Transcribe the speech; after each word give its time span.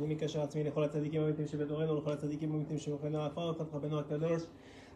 אני 0.00 0.14
מקשר 0.14 0.42
עצמי 0.42 0.64
לכל 0.64 0.84
הצדיקים 0.84 1.22
האמיתים 1.22 1.46
שבדורנו 1.46 1.92
ולכל 1.92 2.12
הצדיקים 2.12 2.52
האמיתים 2.52 2.78
שמוכנו 2.78 3.22
עפר 3.22 3.52
ופת 3.56 3.74
רבנו 3.74 3.98
הקדוש 3.98 4.42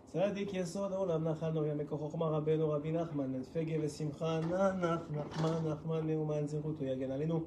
צדיק 0.06 0.54
יסוד 0.54 0.92
העולם 0.92 1.28
נחלנו 1.28 1.66
ימי 1.66 1.86
חוכמה 1.86 2.26
רבנו 2.26 2.70
רבי 2.70 2.92
נחמן 2.92 3.42
פגה 3.52 3.74
ושמחה 3.82 4.40
נח 4.40 5.00
נחמן 5.10 5.68
נחמן 5.68 6.06
מאומן 6.06 6.46
זכותו 6.46 6.84
יגן 6.84 7.10
עלינו 7.10 7.40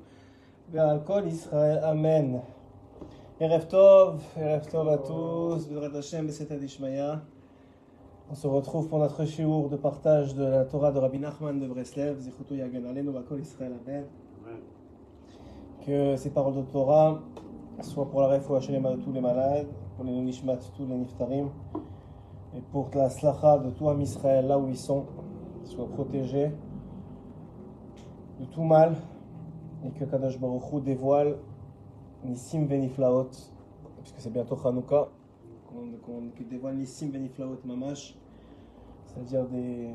ועל 0.71 0.99
כל 1.05 1.21
ישראל 1.27 1.77
אמן 1.85 2.37
ערב 3.39 3.61
טוב, 3.61 4.23
ערב 4.35 4.63
טוב 4.71 4.87
à 4.87 4.97
tous, 5.07 5.67
בעזרת 5.67 5.95
השם 5.95 6.27
בסייעתא 6.27 6.57
דשמיא. 6.57 7.13
On 8.31 8.35
se 8.35 8.47
retrouve 8.47 8.87
pour 8.87 8.99
notre 8.99 9.25
shiur 9.25 9.69
de 9.69 9.75
partage 9.75 10.33
de 10.33 10.43
la 10.43 10.63
Torah 10.65 10.91
de 10.91 10.99
Rabbi 10.99 11.19
Nachman 11.19 11.59
de 11.59 11.67
Breslev, 11.67 12.19
Zichutu 12.19 12.55
Yagen 12.55 12.85
Alenu, 12.85 13.11
Bakol 13.11 13.41
Israël 13.41 13.73
Amen. 13.85 14.05
Que 15.85 16.15
ces 16.15 16.29
paroles 16.29 16.55
de 16.55 16.61
Torah 16.71 17.19
soient 17.84 18.10
pour 18.10 18.20
la 18.20 18.28
refoua 18.28 18.60
Shalema 18.60 18.96
de 18.96 19.02
tous 19.02 19.12
les 19.12 19.20
malades, 19.20 19.68
pour 19.96 20.04
les 20.04 20.12
nishmat 20.12 20.56
tous 20.76 20.86
les 20.86 20.96
niftarim, 20.96 21.50
et 22.56 22.60
pour 22.72 22.90
la 22.94 23.08
slacha 23.08 23.58
de 23.58 23.70
tout 23.70 23.88
Am 23.88 24.00
Israël 24.00 24.46
là 24.46 24.58
où 24.58 24.68
ils 24.68 24.76
sont, 24.76 25.06
soient 25.64 25.88
protégés 25.88 26.50
de 28.40 28.44
tout 28.46 28.62
mal, 28.62 28.96
et 29.84 29.90
que 29.90 30.04
Kadosh 30.04 30.38
Baruch 30.40 30.72
Hu 30.72 30.80
dévoile 30.80 31.36
Nissim 32.24 32.66
Veniflaot, 32.66 33.30
puisque 34.02 34.18
c'est 34.18 34.32
bientôt 34.32 34.58
Hanouka, 34.64 35.08
qu'on 35.66 36.22
dévoile 36.50 36.76
Nissim 36.76 37.10
Veniflaot 37.10 37.60
Mamash, 37.64 38.18
c'est-à-dire 39.06 39.46
des, 39.46 39.90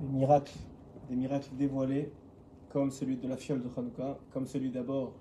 des 0.00 0.08
miracles, 0.08 0.58
des 1.08 1.16
miracles 1.16 1.54
dévoilés, 1.56 2.12
comme 2.70 2.90
celui 2.90 3.16
de 3.16 3.28
la 3.28 3.36
fiole 3.36 3.62
de 3.62 3.68
Hanouka, 3.74 4.18
comme 4.32 4.46
celui 4.46 4.70
d'abord 4.70 5.12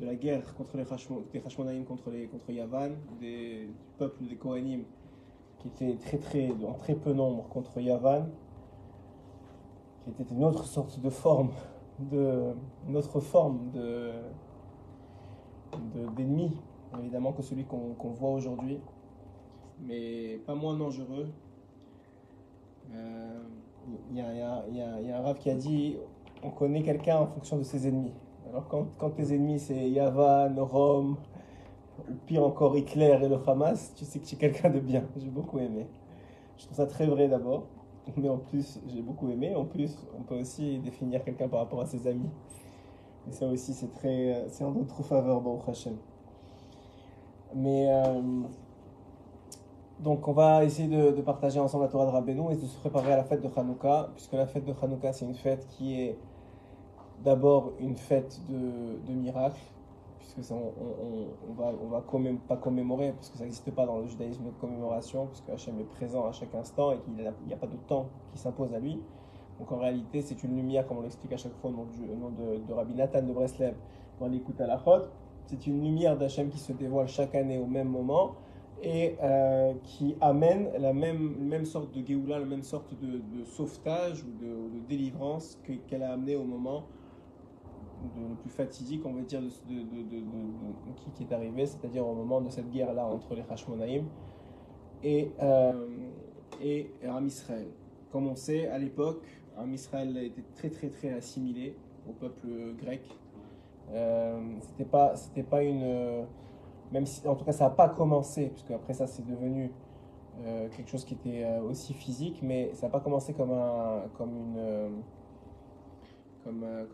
de 0.00 0.06
la 0.06 0.14
guerre 0.14 0.54
contre 0.54 0.76
les 0.76 0.84
des 0.84 1.42
Hashmonaïm 1.44 1.84
contre, 1.84 2.10
les, 2.10 2.26
contre 2.28 2.50
Yavan, 2.50 2.90
des, 3.20 3.66
du 3.66 3.72
peuple 3.98 4.24
des 4.26 4.36
Kohanim 4.36 4.84
qui 5.58 5.68
était 5.68 5.96
très, 5.96 6.18
très, 6.18 6.50
en 6.64 6.74
très 6.74 6.94
peu 6.94 7.12
nombre 7.12 7.48
contre 7.48 7.80
Yavan, 7.80 8.26
qui 10.04 10.10
était 10.22 10.32
une 10.34 10.44
autre 10.44 10.64
sorte 10.64 11.00
de 11.00 11.10
forme, 11.10 11.50
de, 11.98 12.52
une 12.88 12.96
autre 12.96 13.18
forme 13.20 13.70
de, 13.72 14.12
de- 15.94 16.08
d'ennemi, 16.16 16.56
évidemment, 17.00 17.32
que 17.32 17.42
celui 17.42 17.64
qu'on 17.64 17.94
voit 18.10 18.30
aujourd'hui, 18.30 18.78
mais 19.80 20.38
pas 20.46 20.54
moins 20.54 20.76
dangereux. 20.76 21.28
Euh, 22.94 23.40
Il 24.10 24.16
y, 24.16 24.20
a- 24.20 24.34
y 24.34 24.40
a- 24.80 25.00
y 25.00 25.10
a 25.10 25.18
un 25.18 25.22
rave 25.22 25.38
qui 25.38 25.50
a 25.50 25.54
dit 25.54 25.96
on 26.42 26.50
connaît 26.50 26.82
quelqu'un 26.82 27.18
en 27.18 27.26
fonction 27.26 27.56
de 27.58 27.62
ses 27.62 27.86
ennemis. 27.88 28.12
Alors, 28.50 28.66
quand, 28.66 29.10
tes 29.10 29.34
ennemis 29.34 29.58
c'est 29.58 29.90
Yavan, 29.90 30.54
Rome, 30.56 31.16
ou 32.08 32.14
pire 32.26 32.44
encore 32.44 32.76
Hitler 32.78 33.18
et 33.22 33.28
le 33.28 33.36
Hamas, 33.46 33.92
tu 33.94 34.06
sais 34.06 34.20
que 34.20 34.24
tu 34.24 34.36
es 34.36 34.38
quelqu'un 34.38 34.70
de 34.70 34.80
bien. 34.80 35.04
J'ai 35.16 35.28
beaucoup 35.28 35.58
aimé. 35.58 35.86
Je 36.56 36.64
trouve 36.64 36.76
ça 36.76 36.86
très 36.86 37.06
vrai 37.06 37.28
d'abord, 37.28 37.66
mais 38.16 38.28
en 38.28 38.38
plus, 38.38 38.80
j'ai 38.86 39.02
beaucoup 39.02 39.28
aimé. 39.28 39.54
En 39.54 39.66
plus, 39.66 39.98
on 40.18 40.22
peut 40.22 40.40
aussi 40.40 40.78
définir 40.78 41.22
quelqu'un 41.24 41.48
par 41.48 41.60
rapport 41.60 41.82
à 41.82 41.86
ses 41.86 42.06
amis. 42.06 42.30
Et 43.28 43.32
ça 43.32 43.46
aussi, 43.46 43.74
c'est 43.74 43.92
très, 43.92 44.46
c'est 44.48 44.64
en 44.64 44.70
notre 44.70 45.02
faveur, 45.02 45.42
Baruch 45.42 45.68
Hashem. 45.68 45.96
Mais 47.54 47.86
euh, 47.88 48.42
donc, 50.00 50.26
on 50.26 50.32
va 50.32 50.64
essayer 50.64 50.88
de, 50.88 51.10
de 51.10 51.20
partager 51.20 51.60
ensemble 51.60 51.84
la 51.84 51.90
Torah 51.90 52.06
de 52.06 52.10
Rabbeinu 52.12 52.50
et 52.50 52.56
de 52.56 52.64
se 52.64 52.78
préparer 52.78 53.12
à 53.12 53.16
la 53.18 53.24
fête 53.24 53.42
de 53.42 53.48
Hanouka, 53.54 54.08
puisque 54.14 54.32
la 54.32 54.46
fête 54.46 54.64
de 54.64 54.72
Hanouka, 54.80 55.12
c'est 55.12 55.26
une 55.26 55.34
fête 55.34 55.66
qui 55.68 56.00
est 56.00 56.18
d'abord 57.24 57.72
une 57.80 57.96
fête 57.96 58.40
de, 58.48 58.98
de 59.06 59.12
miracles, 59.12 59.60
puisque 60.18 60.52
on, 60.52 60.72
on, 61.48 61.52
va, 61.54 61.72
on 61.82 61.88
va 61.88 62.04
pas 62.48 62.56
commémorer, 62.56 63.12
parce 63.12 63.30
que 63.30 63.38
ça 63.38 63.44
n'existe 63.44 63.70
pas 63.72 63.86
dans 63.86 63.98
le 63.98 64.06
judaïsme 64.06 64.44
de 64.44 64.50
commémoration, 64.60 65.26
puisque 65.26 65.48
Hachem 65.48 65.78
est 65.80 65.84
présent 65.84 66.26
à 66.26 66.32
chaque 66.32 66.54
instant 66.54 66.92
et 66.92 66.98
qu'il 66.98 67.14
n'y 67.14 67.52
a, 67.52 67.56
pas 67.56 67.66
de 67.66 67.76
temps 67.86 68.06
qui 68.32 68.38
s'impose 68.38 68.72
à 68.74 68.78
lui. 68.78 69.00
Donc 69.58 69.72
en 69.72 69.78
réalité, 69.78 70.20
c'est 70.20 70.42
une 70.44 70.56
lumière, 70.56 70.86
comme 70.86 70.98
on 70.98 71.02
l'explique 71.02 71.32
à 71.32 71.36
chaque 71.36 71.54
fois 71.54 71.70
au 71.70 71.72
nom, 71.72 71.86
de, 71.86 72.66
de 72.66 72.72
Rabbi 72.72 72.94
Nathan 72.94 73.22
de 73.22 73.32
Breslev 73.32 73.74
dans 74.20 74.28
l'écoute 74.28 74.60
à 74.60 74.66
la 74.66 74.78
chôte. 74.78 75.10
C'est 75.46 75.66
une 75.66 75.82
lumière 75.82 76.16
d'Hachem 76.16 76.48
qui 76.50 76.58
se 76.58 76.72
dévoile 76.72 77.08
chaque 77.08 77.34
année 77.34 77.58
au 77.58 77.66
même 77.66 77.88
moment 77.88 78.34
et 78.82 79.16
euh, 79.22 79.74
qui 79.82 80.14
amène 80.20 80.70
la 80.78 80.92
même, 80.92 81.34
même 81.38 81.64
sorte 81.64 81.92
de 81.92 82.06
Géoula, 82.06 82.38
la 82.38 82.44
même 82.44 82.62
sorte 82.62 82.94
de, 83.00 83.44
sauvetage 83.44 84.22
ou 84.22 84.30
de, 84.40 84.78
délivrance 84.88 85.58
que- 85.64 85.72
qu'elle 85.72 86.02
a 86.02 86.12
amené 86.12 86.36
au 86.36 86.44
moment 86.44 86.84
le 88.16 88.34
plus 88.36 88.50
fatidique, 88.50 89.02
on 89.04 89.12
va 89.12 89.22
dire, 89.22 89.40
de, 89.40 89.48
qui, 91.14 91.22
est 91.24 91.32
arrivé, 91.32 91.66
c'est-à-dire 91.66 92.06
au 92.06 92.14
moment 92.14 92.40
de 92.40 92.50
cette 92.50 92.70
guerre-là 92.70 93.06
entre 93.06 93.34
les 93.34 93.44
Hashmonaïm 93.48 94.06
et, 95.02 95.30
euh, 95.42 95.86
et 96.62 96.90
Am 97.06 97.26
Israël. 97.26 97.68
Comme 98.10 98.26
on 98.26 98.36
sait, 98.36 98.68
à 98.68 98.78
l'époque, 98.78 99.24
Am 99.56 99.72
Israël 99.72 100.16
été 100.16 100.42
très 100.54 100.70
très 100.70 100.88
très 100.88 101.12
assimilé 101.12 101.76
au 102.08 102.12
peuple 102.12 102.48
grec. 102.78 103.02
Euh, 103.90 104.40
c'était 104.60 104.84
pas, 104.84 105.16
c'était 105.16 105.42
pas 105.42 105.62
une, 105.62 105.82
euh, 105.82 106.24
même 106.92 107.06
si, 107.06 107.26
en 107.26 107.34
tout 107.34 107.44
cas, 107.44 107.52
ça 107.52 107.64
n'a 107.64 107.70
pas 107.70 107.88
commencé, 107.88 108.48
puisque 108.48 108.70
après 108.70 108.94
ça, 108.94 109.06
c'est 109.06 109.26
devenu 109.26 109.70
euh, 110.46 110.68
quelque 110.68 110.90
chose 110.90 111.04
qui 111.04 111.14
était 111.14 111.44
euh, 111.44 111.62
aussi 111.62 111.94
physique, 111.94 112.40
mais 112.42 112.70
ça 112.74 112.86
n'a 112.86 112.92
pas 112.92 113.00
commencé 113.00 113.34
comme 113.34 113.50
un, 113.50 114.04
comme 114.16 114.30
une, 114.30 115.02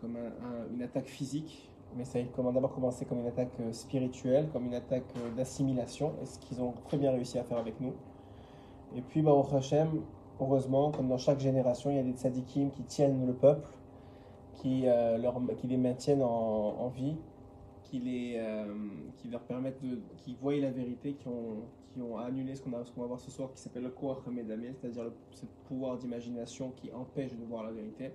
comme, 0.01 0.15
euh, 0.17 0.67
une 0.73 0.81
attaque 0.81 1.07
physique, 1.07 1.69
mais 1.95 2.03
ça 2.03 2.19
a 2.19 2.51
d'abord 2.51 2.73
commencé 2.73 3.05
comme 3.05 3.19
une 3.19 3.27
attaque 3.27 3.57
euh, 3.59 3.71
spirituelle, 3.71 4.49
comme 4.51 4.65
une 4.65 4.73
attaque 4.73 5.05
euh, 5.17 5.33
d'assimilation, 5.35 6.13
et 6.21 6.25
ce 6.25 6.39
qu'ils 6.39 6.61
ont 6.61 6.73
très 6.85 6.97
bien 6.97 7.11
réussi 7.11 7.39
à 7.39 7.43
faire 7.43 7.57
avec 7.57 7.79
nous. 7.79 7.93
Et 8.95 9.01
puis, 9.01 9.21
Baruch 9.21 9.53
Hashem, 9.53 10.01
heureusement, 10.39 10.91
comme 10.91 11.07
dans 11.07 11.17
chaque 11.17 11.39
génération, 11.39 11.91
il 11.91 11.97
y 11.97 11.99
a 11.99 12.03
des 12.03 12.13
tzadikim 12.13 12.69
qui 12.71 12.83
tiennent 12.83 13.25
le 13.25 13.33
peuple, 13.33 13.69
qui, 14.55 14.85
les 15.67 15.77
maintiennent 15.77 16.23
en, 16.23 16.87
vie, 16.89 17.15
qui, 17.83 17.99
les, 17.99 18.35
euh, 18.37 18.73
qui 19.17 19.27
leur 19.27 19.41
permettent 19.41 19.81
de. 19.81 19.99
qui 20.17 20.35
voient 20.35 20.55
la 20.55 20.71
vérité, 20.71 21.13
qui 21.13 21.27
ont, 21.27 22.17
annulé 22.17 22.55
ce 22.55 22.61
qu'on 22.61 22.71
va 22.71 22.83
voir 23.07 23.19
ce 23.19 23.31
soir, 23.31 23.51
qui 23.53 23.61
s'appelle 23.61 23.83
le 23.83 23.89
Koach 23.89 24.17
c'est-à-dire 24.25 25.11
ce 25.31 25.45
pouvoir 25.67 25.97
d'imagination 25.97 26.71
qui 26.71 26.91
empêche 26.91 27.33
de 27.33 27.43
voir 27.45 27.63
la 27.63 27.71
vérité, 27.71 28.11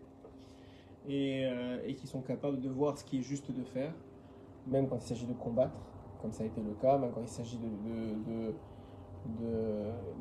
et, 1.09 1.47
euh, 1.47 1.79
et 1.87 1.95
qui 1.95 2.07
sont 2.07 2.21
capables 2.21 2.61
de 2.61 2.69
voir 2.69 2.97
ce 2.99 3.05
qui 3.05 3.19
est 3.19 3.23
juste 3.23 3.51
de 3.51 3.63
faire, 3.63 3.93
même 4.67 4.89
quand 4.89 4.97
il 4.97 5.03
s'agit 5.03 5.27
de 5.27 5.33
combattre, 5.35 5.77
comme 6.21 6.33
ça 6.33 6.43
a 6.43 6.47
été 6.47 6.61
le 6.61 6.73
cas, 6.75 6.99
même 6.99 7.11
quand 7.13 7.23
il 7.23 7.29
s'agit 7.29 7.59
de, 7.59 7.67
de, 8.31 8.55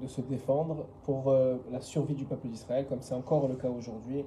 de, 0.02 0.08
se 0.08 0.22
défendre 0.22 0.86
pour 1.04 1.30
euh, 1.30 1.58
la 1.72 1.82
survie 1.82 2.16
du 2.16 2.26
peuple 2.26 2.48
d'Israël, 2.48 2.86
comme 2.88 3.02
c'est 3.02 3.14
encore 3.16 3.48
le 3.48 3.56
cas 3.56 3.70
aujourd'hui. 3.70 4.26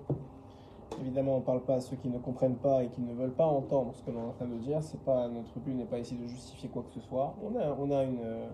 Évidemment, 1.00 1.36
on 1.36 1.40
ne 1.40 1.44
parle 1.44 1.62
pas 1.62 1.76
à 1.76 1.80
ceux 1.80 1.96
qui 1.96 2.08
ne 2.08 2.18
comprennent 2.18 2.56
pas 2.56 2.84
et 2.84 2.88
qui 2.88 3.00
ne 3.00 3.14
veulent 3.14 3.32
pas 3.32 3.46
entendre 3.46 3.94
ce 3.94 4.02
que 4.02 4.10
l'on 4.10 4.20
est 4.20 4.28
en 4.28 4.32
train 4.32 4.46
de 4.46 4.58
dire. 4.58 4.82
C'est 4.82 5.00
pas 5.00 5.26
notre 5.28 5.58
but 5.60 5.74
n'est 5.74 5.86
pas 5.86 5.98
ici 5.98 6.14
de 6.16 6.26
justifier 6.26 6.69
quoi 6.69 6.82
que 6.82 6.92
ce 6.92 7.00
soit. 7.00 7.34
On 7.42 7.56
a, 7.58 7.74
on 7.78 7.90
a 7.90 8.04
une, 8.04 8.20
euh, 8.22 8.48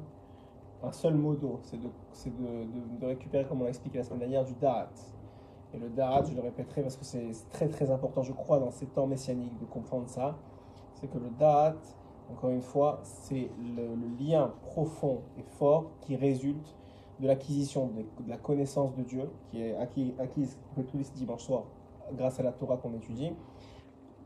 un 0.82 0.92
seul 0.92 1.14
mot 1.14 1.34
d'eau, 1.34 1.58
c'est 1.62 1.80
de, 1.80 1.88
c'est 2.12 2.30
de, 2.30 2.46
de- 2.64 3.00
de 3.00 3.06
récupérer, 3.06 3.44
comme 3.44 3.60
on 3.60 3.64
l'a 3.64 3.70
expliqué 3.70 3.98
la 3.98 4.04
semaine 4.04 4.20
dernière, 4.20 4.44
du 4.44 4.54
da'at. 4.54 4.88
Et 5.74 5.78
le 5.78 5.88
da'at, 5.88 6.24
je 6.24 6.34
le 6.34 6.40
répéterai 6.40 6.82
parce 6.82 6.96
que 6.96 7.04
c'est 7.04 7.32
très 7.50 7.68
très 7.68 7.90
important, 7.90 8.22
je 8.22 8.32
crois, 8.32 8.58
dans 8.58 8.70
ces 8.70 8.86
temps 8.86 9.06
messianiques 9.06 9.58
de 9.58 9.66
comprendre 9.66 10.08
ça. 10.08 10.36
C'est 10.94 11.08
que 11.08 11.18
le 11.18 11.30
da'at, 11.38 11.76
encore 12.30 12.50
une 12.50 12.62
fois, 12.62 13.00
c'est 13.02 13.50
le, 13.76 13.96
lien 14.18 14.52
profond 14.62 15.20
et 15.38 15.42
fort 15.58 15.90
qui 16.00 16.16
résulte 16.16 16.74
de 17.20 17.26
l'acquisition 17.26 17.88
de, 17.88 18.04
la 18.28 18.36
connaissance 18.36 18.94
de 18.94 19.02
Dieu, 19.02 19.30
qui 19.50 19.62
est 19.62 19.74
acquis- 19.76 20.14
acquise 20.18 20.56
tous 20.74 20.96
les 20.96 21.04
dimanches 21.14 21.44
soirs 21.44 21.64
grâce 22.16 22.40
à 22.40 22.42
la 22.42 22.52
Torah 22.52 22.76
qu'on 22.76 22.94
étudie, 22.94 23.32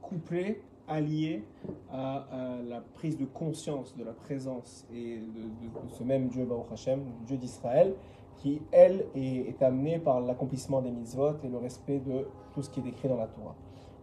couplé, 0.00 0.62
allié 0.88 1.44
à, 1.91 2.26
la 2.69 2.80
prise 2.80 3.16
de 3.16 3.24
conscience 3.24 3.97
de 3.97 4.04
la 4.04 4.12
présence 4.12 4.86
et 4.92 5.18
de, 5.18 5.88
ce 5.88 6.03
même 6.04 6.28
Dieu, 6.28 6.45
Baruch 6.45 6.72
Hashem, 6.72 7.00
Dieu 7.27 7.36
d'Israël, 7.36 7.95
qui, 8.42 8.60
elle, 8.72 9.06
est, 9.15 9.62
amenée 9.62 10.00
par 10.00 10.21
l'accomplissement 10.21 10.83
des 10.83 10.91
mitzvot 10.91 11.34
et 11.44 11.48
le 11.48 11.59
respect 11.59 12.00
de 12.00 12.27
tout 12.53 12.60
ce 12.60 12.71
qui 12.71 12.80
est 12.80 12.83
décrit 12.83 13.09
dans 13.09 13.16
la 13.16 13.28
Torah. 13.28 13.54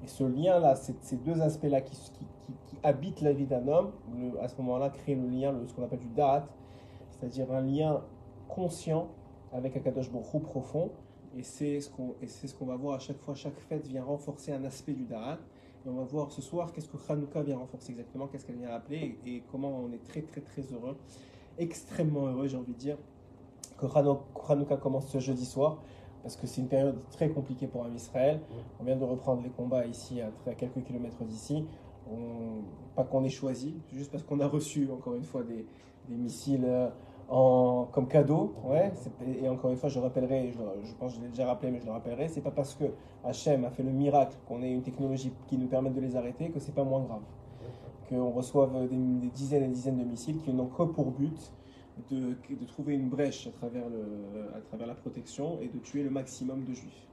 Et 0.02 0.08
ce 0.08 0.24
lien-là, 0.24 0.78
ces, 0.78 1.18
deux 1.18 1.42
aspects-là 1.42 1.82
qui, 1.82 1.98
habitent 2.82 3.20
la 3.20 3.34
vie 3.34 3.46
d'un 3.46 3.68
homme, 3.68 3.92
à 4.42 4.48
ce 4.48 4.56
moment-là, 4.62 4.90
créent 4.92 5.16
le 5.16 5.28
lien, 5.28 5.52
le- 5.52 5.68
ce 5.68 5.74
qu'on 5.74 5.84
appelle 5.84 6.00
du 6.00 6.08
da'at, 6.08 6.48
c'est-à-dire 7.12 7.52
un 7.52 7.60
lien 7.60 8.02
conscient 8.48 9.10
avec 9.52 9.76
un 9.76 9.82
Kadosh 9.82 10.10
profond, 10.10 10.90
et 11.38 11.44
c'est 11.44 11.82
ce 11.82 11.90
qu'on 11.90 12.16
ce 12.26 12.64
va 12.64 12.78
voir 12.78 12.96
à 12.96 13.00
chaque 13.00 13.20
fois. 13.20 13.36
Chaque 13.36 13.60
fête 13.60 13.86
vient 13.86 14.06
renforcer 14.06 14.54
un 14.54 14.64
aspect 14.64 14.94
du 14.94 15.04
Da'at. 15.04 15.38
Et 15.86 15.90
on 15.90 15.94
va 15.96 16.04
voir 16.04 16.32
ce 16.32 16.42
soir 16.42 16.72
qu'est-ce 16.72 16.88
que 16.88 16.98
Hanouka 17.10 17.42
vient 17.42 17.58
renforcer 17.58 17.92
exactement, 17.92 18.28
qu'est-ce 18.28 18.46
qu'elle 18.46 18.58
vient 18.58 18.70
rappeler 18.70 19.18
et, 19.26 19.36
et 19.36 19.44
comment 19.52 19.70
on 19.70 19.92
est 19.92 20.04
très 20.04 20.22
très 20.22 20.42
très 20.42 20.62
heureux, 20.74 20.98
extrêmement 21.58 22.26
heureux, 22.28 22.48
j'ai 22.48 22.58
envie 22.58 22.74
de 22.74 22.78
dire, 22.78 22.98
que 23.80 23.86
Hano- 23.88 24.22
Hanouka 24.48 24.78
commence 24.78 25.08
ce 25.08 25.20
jeudi 25.20 25.46
soir. 25.46 25.78
Parce 26.22 26.36
que 26.36 26.48
c'est 26.48 26.60
une 26.60 26.68
période 26.68 26.98
très 27.12 27.30
compliquée 27.30 27.68
pour 27.68 27.86
un 27.86 27.94
Israël. 27.94 28.42
On 28.80 28.84
vient 28.84 28.98
de 28.98 29.06
reprendre 29.06 29.42
les 29.42 29.50
combats 29.50 29.86
ici, 29.86 30.20
à, 30.22 30.54
quelques 30.54 30.84
kilomètres 30.84 31.24
d'ici. 31.24 31.66
pas 32.96 33.04
qu'on 33.04 33.24
ait 33.24 33.30
choisi, 33.30 33.76
juste 33.94 34.12
parce 34.12 34.24
qu'on 34.24 34.40
a 34.42 34.48
reçu, 34.48 34.90
encore 34.92 35.16
une 35.16 35.24
fois, 35.24 35.44
des, 35.44 35.66
des 36.10 36.16
missiles 36.18 36.66
euh, 36.66 36.90
en, 37.30 37.88
comme 37.92 38.08
cadeau. 38.08 38.54
Ouais, 38.66 38.92
et 39.42 39.48
encore 39.48 39.72
une 39.72 39.78
fois, 39.78 39.90
je 39.90 40.00
rappellerai, 40.00 40.52
je, 40.52 40.94
pense 40.96 41.14
que 41.14 41.20
je 41.20 41.24
l'ai 41.24 41.30
déjà 41.30 41.46
rappelé, 41.46 41.72
mais 41.72 41.80
je 41.80 41.86
le 41.86 41.92
rappellerai, 41.92 42.28
c'est 42.28 42.42
pas 42.42 42.52
parce 42.52 42.74
que 42.76 42.86
Hachem 43.24 43.64
a 43.66 43.70
fait 43.70 43.84
le 43.84 43.92
miracle 43.92 44.36
qu'on 44.48 44.62
ait 44.62 44.72
une 44.72 44.82
technologie 44.82 45.32
qui 45.48 45.58
nous 45.58 45.68
permette 45.68 45.94
de 45.94 46.02
les 46.02 46.16
arrêter 46.16 46.50
que 46.50 46.60
c'est 46.60 46.76
pas 46.76 46.84
moins 46.84 47.02
grave. 47.02 47.22
Qu'on 48.10 48.32
reçoive 48.32 48.72
des, 48.90 49.30
dizaines 49.30 49.64
et 49.64 49.68
des 49.68 49.74
dizaines 49.74 50.00
de 50.00 50.04
missiles 50.04 50.40
qui 50.40 50.52
n'ont 50.52 50.66
que 50.66 50.84
pour 50.84 51.12
but 51.12 51.54
de, 52.10 52.66
trouver 52.66 52.96
une 52.96 53.10
brèche 53.10 53.48
à 53.48 53.52
travers, 53.52 53.86
la 54.88 54.96
protection 54.96 55.60
et 55.62 55.68
de 55.68 55.80
tuer 55.80 56.04
le 56.04 56.10
maximum 56.10 56.64
de 56.64 56.74
juifs. 56.74 57.08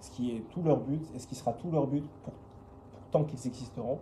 Ce 0.00 0.10
qui 0.10 0.30
est 0.32 0.40
tout 0.50 0.62
leur 0.62 0.80
but 0.80 1.02
et 1.14 1.18
ce 1.18 1.26
qui 1.26 1.34
sera 1.34 1.52
tout 1.52 1.70
leur 1.70 1.86
but 1.86 2.04
pour, 2.22 2.34
tant 3.10 3.24
qu'ils 3.24 3.46
existeront. 3.46 3.98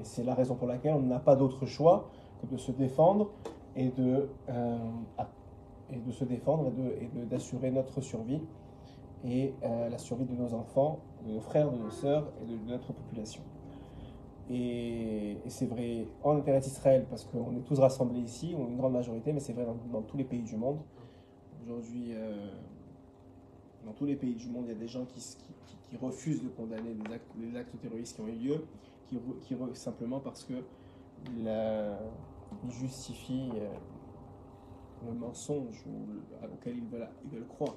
Et 0.00 0.04
c'est 0.04 0.24
la 0.24 0.34
raison 0.34 0.54
pour 0.54 0.68
laquelle 0.68 0.94
on 0.94 1.00
n'a 1.00 1.18
pas 1.18 1.36
d'autre 1.36 1.66
choix 1.66 2.10
que 2.40 2.46
de 2.46 2.56
se 2.56 2.70
défendre 2.70 3.30
et 3.74 3.88
de, 3.90 4.28
euh, 4.48 4.78
se 6.10 6.24
défendre 6.24 6.72
et 7.00 7.08
d'assurer 7.26 7.70
notre 7.70 8.00
survie 8.00 8.40
et 9.24 9.54
euh, 9.64 9.88
la 9.88 9.98
survie 9.98 10.24
de 10.24 10.34
nos 10.34 10.54
enfants, 10.54 11.00
de 11.26 11.32
nos 11.32 11.40
frères, 11.40 11.70
de 11.70 11.78
nos 11.78 11.90
sœurs 11.90 12.26
et 12.42 12.46
de, 12.46 12.70
notre 12.70 12.92
population. 12.92 13.42
Et, 14.50 15.36
c'est 15.48 15.66
vrai 15.66 16.06
en 16.22 16.36
intérêt 16.36 16.60
d'Israël 16.60 17.06
parce 17.08 17.24
qu'on 17.24 17.56
est 17.56 17.64
tous 17.66 17.78
rassemblés 17.78 18.20
ici, 18.20 18.54
on 18.56 18.66
est 18.66 18.70
une 18.70 18.76
grande 18.76 18.92
majorité, 18.92 19.32
mais 19.32 19.40
c'est 19.40 19.52
vrai 19.52 19.66
dans, 19.90 20.02
tous 20.02 20.16
les 20.16 20.24
pays 20.24 20.42
du 20.42 20.56
monde. 20.56 20.78
Aujourd'hui, 21.62 22.12
euh, 22.12 22.50
dans 23.84 23.92
tous 23.92 24.06
les 24.06 24.16
pays 24.16 24.34
du 24.34 24.48
monde, 24.48 24.64
il 24.66 24.72
y 24.72 24.76
a 24.76 24.78
des 24.78 24.88
gens 24.88 25.04
qui, 25.04 25.20
refusent 26.00 26.42
de 26.42 26.48
condamner 26.48 26.94
les 27.38 27.56
actes, 27.56 27.80
terroristes 27.80 28.14
qui 28.14 28.20
ont 28.20 28.28
eu 28.28 28.32
lieu, 28.32 28.64
qui, 29.06 29.18
qui 29.40 29.56
simplement 29.74 30.20
parce 30.20 30.44
que 30.44 30.54
la, 31.42 31.98
ils 32.64 32.70
justifient 32.70 33.50
euh, 33.54 33.68
le 35.06 35.14
mensonge 35.14 35.84
auquel 36.52 36.76
ils 36.76 36.86
veulent, 36.86 37.08
ils 37.24 37.30
veulent 37.30 37.46
croire. 37.46 37.76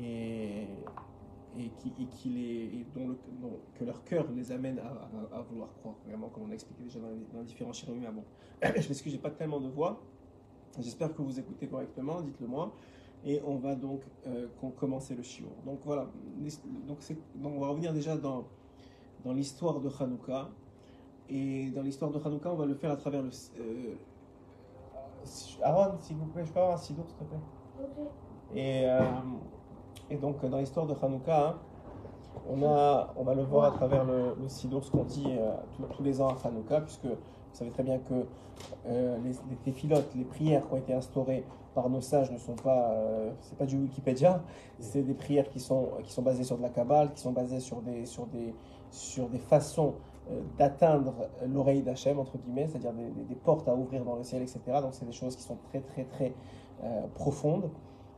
Et, 0.00 0.66
et, 1.58 1.68
qui, 1.78 1.92
et, 2.00 2.06
qui 2.06 2.28
les, 2.30 2.86
dont 2.94 3.08
le, 3.08 3.16
que 3.74 3.84
leur 3.84 4.02
cœur 4.04 4.26
les 4.34 4.52
amène 4.52 4.78
à, 4.78 5.36
à, 5.36 5.42
vouloir 5.42 5.72
croire, 5.74 5.94
vraiment, 6.06 6.28
comme 6.28 6.44
on 6.44 6.50
a 6.50 6.54
expliqué 6.54 6.84
déjà 6.84 7.00
dans 7.00 7.10
les, 7.10 7.26
dans 7.32 7.42
différents 7.42 7.72
chiromis. 7.72 8.06
bon, 8.12 8.24
je 8.62 8.88
m'excuse, 8.88 9.12
j'ai 9.12 9.18
pas 9.18 9.30
tellement 9.30 9.60
de 9.60 9.68
voix. 9.68 10.00
J'espère 10.78 11.14
que 11.14 11.20
vous 11.20 11.38
écoutez 11.38 11.66
correctement, 11.66 12.22
dites-le 12.22 12.46
moi. 12.46 12.72
Et 13.24 13.40
on 13.46 13.56
va 13.56 13.76
donc 13.76 14.02
euh, 14.26 14.48
commencer 14.76 15.14
le 15.14 15.22
shiur. 15.22 15.50
Donc 15.64 15.80
voilà, 15.84 16.08
donc, 16.88 16.98
donc 17.36 17.52
on 17.54 17.60
va 17.60 17.68
revenir 17.68 17.92
déjà 17.92 18.16
dans, 18.16 18.46
dans 19.24 19.32
l'histoire 19.32 19.80
de 19.80 19.88
Hanouka. 20.00 20.48
Et 21.28 21.70
dans 21.70 21.82
l'histoire 21.82 22.10
de 22.10 22.18
Hanouka, 22.18 22.50
on 22.52 22.56
va 22.56 22.66
le 22.66 22.74
faire 22.74 22.90
à 22.90 22.96
travers 22.96 23.22
le. 23.22 23.30
Euh, 23.60 23.94
Aaron, 25.62 25.98
s'il 26.00 26.16
vous 26.16 26.26
plaît, 26.26 26.44
je 26.44 26.52
peux 26.52 26.58
avoir 26.58 26.74
un 26.74 26.78
sidour, 26.78 27.04
s'il 27.06 27.18
te 27.18 27.24
plaît? 27.24 27.38
Ok. 27.80 28.56
Et, 28.56 28.86
euh, 28.86 29.00
et 30.12 30.16
donc, 30.16 30.44
dans 30.44 30.58
l'histoire 30.58 30.86
de 30.86 30.94
Hanouka, 31.00 31.48
hein, 31.48 31.54
on, 32.48 32.56
va 32.56 33.34
le 33.34 33.42
voir 33.42 33.72
à 33.72 33.76
travers 33.76 34.04
le, 34.04 34.34
le 34.40 34.48
ce 34.48 34.90
qu'on 34.90 35.04
dit 35.04 35.26
euh, 35.28 35.52
tous 35.96 36.02
les 36.02 36.20
ans 36.20 36.28
à 36.28 36.48
Hanouka, 36.48 36.80
puisque 36.82 37.06
vous 37.06 37.16
savez 37.54 37.70
très 37.70 37.82
bien 37.82 37.98
que 37.98 38.26
les, 38.86 39.32
les 39.66 39.72
filotes, 39.72 40.10
les 40.14 40.24
prières 40.24 40.66
qui 40.66 40.74
ont 40.74 40.78
été 40.78 40.94
instaurées 40.94 41.44
par 41.74 41.88
nos 41.88 42.00
sages 42.00 42.30
ne 42.30 42.38
sont 42.38 42.54
pas, 42.54 42.94
c'est 43.40 43.56
pas 43.56 43.66
du 43.66 43.76
Wikipédia, 43.76 44.42
c'est 44.78 45.02
des 45.02 45.14
prières 45.14 45.48
qui 45.48 45.60
sont, 45.60 45.90
qui 46.02 46.12
sont 46.12 46.22
basées 46.22 46.44
sur 46.44 46.56
de 46.56 46.62
la 46.62 46.70
Kabbale, 46.70 47.12
qui 47.12 47.20
sont 47.20 47.32
basées 47.32 47.60
sur 47.60 47.80
des, 47.82 48.06
sur 48.06 48.26
des, 48.26 48.54
sur 48.90 49.28
des 49.28 49.38
façons 49.38 49.94
euh, 50.30 50.40
d'atteindre 50.56 51.14
l'oreille 51.48 51.82
d'Hachem, 51.82 52.18
entre 52.20 52.38
guillemets, 52.38 52.68
c'est-à-dire 52.68 52.92
des, 52.92 53.34
portes 53.34 53.68
à 53.68 53.74
ouvrir 53.74 54.04
dans 54.04 54.14
le 54.14 54.22
ciel, 54.22 54.42
etc. 54.42 54.60
Donc 54.80 54.92
c'est 54.94 55.04
des 55.04 55.12
choses 55.12 55.34
qui 55.34 55.42
sont 55.42 55.56
très 55.70 55.80
très 55.80 56.04
très 56.04 56.32
euh, 56.84 57.06
profondes. 57.14 57.70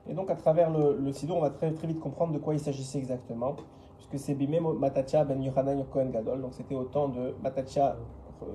Et 0.08 0.14
donc 0.14 0.30
à 0.30 0.34
travers 0.34 0.70
le, 0.70 0.98
le 0.98 1.32
on 1.32 1.40
va 1.40 1.50
très 1.50 1.72
très 1.72 1.86
vite 1.86 2.00
comprendre 2.00 2.32
de 2.32 2.38
quoi 2.38 2.54
il 2.54 2.60
s'agissait 2.60 2.98
exactement, 2.98 3.56
puisque 3.96 4.18
c'est 4.18 4.34
Bimé 4.34 4.60
Matatia 4.60 5.24
ben 5.24 5.42
Yohanan 5.42 5.84
Kohen 5.92 6.10
Gadol, 6.10 6.42
donc 6.42 6.54
c'était 6.54 6.74
au 6.74 6.84
temps 6.84 7.08
de 7.08 7.34
Matatia 7.42 7.96
euh, 8.42 8.46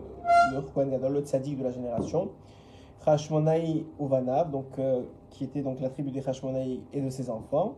le 0.53 0.85
Gadol, 0.89 1.13
le 1.13 1.21
tzaddik 1.21 1.57
de 1.57 1.63
la 1.63 1.71
génération. 1.71 2.29
Hashmonaï 3.05 3.85
Uvanav, 3.99 4.51
donc, 4.51 4.79
qui 5.31 5.45
était 5.45 5.61
donc 5.61 5.79
la 5.79 5.89
tribu 5.89 6.11
des 6.11 6.27
Hashmonaï 6.27 6.81
et 6.93 7.01
de 7.01 7.09
ses 7.09 7.31
enfants 7.31 7.75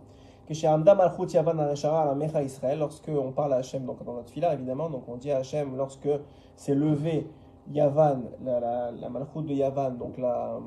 lorsque 2.78 3.10
on 3.10 3.32
parle 3.32 3.54
à 3.54 3.58
Hachem 3.58 3.86
donc 3.86 4.04
dans 4.04 4.14
notre 4.14 4.32
fila 4.32 4.54
évidemment, 4.54 4.90
donc 4.90 5.04
on 5.08 5.16
dit 5.16 5.32
à 5.32 5.38
Hachem 5.38 5.78
lorsque 5.78 6.10
c'est 6.56 6.76
levé 6.76 7.28
Yavan, 7.72 8.22
la 8.44 9.10
malchut 9.10 9.44
de 9.44 9.54
Yavan, 9.54 9.92
donc 9.92 10.18
la, 10.18 10.60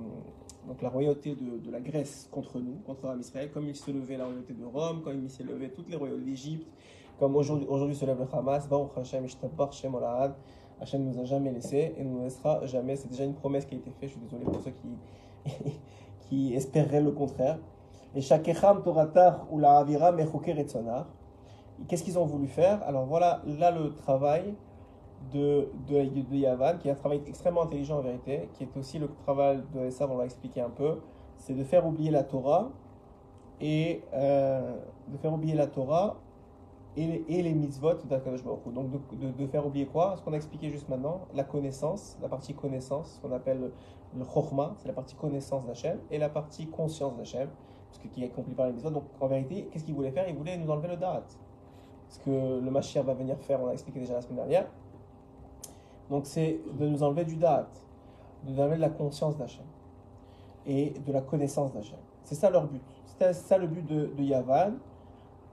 donc 0.66 0.82
la 0.82 0.88
royauté 0.88 1.34
de, 1.34 1.70
la 1.70 1.81
Grèce 1.81 2.28
contre 2.31 2.58
nous, 2.58 2.76
contre 2.87 3.14
Israël, 3.19 3.50
comme 3.52 3.69
il 3.69 3.76
se 3.76 3.90
levait 3.90 4.16
la 4.16 4.25
royauté 4.25 4.55
de 4.55 4.64
Rome, 4.64 5.02
comme 5.02 5.22
il 5.22 5.31
s'est 5.31 5.44
levé 5.44 5.70
toutes 5.70 5.88
les 5.88 5.96
royautés 5.96 6.25
d'Égypte, 6.25 6.66
comme 7.19 7.37
aujourd'hui, 7.37 7.94
se 7.94 8.05
lève 8.05 8.19
le 8.19 8.26
Hamas, 8.37 8.69
Hashem, 8.96 9.26
Hashem 9.58 9.94
Hachem 10.81 11.05
nous 11.05 11.20
a 11.20 11.25
jamais 11.25 11.52
laissé 11.52 11.94
et 11.96 12.05
nous 12.05 12.22
laissera 12.22 12.66
jamais. 12.66 12.96
C'est 12.96 13.08
déjà 13.08 13.25
une 13.25 13.34
promesse 13.34 13.64
qui 13.64 13.76
a 13.76 13.78
été 13.78 13.90
faite. 13.90 14.08
Je 14.08 14.14
suis 14.14 14.20
désolé 14.20 14.44
pour 14.44 14.61
ceux 14.61 14.72
qui, 14.72 15.50
qui 16.28 16.55
espéreraient 16.55 17.00
le 17.00 17.12
contraire. 17.12 17.58
Et 18.14 18.20
Shakecham 18.20 18.82
Toratar 18.82 19.46
ou 19.50 19.58
la 19.58 19.78
Avira 19.78 20.12
et 20.19 20.67
Qu'est-ce 21.88 22.02
qu'ils 22.05 22.19
ont 22.19 22.26
voulu 22.26 22.46
faire? 22.46 22.82
Alors 22.84 23.06
voilà, 23.06 23.43
là 23.46 23.70
le 23.70 23.94
travail 23.94 24.55
de, 25.32 25.68
de, 25.88 26.22
de, 26.22 26.36
Yavan, 26.36 26.78
qui 26.78 26.88
est 26.88 26.92
un 26.92 26.96
travail 26.96 27.22
extrêmement 27.26 27.62
intelligent 27.62 27.98
en 27.98 28.02
vérité, 28.02 28.48
qui 28.54 28.64
est 28.64 28.76
aussi 28.76 28.98
le 28.98 29.08
travail 29.24 29.62
de 29.74 29.80
Esav, 29.80 30.10
on 30.10 30.18
l'a 30.18 30.24
expliqué 30.24 30.60
un 30.60 30.70
peu, 30.70 31.00
c'est 31.38 31.54
de 31.54 31.64
faire 31.64 31.86
oublier 31.86 32.10
la 32.10 32.24
Torah 32.24 32.70
et 33.60 34.02
euh, 34.12 34.76
de 35.08 35.16
faire 35.16 35.32
oublier 35.32 35.54
la 35.54 35.66
Torah 35.66 36.16
et 36.96 37.06
les, 37.06 37.24
et 37.28 37.42
les 37.42 37.54
mitzvot 37.54 37.94
d'Akadosh 38.08 38.44
Donc 38.44 38.90
de, 38.90 39.30
de, 39.30 39.46
faire 39.46 39.66
oublier 39.66 39.86
quoi? 39.86 40.16
Ce 40.16 40.22
qu'on 40.22 40.32
a 40.32 40.36
expliqué 40.36 40.70
juste 40.70 40.88
maintenant, 40.88 41.22
la 41.34 41.44
connaissance, 41.44 42.16
la 42.22 42.28
partie 42.28 42.54
connaissance, 42.54 43.14
ce 43.14 43.20
qu'on 43.20 43.34
appelle 43.34 43.72
le, 44.16 44.24
chorma, 44.24 44.74
c'est 44.78 44.88
la 44.88 44.94
partie 44.94 45.16
connaissance 45.16 45.66
d'Hachem, 45.66 45.98
et 46.10 46.18
la 46.18 46.28
partie 46.28 46.66
conscience 46.66 47.16
d'Hachem 47.16 47.48
qui 48.12 48.22
est 48.22 48.26
accompli 48.26 48.54
par 48.54 48.66
les 48.66 48.72
mitzvot. 48.72 48.90
Donc 48.90 49.04
en 49.20 49.26
vérité, 49.28 49.68
qu'est-ce 49.70 49.84
qu'il 49.84 49.94
voulait 49.94 50.10
faire? 50.10 50.28
Il 50.28 50.34
voulait 50.34 50.56
nous 50.56 50.70
enlever 50.70 50.88
le 50.88 50.96
darat. 50.96 51.22
Ce 52.08 52.18
que 52.18 52.60
le 52.60 52.70
Mashiach 52.70 53.04
va 53.04 53.14
venir 53.14 53.38
faire, 53.38 53.60
on 53.62 53.66
l'a 53.66 53.72
expliqué 53.72 54.00
déjà 54.00 54.14
la 54.14 54.20
semaine 54.20 54.36
dernière. 54.36 54.66
Donc 56.10 56.26
c'est 56.26 56.60
de 56.78 56.86
nous 56.86 57.02
enlever 57.02 57.24
du 57.24 57.36
darat, 57.36 57.68
de 58.44 58.52
nous 58.52 58.60
enlever 58.60 58.76
de 58.76 58.82
la 58.82 58.90
conscience 58.90 59.36
d'Hachem 59.36 59.64
et 60.67 60.90
de 60.90 61.12
la 61.12 61.20
connaissance 61.20 61.72
d'Hachem. 61.72 61.98
C'est 62.24 62.34
ça 62.34 62.50
leur 62.50 62.67
but. 62.67 62.82
C'est 63.06 63.32
ça 63.32 63.58
le 63.58 63.67
but 63.67 63.86
de, 63.86 64.22
Yavan. 64.22 64.74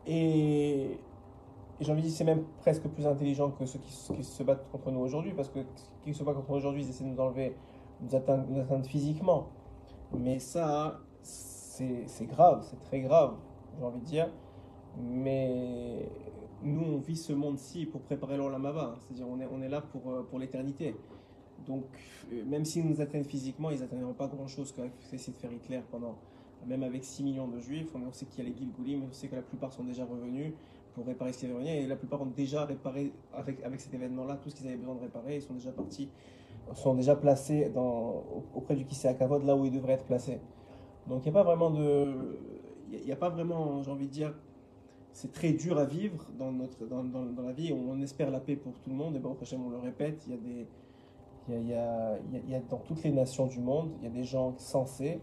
Et, 0.08 0.98
j'ai 1.80 1.92
envie 1.92 2.02
de 2.02 2.08
dire 2.08 2.16
c'est 2.16 2.24
même 2.24 2.44
presque 2.60 2.84
plus 2.84 3.06
intelligent 3.06 3.52
que 3.52 3.66
ceux 3.66 3.80
qui, 3.80 3.92
se 4.24 4.44
battent 4.44 4.70
contre 4.72 4.92
nous 4.92 5.00
aujourd'hui, 5.00 5.34
parce 5.34 5.50
que 5.50 5.60
ceux 5.60 6.12
qui 6.12 6.14
se 6.14 6.24
battent 6.24 6.36
contre 6.36 6.52
nous 6.52 6.58
aujourd'hui, 6.58 6.84
ils 6.84 6.90
essaient 6.90 7.04
de 7.04 7.10
nous 7.10 7.20
enlever, 7.20 7.56
nous 8.02 8.16
atteindre, 8.16 8.46
nous 8.50 8.60
atteindre 8.60 8.86
physiquement. 8.86 9.48
Mais 10.14 10.40
ça, 10.40 11.00
c'est 11.22 12.26
grave, 12.26 12.66
c'est 12.70 12.82
très 12.84 13.02
grave, 13.02 13.34
j'ai 13.78 13.86
envie 13.86 14.00
de 14.00 14.06
dire. 14.06 14.30
Mais 14.98 16.10
nous, 16.64 16.82
on 16.82 16.98
vit 16.98 17.16
ce 17.16 17.34
monde-ci 17.34 17.86
pour 17.86 18.02
préparer 18.02 18.38
l'Olamaba. 18.38 18.96
C'est-à-dire, 19.00 19.28
on 19.30 19.40
est, 19.40 19.48
on 19.52 19.62
est 19.62 19.70
là 19.70 19.82
pour, 19.82 20.12
euh, 20.12 20.24
pour 20.24 20.40
l'éternité. 20.40 20.96
Donc, 21.66 21.86
euh, 22.32 22.44
même 22.46 22.66
s'ils 22.66 22.88
nous 22.88 23.02
atteignent 23.02 23.24
physiquement, 23.24 23.70
ils 23.70 23.80
n'atteindront 23.80 24.14
pas 24.14 24.28
grand-chose 24.28 24.72
qu'a 24.72 24.84
essayé 25.14 25.34
de 25.34 25.38
faire 25.38 25.52
Hitler 25.52 25.82
pendant, 25.92 26.18
même 26.68 26.84
avec 26.84 27.04
6 27.04 27.24
millions 27.24 27.48
de 27.48 27.60
juifs. 27.60 27.90
On 27.96 28.12
sait 28.12 28.26
qu'il 28.26 28.44
y 28.44 28.48
a 28.48 28.50
les 28.50 28.58
Gilgoulim, 28.58 29.04
on 29.10 29.12
sait 29.12 29.28
que 29.28 29.36
la 29.36 29.42
plupart 29.42 29.72
sont 29.74 29.84
déjà 29.84 30.06
revenus 30.06 30.54
pour 30.94 31.06
réparer 31.06 31.34
ce 31.34 31.40
qui 31.40 31.46
est 31.46 31.52
revenu. 31.52 31.70
Et 31.70 31.88
la 31.88 31.96
plupart 31.96 32.22
ont 32.22 32.32
déjà 32.36 32.66
réparé, 32.66 33.14
avec, 33.34 33.64
avec 33.64 33.80
cet 33.80 33.94
événement-là, 33.94 34.38
tout 34.38 34.50
ce 34.50 34.56
qu'ils 34.56 34.68
avaient 34.68 34.78
besoin 34.78 34.96
de 34.96 35.02
réparer. 35.02 35.38
Ils 35.38 35.42
sont 35.42 35.54
déjà 35.54 35.72
partis, 35.72 36.10
sont 36.74 36.96
déjà 36.96 37.16
placés 37.16 37.72
auprès 38.56 38.76
du 38.76 38.86
Kisei 38.86 39.16
Kavod, 39.18 39.44
là 39.44 39.56
où 39.56 39.66
ils 39.66 39.72
devraient 39.72 39.94
être 39.94 40.06
placés. 40.06 40.40
Donc 41.08 41.26
il 41.26 41.32
n'y 41.32 41.38
a 41.38 41.44
pas 41.44 41.44
vraiment 41.44 41.72
de. 41.72 42.40
Il 42.92 43.06
n'y 43.06 43.12
a 43.12 43.16
pas 43.16 43.30
vraiment, 43.30 43.82
j'ai 43.82 43.92
envie 43.92 44.08
de 44.08 44.12
dire, 44.12 44.34
c'est 45.14 45.32
très 45.32 45.52
dur 45.52 45.78
à 45.78 45.86
vivre 45.86 46.26
dans, 46.38 46.52
notre, 46.52 46.86
dans, 46.86 47.04
dans, 47.04 47.44
la 47.44 47.52
vie. 47.52 47.74
On 47.74 48.02
espère 48.02 48.32
la 48.32 48.40
paix 48.40 48.56
pour 48.56 48.74
tout 48.80 48.90
le 48.90 48.96
monde, 48.96 49.16
et 49.16 49.20
bon, 49.20 49.36
on 49.40 49.70
le 49.70 49.78
répète, 49.78 50.24
il 50.28 50.32
y 50.32 50.36
a 50.36 50.38
des. 50.38 50.68
Il 51.50 52.62
dans 52.70 52.78
toutes 52.78 53.04
les 53.04 53.12
nations 53.12 53.48
du 53.48 53.60
monde, 53.60 53.92
il 54.00 54.06
y 54.06 54.08
a 54.08 54.12
des 54.12 54.24
gens 54.24 54.54
sensés, 54.58 55.20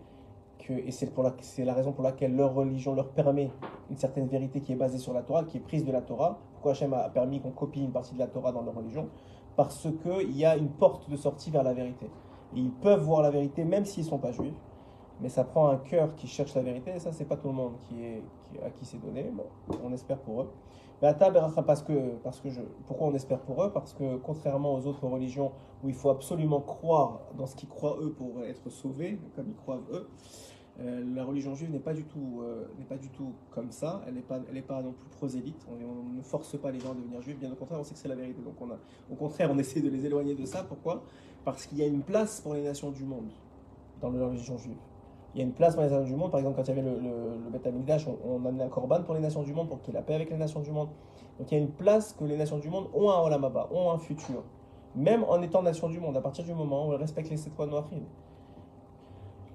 que, 0.58 0.72
et 0.72 0.90
c'est, 0.90 1.10
la, 1.16 1.64
la 1.64 1.74
raison 1.74 1.92
pour 1.92 2.02
laquelle 2.02 2.34
leur 2.34 2.54
religion 2.54 2.94
leur 2.94 3.10
permet 3.10 3.50
une 3.88 3.96
certaine 3.96 4.26
vérité 4.26 4.60
qui 4.60 4.72
est 4.72 4.76
basée 4.76 4.98
sur 4.98 5.14
la 5.14 5.22
Torah, 5.22 5.44
qui 5.44 5.56
est 5.56 5.60
prise 5.60 5.84
de 5.84 5.92
la 5.92 6.02
Torah. 6.02 6.38
Pourquoi 6.52 6.72
Hachem 6.72 6.92
a 6.92 7.08
permis 7.08 7.40
qu'on 7.40 7.52
copie 7.52 7.80
une 7.80 7.92
partie 7.92 8.14
de 8.14 8.18
la 8.18 8.26
Torah 8.26 8.52
dans 8.52 8.62
leur 8.62 8.74
religion? 8.74 9.08
Parce 9.56 9.88
qu'il 10.02 10.36
y 10.36 10.44
a 10.44 10.56
une 10.56 10.68
porte 10.68 11.08
de 11.08 11.16
sortie 11.16 11.50
vers 11.50 11.62
la 11.62 11.72
vérité. 11.72 12.10
Ils 12.54 12.72
peuvent 12.72 13.02
voir 13.02 13.22
la 13.22 13.30
vérité 13.30 13.64
même 13.64 13.84
s'ils 13.84 14.04
ne 14.04 14.08
sont 14.08 14.18
pas 14.18 14.32
juifs 14.32 14.54
mais 15.20 15.28
ça 15.28 15.44
prend 15.44 15.68
un 15.68 15.76
cœur 15.78 16.14
qui 16.14 16.26
cherche 16.26 16.54
la 16.54 16.62
vérité, 16.62 16.92
et 16.94 16.98
ça, 16.98 17.12
c'est 17.12 17.24
pas 17.24 17.36
tout 17.36 17.48
le 17.48 17.54
monde 17.54 17.74
qui 17.88 18.04
est, 18.04 18.22
à 18.64 18.70
qui 18.70 18.84
c'est 18.84 19.00
donné. 19.00 19.30
Bon, 19.32 19.44
on 19.84 19.92
espère 19.92 20.18
pour 20.18 20.42
eux. 20.42 20.50
Parce 21.00 21.82
que, 21.82 22.16
parce 22.24 22.40
que 22.40 22.50
je, 22.50 22.60
pourquoi 22.86 23.06
on 23.06 23.14
espère 23.14 23.38
pour 23.40 23.62
eux? 23.62 23.72
Parce 23.72 23.92
que 23.92 24.16
contrairement 24.16 24.74
aux 24.74 24.86
autres 24.86 25.06
religions 25.06 25.52
où 25.84 25.88
il 25.88 25.94
faut 25.94 26.10
absolument 26.10 26.60
croire 26.60 27.20
dans 27.36 27.46
ce 27.46 27.54
qu'ils 27.54 27.68
croient 27.68 27.98
eux 28.00 28.12
pour 28.12 28.44
être 28.44 28.68
sauvés, 28.68 29.20
comme 29.36 29.48
ils 29.48 29.54
croient 29.54 29.80
eux, 29.92 30.08
euh, 30.80 31.04
la 31.14 31.24
religion 31.24 31.54
juive 31.54 31.72
n'est 31.72 31.80
pas 31.80 31.92
du 31.92 32.04
tout 32.04 32.40
euh, 32.42 32.64
pas 32.88 32.96
du 32.96 33.10
tout 33.10 33.32
comme 33.50 33.70
ça. 33.70 34.02
Elle 34.06 34.14
n'est 34.14 34.22
pas 34.22 34.40
pas 34.66 34.82
non 34.82 34.92
plus 34.92 35.08
prosélyte. 35.10 35.66
On, 35.68 36.16
ne 36.16 36.22
force 36.22 36.56
pas 36.58 36.70
les 36.70 36.80
gens 36.80 36.92
à 36.92 36.94
devenir 36.94 37.20
juifs. 37.20 37.38
Bien 37.38 37.52
au 37.52 37.56
contraire, 37.56 37.80
on 37.80 37.84
sait 37.84 37.94
que 37.94 38.00
c'est 38.00 38.08
la 38.08 38.16
vérité. 38.16 38.40
Donc 38.42 38.54
on 38.60 38.70
a, 38.70 38.78
au 39.10 39.14
contraire, 39.14 39.50
on 39.52 39.58
essaie 39.58 39.80
de 39.80 39.88
les 39.88 40.04
éloigner 40.04 40.34
de 40.34 40.44
ça. 40.44 40.64
Pourquoi? 40.64 41.04
Parce 41.44 41.66
qu'il 41.66 41.78
y 41.78 41.82
a 41.82 41.86
une 41.86 42.02
place 42.02 42.40
pour 42.40 42.54
les 42.54 42.62
nations 42.62 42.90
du 42.90 43.04
monde 43.04 43.30
dans 44.00 44.10
la 44.10 44.26
religion 44.26 44.56
juive. 44.58 44.76
Il 45.34 45.38
y 45.38 45.42
a 45.42 45.46
une 45.46 45.52
place 45.52 45.74
pour 45.74 45.82
les 45.82 45.90
nations 45.90 46.04
du 46.04 46.16
monde. 46.16 46.30
Par 46.30 46.40
exemple, 46.40 46.56
quand 46.56 46.62
il 46.62 46.68
y 46.68 46.78
avait 46.78 46.82
le, 46.82 46.98
le, 46.98 47.50
Beth 47.50 48.06
on, 48.06 48.18
on, 48.28 48.46
amenait 48.46 48.64
un 48.64 48.68
korban 48.68 49.02
pour 49.02 49.14
les 49.14 49.20
nations 49.20 49.42
du 49.42 49.52
monde 49.52 49.68
pour 49.68 49.80
qu'il 49.80 49.92
y 49.92 49.96
ait 49.96 50.00
la 50.00 50.04
paix 50.04 50.14
avec 50.14 50.30
les 50.30 50.36
nations 50.36 50.60
du 50.60 50.70
monde. 50.70 50.88
Donc 51.38 51.50
il 51.50 51.54
y 51.54 51.60
a 51.60 51.62
une 51.62 51.70
place 51.70 52.12
que 52.12 52.24
les 52.24 52.36
nations 52.36 52.58
du 52.58 52.68
monde 52.70 52.88
ont 52.94 53.10
un 53.10 53.20
olamaba, 53.20 53.68
ont 53.72 53.90
un 53.90 53.98
futur. 53.98 54.42
Même 54.96 55.24
en 55.24 55.42
étant 55.42 55.62
nations 55.62 55.88
du 55.88 56.00
monde, 56.00 56.16
à 56.16 56.20
partir 56.20 56.44
du 56.44 56.54
moment 56.54 56.88
où 56.88 56.92
elles 56.92 57.00
respectent 57.00 57.30
les 57.30 57.36
sept 57.36 57.56
lois 57.56 57.66
noachides. 57.66 58.06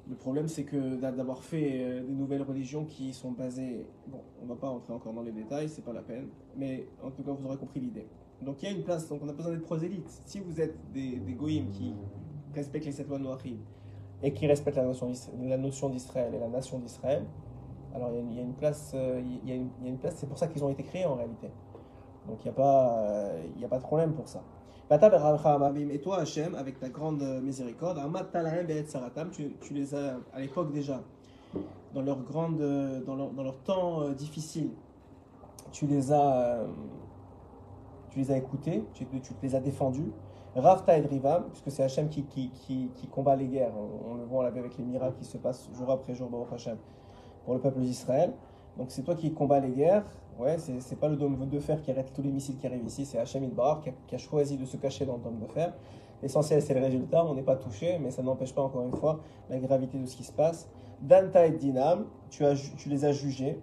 Le 0.08 0.16
problème, 0.16 0.48
c'est 0.48 0.66
que 0.66 0.96
d'avoir 0.96 1.44
fait 1.44 1.82
euh, 1.82 2.04
des 2.04 2.14
nouvelles 2.14 2.42
religions 2.42 2.86
qui 2.86 3.14
sont 3.14 3.32
basées. 3.32 3.86
Bon, 4.08 4.20
on 4.42 4.44
ne 4.44 4.50
va 4.50 4.56
pas 4.56 4.68
entrer 4.68 4.94
encore 4.94 5.14
dans 5.14 5.22
les 5.22 5.32
détails, 5.32 5.70
c'est 5.70 5.84
pas 5.84 5.94
la 5.94 6.02
peine, 6.02 6.28
mais 6.58 6.88
en 7.02 7.10
tout 7.10 7.24
cas, 7.24 7.32
vous 7.32 7.46
aurez 7.46 7.58
compris 7.58 7.80
l'idée. 7.80 8.06
Donc 8.42 8.62
il 8.62 8.70
y 8.70 8.72
a 8.72 8.76
une 8.76 8.84
place, 8.84 9.08
donc 9.08 9.22
on 9.24 9.30
a 9.30 9.34
besoin 9.34 9.54
d'être 9.54 9.64
prosélytes. 9.64 10.22
Si 10.26 10.40
vous 10.40 10.60
êtes 10.60 10.76
des, 10.92 11.18
des 11.18 11.34
goïms 11.34 11.70
qui 11.70 11.94
respectent 12.54 12.86
les 12.86 12.92
sept 12.92 13.08
lois 13.08 13.18
noachides 13.18 13.62
et 14.24 14.34
qui 14.34 14.48
respectent 14.48 14.78
la 14.78 14.84
notion, 14.84 15.08
d'Israël 15.90 16.34
et 16.34 16.40
la 16.40 16.48
nation 16.48 16.80
d'Israël, 16.80 17.26
alors 17.94 18.10
il 18.12 18.34
y, 18.34 18.40
a 18.40 18.42
une 18.42 18.54
place, 18.54 18.94
euh, 18.96 19.22
il 19.22 19.48
y 19.48 19.52
a 19.52 19.56
une, 19.56 19.98
place, 19.98 20.16
c'est 20.18 20.28
pour 20.28 20.38
ça 20.38 20.48
qu'ils 20.48 20.64
ont 20.64 20.70
été 20.70 20.84
créés 20.84 21.06
en 21.06 21.16
réalité. 21.16 21.52
Donc 22.28 22.38
il 22.40 22.46
n'y 22.46 22.50
a, 22.50 22.54
pas, 22.54 22.98
euh, 23.00 23.44
il 23.56 23.64
a 23.64 23.68
pas 23.68 23.78
de 23.78 23.84
problème 23.84 24.14
pour 24.14 24.28
ça. 24.28 24.42
Et 24.92 26.00
toi, 26.02 26.20
Hachem, 26.20 26.56
avec 26.56 26.80
ta 26.80 26.90
grande 26.90 27.22
miséricorde, 27.42 28.00
tu, 29.32 29.56
tu 29.62 29.74
les 29.74 29.96
as 29.96 30.18
à 30.34 30.40
l'époque 30.40 30.72
déjà, 30.72 31.02
dans 31.94 32.02
leur, 32.02 32.22
grande, 32.22 32.58
dans 33.06 33.16
leur, 33.16 33.32
dans 33.32 33.44
leur 33.44 33.58
temps 33.60 34.02
euh, 34.02 34.14
difficile, 34.14 34.70
tu 35.72 35.88
les 35.88 36.12
as, 36.12 36.36
euh, 36.36 36.68
tu 38.10 38.20
les 38.20 38.32
as 38.32 38.38
écoutés, 38.38 38.84
tu 38.94 39.06
les 39.42 39.56
as 39.56 39.60
défendus. 39.60 40.12
Rafta 40.56 40.98
et 40.98 41.02
Drivam, 41.02 41.46
puisque 41.50 41.72
c'est 41.72 41.84
Hachem 41.84 42.10
qui, 42.10 42.24
qui, 42.24 42.50
qui, 42.96 43.08
combat 43.08 43.36
les 43.36 43.48
guerres, 43.48 43.74
on, 44.10 44.16
le 44.16 44.24
voit 44.24 44.46
avec 44.46 44.78
les 44.78 44.84
miracles 44.84 45.18
qui 45.18 45.26
se 45.26 45.38
passent 45.38 45.70
jour 45.74 45.90
après 45.90 46.14
jour, 46.14 46.30
Hachem, 46.52 46.78
pour 47.44 47.56
le 47.56 47.60
peuple 47.60 47.80
d'Israël. 47.80 48.34
Donc 48.78 48.88
c'est 48.90 49.04
toi 49.04 49.16
qui 49.16 49.34
combats 49.34 49.60
les 49.60 49.72
guerres, 49.72 50.06
Ouais, 50.40 50.58
c'est 50.58 51.00
pas 51.00 51.08
le 51.08 51.16
dôme 51.16 51.48
de 51.48 51.60
fer 51.60 51.80
qui 51.80 51.92
arrête 51.92 52.12
tous 52.12 52.24
les 52.24 52.32
missiles 52.32 52.58
qui 52.58 52.66
arrivent 52.66 52.86
ici, 52.86 53.06
c'est 53.06 53.20
Hachem 53.20 53.44
Idbar 53.44 53.82
qui, 53.82 53.92
qui, 54.08 54.16
a 54.16 54.18
choisi 54.18 54.58
de 54.58 54.66
se 54.66 54.78
cacher 54.78 55.06
dans 55.06 55.18
le 55.18 55.22
dôme 55.22 55.40
de 55.40 55.46
fer. 55.46 55.74
L'essentiel, 56.24 56.62
c'est 56.62 56.74
le 56.74 56.80
résultat, 56.82 57.24
on 57.24 57.36
n'est 57.36 57.44
pas 57.44 57.56
touché, 57.56 58.00
mais 58.00 58.10
ça 58.10 58.24
n'empêche 58.24 58.54
pas, 58.54 58.64
encore 58.64 58.84
une 58.84 58.96
fois, 58.96 59.20
la 59.50 59.60
gravité 59.60 60.00
de 60.00 60.06
ce 60.08 60.16
qui 60.16 60.24
se 60.24 60.32
passe. 60.32 60.68
Danta 61.02 61.46
et 61.46 61.52
Dinam, 61.52 62.06
tu, 62.30 62.46
as, 62.46 62.56
tu 62.78 62.90
les 62.90 63.06
as 63.06 63.12
jugés. 63.12 63.60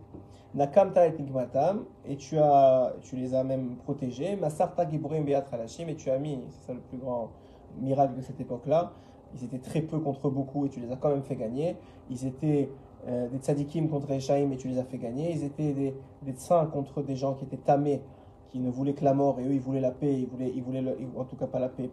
Nakamta 0.55 1.07
et 1.07 1.13
Nigmatam, 1.13 1.85
et 2.05 2.17
tu, 2.17 2.39
as, 2.39 2.95
tu 3.03 3.17
les 3.17 3.35
as 3.35 3.45
même 3.45 3.77
protégés. 3.77 4.37
Masarta 4.37 4.89
Giburim 4.89 5.25
Beat 5.25 5.45
Halashim, 5.53 5.89
et 5.89 5.95
tu 5.95 6.11
as 6.11 6.19
mis, 6.19 6.41
c'est 6.51 6.67
ça 6.67 6.73
le 6.75 6.81
plus 6.81 6.99
grand 6.99 7.31
miracle 7.79 8.17
de 8.17 8.21
cette 8.23 8.41
époque-là, 8.41 8.93
ils 9.35 9.45
étaient 9.45 9.59
très 9.59 9.83
peu 9.83 10.01
contre 10.01 10.29
beaucoup 10.29 10.67
et 10.67 10.69
tu 10.71 10.81
les 10.81 10.91
as 10.91 10.97
quand 10.97 11.11
même 11.11 11.23
fait 11.23 11.37
gagner. 11.37 11.77
Ils 12.11 12.27
étaient 12.27 12.69
euh, 13.07 13.29
des 13.29 13.39
tzadikim 13.39 13.89
contre 13.89 14.11
Eshaïm 14.11 14.53
et 14.53 14.57
tu 14.57 14.67
les 14.67 14.79
as 14.79 14.85
fait 14.85 14.99
gagner. 14.99 15.31
Ils 15.33 15.45
étaient 15.45 15.73
des, 15.73 15.95
des 16.23 16.35
saints 16.35 16.67
contre 16.67 17.03
des 17.03 17.15
gens 17.15 17.35
qui 17.35 17.45
étaient 17.45 17.57
tamés, 17.57 18.03
qui 18.49 18.59
ne 18.59 18.71
voulaient 18.71 18.95
que 18.95 19.05
la 19.05 19.15
mort 19.15 19.39
et 19.39 19.45
eux 19.45 19.53
ils 19.53 19.61
voulaient 19.61 19.81
la 19.81 19.93
paix, 19.93 20.13
ils 20.13 20.27
voulaient, 20.27 20.53
ils 20.53 20.63
voulaient 20.63 20.83
en 21.17 21.25
tout 21.25 21.37
cas 21.37 21.47
pas 21.47 21.61
la 21.61 21.69
paix, 21.69 21.91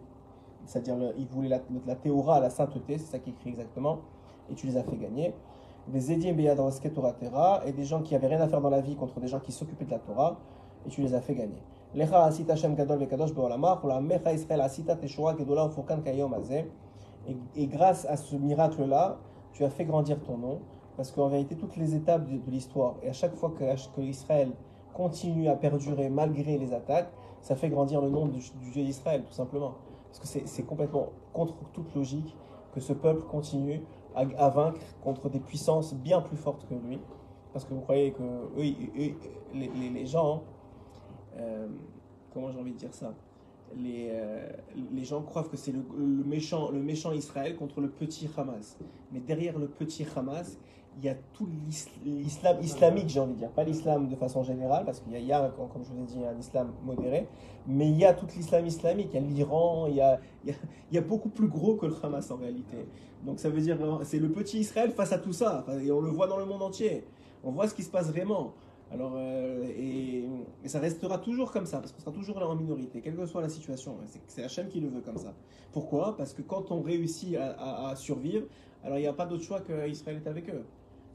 c'est-à-dire 0.64 0.96
ils 1.16 1.28
voulaient 1.28 1.48
la, 1.48 1.60
la 1.86 1.94
théora, 1.94 2.40
la 2.40 2.50
sainteté, 2.50 2.98
c'est 2.98 3.12
ça 3.12 3.18
qui 3.20 3.30
écrit 3.30 3.50
exactement, 3.50 4.00
et 4.50 4.54
tu 4.54 4.66
les 4.66 4.76
as 4.76 4.82
fait 4.82 4.96
gagner. 4.96 5.32
Des 5.92 6.12
Edim 6.12 6.36
Torah 6.94 7.12
Terra 7.12 7.62
et 7.64 7.72
des 7.72 7.84
gens 7.84 8.02
qui 8.02 8.14
avaient 8.14 8.26
rien 8.26 8.40
à 8.40 8.48
faire 8.48 8.60
dans 8.60 8.70
la 8.70 8.80
vie 8.80 8.94
contre 8.94 9.20
des 9.20 9.28
gens 9.28 9.40
qui 9.40 9.52
s'occupaient 9.52 9.86
de 9.86 9.90
la 9.90 9.98
Torah 9.98 10.36
et 10.86 10.90
tu 10.90 11.00
les 11.00 11.14
as 11.14 11.20
fait 11.20 11.34
gagner. 11.34 11.62
Lecha 11.94 12.24
asita 12.24 12.56
Shem 12.56 12.74
Gadol 12.74 12.98
Vekadosh 12.98 13.32
Beolamah, 13.32 13.80
la 13.84 14.00
Mecha 14.00 14.30
asita 14.30 14.96
Teshua 14.96 15.34
Azeh. 16.36 16.66
Et 17.56 17.66
grâce 17.66 18.04
à 18.06 18.16
ce 18.16 18.36
miracle-là, 18.36 19.18
tu 19.52 19.64
as 19.64 19.70
fait 19.70 19.84
grandir 19.84 20.20
ton 20.22 20.38
nom. 20.38 20.60
Parce 20.96 21.12
qu'en 21.12 21.28
vérité, 21.28 21.54
toutes 21.54 21.76
les 21.76 21.94
étapes 21.94 22.28
de, 22.28 22.50
l'histoire, 22.50 22.96
et 23.02 23.08
à 23.08 23.12
chaque 23.12 23.34
fois 23.36 23.52
que 23.56 24.00
Israël 24.00 24.50
continue 24.92 25.48
à 25.48 25.54
perdurer 25.54 26.08
malgré 26.08 26.58
les 26.58 26.72
attaques, 26.74 27.10
ça 27.40 27.54
fait 27.54 27.68
grandir 27.68 28.00
le 28.00 28.10
nom 28.10 28.26
du, 28.26 28.40
Dieu 28.72 28.82
d'Israël, 28.82 29.22
tout 29.22 29.32
simplement. 29.32 29.74
Parce 30.08 30.18
que 30.18 30.40
c'est 30.44 30.62
complètement 30.64 31.10
contre 31.32 31.54
toute 31.72 31.94
logique 31.94 32.34
que 32.74 32.80
ce 32.80 32.92
peuple 32.92 33.22
continue 33.22 33.80
à, 34.36 34.48
vaincre 34.48 34.80
contre 35.02 35.28
des 35.28 35.40
puissances 35.40 35.94
bien 35.94 36.20
plus 36.20 36.36
fortes 36.36 36.66
que 36.68 36.74
lui. 36.74 36.98
Parce 37.52 37.64
que 37.64 37.74
vous 37.74 37.80
croyez 37.80 38.12
que 38.12 38.22
eux, 38.22 39.14
les, 39.54 40.06
gens, 40.06 40.42
euh, 41.36 41.66
comment 42.32 42.50
j'ai 42.50 42.58
envie 42.58 42.72
de 42.72 42.78
dire 42.78 42.94
ça 42.94 43.14
les, 43.76 44.08
euh, 44.12 44.50
gens 45.02 45.22
croient 45.22 45.44
que 45.44 45.56
c'est 45.56 45.72
le, 45.72 45.82
méchant, 46.24 46.70
le 46.70 46.80
méchant 46.80 47.12
Israël 47.12 47.56
contre 47.56 47.80
le 47.80 47.88
petit 47.88 48.28
Hamas. 48.36 48.78
Mais 49.12 49.20
derrière 49.20 49.58
le 49.58 49.68
petit 49.68 50.06
Hamas, 50.16 50.58
il 50.98 51.04
y 51.04 51.08
a 51.08 51.14
tout 51.32 51.48
l'islam 52.04 52.58
islamique, 52.60 53.08
j'ai 53.08 53.20
envie 53.20 53.34
de 53.34 53.38
dire, 53.38 53.50
pas 53.50 53.62
l'islam 53.62 54.08
de 54.08 54.16
façon 54.16 54.42
générale, 54.42 54.84
parce 54.84 55.00
qu'il 55.00 55.12
y, 55.24 55.32
a, 55.32 55.48
comme 55.56 55.84
je 55.84 55.92
vous 55.92 56.02
ai 56.02 56.06
dit, 56.06 56.24
un 56.24 56.36
islam 56.38 56.72
modéré, 56.84 57.28
mais 57.68 57.88
il 57.88 57.96
y 57.96 58.04
a 58.04 58.12
tout 58.12 58.26
l'islam 58.36 58.66
islamique, 58.66 59.10
il 59.12 59.20
y 59.20 59.24
a 59.24 59.26
l'Iran, 59.26 59.86
il 59.86 59.96
y 60.92 60.98
a, 60.98 61.00
beaucoup 61.00 61.28
plus 61.28 61.46
gros 61.46 61.76
que 61.76 61.86
le 61.86 61.94
Hamas 62.02 62.30
en 62.32 62.36
réalité. 62.36 62.88
Donc 63.24 63.38
ça 63.38 63.48
veut 63.48 63.60
dire, 63.60 63.78
c'est 64.02 64.18
le 64.18 64.30
petit 64.30 64.58
Israël 64.58 64.90
face 64.90 65.12
à 65.12 65.18
tout 65.18 65.32
ça, 65.32 65.64
et 65.80 65.92
on 65.92 66.00
le 66.00 66.10
voit 66.10 66.26
dans 66.26 66.38
le 66.38 66.44
monde 66.44 66.62
entier. 66.62 67.04
On 67.44 67.52
voit 67.52 67.68
ce 67.68 67.74
qui 67.74 67.84
se 67.84 67.90
passe 67.90 68.08
vraiment. 68.08 68.54
Alors, 68.90 69.12
euh, 69.16 69.68
et, 69.76 70.24
ça 70.64 70.80
restera 70.80 71.18
toujours 71.18 71.52
comme 71.52 71.66
ça, 71.66 71.78
parce 71.78 71.92
qu'on 71.92 72.00
sera 72.00 72.12
toujours 72.12 72.40
là 72.40 72.48
en 72.48 72.56
minorité, 72.56 73.00
quelle 73.00 73.14
que 73.14 73.26
soit 73.26 73.42
la 73.42 73.50
situation. 73.50 73.96
C'est 74.26 74.42
Hachem 74.42 74.66
qui 74.66 74.80
le 74.80 74.88
veut 74.88 75.02
comme 75.02 75.18
ça. 75.18 75.32
Pourquoi? 75.72 76.16
Parce 76.16 76.32
que 76.32 76.42
quand 76.42 76.72
on 76.72 76.80
réussit 76.80 77.36
à, 77.36 77.90
à 77.90 77.96
survivre, 77.96 78.46
alors 78.82 78.98
il 78.98 79.02
n'y 79.02 79.06
a 79.06 79.12
pas 79.12 79.26
d'autre 79.26 79.44
choix 79.44 79.60
qu'Israël 79.60 80.20
est 80.24 80.28
avec 80.28 80.48
eux. 80.50 80.64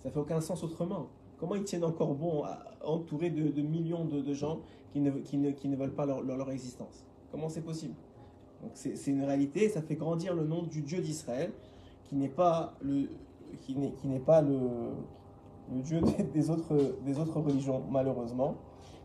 Ça 0.03 0.11
fait 0.11 0.19
aucun 0.19 0.41
sens 0.41 0.63
autrement. 0.63 1.07
Comment 1.39 1.55
ils 1.55 1.63
tiennent 1.63 1.83
encore 1.83 2.13
bon, 2.13 2.43
entourés 2.83 3.29
de, 3.29 3.61
millions 3.61 4.05
de, 4.05 4.33
gens 4.33 4.59
qui 4.91 4.99
ne, 4.99 5.11
qui, 5.11 5.37
ne, 5.37 5.51
qui 5.51 5.67
ne, 5.67 5.75
veulent 5.75 5.95
pas 5.95 6.05
leur, 6.05 6.21
leur, 6.21 6.51
existence? 6.51 7.05
Comment 7.31 7.49
c'est 7.49 7.61
possible? 7.61 7.95
Donc 8.61 8.71
c'est 8.75 9.11
une 9.11 9.23
réalité, 9.23 9.67
ça 9.67 9.81
fait 9.81 9.95
grandir 9.95 10.33
le 10.33 10.45
nom 10.45 10.63
du 10.63 10.81
Dieu 10.81 11.01
d'Israël, 11.01 11.51
qui 12.05 12.15
n'est 12.15 12.29
pas 12.29 12.73
le, 12.81 13.09
qui 13.61 13.75
n'est 13.75 14.19
pas 14.19 14.41
le, 14.41 14.59
le 15.71 15.81
Dieu 15.81 16.01
des, 16.33 16.49
autres, 16.49 16.95
des 17.05 17.19
autres 17.19 17.39
religions, 17.39 17.83
malheureusement. 17.89 18.55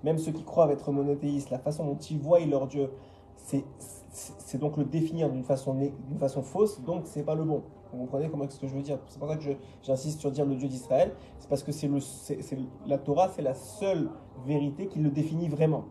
Même 0.05 0.19
ceux 0.19 0.33
qui 0.33 0.45
croient 0.45 0.71
être 0.71 0.93
monothéistes, 0.93 1.50
la 1.50 1.59
façon 1.59 1.85
dont 1.85 1.97
ils 1.97 2.19
voient 2.19 2.40
leur 2.40 2.67
Dieu, 2.67 2.90
c'est 3.38 4.59
donc 4.59 4.76
le 4.76 4.85
définir 4.85 5.31
d'une 5.31 5.45
façon, 5.45 5.76
façon 6.19 6.43
fausse, 6.43 6.81
donc 6.83 7.02
c'est 7.07 7.25
pas 7.25 7.35
le 7.35 7.45
bon. 7.45 7.62
Vous 7.92 7.99
comprenez 8.00 8.28
comment 8.28 8.49
ce 8.49 8.59
que 8.61 8.66
je 8.66 8.75
veux 8.75 8.83
dire? 8.83 8.99
C'est 9.09 9.18
pour 9.18 9.28
ça 9.28 9.37
que 9.37 9.45
j'insiste 9.83 10.21
sur 10.21 10.30
dire 10.30 10.45
le 10.45 10.54
Dieu 10.57 10.68
d'Israël. 10.68 11.14
C'est 11.38 11.49
parce 11.49 11.62
que 11.62 11.73
c'est 11.73 11.88
le, 11.88 11.99
la 12.87 12.99
Torah, 12.99 13.28
c'est 13.35 13.42
la 13.42 13.54
seule 13.54 14.11
vérité 14.47 14.87
qui 14.87 14.99
le 14.99 15.11
définit 15.11 15.49
vraiment. 15.49 15.85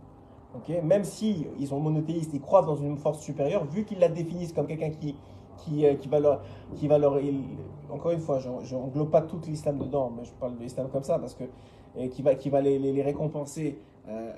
Okay 0.56 0.82
Même 0.82 1.04
si 1.04 1.46
ils 1.60 1.68
sont 1.68 1.80
monothéistes, 1.80 2.32
ils 2.34 2.42
croient 2.42 2.64
dans 2.64 2.76
une 2.76 2.98
force 2.98 3.20
supérieure, 3.20 3.66
vu 3.66 3.84
qu'ils 3.84 4.00
la 4.00 4.10
définissent 4.10 4.54
comme 4.54 4.68
quelqu'un 4.68 4.92
qui, 4.92 5.16
qui, 5.58 5.86
euh, 5.86 5.96
qui, 5.96 6.08
va 6.08 6.20
leur, 6.20 6.42
qui 6.76 6.88
va 6.88 6.98
leur, 6.98 7.20
encore 7.90 8.12
une 8.12 8.20
fois, 8.20 8.40
je 8.40 8.76
n'englobe 8.76 9.10
pas 9.10 9.22
tout 9.22 9.40
l'islam 9.48 9.78
dedans, 9.78 10.12
mais 10.16 10.24
je 10.24 10.32
parle 10.34 10.56
de 10.56 10.64
l'islam 10.64 10.88
comme 10.90 11.04
ça 11.04 11.20
parce 11.20 11.36
que 11.36 11.44
qui 12.12 12.22
va, 12.22 12.36
qui 12.36 12.50
va 12.50 12.62
les, 12.62 13.02
récompenser 13.02 13.80
euh, 14.08 14.32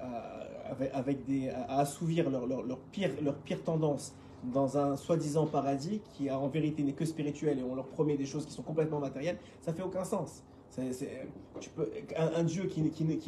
avec, 0.94 1.26
des, 1.26 1.50
à 1.50 1.80
assouvir 1.80 2.30
leur, 2.30 2.46
leur, 2.48 2.64
leur, 2.64 2.80
leur 3.22 3.36
pire 3.36 3.64
tendance 3.64 4.16
dans 4.44 4.78
un 4.78 4.96
soi-disant 4.96 5.46
paradis 5.46 6.02
qui 6.14 6.32
en 6.32 6.48
vérité 6.48 6.84
n'est 6.84 6.94
que 6.94 7.06
spirituel 7.06 7.60
et 7.60 7.64
on 7.64 7.76
leur 7.76 7.88
promet 7.88 8.18
des 8.18 8.26
choses 8.26 8.46
qui 8.46 8.52
sont 8.52 8.62
complètement 8.62 9.00
matérielles, 9.00 9.38
ça 9.62 9.74
fait 9.74 9.84
aucun 9.84 10.04
sens. 10.04 10.44
tu 11.60 11.70
peux, 11.70 11.90
un, 12.16 12.44
Dieu 12.44 12.66
qui, 12.66 12.82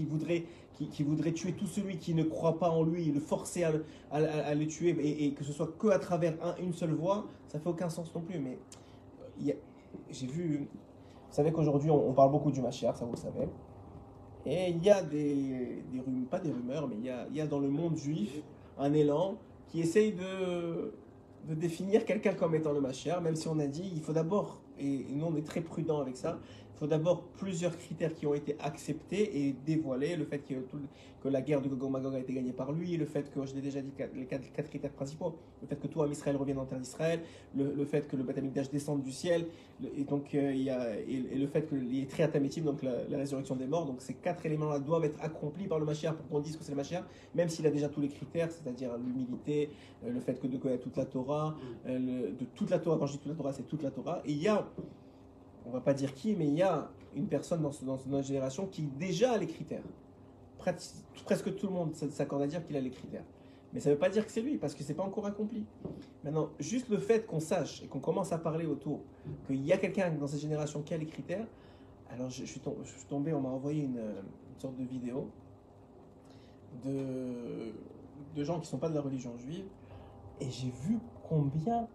voudrait, 0.06 0.46
qui, 0.74 1.04
voudrait 1.04 1.34
tuer 1.34 1.54
tout 1.54 1.68
celui 1.68 1.98
qui 1.98 2.14
ne 2.14 2.24
croit 2.24 2.58
pas 2.60 2.70
en 2.70 2.84
lui 2.84 3.06
le 3.06 3.20
forcer 3.20 3.64
à, 3.64 3.72
le 4.56 4.68
tuer 4.68 5.26
et, 5.26 5.34
que 5.34 5.44
ce 5.44 5.52
soit 5.52 5.70
que 5.78 5.88
à 5.88 6.00
travers 6.00 6.34
une 6.62 6.74
seule 6.74 6.94
voie, 6.94 7.26
ça 7.48 7.60
fait 7.60 7.70
aucun 7.70 7.90
sens 7.90 8.14
non 8.16 8.22
plus. 8.22 8.40
Mais 8.40 8.58
j'ai 10.10 10.28
vu, 10.28 10.60
vous 10.60 11.36
savez 11.36 11.52
qu'aujourd'hui 11.52 11.90
on, 11.90 12.14
parle 12.14 12.32
beaucoup 12.32 12.52
du 12.52 12.62
Mashiach, 12.62 12.96
ça 12.96 13.06
vous 13.06 13.12
le 13.12 13.18
savez. 13.18 13.48
Et 14.46 14.70
il 14.70 14.84
y 14.84 14.90
a 14.90 15.04
des, 15.04 15.84
des 15.92 16.00
rumeurs, 16.00 16.30
pas 16.30 16.40
des 16.40 16.52
rumeurs, 16.52 16.88
mais 16.88 16.96
il 16.98 17.06
y 17.06 17.10
a, 17.10 17.28
y 17.32 17.42
a 17.42 17.46
dans 17.46 17.60
le 17.60 17.70
monde 17.70 17.96
juif 17.96 18.42
un 18.80 18.92
élan 18.94 19.38
qui 19.68 19.82
essaye 19.82 20.14
de, 20.14 20.94
de 21.48 21.56
définir 21.56 22.06
quelqu'un 22.06 22.34
comme 22.34 22.56
étant 22.56 22.72
le 22.72 22.82
Mashiach, 22.82 23.22
même 23.22 23.36
si 23.36 23.48
on 23.48 23.60
a 23.60 23.68
dit 23.68 23.92
il 23.94 24.02
faut 24.02 24.14
d'abord, 24.14 24.62
et 24.80 25.06
nous 25.10 25.26
on 25.26 25.36
est 25.36 25.46
très 25.46 25.62
prudent 25.62 26.00
avec 26.00 26.18
ça, 26.18 26.40
il 26.82 26.86
faut 26.86 26.90
d'abord 26.90 27.22
plusieurs 27.38 27.78
critères 27.78 28.12
qui 28.16 28.26
ont 28.26 28.34
été 28.34 28.56
acceptés 28.60 29.38
et 29.48 29.54
dévoilés. 29.68 30.16
Le 30.16 30.26
fait 30.26 30.40
que, 30.40 30.56
tout- 30.62 30.80
que 31.22 31.30
la 31.30 31.44
guerre 31.44 31.62
de 31.62 31.70
Gog 31.70 31.92
Magog 31.92 32.16
a 32.16 32.20
été 32.20 32.34
gagnée 32.34 32.54
par 32.54 32.72
lui, 32.72 32.98
le 32.98 33.06
fait 33.06 33.30
que, 33.32 33.46
je 33.46 33.54
l'ai 33.54 33.62
déjà 33.62 33.82
dit, 33.82 33.92
les 34.16 34.26
quatre, 34.26 34.52
quatre 34.52 34.68
critères 34.68 34.92
principaux, 34.92 35.36
le 35.62 35.68
fait 35.68 35.76
que 35.76 35.86
tout 35.86 36.02
Am 36.02 36.12
Israël 36.12 36.36
revienne 36.38 36.58
en 36.58 36.66
terre 36.66 36.80
d'Israël, 36.80 37.20
le, 37.56 37.72
le 37.72 37.86
fait 37.86 38.08
que 38.08 38.16
le 38.16 38.24
Beth 38.24 38.40
Amikdash 38.40 38.72
descende 38.72 39.04
du 39.04 39.12
ciel, 39.12 39.46
le- 39.80 39.92
et, 39.96 40.06
donc, 40.06 40.34
euh, 40.34 40.52
il 40.56 40.64
y 40.64 40.72
a, 40.72 41.00
et, 41.00 41.24
et 41.34 41.38
le 41.38 41.46
fait 41.46 41.68
qu'il 41.70 41.94
y 41.94 42.02
ait 42.02 42.08
Triatamétim, 42.08 42.64
donc 42.64 42.82
la, 42.82 43.08
la 43.08 43.18
résurrection 43.20 43.56
des 43.56 43.68
morts. 43.68 43.86
Donc 43.86 44.02
ces 44.02 44.16
quatre 44.16 44.44
éléments-là 44.48 44.80
doivent 44.80 45.06
être 45.06 45.22
accomplis 45.22 45.68
par 45.68 45.78
le 45.78 45.86
Mashiach 45.86 46.16
pour 46.16 46.28
qu'on 46.30 46.40
dise 46.40 46.58
que 46.58 46.64
c'est 46.64 46.72
le 46.72 46.78
Mashiach, 46.78 47.04
même 47.36 47.50
s'il 47.50 47.68
a 47.68 47.70
déjà 47.70 47.90
tous 47.90 48.02
les 48.02 48.10
critères, 48.10 48.50
c'est-à-dire 48.52 48.98
l'humilité, 48.98 49.70
euh, 50.04 50.10
le 50.12 50.20
fait 50.20 50.40
que 50.42 50.48
de 50.48 50.58
connaître 50.58 50.82
toute 50.86 50.98
la 50.98 51.06
Torah, 51.06 51.56
euh, 51.86 52.00
le- 52.00 52.32
de 52.32 52.46
toute 52.56 52.72
la 52.72 52.80
Torah, 52.80 52.98
quand 52.98 53.06
je 53.06 53.12
dis 53.14 53.20
toute 53.20 53.30
la 53.30 53.36
Torah, 53.38 53.54
c'est 53.54 53.68
toute 53.68 53.84
la 53.84 53.92
Torah. 53.92 54.24
Et 54.26 54.32
il 54.32 54.42
y 54.42 54.48
a, 54.48 54.68
on 55.66 55.72
va 55.72 55.82
pas 55.82 55.94
dire 55.94 56.14
qui, 56.14 56.36
mais 56.36 56.48
il 56.48 56.56
y 56.56 56.62
a 56.62 56.90
une 57.16 57.28
personne 57.28 57.62
dans, 57.62 57.72
ce- 57.72 57.86
dans 57.86 57.98
notre 58.08 58.24
génération 58.28 58.68
qui 58.68 58.84
déjà 58.84 59.34
a 59.34 59.38
les 59.38 59.48
critères. 59.48 59.84
Presque 61.26 61.56
tout 61.56 61.68
le 61.68 61.74
monde 61.74 61.96
s'accorde 61.96 62.44
à 62.44 62.48
dire 62.48 62.66
qu'il 62.66 62.76
a 62.76 62.82
les 62.82 62.90
critères. 62.92 63.24
Mais 63.74 63.80
ça 63.80 63.90
ne 63.90 63.96
veut 63.96 64.00
pas 64.00 64.10
dire 64.10 64.26
que 64.26 64.32
c'est 64.32 64.42
lui, 64.42 64.58
parce 64.58 64.76
que 64.76 64.84
c'est 64.84 64.94
pas 64.94 65.04
encore 65.04 65.26
accompli. 65.26 65.66
Maintenant, 66.24 66.50
juste 66.60 66.90
le 66.90 66.98
fait 66.98 67.26
qu'on 67.26 67.40
sache 67.40 67.82
et 67.84 67.88
qu'on 67.88 68.00
commence 68.00 68.32
à 68.34 68.38
parler 68.38 68.66
autour 68.66 69.00
qu'il 69.48 69.66
y 69.66 69.72
a 69.72 69.78
quelqu'un 69.78 70.12
dans 70.12 70.28
cette 70.28 70.42
génération 70.42 70.82
qui 70.82 70.94
a 70.94 70.98
les 70.98 71.06
critères, 71.06 71.48
alors 72.10 72.30
je, 72.30 72.44
suis, 72.44 72.62
tombé, 73.08 73.34
on 73.34 73.40
m'a 73.40 73.50
envoyé 73.50 73.84
une, 73.84 73.98
une 73.98 74.60
sorte 74.60 74.76
de 74.76 74.84
vidéo 74.84 75.30
de, 76.84 77.74
de 78.36 78.44
gens 78.44 78.56
qui 78.56 78.62
ne 78.62 78.66
sont 78.66 78.78
pas 78.78 78.90
de 78.90 78.96
la 78.96 79.02
religion 79.02 79.38
juive, 79.38 79.66
et 80.40 80.50
j'ai 80.50 80.70
vu 80.70 81.00
combien 81.30 81.88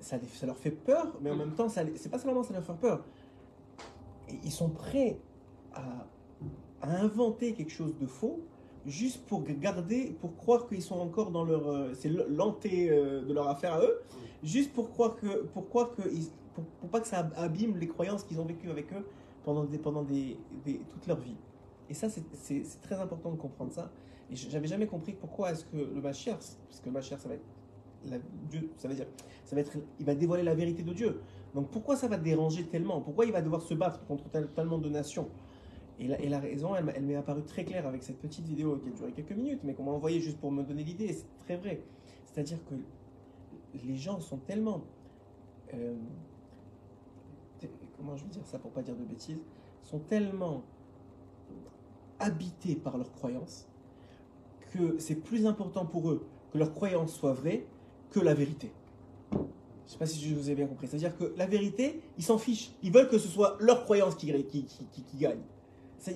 ça, 0.00 0.18
leur 0.46 0.56
fait 0.56 0.70
peur, 0.70 1.16
mais 1.20 1.30
en 1.30 1.36
même 1.36 1.54
temps, 1.54 1.68
ça 1.68 1.82
c'est 1.96 2.08
pas 2.10 2.18
seulement 2.18 2.42
ça 2.42 2.52
leur 2.54 2.64
fait 2.64 2.74
peur. 2.80 3.04
Et 4.28 4.38
ils 4.44 4.52
sont 4.52 4.68
prêts 4.70 5.18
à, 5.74 6.06
à 6.82 6.90
inventer 7.00 7.54
quelque 7.54 7.72
chose 7.72 7.96
de 7.96 8.06
faux 8.06 8.40
juste 8.86 9.26
pour 9.26 9.42
garder, 9.42 10.16
pour 10.20 10.36
croire 10.36 10.66
qu'ils 10.66 10.82
sont 10.82 10.98
encore 10.98 11.30
dans 11.30 11.44
leur, 11.44 11.68
euh, 11.68 11.92
c'est 11.94 12.08
l'anté 12.08 12.90
euh, 12.90 13.22
de 13.24 13.32
leur 13.34 13.48
affaire 13.48 13.74
à 13.74 13.80
eux, 13.82 14.00
juste 14.42 14.72
pour 14.72 14.90
croire 14.90 15.16
que, 15.16 15.42
pour 15.46 15.68
croire 15.68 15.90
que, 15.94 16.02
pour, 16.54 16.64
pour 16.80 16.88
pas 16.88 17.00
que 17.00 17.06
ça 17.08 17.28
abîme 17.36 17.76
les 17.76 17.88
croyances 17.88 18.22
qu'ils 18.24 18.40
ont 18.40 18.44
vécues 18.46 18.70
avec 18.70 18.92
eux 18.92 19.04
pendant 19.44 19.64
des, 19.64 19.78
pendant 19.78 20.02
des, 20.02 20.38
des- 20.64 20.78
toute 20.90 21.06
leur 21.06 21.18
vie. 21.18 21.36
Et 21.90 21.94
ça, 21.94 22.08
c'est- 22.08 22.22
c'est 22.34 22.64
c'est 22.64 22.80
très 22.80 22.94
important 22.96 23.30
de 23.30 23.36
comprendre 23.36 23.72
ça. 23.72 23.90
Et 24.30 24.36
je- 24.36 24.48
j'avais 24.50 24.68
jamais 24.68 24.86
compris 24.86 25.12
pourquoi 25.12 25.52
est-ce 25.52 25.64
que 25.64 25.76
le 25.76 26.00
Mashiach, 26.00 26.38
parce 26.68 26.80
que 26.80 26.86
le 26.86 26.92
Mashiach, 26.92 27.18
ça 27.20 27.28
va 27.28 27.34
être 27.34 27.44
Dieu, 28.50 28.70
ça 28.76 28.88
veut 28.88 28.94
dire, 28.94 29.06
ça 29.44 29.54
va 29.54 29.60
être, 29.60 29.72
il 29.98 30.06
va 30.06 30.14
dévoiler 30.14 30.42
la 30.42 30.54
vérité 30.54 30.82
de 30.82 30.92
Dieu. 30.92 31.20
Donc 31.54 31.68
pourquoi 31.70 31.96
ça 31.96 32.08
va 32.08 32.16
déranger 32.16 32.64
tellement? 32.64 33.00
Pourquoi 33.00 33.26
il 33.26 33.32
va 33.32 33.42
devoir 33.42 33.62
se 33.62 33.74
battre 33.74 34.04
contre 34.06 34.28
tel- 34.30 34.48
tellement 34.48 34.78
de 34.78 34.88
nations? 34.88 35.28
Et 36.00 36.06
la, 36.06 36.38
raison, 36.38 36.76
elle, 36.76 37.04
m'est 37.04 37.16
apparue 37.16 37.42
très 37.42 37.64
claire 37.64 37.84
avec 37.86 38.04
cette 38.04 38.20
petite 38.20 38.46
vidéo 38.46 38.76
qui 38.76 38.88
a 38.88 38.92
duré 38.92 39.10
quelques 39.10 39.32
minutes, 39.32 39.60
mais 39.64 39.74
qu'on 39.74 39.82
m'a 39.82 39.90
envoyée 39.90 40.20
juste 40.20 40.38
pour 40.38 40.52
me 40.52 40.62
donner 40.62 40.84
l'idée. 40.84 41.12
C'est 41.12 41.26
très 41.44 41.56
vrai. 41.56 41.82
C'est-à-dire 42.26 42.58
que 42.66 42.74
les 43.84 43.96
gens 43.96 44.20
sont 44.20 44.36
tellement. 44.36 44.82
euh, 45.74 45.96
comment 47.96 48.14
je 48.16 48.22
vais 48.22 48.30
dire 48.30 48.46
ça 48.46 48.60
pour 48.60 48.70
pas 48.70 48.82
dire 48.82 48.94
de 48.94 49.04
bêtises? 49.04 49.40
Sont 49.82 49.98
tellement 49.98 50.62
habités 52.20 52.76
par 52.76 52.96
leurs 52.96 53.10
croyances 53.12 53.66
que 54.72 54.98
c'est 54.98 55.16
plus 55.16 55.46
important 55.46 55.84
pour 55.84 56.10
eux 56.10 56.26
que 56.52 56.58
leurs 56.58 56.72
croyances 56.72 57.12
soient 57.12 57.32
vraies 57.32 57.66
que 58.10 58.20
la 58.20 58.34
vérité. 58.34 58.70
Je 59.32 59.36
ne 59.38 59.92
sais 59.92 59.98
pas 59.98 60.06
si 60.06 60.20
je 60.28 60.34
vous 60.34 60.50
ai 60.50 60.54
bien 60.54 60.66
compris. 60.66 60.86
C'est-à-dire 60.86 61.16
que 61.16 61.32
la 61.36 61.46
vérité, 61.46 62.00
ils 62.18 62.24
s'en 62.24 62.36
fichent. 62.38 62.70
Ils 62.82 62.92
veulent 62.92 63.08
que 63.08 63.18
ce 63.18 63.28
soit 63.28 63.56
leur 63.60 63.84
croyance 63.84 64.14
qui, 64.14 64.26
gagne. 65.18 65.38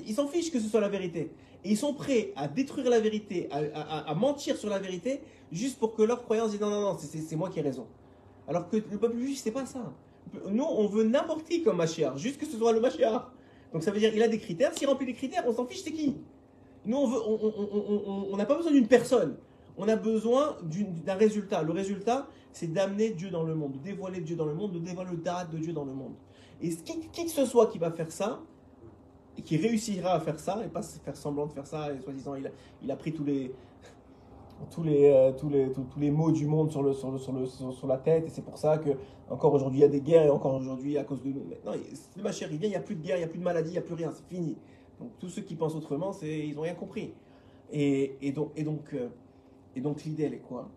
Ils 0.07 0.15
s'en 0.15 0.29
fichent 0.29 0.51
que 0.51 0.61
ce 0.61 0.69
soit 0.69 0.81
la 0.81 0.89
vérité. 0.89 1.31
Et 1.65 1.71
ils 1.71 1.77
sont 1.77 1.95
prêts 1.95 2.33
à 2.37 2.49
détruire 2.49 2.91
la 2.91 3.01
vérité, 3.01 3.49
à, 3.51 4.15
mentir 4.15 4.57
sur 4.57 4.69
la 4.69 4.79
vérité, 4.79 5.21
juste 5.51 5.79
pour 5.79 5.95
que 5.95 6.03
leur 6.03 6.23
croyance 6.23 6.51
dise 6.51 6.61
non, 6.61 6.71
non, 6.71 6.81
non, 6.81 6.99
c'est- 6.99 7.37
moi 7.37 7.49
qui 7.49 7.61
ai 7.61 7.63
raison. 7.63 7.87
Alors 8.49 8.69
que 8.69 8.77
le 8.77 8.99
peuple 8.99 9.19
juif, 9.19 9.41
c'est 9.43 9.53
pas 9.53 9.65
ça. 9.65 9.93
Nous, 10.51 10.65
on 10.65 10.87
veut 10.87 11.05
n'importe 11.05 11.45
qui 11.49 11.63
comme 11.63 11.77
Mashiach, 11.77 12.17
juste 12.17 12.39
que 12.39 12.47
ce 12.47 12.57
soit 12.57 12.73
le 12.73 12.81
Mashiach. 12.81 13.23
Donc 13.73 13.83
ça 13.83 13.91
veut 13.91 13.99
dire 13.99 14.15
il 14.15 14.23
a 14.23 14.29
des 14.29 14.39
critères, 14.39 14.77
s'il 14.77 14.89
remplit 14.89 15.07
les 15.07 15.15
critères, 15.15 15.45
on 15.47 15.53
s'en 15.53 15.65
fiche, 15.67 15.83
c'est 15.83 15.93
qui? 15.93 16.17
Nous, 16.85 16.97
on 16.97 17.07
veut, 17.07 17.21
on- 17.25 18.29
on- 18.33 18.37
n'a 18.37 18.45
pas 18.45 18.57
besoin 18.57 18.73
d'une 18.73 18.89
personne. 18.89 19.37
On 19.77 19.89
a 19.89 19.97
besoin 19.97 20.57
d'un 21.05 21.15
résultat. 21.15 21.63
Le 21.63 21.73
résultat, 21.73 22.29
c'est 22.53 22.73
d'amener 22.73 23.11
Dieu 23.11 23.31
dans 23.31 23.43
le 23.43 23.55
monde, 23.55 23.73
de 23.73 23.79
dévoiler 23.79 24.21
Dieu 24.21 24.37
dans 24.37 24.47
le 24.47 24.55
monde, 24.55 24.73
de 24.73 24.79
dévoiler 24.79 25.11
le 25.13 25.17
date 25.17 25.51
de 25.51 25.59
Dieu 25.59 25.73
dans 25.73 25.85
le 25.85 25.93
monde. 25.93 26.15
Et 26.61 26.71
qui, 26.71 27.25
que 27.25 27.31
ce 27.31 27.45
soit 27.47 27.67
qui 27.69 27.79
va 27.79 27.91
faire 27.91 28.11
ça, 28.13 28.41
et 29.37 29.43
qui 29.43 29.57
réussira 29.57 30.13
à 30.13 30.21
faire 30.21 30.39
ça, 30.39 30.63
et 30.65 30.69
pas 30.69 30.83
faire 30.83 31.17
semblant 31.17 31.47
de 31.47 31.53
faire 31.53 31.67
ça, 31.67 31.93
et 31.93 32.01
soi-disant, 32.01 32.35
il 32.83 32.91
a, 32.91 32.97
pris 32.97 33.13
tous 33.13 33.25
les, 33.25 33.53
tous 34.71 34.83
les, 34.83 35.11
euh, 35.11 35.33
tous 35.33 35.49
les, 35.49 35.73
tous, 35.73 35.87
les 35.99 36.11
maux 36.11 36.31
du 36.31 36.47
monde 36.47 36.71
sur, 36.71 36.83
le, 36.83 36.93
sur, 36.93 37.11
le, 37.11 37.19
sur, 37.19 37.33
le, 37.33 37.47
sur, 37.47 37.87
la 37.87 37.97
tête, 37.97 38.27
et 38.27 38.31
c'est 38.31 38.45
pour 38.45 38.59
ça 38.59 38.79
que 38.79 38.91
encore 39.31 39.55
aujourd'hui 39.55 39.79
il 39.79 39.83
y 39.83 39.87
a 39.87 39.89
des 39.89 40.03
guerres, 40.03 40.27
et 40.27 40.31
encore 40.31 40.55
aujourd'hui 40.55 40.99
à 40.99 41.05
cause 41.05 41.23
de 41.23 41.29
nous. 41.29 41.45
Non, 41.65 41.73
le 42.17 42.23
machin, 42.23 42.47
il 42.51 42.59
n'y 42.61 42.77
a 42.77 42.81
plus 42.81 42.95
de 42.95 43.03
guerre, 43.03 43.17
il 43.17 43.21
n'y 43.21 43.25
a 43.25 43.29
plus 43.29 43.39
de 43.39 43.45
maladie, 43.45 43.71
il 43.71 43.73
n'y 43.73 43.79
a 43.79 43.83
plus 43.83 43.95
rien, 43.95 44.13
c'est 44.15 44.27
fini. 44.29 44.57
Donc 45.01 45.11
tous 45.19 45.31
ceux 45.31 45.43
qui 45.43 45.57
pensent 45.57 45.75
autrement, 45.75 46.13
ils 46.23 46.55
n'ont 46.55 46.63
rien 46.63 46.75
compris. 46.75 47.15
Et, 47.73 48.19
et 48.21 48.33
donc, 48.33 48.53
et 48.55 48.65
donc, 48.65 48.93
euh, 48.93 49.09
et 49.77 49.81
donc 49.81 50.05
l'idée, 50.05 50.25
elle 50.25 50.35
est 50.35 50.39
quoi? 50.41 50.69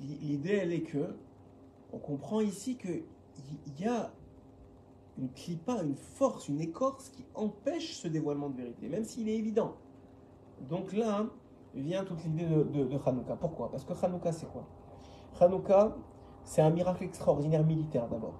L'idée, 0.00 0.56
elle 0.62 0.72
est 0.72 0.82
que 0.82 1.16
on 1.92 1.98
comprend 1.98 2.40
ici 2.40 2.76
que 2.76 2.88
il 2.88 3.80
y 3.80 3.86
a 3.86 4.12
une 5.18 5.30
clipa, 5.30 5.82
une 5.82 5.94
force, 5.94 6.48
une 6.48 6.60
écorce 6.60 7.08
qui 7.08 7.24
empêche 7.34 7.96
ce 7.96 8.08
dévoilement 8.08 8.50
de 8.50 8.56
vérité, 8.56 8.88
même 8.88 9.04
s'il 9.04 9.28
est 9.28 9.36
évident. 9.36 9.74
Donc 10.68 10.92
là 10.92 11.26
vient 11.74 12.04
toute 12.04 12.24
l'idée 12.24 12.44
de, 12.44 12.84
de, 12.84 12.98
Hanouka. 13.04 13.36
Pourquoi? 13.36 13.70
Parce 13.70 13.84
que 13.84 13.92
Hanouka, 14.04 14.32
c'est 14.32 14.50
quoi? 14.50 14.66
Hanouka, 15.40 15.96
c'est 16.44 16.62
un 16.62 16.70
miracle 16.70 17.04
extraordinaire 17.04 17.64
militaire 17.64 18.08
d'abord. 18.08 18.34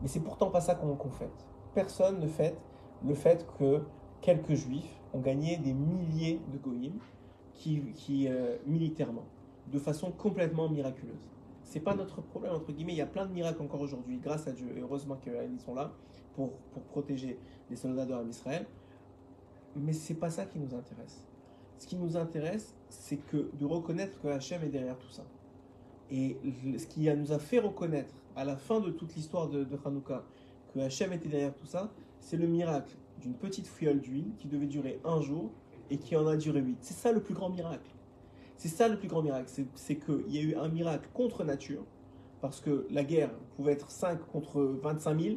Mais 0.00 0.08
c'est 0.08 0.20
pourtant 0.20 0.50
pas 0.50 0.60
ça 0.60 0.74
qu'on 0.74 0.94
qu'on 0.96 1.10
fête. 1.10 1.46
Personne 1.74 2.20
ne 2.20 2.26
fête 2.26 2.58
le 3.04 3.14
fait 3.14 3.46
que 3.58 3.82
quelques 4.20 4.54
juifs 4.54 5.00
ont 5.12 5.20
gagné 5.20 5.56
des 5.56 5.72
milliers 5.72 6.40
de 6.52 6.58
goïms 6.58 7.00
qui, 7.54 7.80
qui, 7.94 8.28
euh, 8.28 8.56
militairement, 8.66 9.24
de 9.70 9.78
façon 9.78 10.10
complètement 10.10 10.68
miraculeuse. 10.68 11.28
C'est 11.64 11.80
pas 11.80 11.94
notre 11.94 12.20
problème, 12.20 12.54
entre 12.54 12.72
guillemets. 12.72 12.92
Il 12.92 12.98
y 12.98 13.02
a 13.02 13.06
plein 13.06 13.26
de 13.26 13.32
miracles 13.32 13.62
encore 13.62 13.80
aujourd'hui, 13.80 14.18
grâce 14.18 14.46
à 14.46 14.52
Dieu. 14.52 14.66
Et 14.76 14.80
heureusement 14.80 15.16
qu'ils 15.16 15.60
sont 15.60 15.74
là 15.74 15.92
pour, 16.34 16.52
pour 16.72 16.82
protéger 16.82 17.38
les 17.70 17.76
soldats 17.76 18.04
de 18.04 18.28
Israël. 18.28 18.66
Mais 19.76 19.92
c'est 19.92 20.14
pas 20.14 20.30
ça 20.30 20.44
qui 20.44 20.58
nous 20.58 20.74
intéresse. 20.74 21.26
Ce 21.78 21.86
qui 21.86 21.96
nous 21.96 22.16
intéresse, 22.16 22.74
c'est 22.90 23.16
que 23.16 23.50
de 23.58 23.64
reconnaître 23.64 24.20
que 24.20 24.28
Hachem 24.28 24.62
est 24.62 24.68
derrière 24.68 24.98
tout 24.98 25.10
ça. 25.10 25.24
Et 26.10 26.36
ce 26.78 26.86
qui 26.86 27.08
nous 27.08 27.32
a 27.32 27.38
fait 27.38 27.58
reconnaître 27.58 28.14
à 28.36 28.44
la 28.44 28.56
fin 28.56 28.80
de 28.80 28.90
toute 28.90 29.14
l'histoire 29.14 29.48
de, 29.48 29.64
de 29.64 29.78
Hanouka 29.84 30.24
que 30.74 30.80
Hachem 30.80 31.12
était 31.12 31.28
derrière 31.28 31.54
tout 31.54 31.66
ça, 31.66 31.90
c'est 32.20 32.36
le 32.36 32.46
miracle 32.46 32.94
d'une 33.20 33.34
petite 33.34 33.66
fiole 33.66 34.00
d'huile 34.00 34.32
qui 34.38 34.48
devait 34.48 34.66
durer 34.66 35.00
un 35.04 35.20
jour 35.20 35.50
et 35.90 35.98
qui 35.98 36.16
en 36.16 36.26
a 36.26 36.36
duré 36.36 36.60
huit. 36.60 36.78
C'est 36.80 36.94
ça 36.94 37.12
le 37.12 37.22
plus 37.22 37.34
grand 37.34 37.50
miracle. 37.50 37.90
C'est 38.62 38.68
ça 38.68 38.86
le 38.86 38.96
plus 38.96 39.08
grand 39.08 39.22
miracle. 39.22 39.50
C'est- 39.74 39.96
qu'il 39.96 40.32
y 40.32 40.38
a 40.38 40.40
eu 40.40 40.54
un 40.54 40.68
miracle 40.68 41.08
contre 41.12 41.42
nature, 41.42 41.82
parce 42.40 42.60
que 42.60 42.86
la 42.90 43.02
guerre 43.02 43.32
pouvait 43.56 43.72
être 43.72 43.90
5 43.90 44.20
contre 44.30 44.62
25 44.62 45.20
000, 45.20 45.36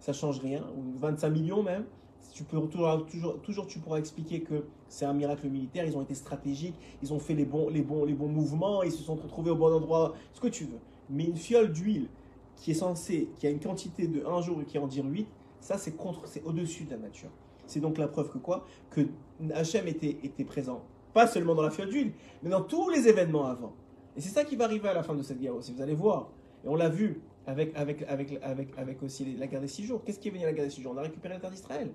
ça 0.00 0.12
change 0.12 0.40
rien, 0.40 0.64
ou 0.76 0.98
25 0.98 1.30
millions 1.30 1.62
même. 1.62 1.84
Tu 2.32 2.42
peux 2.42 2.58
toujours, 2.66 3.40
toujours, 3.42 3.68
tu 3.68 3.78
pourras 3.78 3.98
expliquer 3.98 4.40
que 4.40 4.64
c'est 4.88 5.04
un 5.04 5.12
miracle 5.12 5.48
militaire, 5.48 5.84
ils 5.84 5.96
ont 5.96 6.02
été 6.02 6.16
stratégiques, 6.16 6.74
ils 7.00 7.12
ont 7.12 7.20
fait 7.20 7.34
les 7.34 7.44
bons, 7.44 7.68
les 7.68 7.82
bons, 7.82 8.04
les 8.04 8.14
bons 8.14 8.26
mouvements, 8.26 8.82
ils 8.82 8.90
se 8.90 9.04
sont 9.04 9.14
retrouvés 9.14 9.52
au 9.52 9.56
bon 9.56 9.72
endroit, 9.72 10.16
ce 10.32 10.40
que 10.40 10.48
tu 10.48 10.64
veux. 10.64 10.80
Mais 11.08 11.26
une 11.26 11.36
fiole 11.36 11.70
d'huile 11.70 12.08
qui 12.56 12.72
est 12.72 12.74
censée, 12.74 13.28
qui 13.36 13.46
a 13.46 13.50
une 13.50 13.60
quantité 13.60 14.08
de 14.08 14.26
un 14.26 14.40
jour 14.40 14.60
et 14.60 14.64
qui 14.64 14.78
en 14.78 14.88
dire 14.88 15.04
8, 15.04 15.28
ça 15.60 15.78
c'est 15.78 15.92
contre, 15.92 16.26
c'est 16.26 16.42
au-dessus 16.42 16.86
de 16.86 16.90
la 16.90 16.98
nature. 16.98 17.30
C'est 17.68 17.78
donc 17.78 17.98
la 17.98 18.08
preuve 18.08 18.30
que 18.32 18.38
quoi? 18.38 18.66
Que 18.90 19.02
Hachem 19.52 19.86
était, 19.86 20.18
était 20.24 20.44
présent, 20.44 20.82
pas 21.14 21.26
seulement 21.26 21.54
dans 21.54 21.62
la 21.62 21.70
fiole 21.70 21.88
d'huile, 21.88 22.12
mais 22.42 22.50
dans 22.50 22.60
tous 22.62 22.90
les 22.90 23.08
événements 23.08 23.46
avant. 23.46 23.72
Et 24.16 24.20
c'est 24.20 24.28
ça 24.28 24.44
qui 24.44 24.56
va 24.56 24.64
arriver 24.64 24.88
à 24.88 24.94
la 24.94 25.02
fin 25.02 25.14
de 25.14 25.22
cette 25.22 25.40
guerre 25.40 25.56
aussi, 25.56 25.72
vous 25.72 25.80
allez 25.82 25.94
voir. 25.94 26.28
Et 26.64 26.68
on 26.68 26.76
l'a 26.76 26.88
vu 26.88 27.20
avec, 27.46 27.72
avec, 27.76 28.02
avec, 28.08 28.38
avec, 28.42 28.68
avec 28.76 29.02
aussi 29.02 29.36
la 29.38 29.46
guerre 29.46 29.60
des 29.60 29.68
six 29.68 29.84
jours. 29.84 30.02
Qu'est-ce 30.04 30.18
qui 30.18 30.28
est 30.28 30.30
venu 30.30 30.44
à 30.44 30.46
la 30.46 30.52
guerre 30.52 30.64
des 30.64 30.70
six 30.70 30.82
jours? 30.82 30.92
On 30.94 30.98
a 30.98 31.02
récupéré 31.02 31.34
la 31.34 31.40
terre 31.40 31.50
d'Israël. 31.50 31.90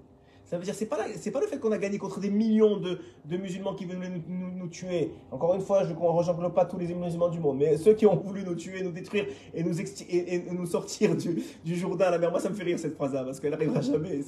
Ça 0.46 0.58
veut 0.58 0.64
dire, 0.64 0.74
c'est 0.74 0.88
pas, 0.88 0.98
pas 0.98 1.42
le 1.42 1.46
fait 1.48 1.60
qu'on 1.60 1.72
a 1.72 1.78
gagné 1.78 2.00
contre 2.00 2.20
des 2.20 2.32
millions 2.32 2.78
de, 2.78 2.98
de 3.26 3.38
musulmans 3.38 3.76
qui 3.76 3.86
veulent 3.86 4.00
nous, 4.28 4.52
nous- 4.58 4.68
tuer. 4.68 5.12
Encore 5.30 5.54
une 5.54 5.62
fois, 5.62 5.84
je 5.84 5.92
ne 5.94 6.48
pas 6.50 6.66
tous 6.66 6.80
les 6.80 6.92
musulmans 6.92 7.30
du 7.30 7.40
monde, 7.40 7.60
mais 7.60 7.78
ceux 7.78 7.94
qui 7.94 8.08
ont 8.08 8.16
voulu 8.16 8.44
nous 8.44 8.56
tuer, 8.56 8.82
nous 8.82 8.92
détruire 8.92 9.28
et 9.54 9.64
nous, 9.64 9.80
et, 9.80 10.44
nous 10.52 10.66
sortir 10.66 11.16
du, 11.16 11.44
du 11.64 11.76
Jourdain 11.76 12.06
à 12.08 12.12
la 12.12 12.18
mer. 12.18 12.32
Moi, 12.32 12.40
ça 12.40 12.50
me 12.50 12.56
fait 12.56 12.64
rire 12.64 12.80
cette 12.80 12.96
phrase-là, 12.96 13.24
parce 13.24 13.40
qu'elle 13.40 13.52
n'arrivera 13.52 13.82
jamais. 13.82 14.22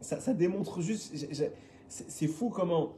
Ça, 0.00 0.18
ça 0.20 0.34
démontre 0.34 0.80
juste. 0.80 1.14
C'est 2.08 2.26
fou 2.26 2.50
comment 2.50 2.94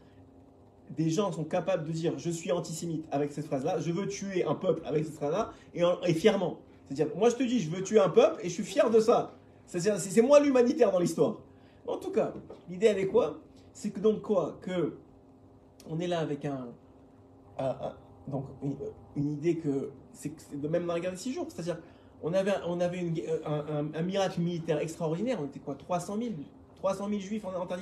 des 0.91 1.11
gens 1.11 1.33
sont 1.33 1.45
capables 1.45 1.87
de 1.87 1.93
dire 1.93 2.19
je 2.19 2.31
suis 2.31 2.53
antisémite 2.53 3.07
avec 3.11 3.33
cette 3.33 3.47
phrase-là, 3.47 3.81
je 3.81 3.91
veux 3.91 4.07
tuer 4.07 4.45
un 4.45 4.55
peuple 4.55 4.83
avec 4.87 5.05
cette 5.05 5.15
phrase-là, 5.15 5.53
et, 5.75 5.83
et 6.07 6.15
fièrement. 6.15 6.61
C'est-à-dire, 6.87 7.15
moi 7.17 7.29
je 7.31 7.37
te 7.37 7.43
dis, 7.43 7.61
je 7.61 7.71
veux 7.71 7.83
tuer 7.83 7.99
un 7.99 8.09
peuple 8.09 8.41
et 8.43 8.49
je 8.49 8.55
suis 8.55 8.65
fier 8.65 8.89
de 8.91 9.01
ça. 9.01 9.35
C'est-à-dire, 9.67 9.99
c'est 9.99 10.23
moi 10.23 10.39
l'humanitaire 10.41 10.93
dans 10.93 11.01
l'histoire. 11.01 11.39
En 11.87 11.97
tout 11.97 12.11
cas, 12.11 12.33
l'idée, 12.69 12.87
elle 12.87 12.99
est 12.99 13.09
quoi? 13.09 13.39
C'est 13.73 13.91
que 13.91 14.01
donc 14.01 14.23
quoi? 14.23 14.59
Que 14.63 14.97
on 15.89 15.99
est 15.99 16.07
là 16.07 16.21
avec 16.21 16.45
un, 16.45 16.69
donc 18.29 18.47
une, 19.17 19.33
idée 19.33 19.57
que 19.57 19.91
c'est 20.13 20.33
de 20.55 20.69
même 20.69 20.87
dans 20.87 20.95
la 20.95 21.01
guerre 21.01 21.13
des 21.13 21.17
six 21.17 21.33
jours. 21.33 21.47
C'est-à-dire, 21.49 21.79
on 22.23 22.33
avait, 22.33 22.55
on 22.67 22.81
avait 22.81 23.05
un, 23.45 24.03
miracle 24.03 24.41
militaire 24.41 24.79
extraordinaire. 24.79 25.39
On 25.41 25.47
était 25.47 25.61
quoi? 25.61 25.75
300 25.75 26.17
000 26.19 26.31
300 26.77 27.09
000 27.09 27.21
juifs 27.21 27.45
en, 27.45 27.55
en 27.55 27.67
terre 27.67 27.79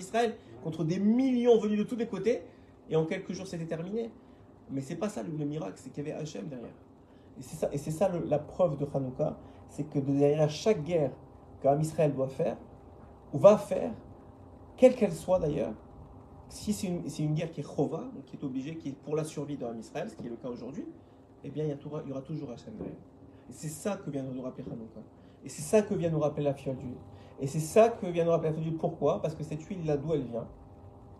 contre 0.64 0.82
des 0.82 0.98
millions 0.98 1.58
venus 1.58 1.78
de 1.78 1.84
tous 1.84 1.96
les 1.96 2.08
côtés. 2.08 2.42
Et 2.88 2.96
en 2.96 3.04
quelques 3.04 3.32
jours, 3.32 3.46
c'était 3.46 3.66
terminé. 3.66 4.10
Mais 4.70 4.80
c'est 4.80 4.96
pas 4.96 5.10
ça 5.10 5.22
le, 5.22 5.44
miracle, 5.44 5.74
c'est 5.76 5.90
qu'il 5.90 6.06
y 6.06 6.10
avait 6.10 6.20
Hachem 6.20 6.48
derrière. 6.48 6.74
Et 7.38 7.42
c'est 7.42 7.56
ça, 7.56 7.68
et 7.70 7.78
c'est 7.78 7.90
ça 7.90 8.08
la 8.08 8.38
preuve 8.38 8.78
de 8.78 8.86
Hanouka, 8.92 9.36
c'est 9.68 9.84
que 9.84 9.98
derrière 9.98 10.48
chaque 10.48 10.82
guerre 10.84 11.12
qu'un 11.60 11.78
Israël 11.78 12.12
doit 12.14 12.28
faire, 12.28 12.56
ou 13.32 13.38
va 13.38 13.58
faire, 13.58 13.92
quelle 14.76 14.94
qu'elle 14.94 15.12
soit 15.12 15.38
d'ailleurs, 15.38 15.74
si 16.48 16.72
c'est 16.72 16.86
une, 16.86 17.34
guerre 17.34 17.50
qui 17.50 17.60
est 17.60 17.64
chova, 17.64 18.04
qui 18.26 18.36
est 18.36 18.44
obligée, 18.44 18.76
qui 18.76 18.90
est 18.90 18.92
pour 18.92 19.16
la 19.16 19.24
survie 19.24 19.56
d'un 19.56 19.76
Israël, 19.76 20.08
ce 20.08 20.16
qui 20.16 20.26
est 20.26 20.30
le 20.30 20.36
cas 20.36 20.48
aujourd'hui, 20.48 20.86
eh 21.42 21.50
bien 21.50 21.64
il 21.64 21.70
y, 21.70 22.12
aura, 22.12 22.22
toujours 22.22 22.50
Hachem 22.52 22.74
derrière. 22.76 22.96
Et 23.50 23.52
c'est 23.52 23.68
ça 23.68 23.96
que 23.96 24.10
vient 24.10 24.22
nous 24.22 24.40
rappeler 24.40 24.64
Hanouka. 24.64 25.00
Et 25.44 25.48
c'est 25.48 25.62
ça 25.62 25.82
que 25.82 25.94
vient 25.94 26.10
nous 26.10 26.20
rappeler 26.20 26.44
la 26.44 26.54
fiole 26.54 26.76
d'huile. 26.76 26.94
Et 27.40 27.46
c'est 27.46 27.60
ça 27.60 27.88
que 27.88 28.06
vient 28.06 28.24
nous 28.24 28.30
rappeler 28.30 28.50
la 28.50 28.54
fiole 28.54 28.64
d'huile. 28.64 28.78
Pourquoi? 28.78 29.20
Parce 29.20 29.34
que 29.34 29.42
cette 29.42 29.62
huile-là, 29.62 29.96
d'où 29.96 30.14
elle 30.14 30.22
vient? 30.22 30.46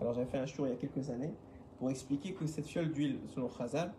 Alors 0.01 0.15
j'avais 0.15 0.27
fait 0.27 0.39
un 0.39 0.47
show 0.47 0.67
il 0.67 0.71
y 0.71 0.73
a 0.73 0.77
quelques 0.77 1.11
années 1.11 1.33
pour 1.79 1.91
expliquer 1.91 2.33
que 2.33 2.47
cette 2.47 2.67
fiole 2.67 2.93
d'huile, 2.93 3.19
selon 3.35 3.49
Khazal, 3.49 3.93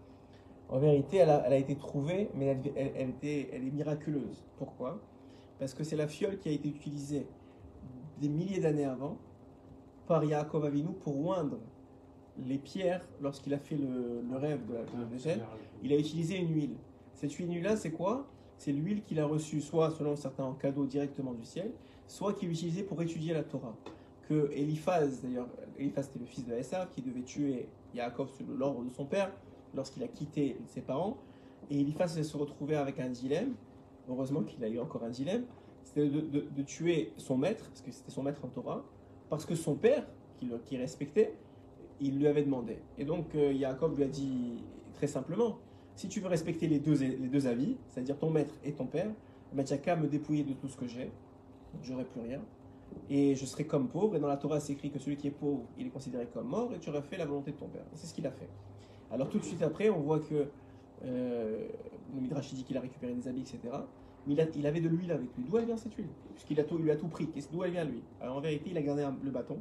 en 0.70 0.80
vérité, 0.80 1.18
elle 1.18 1.30
a, 1.30 1.56
été 1.58 1.76
trouvée, 1.76 2.30
mais 2.34 2.58
elle, 2.76 3.10
était, 3.10 3.50
elle 3.54 3.68
est 3.68 3.72
miraculeuse. 3.72 4.44
Pourquoi? 4.58 5.00
Parce 5.60 5.74
que 5.76 5.84
c'est 5.84 5.96
la 5.96 6.08
fiole 6.08 6.40
qui 6.40 6.50
a 6.50 6.52
été 6.52 6.70
utilisée 6.70 7.28
des 8.20 8.30
milliers 8.30 8.60
d'années 8.60 8.86
avant 8.86 9.18
par 10.08 10.24
Yaakov 10.24 10.66
Avinu 10.66 10.94
pour 10.94 11.24
oindre 11.28 11.58
les 12.38 12.58
pierres 12.58 13.08
lorsqu'il 13.22 13.54
a 13.54 13.60
fait 13.60 13.78
le, 13.78 14.24
rêve 14.38 14.66
de 14.66 14.74
la, 14.74 14.82
de 14.82 15.42
Il 15.84 15.94
a 15.94 15.98
utilisé 15.98 16.38
une 16.38 16.54
huile. 16.54 16.76
Cette 17.14 17.32
huile-là, 17.34 17.78
c'est 17.78 17.92
quoi? 17.92 18.28
C'est 18.58 18.72
l'huile 18.72 19.04
qu'il 19.04 19.20
a 19.20 19.26
reçue, 19.26 19.62
soit 19.62 19.92
selon 19.92 20.16
certains 20.16 20.46
en 20.46 20.54
cadeau 20.54 20.86
directement 20.86 21.34
du 21.34 21.46
ciel, 21.46 21.72
soit 22.08 22.34
qu'il 22.34 22.50
utilisait 22.50 22.84
pour 22.84 23.02
étudier 23.02 23.34
la 23.34 23.44
Torah. 23.44 23.76
Que 24.28 24.52
Eliphaz, 24.54 25.22
d'ailleurs, 25.22 25.48
Eliphaz 25.78 26.04
c'était 26.04 26.20
le 26.20 26.26
fils 26.26 26.46
de 26.46 26.54
Esav 26.54 26.90
qui 26.90 27.02
devait 27.02 27.22
tuer 27.22 27.68
Yaakov 27.94 28.30
sur 28.36 28.46
l'ordre 28.48 28.84
de 28.84 28.90
son 28.90 29.06
père 29.06 29.32
lorsqu'il 29.76 30.04
a 30.04 30.08
quitté 30.08 30.58
ses 30.68 30.82
parents. 30.82 31.18
Et 31.70 31.80
Eliphaz 31.80 32.22
se 32.22 32.38
retrouvait 32.38 32.76
avec 32.76 33.00
un 33.00 33.10
dilemme. 33.10 33.54
Heureusement 34.10 34.44
qu'il 34.44 34.64
a 34.64 34.68
eu 34.68 34.80
encore 34.80 35.04
un 35.04 35.10
dilemme. 35.10 35.46
C'était 35.84 36.08
de, 36.10 36.62
tuer 36.64 37.14
son 37.18 37.38
maître, 37.38 37.70
parce 37.70 37.82
que 37.82 37.92
c'était 37.92 38.12
son 38.12 38.24
maître 38.24 38.44
en 38.44 38.48
Torah, 38.48 38.84
parce 39.30 39.46
que 39.46 39.54
son 39.54 39.76
père, 39.76 40.06
qu'il 40.40 40.80
respectait, 40.80 41.36
il 42.00 42.18
lui 42.18 42.28
avait 42.28 42.44
demandé. 42.44 42.80
Et 42.98 43.06
donc 43.06 43.36
euh, 43.36 43.54
Yaakov 43.54 43.96
lui 43.96 44.04
a 44.04 44.08
dit 44.08 44.64
très 44.94 45.08
simplement 45.08 45.60
si 45.96 46.10
tu 46.10 46.20
veux 46.20 46.28
respecter 46.28 46.68
les 46.68 46.80
deux, 46.80 47.48
avis, 47.48 47.78
c'est-à-dire 47.90 48.18
ton 48.18 48.30
maître 48.30 48.54
et 48.64 48.74
ton 48.74 48.86
père, 48.86 49.10
tu 49.52 49.56
n'as 49.56 49.78
qu'à 49.78 49.96
me 49.96 50.08
dépouiller 50.08 50.44
de 50.44 50.54
tout 50.54 50.68
ce 50.68 50.76
que 50.76 50.88
j'ai, 50.88 51.10
j'aurai 51.84 52.06
plus 52.06 52.22
rien 52.22 52.42
et 53.10 53.36
je 53.36 53.46
serai 53.46 53.66
comme 53.66 53.88
pauvre. 53.88 54.16
Et 54.16 54.20
dans 54.20 54.28
la 54.28 54.38
Torah, 54.38 54.60
c'est 54.60 54.74
écrit 54.74 54.92
que 54.92 55.00
celui 55.00 55.18
qui 55.18 55.28
est 55.28 55.32
pauvre, 55.32 55.64
il 55.78 55.88
est 55.88 55.92
considéré 55.92 56.28
comme 56.28 56.48
mort, 56.48 56.72
et 56.74 56.80
tu 56.80 56.90
aurais 56.90 57.02
fait 57.02 57.18
la 57.18 57.26
volonté 57.26 57.52
de 57.52 57.58
ton 57.58 57.68
père. 57.68 57.84
c'est 57.94 58.08
ce 58.08 58.14
qu'il 58.14 58.26
a 58.28 58.32
fait. 58.32 58.50
Alors 59.12 59.30
tout 59.30 59.38
de 59.38 59.44
suite 59.44 59.62
après, 59.62 59.90
on 59.90 60.00
voit 60.00 60.20
que 60.20 60.48
euh, 61.06 61.68
le 62.14 62.22
Midrash 62.22 62.54
dit 62.54 62.64
qu'il 62.64 62.78
a 62.78 62.82
récupéré 62.82 63.14
des 63.14 63.28
habits, 63.28 63.42
etc. 63.42 63.60
Mais 64.28 64.36
il, 64.56 64.66
avait 64.66 64.82
de 64.82 64.90
l'huile 64.90 65.12
avec 65.12 65.28
lui. 65.38 65.44
D'où 65.44 65.58
elle 65.58 65.66
vient 65.66 65.78
cette 65.78 65.94
huile? 65.94 66.08
Puisqu'il 66.34 66.60
a 66.60 66.64
tout, 66.64 66.80
lui 66.80 66.90
a 66.90 66.96
tout 66.96 67.08
pris. 67.08 67.30
D'où 67.52 67.64
elle 67.64 67.72
vient 67.72 67.86
lui? 67.86 68.02
Alors 68.20 68.38
en 68.38 68.42
vérité, 68.42 68.72
il 68.72 68.78
a 68.78 68.82
gardé 68.82 69.06
le 69.24 69.30
bâton. 69.30 69.60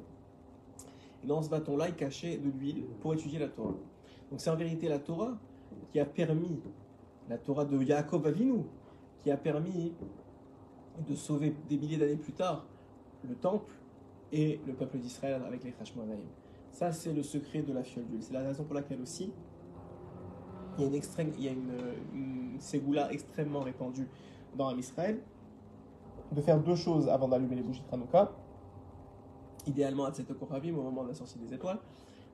Et 1.23 1.27
dans 1.27 1.43
ce 1.43 1.51
bâton-là, 1.51 1.89
il 1.89 1.95
cachait 1.95 2.39
de 2.39 2.49
l'huile 2.49 2.85
pour 3.01 3.13
étudier 3.13 3.39
la 3.39 3.49
Torah. 3.49 3.75
Donc 4.31 4.41
c'est 4.41 4.49
en 4.49 4.57
vérité 4.57 4.89
la 4.89 4.99
Torah 4.99 5.37
qui 5.93 6.01
a 6.01 6.07
permis, 6.07 6.61
la 7.29 7.37
Torah 7.37 7.67
de 7.67 7.83
Yaakov 7.83 8.27
Avinu, 8.27 8.63
qui 9.23 9.31
a 9.31 9.37
permis 9.37 9.93
de 11.09 11.15
sauver 11.15 11.55
des 11.69 11.77
milliers 11.77 11.97
d'années 11.97 12.17
plus 12.17 12.33
tard 12.33 12.65
le 13.29 13.35
temple 13.35 13.73
et 14.33 14.61
le 14.67 14.75
peuple 14.75 14.99
d'Israël 14.99 15.43
avec 15.47 15.65
les 15.65 15.75
Hashmonaïm. 15.81 16.27
Ça, 16.71 16.93
c'est 16.93 17.13
le 17.13 17.23
secret 17.23 17.63
de 17.63 17.73
la 17.73 17.83
fiole 17.83 18.05
d'huile. 18.07 18.23
C'est 18.23 18.35
la 18.35 18.43
raison 18.43 18.65
pour 18.65 18.75
laquelle 18.75 19.01
aussi 19.01 19.33
il 20.77 20.83
y 20.83 20.85
a 20.85 20.89
une, 20.89 20.95
extrême, 20.95 21.33
il 21.39 21.45
y 21.45 21.49
a 21.49 21.53
une, 21.53 22.59
ségoula 22.59 23.13
extrêmement 23.13 23.61
répandue 23.61 24.09
dans 24.57 24.77
Israël 24.77 25.21
de 26.33 26.41
faire 26.41 26.59
deux 26.59 26.75
choses 26.75 27.09
avant 27.09 27.29
d'allumer 27.29 27.57
les 27.57 27.63
bougies 27.63 27.83
de 27.83 27.95
Hanouka. 27.95 28.33
Idéalement, 29.67 30.05
à 30.05 30.13
Koravim, 30.13 30.77
au 30.77 30.83
moment 30.83 31.05
de 31.05 31.09
la 31.09 31.15
sortie 31.15 31.39
des 31.39 31.53
étoiles. 31.55 31.79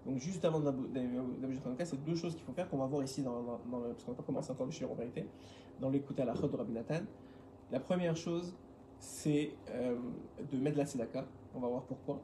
Donc, 0.06 0.18
juste 0.18 0.44
avant 0.44 0.60
d'allumer 0.60 1.16
la 1.40 1.46
bougie 1.46 1.58
de 1.58 1.66
Hanouka, 1.66 1.84
c'est 1.84 2.02
deux 2.02 2.16
choses 2.16 2.34
qu'il 2.34 2.44
faut 2.44 2.52
faire 2.52 2.68
qu'on 2.68 2.78
va 2.78 2.86
voir 2.86 3.02
ici, 3.02 3.22
dans, 3.22 3.42
parce 3.70 4.04
qu'on 4.04 4.12
va 4.12 4.16
pas 4.16 4.22
commencer 4.22 4.52
encore 4.52 4.66
le 4.66 4.72
shir 4.72 4.90
en 4.90 4.94
vérité, 4.94 5.26
dans 5.80 5.90
l'écoute 5.90 6.18
à 6.20 6.24
la 6.24 6.34
de 6.34 6.56
Rabbi 6.56 6.72
Nathan. 6.72 7.00
La 7.72 7.78
première 7.78 8.16
chose, 8.16 8.52
c'est 8.98 9.52
euh, 9.70 9.94
de 10.50 10.56
mettre 10.58 10.76
la 10.76 10.84
tzedaka. 10.86 11.24
On 11.54 11.60
va 11.60 11.68
voir 11.68 11.82
pourquoi. 11.82 12.20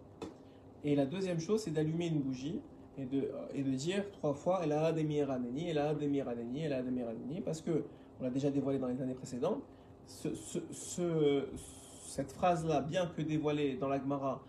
Et 0.83 0.97
la 0.97 1.07
deuxième 1.07 1.39
chose, 1.39 1.63
c'est 1.63 1.71
d'allumer 1.71 2.09
une 2.09 2.21
bougie 2.21 2.61
et 2.99 3.05
de, 3.05 3.31
de 3.55 3.71
dire 3.71 4.11
trois 4.13 4.35
fois 4.35 4.61
Elle 4.63 4.73
a 4.73 4.93
des 4.93 5.03
et 5.03 5.17
elle 5.19 5.31
a 5.31 5.95
des 5.95 6.17
elle 6.17 6.73
a 6.73 6.83
des 6.83 7.41
parce 7.45 7.61
que 7.61 7.85
on 8.19 8.25
l'a 8.25 8.31
déjà 8.31 8.51
dévoilé 8.51 8.79
dans 8.79 8.89
les 8.89 9.01
années 9.01 9.15
précédentes. 9.15 9.63
Ce, 10.07 10.29
cette 12.07 12.33
phrase-là, 12.33 12.81
bien 12.81 13.07
que 13.07 13.23
dévoilée 13.23 13.77
dans 13.77 13.89
la 13.89 13.99
Gemara 13.99 14.43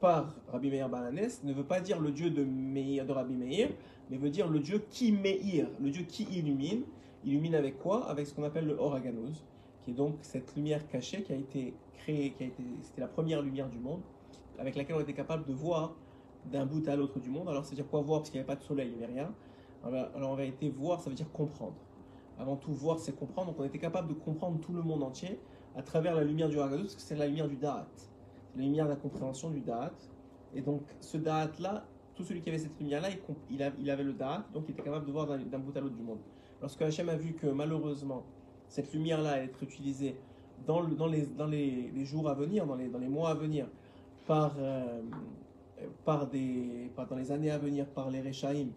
par 0.00 0.34
Rabbi 0.52 0.70
Meir 0.70 0.88
Bananes, 0.88 1.30
ne 1.42 1.52
veut 1.52 1.64
pas 1.64 1.80
dire 1.80 2.00
le 2.00 2.12
Dieu 2.12 2.30
de 2.30 2.44
Meir, 2.44 3.04
de 3.04 3.12
Rabbi 3.12 3.34
Meir, 3.34 3.70
mais 4.10 4.16
veut 4.16 4.30
dire 4.30 4.48
le 4.48 4.60
Dieu 4.60 4.82
qui 4.90 5.10
Meir, 5.10 5.68
le 5.80 5.90
Dieu 5.90 6.04
qui 6.04 6.24
illumine. 6.24 6.82
Illumine 7.24 7.56
avec 7.56 7.78
quoi? 7.80 8.08
Avec 8.08 8.26
ce 8.26 8.34
qu'on 8.34 8.44
appelle 8.44 8.66
le 8.66 8.78
Oraganos 8.78 9.42
qui 9.88 9.92
est 9.92 9.94
donc 9.94 10.16
cette 10.20 10.54
lumière 10.54 10.86
cachée 10.86 11.22
qui 11.22 11.32
a 11.32 11.36
été 11.36 11.72
créée, 11.94 12.32
qui 12.32 12.44
a 12.44 12.46
été, 12.46 12.62
c'était 12.82 13.00
la 13.00 13.08
première 13.08 13.40
lumière 13.40 13.70
du 13.70 13.78
monde, 13.78 14.02
avec 14.58 14.76
laquelle 14.76 14.96
on 14.96 15.00
était 15.00 15.14
capable 15.14 15.46
de 15.46 15.54
voir 15.54 15.94
d'un 16.44 16.66
bout 16.66 16.86
à 16.88 16.94
l'autre 16.94 17.18
du 17.20 17.30
monde. 17.30 17.48
Alors, 17.48 17.64
c'est-à-dire 17.64 17.88
quoi 17.88 18.02
voir? 18.02 18.20
Parce 18.20 18.28
qu'il 18.28 18.38
n'y 18.38 18.44
avait 18.44 18.54
pas 18.54 18.60
de 18.60 18.64
soleil, 18.64 18.90
il 18.92 18.98
n'y 18.98 19.04
avait 19.04 19.14
rien. 19.14 19.32
Alors, 19.82 20.30
en 20.30 20.34
vérité, 20.34 20.68
voir, 20.68 21.00
ça 21.00 21.08
veut 21.08 21.16
dire 21.16 21.30
comprendre. 21.32 21.76
Avant 22.38 22.56
tout, 22.56 22.74
voir, 22.74 22.98
c'est 22.98 23.16
comprendre. 23.16 23.52
Donc, 23.52 23.60
on 23.60 23.64
était 23.64 23.78
capable 23.78 24.08
de 24.08 24.14
comprendre 24.14 24.60
tout 24.60 24.74
le 24.74 24.82
monde 24.82 25.02
entier 25.02 25.40
à 25.74 25.82
travers 25.82 26.14
la 26.14 26.22
lumière 26.22 26.50
du 26.50 26.58
Ragadut, 26.58 26.82
parce 26.82 26.96
que 26.96 27.00
c'est 27.00 27.16
la 27.16 27.26
lumière 27.26 27.48
du 27.48 27.56
Da'at. 27.56 27.88
la 28.56 28.62
lumière 28.62 28.84
de 28.84 28.90
la 28.90 28.96
compréhension 28.96 29.48
du 29.48 29.60
Da'at. 29.60 29.94
Et 30.54 30.60
donc, 30.60 30.82
ce 31.00 31.16
Da'at-là, 31.16 31.86
tout 32.14 32.24
celui 32.24 32.42
qui 32.42 32.50
avait 32.50 32.58
cette 32.58 32.78
lumière-là, 32.78 33.08
il, 33.48 33.90
avait 33.90 34.04
le 34.04 34.12
Da'at, 34.12 34.44
donc 34.52 34.64
il 34.68 34.72
était 34.72 34.82
capable 34.82 35.06
de 35.06 35.12
voir 35.12 35.26
d'un 35.26 35.58
bout 35.58 35.74
à 35.78 35.80
l'autre 35.80 35.96
du 35.96 36.02
monde. 36.02 36.18
Lorsque 36.60 36.82
Hachem 36.82 37.08
a 37.08 37.16
vu 37.16 37.32
que 37.32 37.46
malheureusement, 37.46 38.24
cette 38.68 38.92
lumière-là 38.92 39.42
être 39.42 39.62
utilisée 39.62 40.16
dans, 40.66 40.80
le, 40.80 40.94
dans, 40.94 41.06
les, 41.46 42.04
jours 42.04 42.28
à 42.28 42.34
venir, 42.34 42.66
dans 42.66 42.74
les, 42.74 43.08
mois 43.08 43.30
à 43.30 43.34
venir, 43.34 43.66
par, 44.26 44.54
euh, 44.58 45.00
des, 46.30 46.90
dans 47.08 47.16
les 47.16 47.32
années 47.32 47.50
à 47.50 47.58
venir, 47.58 47.86
par 47.86 48.10
les 48.10 48.20
Rechaim, 48.20 48.68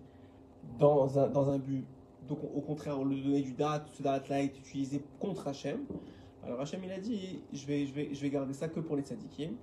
dans 0.80 1.18
un, 1.18 1.60
but. 1.60 1.86
Donc, 2.28 2.40
au 2.56 2.62
contraire, 2.62 3.00
on 3.00 3.06
lui 3.06 3.22
donnait 3.22 3.42
du 3.42 3.54
date, 3.54 3.88
ce 3.94 4.04
date-là 4.04 4.42
est 4.42 4.58
utilisé 4.58 5.04
contre 5.20 5.48
Hachem. 5.48 5.80
Alors, 6.44 6.62
Hachem, 6.62 6.82
il 6.84 6.92
a 6.92 7.00
dit 7.00 7.42
je 7.52 7.66
vais, 7.66 8.30
garder 8.30 8.54
ça 8.54 8.68
que 8.68 8.80
pour 8.80 8.96
les 8.96 9.04
tzadikim. 9.04 9.56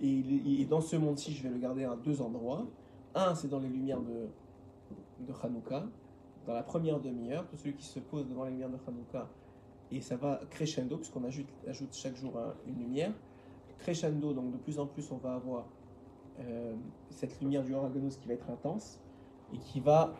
Et, 0.00 0.60
et, 0.60 0.64
dans 0.66 0.80
ce 0.80 0.96
monde-ci, 0.96 1.32
je 1.32 1.42
vais 1.42 1.48
le 1.48 1.58
garder 1.58 1.84
à 1.84 1.96
deux 1.96 2.20
endroits. 2.20 2.66
Un, 3.14 3.34
c'est 3.34 3.48
dans 3.48 3.58
les 3.58 3.68
lumières 3.68 4.00
de, 4.00 4.28
de 5.26 5.32
Hanouka, 5.42 5.84
dans 6.46 6.54
la 6.54 6.62
première 6.62 7.00
demi-heure, 7.00 7.46
tout 7.48 7.56
celui 7.56 7.74
qui 7.74 7.84
se 7.84 7.98
pose 7.98 8.26
devant 8.28 8.44
la 8.44 8.50
lumière 8.50 8.70
de 8.70 8.78
Hanouka, 8.86 9.28
et 9.90 10.00
ça 10.00 10.16
va 10.16 10.40
crescendo, 10.50 10.96
puisqu'on 10.96 11.24
ajoute, 11.24 11.48
chaque 11.92 12.16
jour 12.16 12.38
une 12.66 12.78
lumière. 12.78 13.12
Crescendo, 13.78 14.32
donc 14.32 14.52
de 14.52 14.56
plus 14.56 14.78
en 14.78 14.86
plus, 14.86 15.10
on 15.12 15.16
va 15.16 15.34
avoir 15.34 15.66
euh, 16.40 16.74
cette 17.10 17.40
lumière 17.40 17.62
du 17.62 17.74
Oragonus 17.74 18.16
qui 18.16 18.26
va 18.26 18.34
être 18.34 18.50
intense, 18.50 19.00
et 19.52 19.58
qui 19.58 19.80
va 19.80 20.12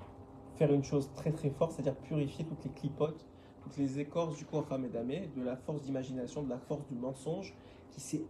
faire 0.56 0.72
une 0.72 0.84
chose 0.84 1.10
très 1.14 1.32
très 1.32 1.50
forte, 1.50 1.72
c'est-à-dire 1.72 1.96
purifier 1.96 2.44
toutes 2.44 2.64
les 2.64 2.70
clipotes, 2.70 3.26
toutes 3.62 3.76
les 3.76 3.98
écorces 3.98 4.36
du 4.36 4.44
corps 4.44 4.70
Hamedame, 4.72 5.28
de 5.36 5.42
la 5.42 5.56
force 5.56 5.82
d'imagination, 5.82 6.42
de 6.42 6.50
la 6.50 6.58
force 6.58 6.86
du 6.86 6.94
mensonge 6.94 7.54
qui 7.90 8.00
s'est 8.00 8.24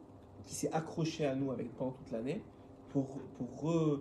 qui 0.47 0.55
s'est 0.55 0.73
accroché 0.73 1.27
à 1.27 1.35
nous 1.35 1.51
avec 1.51 1.75
pendant 1.77 1.93
toute 1.93 2.11
l'année 2.13 2.41
pour, 2.91 3.19
pour 3.37 3.63
re, 3.63 4.01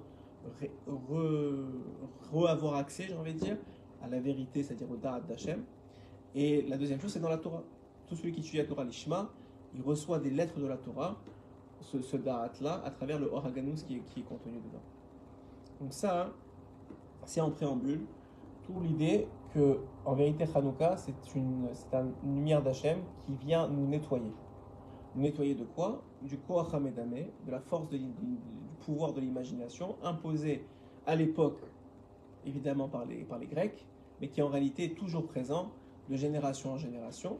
re, 0.87 2.47
avoir 2.47 2.75
accès, 2.75 3.05
j'ai 3.07 3.15
envie 3.15 3.33
de 3.33 3.39
dire, 3.39 3.57
à 4.05 4.09
la 4.09 4.19
vérité, 4.19 4.63
c'est-à-dire 4.63 4.89
au 4.89 4.97
Da'at 4.97 5.21
d'Hachem. 5.21 5.63
Et 6.35 6.61
la 6.63 6.77
deuxième 6.77 6.99
chose, 6.99 7.11
c'est 7.11 7.19
dans 7.19 7.29
la 7.29 7.37
Torah. 7.37 7.63
Tout 8.07 8.15
celui 8.15 8.31
qui 8.31 8.41
étudie 8.41 8.57
la 8.57 8.65
Torah, 8.65 8.83
l'Ishma, 8.83 9.29
il 9.73 9.81
reçoit 9.81 10.19
des 10.19 10.29
lettres 10.29 10.59
de 10.59 10.67
la 10.67 10.77
Torah, 10.77 11.17
ce, 11.81 12.01
ce 12.01 12.17
Da'at-là, 12.17 12.81
à 12.85 12.91
travers 12.91 13.19
le 13.19 13.27
Horaganus 13.27 13.83
qui 13.83 13.95
est, 13.95 14.21
contenu 14.23 14.53
dedans. 14.53 14.83
Donc 15.81 15.93
ça, 15.93 16.31
c'est 17.25 17.41
en 17.41 17.49
préambule, 17.49 18.05
tout 18.63 18.79
l'idée 18.81 19.27
que, 19.53 19.79
en 20.05 20.13
vérité, 20.13 20.45
Hanouka, 20.53 20.97
c'est 20.97 21.35
une, 21.35 21.67
une 22.23 22.35
lumière 22.35 22.61
d'Hachem 22.61 22.99
qui 23.25 23.35
vient 23.35 23.67
nous 23.67 23.87
nettoyer. 23.87 24.31
nettoyer 25.15 25.55
de 25.55 25.63
quoi? 25.63 26.03
Du 26.21 26.37
Koach 26.37 26.71
de 26.71 27.51
la 27.51 27.59
force 27.59 27.89
du 27.89 27.99
pouvoir 28.85 29.13
de 29.13 29.21
l'imagination, 29.21 29.95
imposé 30.03 30.65
à 31.05 31.15
l'époque, 31.15 31.59
évidemment 32.45 32.87
par 32.87 33.05
les, 33.05 33.23
par 33.23 33.39
les 33.39 33.47
Grecs, 33.47 33.85
mais 34.21 34.27
qui 34.27 34.41
en 34.41 34.49
réalité 34.49 34.85
est 34.85 34.95
toujours 34.95 35.25
présent 35.25 35.71
de 36.09 36.15
génération 36.15 36.73
en 36.73 36.77
génération. 36.77 37.37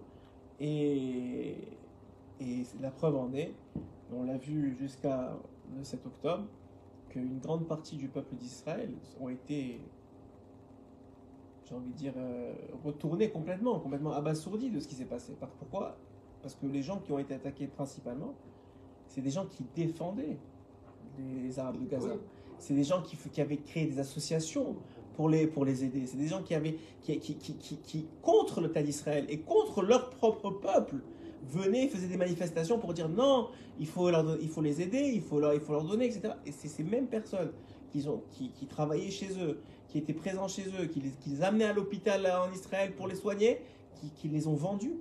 Et, 0.60 1.56
et 2.40 2.64
la 2.82 2.92
preuve 2.92 3.16
en 3.16 3.34
est, 3.34 3.54
on 4.14 4.24
l'a 4.24 4.38
vu 4.38 4.76
jusqu'à 4.80 5.38
le 5.76 5.84
7 5.84 6.06
octobre, 6.06 6.46
qu'une 7.10 7.40
grande 7.40 7.68
partie 7.68 7.96
du 7.96 8.08
peuple 8.08 8.36
d'Israël 8.36 8.92
ont 9.20 9.30
été, 9.30 9.80
j'ai 11.66 11.76
envie 11.76 11.92
de 11.92 11.96
dire, 11.96 12.14
euh, 12.18 12.54
retournés 12.84 13.30
complètement, 13.30 13.80
complètement 13.80 14.12
abasourdis 14.12 14.70
de 14.70 14.80
ce 14.80 14.88
qui 14.88 14.96
s'est 14.96 15.06
passé. 15.06 15.34
Pourquoi? 15.60 15.98
Parce 16.42 16.56
que 16.56 16.68
les 16.68 16.84
gens 16.84 17.00
qui 17.00 17.12
ont 17.12 17.20
été 17.20 17.34
attaqués 17.34 17.68
principalement, 17.68 18.34
c'est 19.08 19.22
des 19.22 19.32
gens 19.32 19.46
qui 19.46 19.64
défendaient 19.76 20.38
les 21.18 21.58
Arabes 21.60 21.80
de 21.82 21.88
Gaza. 21.88 22.10
Oui. 22.10 22.20
C'est 22.58 22.74
des 22.74 22.84
gens 22.84 23.02
qui 23.02 23.42
avaient 23.42 23.58
créé 23.58 23.86
des 23.86 24.00
associations 24.00 24.76
pour 25.16 25.30
les, 25.30 25.48
pour 25.48 25.66
les 25.66 25.84
aider. 25.84 26.06
C'est 26.06 26.18
des 26.18 26.28
gens 26.28 26.44
qui 26.44 26.54
avaient, 26.54 26.78
qui, 27.02 27.20
qui, 27.20 27.36
qui, 27.36 27.78
qui, 27.78 28.06
contre 28.22 28.62
l'État 28.62 28.84
d'Israël 28.84 29.26
et 29.30 29.40
contre 29.40 29.82
leur 29.82 30.10
propre 30.10 30.52
peuple, 30.52 30.98
venaient, 31.48 31.88
faisaient 31.88 32.08
des 32.08 32.18
manifestations 32.18 32.80
pour 32.80 32.94
dire 32.94 33.10
non, 33.10 33.50
il 33.80 33.88
faut, 33.88 34.10
leur, 34.10 34.38
il 34.42 34.50
faut 34.50 34.62
les 34.62 34.82
aider, 34.82 35.12
il 35.14 35.22
faut 35.22 35.40
leur, 35.40 35.54
il 35.54 35.60
faut 35.60 35.74
leur 35.74 35.84
donner, 35.84 36.06
etc. 36.06 36.34
Et 36.46 36.52
c'est 36.52 36.68
ces 36.68 36.84
mêmes 36.84 37.08
personnes 37.08 37.52
qui, 37.92 38.08
ont, 38.08 38.22
qui, 38.32 38.66
travaillaient 38.68 39.12
chez 39.12 39.30
eux, 39.40 39.60
qui 39.90 39.98
étaient 39.98 40.14
présents 40.14 40.48
chez 40.48 40.66
eux, 40.80 40.86
qui 40.88 41.02
les, 41.02 41.12
qui 41.12 41.30
les 41.30 41.44
amenaient 41.44 41.66
à 41.66 41.74
l'hôpital 41.74 42.26
en 42.26 42.52
Israël 42.52 42.94
pour 42.96 43.08
les 43.08 43.16
soigner, 43.16 43.60
qui, 44.00 44.10
qui 44.10 44.28
les 44.28 44.48
ont 44.48 44.56
vendus 44.56 44.96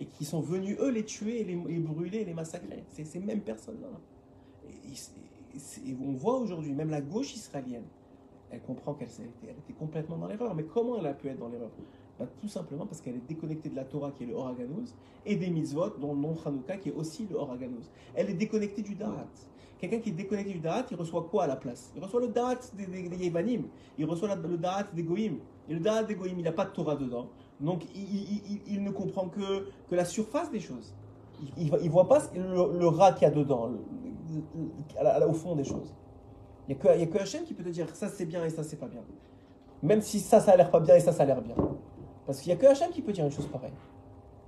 et 0.00 0.06
qui 0.06 0.24
sont 0.24 0.40
venus, 0.40 0.78
eux, 0.80 0.90
les 0.90 1.04
tuer, 1.04 1.44
les, 1.44 1.54
brûler, 1.54 2.24
les 2.24 2.32
massacrer. 2.32 2.84
C'est 2.90 3.04
ces 3.04 3.20
mêmes 3.20 3.42
personnes-là. 3.42 3.88
Et 5.86 5.96
on 6.02 6.12
voit 6.12 6.38
aujourd'hui, 6.38 6.72
même 6.72 6.90
la 6.90 7.02
gauche 7.02 7.34
israélienne, 7.34 7.84
elle 8.50 8.60
comprend 8.62 8.94
qu'elle 8.94 9.08
s'est- 9.10 9.28
elle 9.44 9.50
était 9.58 9.72
complètement 9.72 10.16
dans 10.16 10.26
l'erreur. 10.26 10.54
Mais 10.54 10.64
comment 10.64 10.98
elle 10.98 11.06
a 11.06 11.14
pu 11.14 11.28
être 11.28 11.38
dans 11.38 11.48
l'erreur 11.48 11.70
Ben, 12.18 12.26
Tout 12.40 12.48
simplement 12.48 12.86
parce 12.86 13.00
qu'elle 13.00 13.16
est 13.16 13.26
déconnectée 13.28 13.68
de 13.68 13.76
la 13.76 13.84
Torah, 13.84 14.10
qui 14.12 14.24
est 14.24 14.26
le 14.26 14.34
Horaganouz, 14.34 14.94
et 15.24 15.36
des 15.36 15.48
mitzvot, 15.50 15.90
dont 16.00 16.14
le 16.14 16.20
nom 16.20 16.34
Hanouka, 16.44 16.76
qui 16.76 16.90
est 16.90 16.94
aussi 16.94 17.26
le 17.30 17.36
Horaganouz. 17.36 17.90
Elle 18.14 18.30
est 18.30 18.34
déconnectée 18.34 18.82
du 18.82 18.94
Da'at. 18.94 19.26
Quelqu'un 19.78 19.98
qui 20.00 20.10
est 20.10 20.12
déconnecté 20.12 20.52
du 20.52 20.58
Da'at, 20.58 20.86
il 20.90 20.96
reçoit 20.96 21.26
quoi 21.30 21.44
à 21.44 21.46
la 21.46 21.56
place? 21.56 21.92
Il 21.96 22.02
reçoit 22.02 22.20
le 22.20 22.28
Da'at 22.28 22.58
des, 22.76 22.86
des, 22.86 23.32
il 23.98 24.04
reçoit 24.04 24.34
le 24.34 24.56
Da'at 24.58 24.88
des 24.94 25.02
Goïm. 25.02 25.38
Et 25.68 25.74
le 25.74 25.80
Da'at 25.80 26.02
des 26.04 26.14
Goïm, 26.14 26.38
il 26.38 26.44
n'a 26.44 26.52
pas 26.52 26.66
de 26.66 26.70
Torah 26.72 26.96
dedans. 26.96 27.28
Donc 27.60 27.84
il, 27.94 28.62
il- 28.66 28.82
ne 28.82 28.90
comprend 28.90 29.28
que, 29.28 29.68
la 29.90 30.04
surface 30.04 30.50
des 30.50 30.60
choses. 30.60 30.94
Il 31.56 31.70
ne 31.70 31.88
voit 31.88 32.08
pas 32.08 32.20
le, 32.34 32.86
rat 32.86 33.12
qu'il 33.12 33.22
y 33.22 33.26
a 33.26 33.30
dedans, 33.30 33.70
au 35.26 35.32
fond 35.32 35.56
des 35.56 35.64
choses. 35.64 35.94
Il 36.70 36.76
n'y 36.76 36.88
a, 36.88 37.02
a 37.02 37.06
que 37.06 37.18
Hachem 37.18 37.42
qui 37.42 37.52
peut 37.52 37.64
te 37.64 37.68
dire 37.68 37.88
ça 37.94 38.08
c'est 38.08 38.26
bien 38.26 38.44
et 38.44 38.50
ça 38.50 38.62
c'est 38.62 38.76
pas 38.76 38.86
bien. 38.86 39.02
Même 39.82 40.00
si 40.00 40.20
ça 40.20 40.38
ça 40.38 40.52
a 40.52 40.56
l'air 40.56 40.70
pas 40.70 40.78
bien 40.78 40.94
et 40.94 41.00
ça 41.00 41.12
ça 41.12 41.24
a 41.24 41.26
l'air 41.26 41.42
bien. 41.42 41.56
Parce 42.26 42.40
qu'il 42.40 42.52
n'y 42.52 42.58
a 42.58 42.62
que 42.62 42.66
Hachem 42.66 42.90
qui 42.90 43.02
peut 43.02 43.12
dire 43.12 43.24
une 43.24 43.32
chose 43.32 43.48
pareille. 43.48 43.72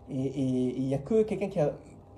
Et, 0.08 0.40
il 0.76 0.86
n'y 0.86 0.94
a 0.94 0.98
que 0.98 1.22
quelqu'un 1.22 1.48
qui 1.48 1.60
a. 1.60 1.74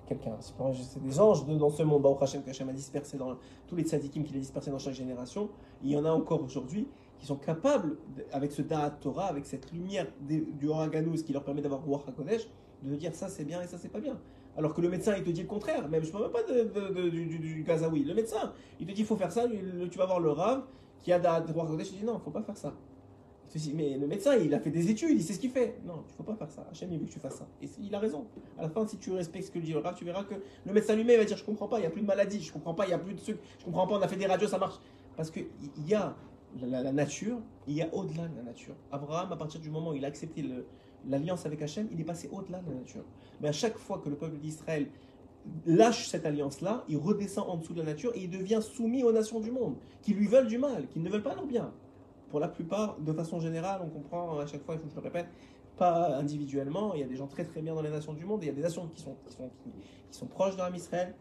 Quelqu'un, 0.07 0.37
c'est 0.39 1.03
des 1.03 1.19
anges 1.19 1.47
dans 1.47 1.71
ce 1.71 1.83
monde, 1.83 2.03
Baruch 2.03 2.21
Hashem, 2.21 2.43
que 2.43 2.51
Hachem 2.51 2.69
a 2.69 2.75
dispersé 2.75 3.17
dans 3.17 3.37
tous 3.67 3.75
les 3.75 3.85
tzadikim 3.85 4.23
qu'il 4.23 4.37
a 4.37 4.39
dispersé 4.39 4.71
dans 4.71 4.79
chaque 4.79 4.93
génération. 4.93 5.49
Il 5.83 5.91
y 5.91 5.97
en 5.97 6.05
a 6.05 6.11
encore 6.11 6.43
aujourd'hui 6.43 6.87
qui 7.19 7.25
sont 7.25 7.37
capables, 7.37 7.97
avec 8.31 8.53
ce 8.53 8.61
Da'at 8.61 8.91
Torah, 8.91 9.29
avec 9.29 9.47
cette 9.47 9.73
lumière 9.73 10.07
du 10.21 10.69
Horaganouz 10.69 11.23
qui 11.23 11.33
leur 11.33 11.43
permet 11.43 11.63
d'avoir 11.63 11.83
Ruach 11.83 12.07
HaKodesh, 12.07 12.47
de 12.83 12.95
dire 12.97 13.15
ça 13.15 13.29
c'est 13.29 13.45
bien 13.45 13.63
et 13.63 13.67
ça 13.67 13.79
c'est 13.79 13.89
pas 13.89 14.01
bien. 14.01 14.19
Alors 14.57 14.73
que 14.75 14.81
le 14.81 14.89
médecin 14.89 15.15
il 15.17 15.25
te 15.25 15.31
dit 15.31 15.43
le 15.43 15.49
contraire, 15.49 15.89
même 15.89 16.05
je 16.05 16.11
parle 16.13 16.25
même 16.25 16.33
pas 16.33 16.43
de, 16.43 17.09
du, 17.09 17.65
Gazaoui. 17.67 18.05
Le 18.05 18.15
médecin 18.15 18.53
il 18.81 18.87
te 18.87 18.93
dit 18.93 19.01
il 19.03 19.07
faut 19.07 19.17
faire 19.17 19.33
ça, 19.33 19.45
tu 19.91 19.99
vas 19.99 20.07
voir 20.07 20.21
le 20.21 20.31
Rav 20.31 20.65
qui 21.03 21.13
a 21.13 21.19
Ruach 21.19 21.49
HaKodesh, 21.51 21.91
il 21.93 21.99
dit 22.01 22.05
non, 22.05 22.19
faut 22.19 22.31
pas 22.31 22.43
faire 22.43 22.57
ça. 22.57 22.73
Il 23.47 23.53
te 23.53 23.59
dit, 23.59 23.75
mais 23.75 23.97
le 23.99 24.07
médecin 24.07 24.35
il 24.37 24.53
a 24.55 24.59
fait 24.59 24.71
des 24.71 24.91
études, 24.91 25.11
il 25.17 25.23
sait 25.23 25.35
ce 25.35 25.39
qu'il 25.39 25.51
fait. 25.51 25.79
Non, 25.85 26.03
il 26.09 26.13
faut 26.17 26.23
pas 26.25 26.35
faire 26.35 26.51
ça. 26.51 26.67
Hachem 26.71 26.91
il 26.93 26.99
veut 26.99 27.07
que 27.07 27.13
tu 27.13 27.21
fasses 27.21 27.37
ça. 27.37 27.47
Et 27.63 27.69
il 27.81 27.95
a 27.95 27.99
raison. 27.99 28.25
À 28.59 28.63
la 28.63 28.69
fin, 28.69 28.87
si 28.87 28.97
tu 28.99 29.13
respectes 29.13 29.47
ce 29.47 29.51
que 29.53 29.59
dit 29.59 29.73
le 29.73 29.79
Rav, 29.79 29.95
tu 29.95 30.05
verras 30.05 30.25
que 30.25 30.35
le 30.65 30.73
médecin 30.73 30.95
lui-même 30.97 31.19
va 31.19 31.25
dire 31.25 31.37
je 31.37 31.45
comprends 31.45 31.69
pas, 31.69 31.79
il 31.79 31.83
n'y 31.83 31.87
a 31.87 31.91
plus 31.91 32.01
de 32.03 32.07
maladie, 32.07 32.41
je 32.41 32.53
comprends 32.53 32.75
pas, 32.75 32.87
il 32.87 32.91
y 32.91 32.95
a 32.95 32.99
plus 32.99 33.15
de 33.15 33.21
trucs, 33.21 33.39
je 33.59 33.65
comprends 33.65 33.87
pas, 33.87 33.95
on 33.97 34.03
a 34.03 34.09
fait 34.09 34.17
des 34.17 34.27
radios, 34.27 34.49
ça 34.49 34.59
marche. 34.59 34.79
Parce 35.17 35.31
qu'il 35.31 35.47
y 35.87 35.95
a 35.95 36.17
la, 36.61 36.67
la- 36.69 36.83
la 36.85 36.93
nature, 36.93 37.39
il 37.69 37.75
y 37.75 37.83
a 37.83 37.95
au-delà 37.95 38.27
de 38.29 38.37
la 38.37 38.43
nature. 38.43 38.75
Abraham, 38.91 39.31
à 39.33 39.37
partir 39.37 39.61
du 39.61 39.71
moment 39.71 39.91
où 39.91 39.95
il 39.95 40.05
a 40.05 40.09
accepté 40.09 40.43
le- 40.43 40.65
l'alliance 41.09 41.47
avec 41.47 41.63
Hachem, 41.63 41.89
il 41.93 42.01
est 42.01 42.05
passé 42.05 42.29
au-delà 42.33 42.61
de 42.61 42.71
la 42.71 42.77
nature. 42.77 43.05
Mais 43.41 43.49
à 43.49 43.53
chaque 43.53 43.77
fois 43.77 43.99
que 43.99 44.09
le 44.09 44.17
peuple 44.17 44.39
d'Israël 44.39 44.89
lâche 45.67 46.09
cette 46.09 46.27
alliance-là, 46.27 46.85
il 46.89 46.97
redescend 46.97 47.49
en 47.49 47.57
dessous 47.57 47.75
de 47.75 47.81
la 47.81 47.87
nature 47.87 48.13
et 48.15 48.25
il 48.25 48.31
devient 48.31 48.61
soumis 48.63 49.03
aux 49.03 49.13
nations 49.13 49.41
du 49.41 49.51
monde, 49.51 49.77
qui 50.03 50.15
lui 50.15 50.27
veulent 50.27 50.47
du 50.47 50.59
mal, 50.59 50.89
qui 50.89 51.01
ne 51.01 51.09
veulent 51.09 51.23
pas 51.23 51.35
leur 51.35 51.47
bien. 51.47 51.73
Pour 52.31 52.41
la 52.41 52.49
plupart, 52.49 52.99
de 52.99 53.13
façon 53.13 53.41
générale, 53.41 53.81
on 53.85 53.89
comprend 53.89 54.39
à 54.39 54.47
chaque 54.47 54.63
fois, 54.65 54.75
il 54.75 54.81
faut 54.81 54.87
que 54.87 54.91
je 54.91 54.97
le 54.97 55.03
répète, 55.03 55.27
pas 55.77 56.17
individuellement, 56.17 56.95
il 56.95 57.01
y 57.01 57.03
a 57.03 57.07
des 57.07 57.17
gens 57.17 57.27
très 57.27 57.45
très 57.45 57.61
bien 57.61 57.75
dans 57.75 57.83
les 57.83 57.91
nations 57.91 58.13
du 58.13 58.25
monde, 58.25 58.43
il 58.43 58.47
y 58.47 58.51
a 58.51 58.55
des 58.55 58.63
nations 58.63 58.89
qui 58.89 59.03
sont, 59.03 59.17
qui 59.27 59.35
sont, 59.35 59.51
qui, 59.63 60.19
sont 60.19 60.27
proches 60.27 60.55
de 60.55 60.61
l'âme 60.61 60.75
Israël, 60.75 61.15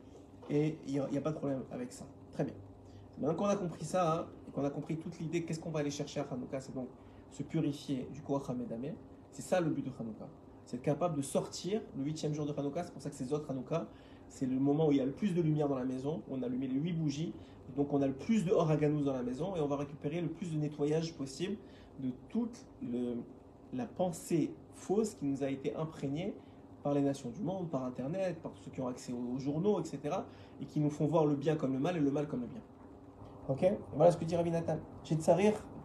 et 0.49 0.77
il 0.87 0.93
n'y 0.93 1.17
a, 1.17 1.21
pas 1.21 1.31
de 1.31 1.37
problème 1.37 1.63
avec 1.71 1.91
ça. 1.91 2.05
Très 2.31 2.43
bien. 2.43 2.53
Maintenant 3.17 3.35
qu'on 3.35 3.45
a 3.45 3.55
compris 3.55 3.85
ça, 3.85 4.19
hein, 4.19 4.25
et 4.47 4.51
qu'on 4.51 4.63
a 4.63 4.69
compris 4.69 4.97
toute 4.97 5.19
l'idée, 5.19 5.43
qu'est-ce 5.43 5.59
qu'on 5.59 5.71
va 5.71 5.79
aller 5.79 5.91
chercher 5.91 6.19
à 6.19 6.27
Hanouka 6.31 6.59
C'est 6.59 6.73
donc 6.73 6.89
se 7.31 7.43
purifier 7.43 8.07
du 8.11 8.21
Koach. 8.21 8.49
C'est 9.33 9.41
ça 9.41 9.59
le 9.59 9.69
but 9.69 9.83
de 9.83 9.91
Hanouka. 9.99 10.27
C'est 10.65 10.77
être 10.77 10.83
capable 10.83 11.17
de 11.17 11.21
sortir 11.23 11.81
le 11.97 12.03
huitième 12.03 12.33
jour 12.33 12.45
de 12.45 12.53
Hanouka. 12.57 12.83
C'est 12.83 12.93
pour 12.93 13.01
ça 13.01 13.09
que 13.09 13.15
ces 13.15 13.33
autres 13.33 13.49
Hanouka, 13.49 13.87
c'est 14.29 14.45
le 14.45 14.59
moment 14.59 14.87
où 14.87 14.91
il 14.91 14.99
y 14.99 15.01
a 15.01 15.05
le 15.05 15.11
plus 15.11 15.33
de 15.33 15.41
lumière 15.41 15.67
dans 15.67 15.77
la 15.77 15.85
maison. 15.85 16.21
On 16.29 16.41
a 16.43 16.45
allumé 16.45 16.67
les 16.67 16.79
huit 16.79 16.93
bougies. 16.93 17.33
Donc 17.75 17.93
on 17.93 18.01
a 18.03 18.07
le 18.07 18.13
plus 18.13 18.45
de 18.45 18.51
Horaganouz 18.51 19.05
dans 19.05 19.13
la 19.13 19.23
maison 19.23 19.55
et 19.55 19.59
on 19.59 19.67
va 19.67 19.77
récupérer 19.77 20.21
le 20.21 20.27
plus 20.27 20.51
de 20.51 20.57
nettoyage 20.57 21.13
possible 21.15 21.57
de 21.99 22.11
toute 22.29 22.65
la 23.73 23.85
pensée 23.85 24.53
fausse 24.75 25.15
qui 25.15 25.25
nous 25.25 25.43
a 25.43 25.49
été 25.49 25.75
imprégnée 25.75 26.35
par 26.83 26.93
les 26.93 27.01
nations 27.01 27.29
du 27.29 27.41
monde, 27.41 27.69
par 27.69 27.83
Internet, 27.85 28.39
par 28.41 28.51
ceux 28.57 28.69
qui 28.69 28.81
ont 28.81 28.87
accès 28.87 29.13
aux, 29.13 29.35
aux 29.35 29.39
journaux, 29.39 29.79
etc. 29.79 30.17
et 30.61 30.65
qui 30.65 30.79
nous 30.79 30.89
font 30.89 31.07
voir 31.07 31.25
le 31.25 31.35
bien 31.35 31.55
comme 31.55 31.73
le 31.73 31.79
mal 31.79 31.97
et 31.97 32.01
le 32.01 32.11
mal 32.11 32.27
comme 32.27 32.41
le 32.41 32.47
bien. 32.47 32.61
Ok? 33.49 33.65
Voilà 33.95 34.11
ce 34.11 34.17
que 34.17 34.25
dit 34.25 34.35
Rabbi 34.35 34.51
Nathan. 34.51 34.77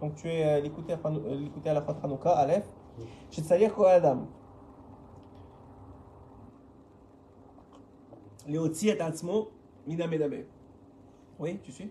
Donc 0.01 0.15
tu 0.17 0.29
es 0.29 0.45
euh, 0.45 0.61
l'écouté 0.61 0.93
euh, 0.93 1.71
à 1.71 1.73
la 1.75 1.81
Hanouka, 1.81 2.31
Aleph. 2.31 2.69
Quoi 3.75 3.91
Adam? 3.93 4.27
Léotzi 8.47 8.89
et 8.89 9.01
Atzmo, 9.01 9.51
Mina 9.87 10.07
Medabe. 10.07 10.45
Oui, 11.39 11.59
tu 11.63 11.71
suis 11.73 11.91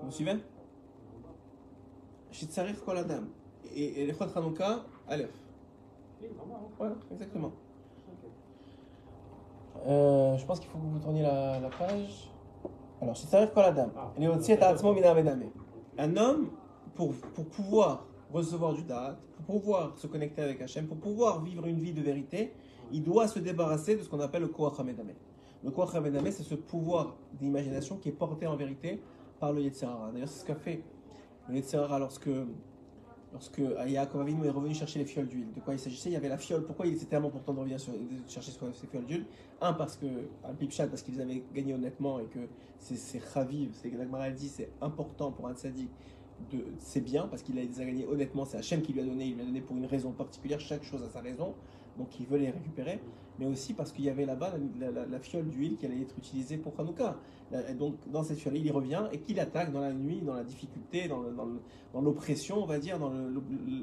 Vous 0.00 0.06
me 0.06 0.10
suivez. 0.10 0.36
Voilà, 6.78 6.94
exactement. 7.10 7.48
Ok. 8.08 8.30
Euh, 9.86 10.36
je 10.36 10.46
pense 10.46 10.60
qu'il 10.60 10.70
faut 10.70 10.78
que 10.78 10.84
vous 10.84 10.98
tourniez 10.98 11.22
la, 11.22 11.58
la 11.60 11.68
page. 11.70 12.30
Alors, 13.00 13.16
Ah. 13.96 14.12
Un 15.98 16.16
homme, 16.16 16.50
pour, 16.94 17.12
pour 17.34 17.46
pouvoir 17.46 18.06
recevoir 18.32 18.74
du 18.74 18.82
Da'at, 18.84 19.18
pour 19.34 19.60
pouvoir 19.60 19.98
se 19.98 20.06
connecter 20.06 20.42
avec 20.42 20.60
Hachem, 20.60 20.86
pour 20.86 20.98
pouvoir 20.98 21.42
vivre 21.42 21.66
une 21.66 21.80
vie 21.80 21.92
de 21.92 22.00
vérité, 22.00 22.52
il 22.92 23.02
doit 23.02 23.28
se 23.28 23.38
débarrasser 23.38 23.96
de 23.96 24.02
ce 24.02 24.08
qu'on 24.08 24.20
appelle 24.20 24.42
le 24.42 24.48
Koach 24.48 24.78
HaMedameh. 24.78 25.16
Le 25.62 25.70
Koach 25.70 25.94
HaMedameh, 25.94 26.30
c'est 26.30 26.42
ce 26.42 26.54
pouvoir 26.54 27.16
d'imagination 27.38 27.96
qui 27.96 28.08
est 28.08 28.12
porté 28.12 28.46
en 28.46 28.56
vérité 28.56 29.00
par 29.38 29.52
le 29.52 29.62
Yetzirara. 29.62 30.10
D'ailleurs, 30.12 30.28
c'est 30.28 30.40
ce 30.40 30.44
qu'a 30.44 30.54
fait 30.54 30.82
le 31.48 31.56
Yetzirara 31.56 31.98
lorsque, 31.98 32.30
lorsque 33.32 33.58
Yaakov 33.86 34.22
Avinu 34.22 34.46
est 34.46 34.50
revenu 34.50 34.74
chercher 34.74 34.98
les 34.98 35.04
fioles 35.04 35.28
d'huile. 35.28 35.52
De 35.54 35.60
quoi 35.60 35.74
il 35.74 35.78
s'agissait? 35.78 36.10
Il 36.10 36.12
y 36.12 36.16
avait 36.16 36.28
la 36.28 36.38
fiole. 36.38 36.64
Pourquoi 36.64 36.86
il 36.86 36.94
était 36.94 37.06
tellement 37.06 37.28
important 37.28 37.54
de 37.54 37.60
revenir 37.60 37.78
chercher 38.28 38.50
ces 38.50 38.86
fioles 38.86 39.06
d'huile? 39.06 39.26
Un, 39.60 39.72
parce 39.72 39.96
que, 39.96 40.06
un 40.44 40.54
pipchat, 40.54 40.86
parce 40.86 41.02
qu'ils 41.02 41.20
avaient 41.20 41.42
gagné 41.54 41.74
honnêtement 41.74 42.18
et 42.20 42.26
que 42.26 42.40
c'est 42.78 43.22
chaviv, 43.32 43.70
c'est 43.74 43.92
elle 43.92 44.34
dit, 44.34 44.48
c'est 44.48 44.70
important 44.80 45.30
pour 45.32 45.46
un 45.46 45.54
tzaddik 45.54 45.90
de 46.52 46.64
c'est 46.78 47.00
bien 47.00 47.26
parce 47.26 47.42
qu'il 47.42 47.54
les 47.54 47.80
a 47.80 47.84
gagnés 47.84 48.06
honnêtement, 48.06 48.44
c'est 48.44 48.58
Hachem 48.58 48.82
qui 48.82 48.92
lui 48.92 49.00
a 49.00 49.04
donné, 49.04 49.26
il 49.26 49.34
lui 49.34 49.42
a 49.42 49.44
donné 49.44 49.60
pour 49.60 49.76
une 49.76 49.86
raison 49.86 50.12
particulière, 50.12 50.60
chaque 50.60 50.82
chose 50.82 51.02
a 51.02 51.08
sa 51.08 51.20
raison, 51.20 51.54
donc 51.98 52.08
il 52.18 52.26
veut 52.26 52.38
les 52.38 52.50
récupérer, 52.50 53.00
mais 53.38 53.46
aussi 53.46 53.74
parce 53.74 53.92
qu'il 53.92 54.04
y 54.04 54.10
avait 54.10 54.26
là-bas 54.26 54.54
la, 54.78 55.18
fiole 55.20 55.48
d'huile 55.48 55.76
qui 55.76 55.86
allait 55.86 56.00
être 56.00 56.16
utilisée 56.18 56.56
pour 56.56 56.72
Hanouka. 56.78 57.16
Donc 57.78 57.96
dans 58.10 58.22
cette 58.22 58.38
fiole, 58.38 58.56
il 58.56 58.70
revient 58.70 59.04
et 59.12 59.18
qu'il 59.18 59.40
attaque 59.40 59.72
dans 59.72 59.80
la 59.80 59.92
nuit, 59.92 60.20
dans 60.20 60.34
la 60.34 60.44
difficulté, 60.44 61.08
dans 61.08 62.00
l'oppression, 62.00 62.62
on 62.62 62.66
va 62.66 62.78
dire, 62.78 62.98
dans 62.98 63.10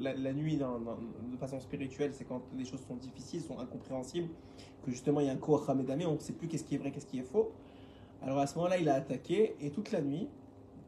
la, 0.00 0.32
nuit 0.32 0.56
de 0.56 1.36
façon 1.38 1.60
spirituelle, 1.60 2.12
c'est 2.12 2.24
quand 2.24 2.42
les 2.56 2.64
choses 2.64 2.80
sont 2.86 2.96
difficiles, 2.96 3.40
sont 3.42 3.58
incompréhensibles, 3.58 4.28
que 4.84 4.90
justement 4.90 5.20
il 5.20 5.26
y 5.26 5.30
a 5.30 5.32
un 5.32 5.36
Koach 5.36 5.68
on 5.68 5.74
ne 5.74 6.18
sait 6.18 6.32
plus 6.32 6.48
qu'est-ce 6.48 6.64
qui 6.64 6.74
est 6.74 6.78
vrai, 6.78 6.90
qu'est-ce 6.90 7.06
qui 7.06 7.18
est 7.18 7.30
faux. 7.30 7.52
Alors 8.22 8.38
à 8.38 8.46
ce 8.46 8.56
moment-là, 8.56 8.78
il 8.78 8.88
a 8.88 8.94
attaqué 8.94 9.54
et 9.60 9.70
toute 9.70 9.92
la 9.92 10.00
nuit, 10.00 10.28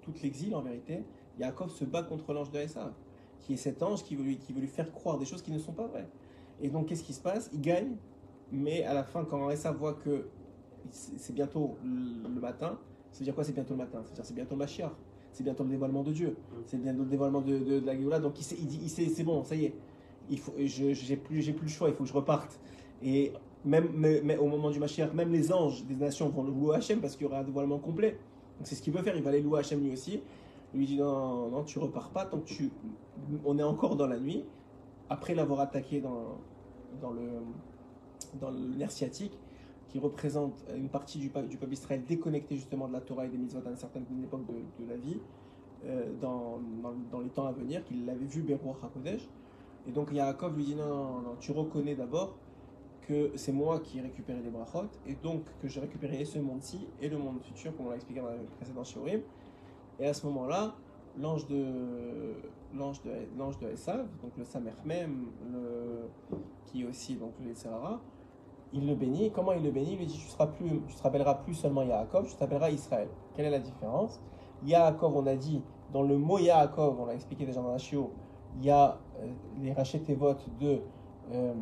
tout 0.02 0.12
l'exil 0.22 0.54
en 0.54 0.62
vérité, 0.62 1.04
Yaakov 1.40 1.70
se 1.70 1.84
bat 1.84 2.02
contre 2.02 2.32
l'ange 2.32 2.50
de 2.50 2.58
Esav, 2.58 2.92
qui 3.40 3.54
est 3.54 3.56
cet 3.56 3.82
ange 3.82 4.04
qui 4.04 4.16
veut, 4.16 4.22
lui, 4.22 4.38
qui 4.38 4.52
veut 4.52 4.60
lui 4.60 4.68
faire 4.68 4.92
croire 4.92 5.18
des 5.18 5.24
choses 5.24 5.42
qui 5.42 5.50
ne 5.50 5.58
sont 5.58 5.72
pas 5.72 5.86
vraies. 5.86 6.08
Et 6.60 6.68
donc, 6.68 6.86
qu'est-ce 6.86 7.02
qui 7.02 7.14
se 7.14 7.20
passe? 7.20 7.50
Il 7.52 7.60
gagne, 7.60 7.96
mais 8.52 8.84
à 8.84 8.94
la 8.94 9.02
fin, 9.02 9.24
quand 9.24 9.50
Esav 9.50 9.76
voit 9.76 9.94
que 9.94 10.26
c'est 10.90 11.34
bientôt 11.34 11.76
le 11.82 12.40
matin. 12.40 12.78
Ça 13.12 13.20
veut 13.20 13.24
dire 13.24 13.34
quoi 13.34 13.44
c'est 13.44 13.52
bientôt 13.52 13.74
le 13.74 13.78
matin? 13.78 14.02
Ça 14.02 14.08
veut 14.08 14.14
dire 14.14 14.24
c'est 14.24 14.34
bientôt. 14.34 14.56
C'est 15.32 15.44
bientôt 15.44 15.62
le 15.62 15.70
dévoilement 15.70 16.02
de 16.02 16.12
Dieu. 16.12 16.36
C'est 16.66 16.80
bientôt 16.80 17.02
le 17.02 17.08
dévoilement 17.08 17.40
de, 17.40 17.58
de, 17.58 17.86
la 17.86 17.96
Géoula. 17.96 18.18
Donc 18.18 18.34
il, 18.38 18.66
dit, 18.66 18.88
c'est 18.88 19.22
bon, 19.22 19.44
ça 19.44 19.54
y 19.54 19.66
est. 19.66 19.74
Il 20.28 20.38
faut, 20.38 20.52
je 20.58 20.92
j'ai 20.92 21.16
plus, 21.16 21.52
plus 21.52 21.66
le 21.66 21.68
choix. 21.68 21.88
Il 21.88 21.94
faut 21.94 22.04
que 22.04 22.08
je 22.08 22.14
reparte. 22.14 22.58
Et 23.02 23.32
même, 23.64 23.88
mais, 23.94 24.20
mais 24.24 24.36
au 24.36 24.46
moment 24.46 24.70
du 24.70 24.78
Mashiach, 24.78 25.12
même 25.12 25.32
les 25.32 25.52
anges 25.52 25.84
des 25.84 25.94
nations 25.94 26.28
vont 26.28 26.44
le 26.44 26.50
louer 26.50 26.76
Hachem 26.76 27.00
parce 27.00 27.16
qu'il 27.16 27.26
y 27.26 27.30
aura 27.30 27.40
un 27.40 27.44
dévoilement 27.44 27.78
complet. 27.78 28.18
Donc 28.58 28.66
c'est 28.66 28.74
ce 28.74 28.82
qu'il 28.82 28.92
veut 28.92 29.02
faire. 29.02 29.16
Il 29.16 29.22
va 29.22 29.30
aller 29.30 29.40
louer 29.40 29.60
Hachem 29.60 29.82
lui 29.82 29.92
aussi. 29.92 30.20
Il 30.72 30.80
lui 30.80 30.86
dit 30.86 30.98
non, 30.98 31.48
non, 31.50 31.64
tu 31.64 31.78
repars 31.78 32.10
pas 32.10 32.24
tant 32.24 32.38
que 32.38 32.46
tu. 32.46 32.70
On 33.44 33.58
est 33.58 33.62
encore 33.62 33.96
dans 33.96 34.06
la 34.06 34.18
nuit. 34.18 34.44
Après 35.08 35.34
l'avoir 35.34 35.60
attaqué 35.60 36.00
dans, 36.00 36.38
dans 37.00 37.10
le 37.10 37.22
dans 38.40 38.50
le 38.50 38.58
nerf 38.76 38.92
sciatique, 38.92 39.36
qui 39.88 39.98
représente 39.98 40.64
une 40.74 40.88
partie 40.88 41.18
du, 41.18 41.28
du 41.28 41.56
peuple 41.56 41.70
d'Israël 41.70 42.04
déconnecté 42.06 42.54
justement 42.54 42.86
de 42.86 42.92
la 42.92 43.00
Torah 43.00 43.26
et 43.26 43.28
des 43.28 43.38
mitzvot 43.38 43.66
à 43.66 43.70
une 43.70 43.76
certaine 43.76 44.04
époque 44.22 44.46
de, 44.46 44.84
de 44.84 44.88
la 44.88 44.96
vie, 44.96 45.18
euh, 45.84 46.12
dans, 46.20 46.60
dans, 47.10 47.20
les 47.20 47.30
temps 47.30 47.46
à 47.46 47.52
venir, 47.52 47.84
qu'il 47.84 48.06
l'avait 48.06 48.24
vu 48.24 48.42
Beruach 48.42 48.84
HaKodesh. 48.84 49.28
Et 49.88 49.92
donc 49.92 50.12
Yaakov 50.12 50.56
lui 50.56 50.64
dit 50.64 50.74
non, 50.76 50.86
non, 50.86 51.20
non, 51.22 51.36
tu 51.40 51.52
reconnais 51.52 51.94
d'abord 51.94 52.36
que 53.02 53.32
c'est 53.34 53.52
moi 53.52 53.80
qui 53.80 53.98
ai 53.98 54.02
récupéré 54.02 54.40
les 54.42 54.50
brachot, 54.50 54.88
et 55.06 55.14
donc 55.14 55.42
que 55.60 55.66
j'ai 55.66 55.80
récupéré 55.80 56.24
ce 56.24 56.38
monde-ci 56.38 56.86
et 57.00 57.08
le 57.08 57.18
monde 57.18 57.40
futur, 57.42 57.76
comme 57.76 57.86
on 57.86 57.90
l'a 57.90 57.96
expliqué 57.96 58.20
dans 58.20 58.28
le 58.28 58.44
précédent 58.56 58.84
Shiurim. 58.84 59.20
Et 60.00 60.06
à 60.06 60.14
ce 60.14 60.26
moment-là, 60.26 60.74
l'ange 61.18 61.46
de 61.46 62.34
l'ange 62.74 63.02
de 63.02 63.10
l'ange 63.36 63.58
de 63.58 63.68
Esav, 63.68 64.06
donc 64.22 64.32
le 64.38 64.44
Samer 64.44 64.72
même, 64.84 65.26
qui 66.66 66.82
est 66.82 66.86
aussi 66.86 67.16
donc 67.16 67.32
le 67.44 67.54
Serara, 67.54 68.00
il 68.72 68.86
le 68.86 68.94
bénit. 68.94 69.30
Comment 69.30 69.52
il 69.52 69.62
le 69.62 69.70
bénit? 69.70 69.92
Il 69.92 69.98
lui 69.98 70.06
dit 70.06 70.18
tu 70.18 70.28
seras 70.28 70.46
plus, 70.46 70.80
tu 70.88 70.94
te 70.94 71.02
rappelleras 71.02 71.34
plus 71.34 71.54
seulement 71.54 71.82
Yaakov, 71.82 72.28
tu 72.28 72.36
t'appelleras 72.36 72.70
Israël. 72.70 73.08
Quelle 73.34 73.46
est 73.46 73.50
la 73.50 73.58
différence? 73.58 74.20
Yaakov, 74.64 75.16
on 75.16 75.26
a 75.26 75.36
dit 75.36 75.62
dans 75.92 76.02
le 76.02 76.16
mot 76.16 76.38
Yaakov, 76.38 76.98
on 77.00 77.06
l'a 77.06 77.14
expliqué 77.14 77.44
déjà 77.44 77.60
dans 77.60 77.72
la 77.72 77.78
Shio, 77.78 78.12
il 78.58 78.64
y 78.64 78.70
a 78.70 78.98
euh, 79.20 79.26
les 79.60 79.72
rachetevot 79.72 80.34
de 80.60 80.80
euh, 81.32 81.54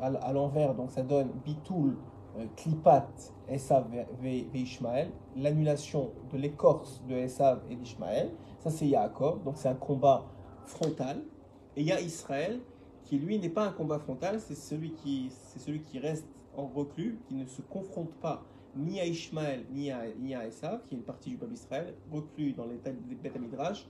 à, 0.00 0.06
à 0.06 0.32
l'envers, 0.32 0.74
donc 0.74 0.90
ça 0.90 1.02
donne 1.02 1.30
Bitoul, 1.44 1.96
Klipat, 2.56 3.08
Esav 3.48 3.86
et 4.24 4.46
Ishmael, 4.54 5.10
l'annulation 5.36 6.10
de 6.32 6.38
l'écorce 6.38 7.02
de 7.08 7.14
Esav 7.14 7.62
et 7.70 7.76
d'Ishmael. 7.76 8.30
Ça 8.60 8.70
c'est 8.70 8.86
Yaakov, 8.86 9.42
donc 9.42 9.54
c'est 9.56 9.68
un 9.68 9.74
combat 9.74 10.26
frontal. 10.64 11.22
Et 11.76 11.82
il 11.82 11.86
y 11.86 11.92
a 11.92 12.00
Israël 12.00 12.60
qui 13.04 13.18
lui 13.18 13.38
n'est 13.38 13.48
pas 13.48 13.66
un 13.66 13.72
combat 13.72 13.98
frontal, 13.98 14.40
c'est 14.40 14.54
celui 14.54 14.92
qui 14.92 15.30
celui 15.58 15.80
qui 15.80 15.98
reste 15.98 16.26
en 16.56 16.66
reclus, 16.66 17.18
qui 17.28 17.34
ne 17.34 17.46
se 17.46 17.62
confronte 17.62 18.12
pas 18.20 18.42
ni 18.76 19.00
à 19.00 19.06
Ishmaël 19.06 19.64
ni 19.70 19.90
à, 19.90 20.02
ni 20.18 20.34
à 20.34 20.46
Esav, 20.46 20.82
qui 20.86 20.94
est 20.94 20.98
une 20.98 21.04
partie 21.04 21.30
du 21.30 21.36
peuple 21.36 21.52
d'Israël, 21.52 21.94
reclus 22.10 22.52
dans 22.52 22.66
les 22.66 22.76
Beth 22.76 23.38
Midrash, 23.40 23.86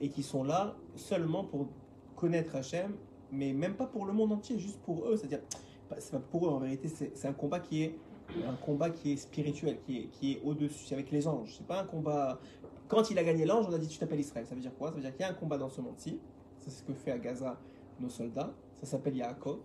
et 0.00 0.08
qui 0.08 0.22
sont 0.22 0.44
là 0.44 0.74
seulement 0.96 1.44
pour 1.44 1.68
connaître 2.16 2.56
Hachem, 2.56 2.94
mais 3.30 3.52
même 3.52 3.74
pas 3.74 3.86
pour 3.86 4.06
le 4.06 4.12
monde 4.12 4.32
entier, 4.32 4.58
juste 4.58 4.80
pour 4.82 5.06
eux. 5.06 5.16
C'est-à-dire, 5.16 5.40
c'est 5.98 6.18
pour 6.30 6.46
eux 6.46 6.50
en 6.50 6.58
vérité, 6.58 6.88
c'est 6.88 7.28
un 7.28 7.32
combat 7.32 7.60
qui 7.60 7.82
est 7.82 7.98
un 8.46 8.54
combat 8.54 8.90
qui 8.90 9.12
est 9.12 9.16
spirituel, 9.16 9.78
qui 9.86 9.98
est, 9.98 10.06
qui 10.06 10.32
est 10.32 10.40
au-dessus, 10.44 10.92
avec 10.92 11.10
les 11.10 11.28
anges. 11.28 11.54
C'est 11.58 11.66
pas 11.66 11.82
un 11.82 11.84
combat. 11.84 12.38
Quand 12.88 13.10
il 13.10 13.18
a 13.18 13.24
gagné 13.24 13.44
l'ange, 13.44 13.66
on 13.68 13.72
a 13.72 13.78
dit 13.78 13.88
tu 13.88 13.98
t'appelles 13.98 14.20
Israël. 14.20 14.46
Ça 14.46 14.54
veut 14.54 14.60
dire 14.60 14.74
quoi? 14.76 14.88
Ça 14.88 14.94
veut 14.96 15.02
dire 15.02 15.12
qu'il 15.12 15.20
y 15.20 15.24
a 15.24 15.30
un 15.30 15.34
combat 15.34 15.58
dans 15.58 15.68
ce 15.68 15.80
monde-ci. 15.80 16.18
C'est 16.58 16.70
ce 16.70 16.82
que 16.82 16.94
fait 16.94 17.12
à 17.12 17.18
Gaza 17.18 17.58
nos 18.00 18.08
soldats. 18.08 18.52
Ça 18.80 18.86
s'appelle 18.86 19.16
Yaakov. 19.16 19.58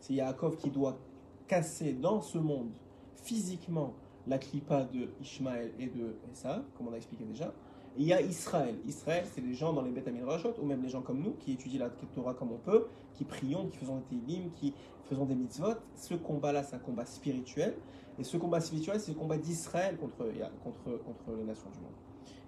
C'est 0.00 0.14
Yaakov 0.14 0.56
qui 0.56 0.70
doit 0.70 0.98
casser 1.46 1.92
dans 1.92 2.20
ce 2.20 2.38
monde 2.38 2.70
physiquement 3.16 3.94
la 4.26 4.38
clipa 4.38 4.84
de 4.84 5.08
Ishmaël 5.20 5.72
et 5.78 5.86
de 5.86 6.16
Esav, 6.32 6.62
comme 6.76 6.88
on 6.88 6.92
a 6.92 6.96
expliqué 6.96 7.24
déjà. 7.24 7.52
Il 7.98 8.06
y 8.06 8.12
a 8.12 8.20
Israël. 8.22 8.76
Israël, 8.86 9.24
c'est 9.26 9.40
les 9.40 9.54
gens 9.54 9.72
dans 9.72 9.82
les 9.82 9.90
Beth 9.90 10.06
Midrashot, 10.06 10.54
ou 10.62 10.64
même 10.64 10.82
les 10.82 10.88
gens 10.88 11.02
comme 11.02 11.20
nous, 11.20 11.32
qui 11.32 11.52
étudient 11.52 11.80
la 11.80 11.90
Torah 12.14 12.32
comme 12.32 12.52
on 12.52 12.58
peut, 12.58 12.86
qui 13.14 13.24
prions, 13.24 13.66
qui 13.66 13.76
faisons 13.76 13.96
des 13.96 14.16
télim, 14.18 14.52
qui 14.52 14.72
faisons 15.06 15.24
des 15.24 15.34
mitzvot. 15.34 15.74
Ce 15.96 16.14
combat-là, 16.14 16.62
c'est 16.62 16.76
un 16.76 16.78
combat 16.78 17.04
spirituel. 17.04 17.74
Et 18.20 18.24
ce 18.24 18.36
combat 18.36 18.60
spirituel, 18.60 19.00
c'est 19.00 19.12
le 19.12 19.18
combat 19.18 19.36
d'Israël 19.36 19.96
contre, 19.96 20.24
les 20.26 21.44
nations 21.44 21.70
du 21.70 21.80
monde. 21.80 21.90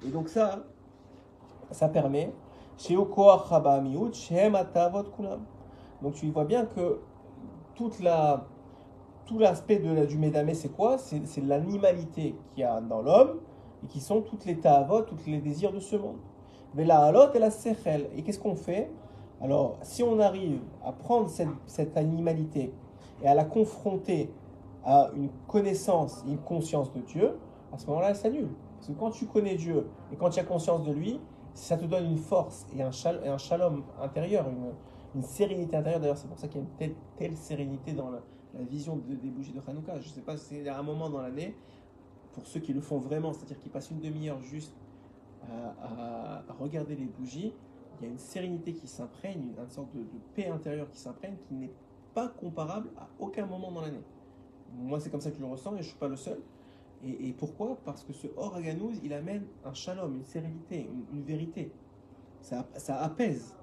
Et 0.06 0.10
donc 0.10 0.28
ça, 0.28 0.64
ça 1.72 1.88
permet. 1.88 2.32
Donc 6.02 6.14
tu 6.14 6.30
vois 6.30 6.44
bien 6.44 6.64
que 6.64 7.00
tout 7.74 7.90
l'aspect 9.38 9.78
du 9.78 10.16
Médamé, 10.16 10.54
c'est 10.54 10.70
quoi? 10.70 10.96
C'est 10.96 11.44
l'animalité 11.44 12.36
qu'il 12.54 12.60
y 12.60 12.64
a 12.64 12.80
dans 12.80 13.02
l'homme 13.02 13.40
et 13.82 13.86
qui 13.86 14.00
sont 14.00 14.20
toutes 14.22 14.44
les 14.44 14.58
ta'avot, 14.58 15.02
tous 15.02 15.16
les 15.26 15.38
désirs 15.38 15.72
de 15.72 15.80
ce 15.80 15.96
monde. 15.96 16.18
Mais 16.74 16.84
la 16.84 17.04
halot 17.04 17.32
et 17.34 17.38
la 17.38 17.50
sechel. 17.50 18.08
Et 18.16 18.22
qu'est-ce 18.22 18.38
qu'on 18.38 18.54
fait? 18.54 18.90
Alors, 19.40 19.78
si 19.82 20.02
on 20.02 20.18
arrive 20.20 20.60
à 20.84 20.92
prendre 20.92 21.30
cette, 21.66 21.96
animalité 21.96 22.72
et 23.22 23.26
à 23.26 23.34
la 23.34 23.44
confronter 23.44 24.30
à 24.84 25.10
une 25.16 25.30
connaissance 25.48 26.22
et 26.26 26.30
une 26.30 26.38
conscience 26.38 26.92
de 26.92 27.00
Dieu, 27.00 27.38
à 27.72 27.78
ce 27.78 27.86
moment-là, 27.86 28.10
elle 28.10 28.16
s'annule. 28.16 28.48
Parce 28.76 28.88
que 28.88 28.92
quand 28.92 29.10
tu 29.10 29.26
connais 29.26 29.56
Dieu 29.56 29.86
et 30.12 30.16
quand 30.16 30.30
tu 30.30 30.40
as 30.40 30.44
conscience 30.44 30.84
de 30.84 30.92
lui, 30.92 31.20
ça 31.54 31.76
te 31.76 31.84
donne 31.84 32.06
une 32.06 32.18
force 32.18 32.66
et 32.76 32.82
un, 32.82 32.90
chal- 32.90 33.20
et 33.24 33.28
un 33.28 33.38
shalom 33.38 33.82
intérieur, 34.00 34.46
une, 35.14 35.22
sérénité 35.22 35.76
intérieure. 35.76 36.00
D'ailleurs, 36.00 36.16
c'est 36.18 36.28
pour 36.28 36.38
ça 36.38 36.48
qu'il 36.48 36.60
y 36.60 36.64
a 36.64 36.66
une 36.86 36.94
telle, 37.16 37.36
sérénité 37.36 37.92
dans 37.92 38.10
la, 38.10 38.20
vision 38.68 38.96
de- 38.96 39.14
des 39.14 39.28
bougies 39.28 39.52
de 39.52 39.60
Hanouka. 39.66 39.98
Je 40.00 40.08
ne 40.08 40.12
sais 40.14 40.20
pas 40.20 40.36
si 40.36 40.44
c'est 40.62 40.68
à 40.68 40.78
un 40.78 40.82
moment 40.82 41.10
dans 41.10 41.20
l'année, 41.20 41.54
pour 42.32 42.46
ceux 42.46 42.60
qui 42.60 42.72
le 42.72 42.80
font 42.80 42.98
vraiment, 42.98 43.32
c'est-à-dire 43.32 43.58
qui 43.58 43.68
passent 43.68 43.90
une 43.90 44.00
demi-heure 44.00 44.40
juste 44.42 44.74
à, 45.48 46.42
regarder 46.58 46.96
les 46.96 47.06
bougies, 47.06 47.52
il 48.00 48.04
y 48.04 48.08
a 48.08 48.12
une 48.12 48.18
sérénité 48.18 48.72
qui 48.72 48.86
s'imprègne, 48.86 49.52
une, 49.58 49.70
sorte 49.70 49.92
de, 49.94 50.04
paix 50.34 50.48
intérieure 50.48 50.88
qui 50.90 50.98
s'imprègne 50.98 51.36
qui 51.48 51.54
n'est 51.54 51.72
pas 52.14 52.28
comparable 52.28 52.88
à 52.98 53.08
aucun 53.18 53.46
moment 53.46 53.70
dans 53.70 53.82
l'année. 53.82 54.02
Moi, 54.74 55.00
c'est 55.00 55.10
comme 55.10 55.20
ça 55.20 55.30
que 55.30 55.36
je 55.36 55.40
le 55.40 55.48
ressens 55.48 55.72
et 55.72 55.78
je 55.78 55.82
ne 55.82 55.88
suis 55.88 55.98
pas 55.98 56.08
le 56.08 56.16
seul. 56.16 56.40
Et, 57.02 57.32
pourquoi? 57.32 57.78
Parce 57.84 58.04
que 58.04 58.12
ce 58.12 58.26
Organous, 58.36 58.92
il 59.02 59.12
amène 59.14 59.46
un 59.64 59.72
shalom, 59.72 60.16
une 60.16 60.24
sérénité, 60.24 60.88
une, 61.12 61.22
vérité. 61.22 61.72
Ça, 62.42 62.66
apaise. 63.00 63.56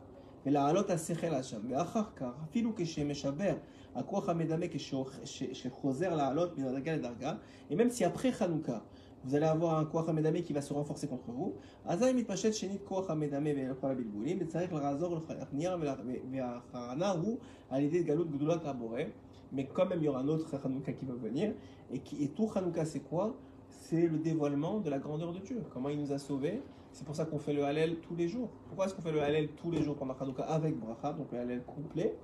Mais 0.43 0.51
la 0.51 0.65
halot 0.65 0.89
asechel 0.89 1.33
hacham, 1.33 1.61
mais 1.63 1.75
achar 1.75 2.13
kar, 2.15 2.35
filou 2.51 2.71
keshe 2.71 2.99
meshaber, 2.99 3.55
Akouach 3.95 4.29
Hamedamek 4.29 4.77
Shechozer 4.77 6.15
La'alot 6.15 6.55
Minadaga 6.55 6.95
et 6.95 6.99
Darga. 6.99 7.39
Et 7.69 7.75
même 7.75 7.89
si 7.89 8.03
après 8.03 8.31
Hanouka, 8.39 8.83
vous 9.23 9.35
allez 9.35 9.45
avoir 9.45 9.77
un 9.77 9.85
Kouach 9.85 10.07
Hamedame 10.07 10.41
qui 10.41 10.53
va 10.53 10.61
se 10.61 10.71
renforcer 10.73 11.07
contre 11.07 11.31
vous. 11.31 11.55
Azaï 11.85 12.13
Mitpachet 12.13 12.51
Shenit 12.51 12.79
Kouach 12.79 13.09
Hamedame 13.09 13.45
Ve'elchol 13.45 13.91
Abilboulim, 13.91 14.37
Betzarek 14.37 14.71
L'Razor 14.71 15.23
L'Achnir 15.29 15.77
Ve'acharana 15.77 17.17
Hu, 17.17 17.37
à 17.69 17.79
l'idée 17.81 18.03
de 18.03 18.07
Galout 18.07 18.25
Gdulat 18.25 18.59
Rabore. 18.63 19.07
Mais 19.51 19.65
quand 19.65 19.85
même, 19.87 19.99
il 19.99 20.05
y 20.05 20.07
aura 20.07 20.19
un 20.19 20.27
autre 20.27 20.55
Hanouka 20.63 20.93
qui 20.93 21.05
va 21.05 21.15
venir. 21.15 21.53
Et, 21.91 21.99
qui, 21.99 22.23
et 22.23 22.29
tout 22.29 22.49
Hanouka, 22.55 22.85
c'est 22.85 23.01
quoi 23.01 23.35
c'est 23.69 24.07
le 24.07 24.17
dévoilement 24.17 24.79
de 24.79 24.89
la 24.89 24.99
grandeur 24.99 25.31
de 25.31 25.39
Dieu, 25.39 25.63
comment 25.73 25.89
il 25.89 25.99
nous 25.99 26.11
a 26.11 26.17
sauvés? 26.17 26.61
C'est 26.91 27.05
pour 27.05 27.15
ça 27.15 27.25
qu'on 27.25 27.39
fait 27.39 27.53
le 27.53 27.63
Hallel 27.63 27.99
tous 27.99 28.15
les 28.15 28.27
jours. 28.27 28.49
Pourquoi 28.67 28.85
est-ce 28.85 28.93
qu'on 28.93 29.01
fait 29.01 29.11
le 29.11 29.21
Hallel 29.21 29.49
tous 29.55 29.71
les 29.71 29.81
jours 29.81 29.95
pendant 29.95 30.13
Hanouka 30.13 30.43
avec 30.43 30.77
Bracha, 30.77 31.13
donc 31.13 31.31
le 31.31 31.39
Hallel 31.39 31.63
complet? 31.63 32.17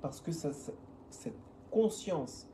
Parce 0.00 0.20
que 0.20 0.32
ça 0.32 0.50
cette 1.12 1.36
conscience 1.70 2.48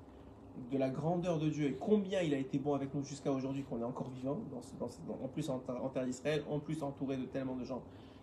de 0.73 0.77
la 0.79 0.89
grandeur 0.91 1.39
de 1.39 1.49
Dieu 1.49 1.67
et 1.69 1.75
combien 1.79 2.21
il 2.21 2.35
a 2.35 2.39
été 2.39 2.59
bon 2.59 2.75
avec 2.75 2.93
nous 2.95 3.03
jusqu'à 3.05 3.31
aujourd'hui, 3.33 3.63
qu'on 3.65 3.81
est 3.81 3.85
encore 3.85 4.11
vivant, 4.11 4.39
dans 4.51 4.61
ce- 4.89 4.99
en 5.23 5.29
plus 5.29 5.49
en, 5.51 5.59
ter- 5.61 5.85
en 5.85 5.89
terre 5.89 6.05
d'Israël, 6.05 6.43
en 6.51 6.59
plus 6.59 6.83
entouré 6.83 7.17
de 7.17 7.25
tellement 7.27 7.55
de 7.57 7.65
gens 7.65 7.83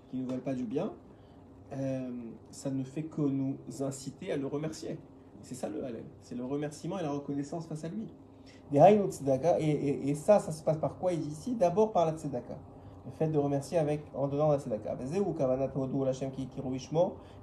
qui 0.09 0.17
ne 0.17 0.25
veulent 0.29 0.41
pas 0.41 0.53
du 0.53 0.65
bien, 0.65 0.91
euh, 1.73 2.09
ça 2.51 2.69
ne 2.71 2.83
fait 2.83 3.03
que 3.03 3.21
nous 3.21 3.55
inciter 3.81 4.31
à 4.31 4.37
le 4.37 4.47
remercier. 4.47 4.97
C'est 5.41 5.55
ça 5.55 5.69
le 5.69 5.83
Hallel, 5.83 6.03
c'est 6.21 6.35
le 6.35 6.43
remerciement 6.43 6.99
et 6.99 7.03
la 7.03 7.11
reconnaissance 7.11 7.67
face 7.67 7.83
à 7.85 7.87
lui. 7.89 8.07
Et, 9.59 9.69
et- 9.69 10.09
et 10.09 10.15
ça, 10.15 10.39
ça 10.39 10.51
se 10.51 10.63
passe 10.63 10.77
par 10.77 10.97
quoi 10.97 11.13
ici? 11.13 11.55
D'abord 11.55 11.91
par 11.91 12.05
la 12.05 12.13
Tzedaka. 12.17 12.57
Le 13.05 13.11
fait 13.11 13.27
de 13.27 13.37
remercier 13.37 13.77
avec, 13.77 14.01
en 14.15 14.27
donnant 14.27 14.49
la 14.49 14.57
Tzedaka. 14.57 14.95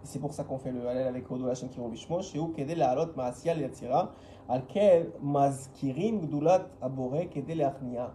C'est 0.02 0.18
pour 0.18 0.32
ça 0.32 0.42
qu'on 0.42 0.58
fait 0.58 0.72
le 0.72 0.86
Hallel 0.88 1.06
avec 1.06 1.30
hodu 1.30 1.44
l'Hashem 1.44 1.68
kiru 1.68 1.88
bishmo. 1.88 2.20
Sheu 2.20 2.48
kede 2.56 2.74
la'alot 2.76 3.14
ma'asiyah 3.16 3.54
liyatzira. 3.54 4.12
Al 4.48 4.66
kel 4.66 5.12
mazkirim 5.22 6.20
gdulat 6.26 6.66
abore 6.80 7.28
kede 7.30 7.54
le'achnia. 7.54 8.12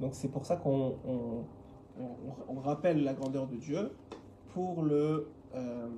Donc 0.00 0.14
c'est 0.14 0.28
pour 0.28 0.46
ça 0.46 0.56
qu'on 0.56 0.94
on, 1.06 1.44
on- 2.00 2.56
on 2.56 2.60
rappelle 2.60 3.04
la 3.04 3.12
grandeur 3.12 3.46
de 3.46 3.56
Dieu 3.56 3.92
pour, 4.54 4.82
le, 4.82 5.28
euh, 5.54 5.88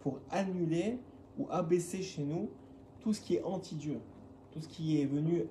pour 0.00 0.20
annuler 0.30 0.98
ou 1.38 1.48
abaisser 1.50 2.00
chez 2.02 2.22
nous 2.22 2.48
tout 3.00 3.12
ce 3.12 3.20
qui 3.20 3.34
est 3.36 3.42
anti-Dieu, 3.42 4.00
tout 4.52 4.60
ce 4.60 4.68
qui 4.68 5.00
est 5.00 5.04
venu 5.06 5.46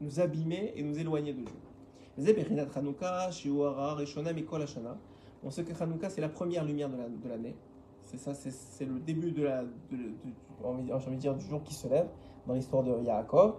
nous 0.00 0.20
abîmer 0.20 0.72
et 0.76 0.82
nous 0.84 0.98
éloigner 0.98 1.32
de 1.32 1.40
Dieu. 1.42 1.54
On 5.42 5.50
sait 5.50 5.64
que 5.64 5.82
Hanouka, 5.82 6.10
c'est 6.10 6.20
la 6.20 6.28
première 6.28 6.64
lumière 6.64 6.88
de 6.90 6.96
la- 6.96 7.36
l'année. 7.36 7.56
c'est 8.02 8.18
ça, 8.18 8.34
c'est 8.34 8.84
le 8.84 8.98
début 8.98 9.32
de 9.32 9.44
la, 9.44 9.62
de, 9.62 9.68
de- 9.96 10.64
envie 10.64 10.82
de 10.84 11.14
dire, 11.16 11.34
du 11.34 11.46
jour 11.46 11.62
qui 11.62 11.74
se 11.74 11.88
lève 11.88 12.08
dans 12.46 12.54
l'histoire 12.54 12.82
de 12.82 12.90
Yaakov. 13.02 13.54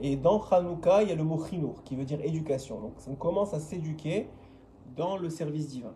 Et 0.00 0.16
dans 0.16 0.40
Hanouka, 0.50 1.02
il 1.02 1.08
y 1.08 1.12
a 1.12 1.14
le 1.14 1.22
mot 1.24 1.38
chinuch, 1.44 1.76
qui 1.84 1.94
veut 1.96 2.04
dire 2.04 2.20
éducation. 2.22 2.80
Donc 2.80 2.94
on 3.08 3.14
commence 3.14 3.54
à 3.54 3.60
s'éduquer 3.60 4.28
dans 4.96 5.16
le 5.16 5.30
service 5.30 5.68
divin. 5.68 5.94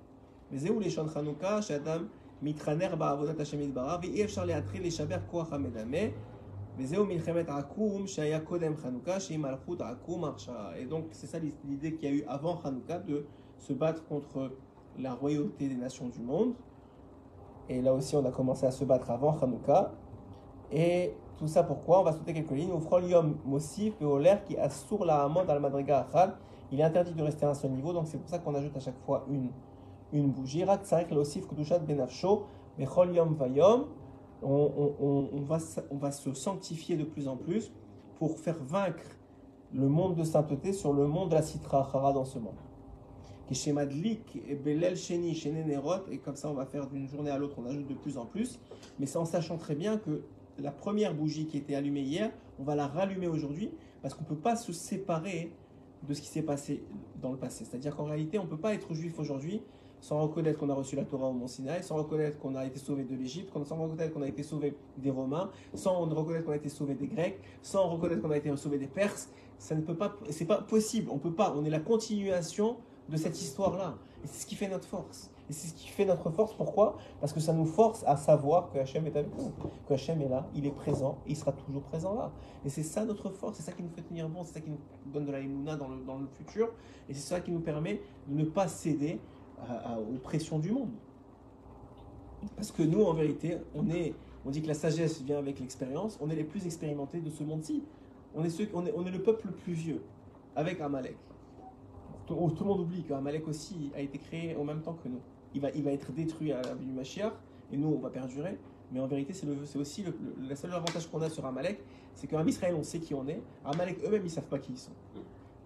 Mais 0.51 0.59
c'est 0.59 0.71
où 0.71 0.79
les 0.79 0.89
chants 0.91 1.07
Hanouka, 1.15 1.61
Shadam 1.61 2.09
mitraner 2.41 2.89
ba'avodat 2.97 3.35
Hashem 3.41 3.61
yitbarach, 3.61 4.01
ve'i 4.03 4.21
efshar 4.21 4.47
le'atri 4.47 4.79
le'shaber 4.79 5.19
koach 5.31 5.53
ha'medameh, 5.53 6.13
et 6.81 6.85
donc, 10.85 11.05
c'est 11.11 11.27
ça 11.27 11.39
l'idée 11.65 11.95
qu'il 11.95 12.09
y 12.09 12.13
a 12.13 12.15
eu 12.15 12.25
avant 12.29 12.61
Hanouka 12.63 12.99
de 13.01 13.27
se 13.57 13.73
battre 13.73 14.05
contre 14.07 14.53
la 14.97 15.15
royauté 15.15 15.69
des 15.69 15.75
nations 15.75 16.09
du 16.09 16.21
monde. 16.21 16.55
Et 17.69 17.83
là 17.83 17.93
aussi, 17.93 18.15
on 18.15 18.25
a 18.25 18.31
commencé 18.31 18.65
à 18.65 18.71
se 18.71 18.85
battre 18.85 19.11
avant 19.11 19.37
Hanouka. 19.41 19.93
Et 20.71 21.15
tout 21.37 21.49
ça 21.49 21.65
pourquoi? 21.65 22.01
On 22.01 22.05
va 22.05 22.13
sauter 22.13 22.33
quelques 22.33 22.53
lignes. 22.53 22.71
Il 26.71 26.81
est 26.81 26.85
interdit 26.85 27.15
de 27.15 27.23
rester 27.23 27.47
à 27.47 27.51
un 27.51 27.55
seul 27.55 27.71
niveau, 27.73 27.93
donc 27.93 28.07
c'est 28.07 28.19
pour 28.19 28.29
ça 28.29 28.39
qu'on 28.39 28.55
ajoute 28.55 28.77
à 28.77 28.81
chaque 28.81 28.99
fois 29.05 29.25
une, 29.29 29.51
une 30.13 30.31
bougie. 30.31 30.63
Rak, 30.63 30.83
Benafsho, 31.87 32.47
Yom, 32.79 33.35
Vayom. 33.35 33.87
On, 34.43 35.43
va, 35.43 35.59
on 35.91 35.97
va 35.97 36.11
se 36.13 36.33
sanctifier 36.33 36.97
de 36.97 37.05
plus 37.05 37.29
en 37.29 37.37
plus 37.37 37.73
pour 38.19 38.39
faire 38.39 38.63
vaincre 38.63 39.19
le 39.73 39.89
monde 39.89 40.15
de 40.17 40.25
sainteté 40.25 40.73
sur 40.73 40.93
le 40.93 41.07
monde 41.07 41.31
de 41.31 41.35
la 41.35 41.43
citra 41.43 41.87
achara 41.87 42.13
dans 42.13 42.25
ce 42.25 42.39
monde. 42.39 42.55
Et 46.11 46.19
comme 46.19 46.37
ça 46.37 46.51
on 46.51 46.55
va 46.55 46.67
faire 46.67 46.87
d'une 46.87 47.09
journée 47.09 47.31
à 47.31 47.39
l'autre, 47.39 47.57
on 47.59 47.67
ajoute 47.67 47.87
de 47.87 47.95
plus 47.95 48.19
en 48.19 48.27
plus, 48.27 48.61
mais 48.99 49.07
c'est 49.07 49.19
en 49.19 49.25
sachant 49.25 49.57
très 49.57 49.75
bien 49.75 49.97
que 49.97 50.23
la 50.59 50.71
première 50.71 51.15
bougie 51.15 51.47
qui 51.47 51.57
était 51.57 51.75
allumée 51.75 52.03
hier, 52.03 52.31
on 52.59 52.65
va 52.65 52.75
la 52.75 52.87
rallumer 52.87 53.29
aujourd'hui, 53.29 53.71
parce 54.03 54.15
qu'on 54.15 54.25
ne 54.25 54.29
peut 54.29 54.37
pas 54.37 54.57
se 54.57 54.73
séparer 54.73 55.53
de 56.07 56.15
ce 56.15 56.21
qui 56.21 56.29
s'est 56.29 56.43
passé 56.43 56.83
dans 57.21 57.33
le 57.33 57.39
passé. 57.39 57.65
C'est-à-dire 57.65 57.97
qu'en 57.97 58.05
réalité, 58.05 58.39
on 58.39 58.45
ne 58.45 58.49
peut 58.49 58.59
pas 58.59 58.75
être 58.75 58.95
juif 58.95 59.19
aujourd'hui 59.19 59.63
sans 60.01 60.21
reconnaître 60.23 60.59
qu'on 60.59 60.71
a 60.71 60.75
reçu 60.75 60.97
la 60.97 61.05
Torah 61.05 61.27
au 61.27 61.33
Mont 61.33 61.47
Sinaï, 61.47 61.83
sans 61.83 61.97
reconnaître 61.97 62.39
qu'on 62.39 62.55
a 62.55 62.65
été 62.65 62.79
sauvé 62.79 63.05
de 63.05 63.15
l'Égypte, 63.15 63.53
sans 63.65 63.77
reconnaître 63.77 64.15
qu'on 64.15 64.23
a 64.23 64.29
été 64.29 64.43
sauvé 64.43 64.75
des 64.97 65.11
Romains, 65.11 65.51
sans 65.75 66.01
reconnaître 66.01 66.45
qu'on 66.45 66.53
a 66.53 66.57
été 66.57 66.69
sauvé 66.69 66.95
des 66.95 67.07
Grecs, 67.07 67.41
sans 67.63 67.89
reconnaître 67.89 68.23
qu'on 68.23 68.31
a 68.31 68.37
été 68.37 68.55
sauvé 68.57 68.79
des 68.79 68.87
Perses. 68.87 69.29
Ça 69.59 69.75
ne 69.75 69.81
peut 69.81 69.97
pas, 69.97 70.15
c'est 70.31 70.45
pas 70.45 70.63
possible. 70.63 71.11
On 71.11 71.19
peut 71.19 71.33
pas. 71.33 71.53
On 71.57 71.65
est 71.65 71.71
la 71.71 71.81
continuation 71.81 72.77
de 73.09 73.17
cette 73.17 73.41
histoire-là. 73.41 73.97
Et 74.25 74.27
c'est 74.27 74.43
ce 74.43 74.47
qui 74.47 74.55
fait 74.55 74.69
notre 74.69 74.87
force. 74.87 75.31
Et 75.51 75.53
c'est 75.53 75.69
ce 75.69 75.75
qui 75.75 75.89
fait 75.89 76.05
notre 76.05 76.31
force. 76.31 76.53
Pourquoi? 76.55 76.99
Parce 77.21 77.33
que 77.33 77.41
ça 77.41 77.53
nous 77.53 77.65
force 77.65 78.05
à 78.07 78.17
savoir 78.17 78.71
que 78.71 78.79
Hachem 78.79 79.07
est 79.07 79.17
avec 79.17 79.35
nous, 79.37 79.51
que 79.89 79.95
Hachem 79.95 80.21
est 80.21 80.29
là, 80.29 80.47
il 80.55 80.67
est 80.67 80.75
présent, 80.75 81.19
il 81.27 81.37
sera 81.37 81.53
toujours 81.53 81.83
présent 81.83 82.15
là. 82.15 82.31
Et 82.65 82.69
c'est 82.69 82.83
ça 82.83 83.05
notre 83.05 83.31
force, 83.31 83.57
c'est 83.57 83.63
ça 83.63 83.73
qui 83.73 83.83
nous 83.83 83.89
fait 83.89 84.03
tenir 84.03 84.29
bon, 84.29 84.45
c'est 84.45 84.55
ça 84.55 84.61
qui 84.61 84.71
nous 84.71 84.79
donne 85.07 85.25
de 85.25 85.33
la 85.33 85.41
émouna 85.41 85.77
dans 85.77 85.89
le, 85.89 86.05
dans 86.05 86.19
le 86.19 86.27
futur, 86.27 86.69
et 87.09 87.15
c'est 87.15 87.35
ça 87.35 87.41
qui 87.41 87.51
nous 87.51 87.61
permet 87.61 88.03
de 88.27 88.35
ne 88.35 88.45
pas 88.45 88.69
céder 88.69 89.21
aux 89.99 90.19
pressions 90.19 90.59
du 90.59 90.71
monde. 90.73 90.91
Parce 92.57 92.71
que 92.71 92.83
nous, 92.83 93.03
en 93.03 93.13
vérité, 93.15 93.59
on 93.75 93.89
est, 93.91 94.15
on 94.47 94.51
dit 94.51 94.63
que 94.63 94.69
la 94.69 94.75
sagesse 94.75 95.21
vient 95.23 95.39
avec 95.39 95.59
l'expérience, 95.61 96.19
on 96.21 96.31
est 96.31 96.37
les 96.37 96.45
plus 96.45 96.65
expérimentés 96.67 97.21
de 97.21 97.31
ce 97.31 97.43
monde-ci. 97.43 97.83
On 98.35 98.45
est, 98.45 98.51
ceux, 98.51 98.69
on, 98.75 98.87
est, 98.87 98.93
on 98.97 99.05
est 99.07 99.11
le 99.11 99.23
peuple 99.23 99.47
le 99.49 99.53
plus 99.53 99.73
vieux, 99.73 100.03
avec 100.55 100.81
Amalek. 100.81 101.17
Tout, 102.27 102.37
oh, 102.39 102.51
tout 102.51 102.63
le 102.65 102.69
monde 102.71 102.81
oublie 102.81 103.03
qu'Amalek 103.03 103.49
aussi 103.49 103.91
a 103.97 104.01
été 104.01 104.19
créé 104.19 104.55
en 104.55 104.65
même 104.65 104.83
temps 104.83 104.95
que 105.03 105.09
nous. 105.09 105.21
Il 105.55 105.61
va, 105.63 105.71
il 105.71 105.83
va 105.83 105.91
être 105.93 106.13
détruit 106.13 106.53
à 106.53 106.61
la 106.63 106.75
du 106.75 106.93
Mashiach, 106.93 107.33
et 107.73 107.77
nous, 107.77 107.89
on 107.89 107.99
va 107.99 108.11
perdurer. 108.11 108.59
Mais 108.93 109.01
en 109.01 109.07
vérité, 109.07 109.33
c'est 109.33 109.47
le- 109.47 109.65
c'est 109.65 109.79
aussi 109.79 110.03
le, 110.03 110.11
le, 110.41 110.49
le 110.49 110.55
seul 110.55 110.73
avantage 110.73 111.11
qu'on 111.11 111.21
a 111.23 111.29
sur 111.31 111.45
Amalek, 111.45 111.81
c'est 112.15 112.27
qu'en 112.27 112.47
Israël, 112.47 112.75
on 112.79 112.83
sait 112.83 113.01
qui 113.01 113.15
on 113.15 113.27
est. 113.27 113.43
Amalek, 113.65 113.99
eux-mêmes, 114.05 114.23
ils 114.25 114.31
savent 114.31 114.47
pas 114.49 114.59
qui 114.59 114.73
ils 114.73 114.79
sont. 114.79 114.93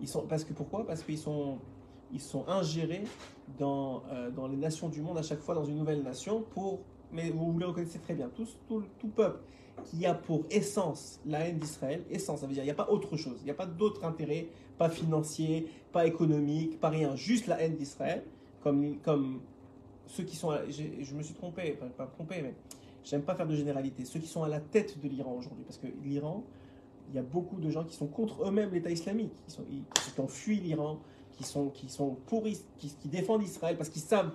Ils 0.01 0.09
sont 0.09 0.23
parce 0.27 0.45
que 0.45 0.53
pourquoi? 0.53 0.87
Parce 0.87 1.03
qu'ils 1.03 1.19
sont, 1.19 1.59
ils 2.13 2.21
sont 2.21 2.47
ingérés 2.49 3.05
dans, 3.59 4.03
euh, 4.11 4.31
dans 4.31 4.47
les 4.49 4.57
nations 4.57 4.89
du 4.89 5.01
monde 5.03 5.19
à 5.19 5.23
chaque 5.23 5.41
fois 5.41 5.55
dans 5.55 5.65
une 5.65 5.77
nouvelle 5.79 6.03
nation 6.03 6.43
pour. 6.51 6.81
Mais 7.13 7.31
vous 7.31 7.59
le 7.59 7.67
reconnaissez 7.67 7.99
très 7.99 8.15
bien, 8.15 8.31
tous- 8.35 8.57
tout, 8.67 8.83
tout 8.99 9.09
peuple 9.09 9.41
qui 9.85 10.07
a 10.07 10.15
pour 10.15 10.45
essence 10.51 11.21
la 11.27 11.41
haine 11.41 11.59
d'Israël, 11.59 12.03
essence, 12.11 12.41
ça 12.41 12.47
veut 12.47 12.55
dire 12.55 12.63
il 12.63 12.67
n'y 12.67 12.71
a 12.71 12.75
pas 12.75 12.89
autre 12.91 13.17
chose, 13.19 13.37
il 13.41 13.45
n'y 13.45 13.51
a 13.51 13.55
pas 13.55 13.67
d'autre 13.67 14.05
intérêt, 14.05 14.49
pas 14.79 14.89
financier, 14.89 15.69
pas 15.93 16.07
économique, 16.07 16.81
pas 16.81 16.89
rien, 16.89 17.15
juste 17.17 17.47
la 17.49 17.61
haine 17.61 17.77
d'Israël, 17.77 18.23
comme, 18.63 18.99
comme 19.01 19.41
ceux 20.07 20.25
qui 20.25 20.37
sont. 20.37 20.51
à- 20.51 20.63
je 20.71 21.15
me 21.15 21.23
suis 21.23 21.35
trompé, 21.35 21.73
pas, 21.99 22.07
trompé, 22.07 22.41
mais 22.43 22.55
j'aime 23.05 23.23
pas 23.23 23.35
faire 23.35 23.47
de 23.47 23.55
généralité. 23.57 24.05
Ceux 24.07 24.21
qui 24.21 24.27
sont 24.29 24.43
à 24.43 24.49
la 24.49 24.61
tête 24.61 24.99
de 24.99 25.09
l'Iran 25.09 25.35
aujourd'hui, 25.39 25.65
parce 25.65 25.79
que 25.79 25.89
l'Iran, 26.03 26.45
il 27.11 27.17
y 27.17 27.19
a 27.19 27.23
beaucoup 27.23 27.61
de 27.61 27.69
gens 27.71 27.85
qui 27.85 27.95
sont 27.95 28.07
contre 28.07 28.47
eux-mêmes 28.49 28.71
l'État 28.73 28.91
islamique, 28.91 29.33
qui, 29.47 29.53
sont, 29.53 29.65
qui 30.15 30.21
ont 30.21 30.29
fui 30.29 30.61
l'Iran, 30.61 30.99
qui 31.37 31.45
sont, 31.45 31.69
qui 31.69 31.89
sont 31.89 32.17
pour, 32.27 32.45
qui, 32.45 32.57
qui 32.79 33.09
défendent 33.09 33.43
Israël 33.43 33.77
parce 33.77 33.89
qu'ils 33.91 34.03
savent 34.03 34.35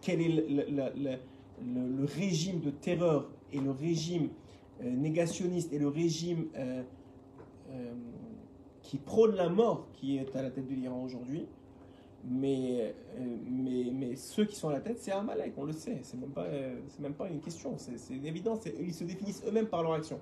quel 0.00 0.20
est 0.20 0.28
le, 0.28 0.64
le- 0.70 0.92
le- 0.96 1.96
le- 1.98 2.04
régime 2.04 2.60
de 2.60 2.70
terreur 2.70 3.30
et 3.52 3.58
le 3.58 3.70
régime 3.70 4.28
euh, 4.82 4.90
négationniste 4.90 5.72
et 5.72 5.78
le 5.78 5.88
régime 5.88 6.46
euh, 6.56 6.82
euh, 7.70 7.92
qui 8.82 8.98
prône 8.98 9.34
la 9.36 9.48
mort 9.48 9.86
qui 9.94 10.16
est 10.18 10.34
à 10.36 10.42
la 10.42 10.50
tête 10.50 10.66
de 10.68 10.74
l'Iran 10.74 11.02
aujourd'hui. 11.02 11.46
Mais, 12.26 12.94
mais, 13.50 13.90
mais 13.92 14.16
ceux 14.16 14.46
qui 14.46 14.56
sont 14.56 14.70
à 14.70 14.72
la 14.72 14.80
tête, 14.80 14.98
c'est 14.98 15.12
Amalek, 15.12 15.52
on 15.58 15.64
le 15.64 15.72
sait. 15.74 15.98
C'est 16.02 16.18
même 16.18 16.30
pas, 16.30 16.46
même 16.98 17.12
pas 17.12 17.28
une 17.28 17.40
question. 17.40 17.74
C'est 17.76 18.14
une 18.14 18.24
évidence. 18.24 18.60
Ils 18.80 18.94
se 18.94 19.04
définissent 19.04 19.42
eux-mêmes 19.46 19.66
par 19.66 19.82
leur 19.82 19.92
action. 19.92 20.18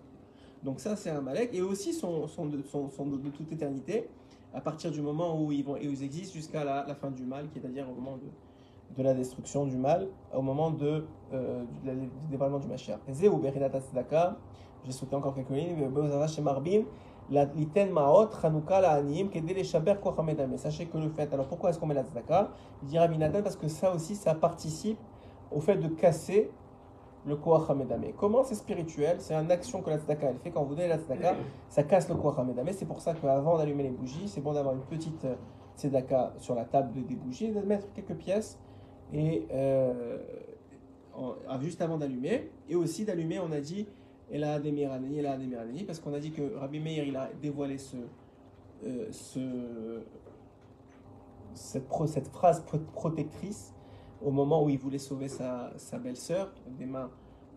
Donc 0.65 0.81
ça, 0.81 0.97
c'est 0.97 1.11
Amalek. 1.11 1.51
Et 1.55 1.61
aussi 1.63 1.93
sont, 1.93 2.27
sont 2.27 2.47
de, 2.47 2.57
de 2.57 3.29
toute 3.31 3.53
éternité, 3.53 4.09
à 4.55 4.61
partir 4.61 4.91
du 4.91 5.01
moment 5.01 5.41
où 5.41 5.53
ils, 5.53 5.65
vont, 5.65 5.77
et 5.77 5.89
où 5.89 5.93
ils 5.93 6.03
existent 6.03 6.35
jusqu'à 6.35 6.65
la, 6.65 6.95
fin 6.95 7.11
du 7.11 7.25
mal, 7.25 7.49
qui 7.51 7.59
est 7.59 7.65
à 7.65 7.69
dire 7.69 7.89
au 7.91 7.95
moment 7.95 8.17
de, 8.17 8.97
de 8.97 9.03
la 9.03 9.15
destruction 9.15 9.67
du 9.67 9.77
mal, 9.77 10.09
au 10.35 10.43
moment 10.43 10.71
de, 10.71 11.07
euh, 11.33 11.65
du, 11.83 11.91
du 11.91 12.11
dévoilement 12.31 12.59
du 12.59 12.69
Mashiach. 12.69 13.01
J'ai 14.85 14.91
sauté 14.91 15.15
encore 15.15 15.35
quelques 15.35 15.51
lignes, 15.51 15.89
Beozara. 15.89 16.27
Sachez 20.57 20.87
que 20.87 20.99
le 20.99 21.09
fait, 21.09 21.33
alors 21.33 21.47
pourquoi 21.47 21.71
est-ce 21.71 21.79
qu'on 21.79 21.87
met 21.87 21.95
la 21.95 22.03
tzedaka 22.03 22.51
Il 22.83 22.89
dit 22.89 22.99
Rabbi 22.99 23.17
Nathan 23.17 23.43
parce 23.43 23.57
que 23.57 23.69
ça 23.69 23.95
aussi, 23.95 24.17
ça 24.17 24.35
participe 24.35 24.99
au 25.51 25.61
fait 25.61 25.77
de 25.77 25.89
casser 25.89 26.51
le 27.25 27.37
koach 27.37 27.71
hamedame. 27.71 28.13
Comment 28.17 28.43
c'est 28.45 28.55
spirituel 28.57 29.17
C'est 29.21 29.35
une 29.35 29.51
action 29.51 29.81
que 29.83 29.91
la 29.91 29.99
tzedaka 29.99 30.29
elle 30.31 30.39
fait. 30.39 30.51
Quand 30.51 30.65
vous 30.65 30.75
donnez 30.75 30.89
la 30.89 30.99
tzedaka, 30.99 31.37
ça 31.69 31.83
casse 31.85 32.09
le 32.09 32.17
koach 32.17 32.39
hamedame. 32.39 32.69
C'est 32.73 32.87
pour 32.87 33.01
ça 33.01 33.15
qu'avant 33.15 33.59
d'allumer 33.59 33.85
les 33.85 33.91
bougies, 33.91 34.27
c'est 34.29 34.41
bon 34.41 34.53
d'avoir 34.53 34.75
une 34.75 34.83
petite 34.83 35.25
euh, 35.25 35.35
tzedaka 35.77 36.35
sur 36.39 36.55
la 36.55 36.65
table 36.65 36.93
des 37.07 37.15
bougies 37.15 37.53
de 37.53 37.61
mettre 37.61 37.93
quelques 37.93 38.15
pièces 38.15 38.59
et 39.13 39.47
euh, 39.53 40.19
ah, 41.49 41.59
juste 41.61 41.81
avant 41.83 41.99
d'allumer. 41.99 42.51
Et 42.69 42.75
aussi 42.75 43.05
d'allumer, 43.05 43.39
on 43.39 43.53
a 43.53 43.61
dit 43.61 43.87
Ademiranani, 44.33 45.19
et 45.19 45.23
là 45.23 45.33
Ademiranani, 45.33 45.85
parce 45.85 46.01
qu'on 46.01 46.15
a 46.15 46.19
dit 46.19 46.33
que 46.33 46.55
Rabbi 46.57 46.81
Meir 46.81 47.05
il 47.05 47.17
a 47.17 47.29
dévoilé 47.41 47.77
euh, 48.85 49.07
ce, 49.11 50.01
cette, 51.55 52.29
phrase 52.29 52.61
pro- 52.65 52.79
protectrice 52.79 53.75
au 54.25 54.31
moment 54.31 54.65
où 54.65 54.69
il 54.69 54.79
voulait 54.79 54.99
sauver 54.99 55.29
sa, 55.29 55.73
belle-sœur 56.03 56.53
des 56.79 56.87
mains 56.87 57.11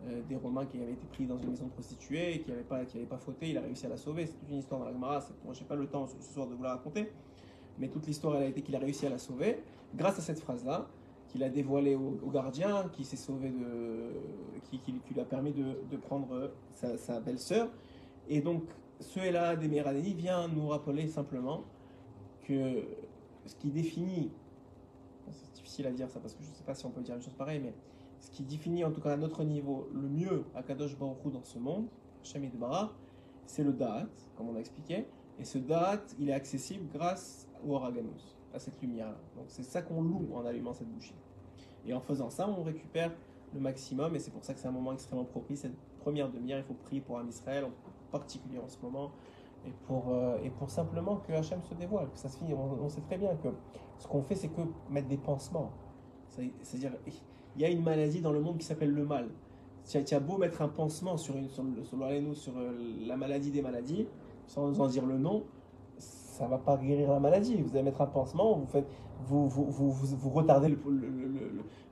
euh, 0.08 0.20
des 0.28 0.36
Romains 0.36 0.66
qui 0.66 0.80
avaient 0.80 0.92
été 0.92 1.06
pris 1.06 1.26
dans 1.26 1.38
une 1.38 1.50
maison 1.50 1.66
de 1.66 1.70
prostituée 1.70 2.34
et 2.34 2.40
qui 2.40 2.50
n'avaient 2.50 2.62
pas, 2.62 2.84
qui 2.84 2.98
pas 2.98 3.16
fauté. 3.18 3.50
Il 3.50 3.58
a 3.58 3.62
réussi 3.62 3.86
à 3.86 3.88
la 3.88 3.96
sauver. 3.96 4.26
C'est 4.26 4.52
une 4.52 4.58
histoire 4.58 4.80
dans 4.80 4.86
la 4.86 4.92
Gemara. 4.92 5.24
je 5.52 5.60
n'ai 5.60 5.66
pas 5.66 5.74
le 5.74 5.86
temps 5.86 6.06
ce 6.06 6.32
soir 6.34 6.46
de 6.46 6.54
vous 6.54 6.62
la 6.62 6.74
raconter, 6.74 7.10
mais 7.78 7.88
toute 7.88 8.06
l'histoire 8.06 8.36
elle 8.36 8.42
a 8.42 8.46
été 8.46 8.62
qu'il 8.62 8.76
a 8.76 8.78
réussi 8.78 9.06
à 9.06 9.10
la 9.10 9.18
sauver 9.18 9.62
grâce 9.94 10.18
à 10.18 10.22
cette 10.22 10.40
phrase-là 10.40 10.86
qu'il 11.28 11.42
a 11.42 11.48
dévoilé 11.48 11.94
au, 11.94 12.18
au 12.24 12.30
gardien, 12.30 12.88
qui 12.92 13.04
s'est 13.04 13.16
sauvé 13.16 13.50
de, 13.50 14.12
qui, 14.70 14.80
lui 15.10 15.20
a 15.20 15.24
permis 15.24 15.52
de, 15.52 15.96
prendre 15.96 16.52
sa, 16.74 16.96
sa 16.96 17.20
belle-sœur. 17.20 17.68
Et 18.28 18.40
donc, 18.40 18.62
ce 19.00 19.32
là 19.32 19.56
des 19.56 19.68
Méranini 19.68 20.14
vient 20.14 20.48
nous 20.48 20.68
rappeler 20.68 21.08
simplement 21.08 21.64
que 22.44 22.84
ce 23.44 23.54
qui 23.56 23.70
définit, 23.70 24.30
difficile 25.66 25.86
à 25.88 25.90
dire 25.90 26.08
ça 26.08 26.20
parce 26.20 26.34
que 26.34 26.44
je 26.44 26.50
ne 26.50 26.54
sais 26.54 26.62
pas 26.62 26.74
si 26.74 26.86
on 26.86 26.90
peut 26.90 27.00
dire 27.00 27.16
une 27.16 27.22
chose 27.22 27.34
pareille, 27.34 27.58
mais 27.58 27.74
ce 28.20 28.30
qui 28.30 28.44
définit 28.44 28.84
en 28.84 28.92
tout 28.92 29.00
cas 29.00 29.12
à 29.12 29.16
notre 29.16 29.42
niveau 29.42 29.88
le 29.92 30.08
mieux 30.08 30.44
à 30.54 30.62
Kadosh 30.62 30.96
Baruch 30.96 31.18
Hu 31.24 31.30
dans 31.32 31.42
ce 31.42 31.58
monde, 31.58 31.88
Hashem 32.22 32.44
Yitbarach, 32.44 32.90
c'est 33.46 33.64
le 33.64 33.72
Da'at, 33.72 34.06
comme 34.36 34.48
on 34.48 34.56
a 34.56 34.60
expliqué. 34.60 35.06
Et 35.38 35.44
ce 35.44 35.58
Da'at, 35.58 36.02
il 36.20 36.30
est 36.30 36.32
accessible 36.32 36.86
grâce 36.92 37.48
au 37.66 37.74
Oraganus, 37.74 38.36
à 38.54 38.60
cette 38.60 38.80
lumière. 38.80 39.14
Donc 39.36 39.46
c'est 39.48 39.64
ça 39.64 39.82
qu'on 39.82 40.02
loue 40.02 40.28
en 40.34 40.46
allumant 40.46 40.72
cette 40.72 40.88
bougie. 40.88 41.14
Et 41.84 41.92
en 41.92 42.00
faisant 42.00 42.30
ça, 42.30 42.48
on 42.48 42.62
récupère 42.62 43.12
le 43.52 43.60
maximum, 43.60 44.14
et 44.14 44.18
c'est 44.20 44.30
pour 44.30 44.44
ça 44.44 44.54
que 44.54 44.60
c'est 44.60 44.68
un 44.68 44.72
moment 44.72 44.92
extrêmement 44.92 45.24
propice. 45.24 45.60
Cette 45.60 45.76
première 45.98 46.30
demi-heure, 46.30 46.58
il 46.58 46.64
faut 46.64 46.74
prier 46.74 47.00
pour 47.00 47.18
Am 47.18 47.28
Israël, 47.28 47.64
en 47.64 47.72
particulier 48.12 48.58
en 48.58 48.68
ce 48.68 48.78
moment, 48.82 49.10
et 49.66 49.72
pour, 49.86 50.10
euh, 50.10 50.38
et 50.44 50.50
pour 50.50 50.70
simplement 50.70 51.16
que 51.16 51.32
Hachem 51.32 51.60
se 51.64 51.74
dévoile, 51.74 52.08
que 52.10 52.18
ça 52.18 52.28
se 52.28 52.38
finisse. 52.38 52.54
On, 52.56 52.84
on 52.84 52.88
sait 52.88 53.00
très 53.02 53.18
bien 53.18 53.34
que 53.36 53.48
ce 53.98 54.06
qu'on 54.06 54.22
fait, 54.22 54.34
c'est 54.34 54.48
que 54.48 54.60
mettre 54.90 55.08
des 55.08 55.16
pansements. 55.16 55.70
C'est- 56.30 56.52
C'est-à-dire, 56.62 56.92
il 57.56 57.62
y 57.62 57.64
a 57.64 57.68
une 57.70 57.82
maladie 57.82 58.20
dans 58.20 58.32
le 58.32 58.40
monde 58.40 58.58
qui 58.58 58.66
s'appelle 58.66 58.92
le 58.92 59.04
mal. 59.04 59.28
tu 59.84 60.14
as, 60.14 60.20
beau 60.20 60.36
mettre 60.36 60.62
un 60.62 60.68
pansement 60.68 61.16
sur, 61.16 61.36
une, 61.36 61.48
sur, 61.48 61.64
sur, 61.84 62.36
sur 62.36 62.58
euh, 62.58 62.72
la 63.06 63.16
maladie 63.16 63.52
des 63.52 63.62
maladies, 63.62 64.08
sans 64.46 64.80
en 64.80 64.88
dire 64.88 65.06
le 65.06 65.16
nom, 65.16 65.44
ça 65.98 66.46
va 66.48 66.58
pas 66.58 66.76
guérir 66.76 67.10
la 67.10 67.20
maladie. 67.20 67.56
Vous 67.62 67.70
allez 67.70 67.84
mettre 67.84 68.00
un 68.02 68.06
pansement, 68.06 68.56
vous, 68.56 68.66
faites, 68.66 68.86
vous, 69.26 69.48
vous, 69.48 69.64
vous, 69.70 69.90
vous, 69.92 70.30
retardez 70.30 70.76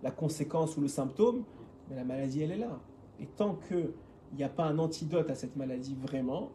la 0.03 0.11
conséquence 0.11 0.77
ou 0.77 0.81
le 0.81 0.89
symptôme, 0.89 1.45
mais 1.89 1.97
la 1.97 2.05
maladie, 2.05 2.43
elle 2.43 2.53
est 2.53 2.59
là. 2.59 2.81
Et 3.21 3.27
tant 3.27 3.55
qu'il 3.55 3.93
n'y 4.37 4.45
a 4.45 4.49
pas 4.49 4.65
un 4.65 4.79
antidote 4.79 5.31
à 5.31 5.35
cette 5.35 5.57
maladie 5.57 5.95
vraiment, 5.95 6.51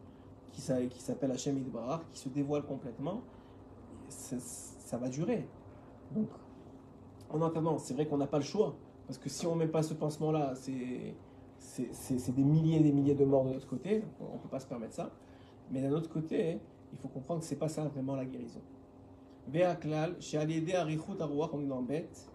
qui, 0.52 0.62
qui 0.90 1.00
s'appelle 1.00 1.30
Hachem 1.32 1.56
Idbarar, 1.56 2.02
qui 2.12 2.20
se 2.20 2.28
dévoile 2.28 2.62
complètement, 2.62 3.22
ça, 4.89 4.89
ça 4.89 4.97
va 5.01 5.07
durer. 5.17 5.41
Donc, 6.15 6.29
en 7.35 7.41
attendant, 7.41 7.77
c'est 7.77 7.93
vrai 7.97 8.05
qu'on 8.07 8.17
n'a 8.23 8.27
pas 8.35 8.37
le 8.37 8.43
choix. 8.53 8.71
Parce 9.07 9.19
que 9.21 9.29
si 9.35 9.43
on 9.49 9.55
ne 9.55 9.59
met 9.63 9.67
pas 9.77 9.83
ce 9.89 9.93
pansement-là, 9.93 10.45
c'est, 10.63 11.13
c'est, 11.57 11.89
c'est- 12.03 12.19
c'est 12.23 12.35
des 12.39 12.43
milliers 12.53 12.77
et 12.81 12.83
des 12.89 12.91
milliers 12.97 13.15
de 13.21 13.25
morts 13.31 13.45
de 13.45 13.53
notre 13.53 13.67
côté. 13.67 13.91
On 14.19 14.33
ne 14.37 14.39
peut 14.43 14.49
pas 14.55 14.59
se 14.65 14.67
permettre 14.73 14.95
ça. 15.01 15.07
Mais 15.71 15.79
d'un 15.83 15.91
autre 15.99 16.09
côté, 16.17 16.39
il 16.93 16.97
faut 17.01 17.07
comprendre 17.17 17.39
que 17.41 17.45
c'est 17.45 17.61
pas 17.65 17.69
ça 17.75 17.83
vraiment 17.93 18.15
la 18.21 18.25
guérison. 18.25 18.61
Ve'aklal, 19.53 20.15
she'alidei 20.19 20.75
arichut 20.75 21.19
haruach, 21.19 21.51
on 21.53 21.61
est 21.61 21.67
dans 21.75 21.81
bête. 21.81 22.29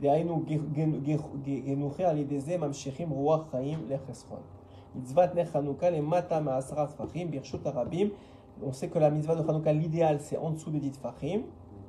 דהיינו 0.00 0.44
גנוחי 1.66 2.04
על 2.04 2.18
ידי 2.18 2.40
זה 2.40 2.56
ממשיכים 2.58 3.10
רוח 3.10 3.50
חיים 3.50 3.78
לחסכון. 3.88 4.40
מצוות 4.94 5.34
נר 5.34 5.44
חנוכה 5.44 5.90
למטה 5.90 6.40
מעשרה 6.40 6.86
טפחים 6.86 7.30
ברשות 7.30 7.66
הרבים. 7.66 8.08
On 8.62 8.72
sait 8.72 8.88
que 8.88 8.98
la 8.98 9.10
mitzvah 9.10 9.36
de 9.36 9.42
Hanouka, 9.48 9.72
l'idéal, 9.72 10.20
c'est 10.20 10.36
en 10.36 10.50
dessous 10.50 10.70
de 10.70 10.78
10 10.78 10.90
tfachim. 10.92 11.40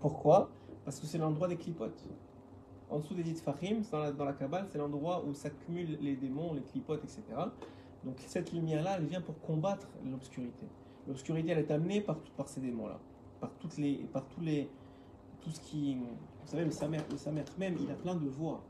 Pourquoi 0.07 0.51
Parce 0.85 1.01
que 1.01 1.07
c'est 1.07 1.19
l'endroit 1.19 1.49
des 1.49 1.57
clipotes. 1.57 2.01
En 2.89 3.01
dessous 3.01 3.15
des 3.15 3.25
10 3.25 3.43
tfachim, 3.43 3.83
dans 3.91 3.99
la, 3.99 4.13
dans 4.13 4.25
la 4.25 4.35
Kabbale, 4.35 4.69
c'est 4.71 4.79
l'endroit 4.79 5.25
où 5.27 5.35
s'accumulent 5.35 5.99
les 6.01 6.15
démons, 6.15 6.55
les 6.55 6.63
clipotes, 6.63 7.03
etc. 7.03 7.23
Donc 8.05 8.15
cette 8.25 8.53
lumière-là, 8.53 8.99
elle 8.99 9.07
vient 9.07 9.21
pour 9.21 9.41
combattre 9.41 9.89
l'obscurité. 10.09 10.65
L'obscurité, 11.09 11.51
elle 11.51 11.59
est 11.59 11.71
amenée 11.73 12.01
par, 12.03 12.19
par 12.37 12.49
ces 12.49 12.61
démons-là. 12.61 13.01
Par, 13.41 13.51
toutes 13.59 13.79
les, 13.79 13.97
par 14.13 14.25
tous 14.29 14.43
les, 14.43 14.71
tout 15.41 15.51
ce 15.51 15.59
qui. 15.59 15.97
Vous 15.97 16.07
savez, 16.53 16.65
le 16.65 16.71
Samer, 16.71 17.01
le 17.11 17.17
Samer 17.17 17.43
même, 17.59 17.75
il 17.81 17.91
a 17.91 17.95
plein 17.95 18.15
de 18.15 18.29
voix. 18.29 18.63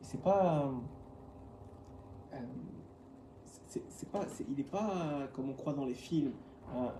C'est 0.00 0.20
pas. 0.20 0.72
euh, 2.32 2.38
c'est 3.90 4.08
pas, 4.10 4.26
il 4.48 4.56
n'est 4.56 4.64
pas 4.64 4.90
euh, 4.90 5.26
comme 5.32 5.50
on 5.50 5.54
croit 5.54 5.72
dans 5.72 5.84
les 5.84 5.94
films, 5.94 6.32
hein, 6.74 6.90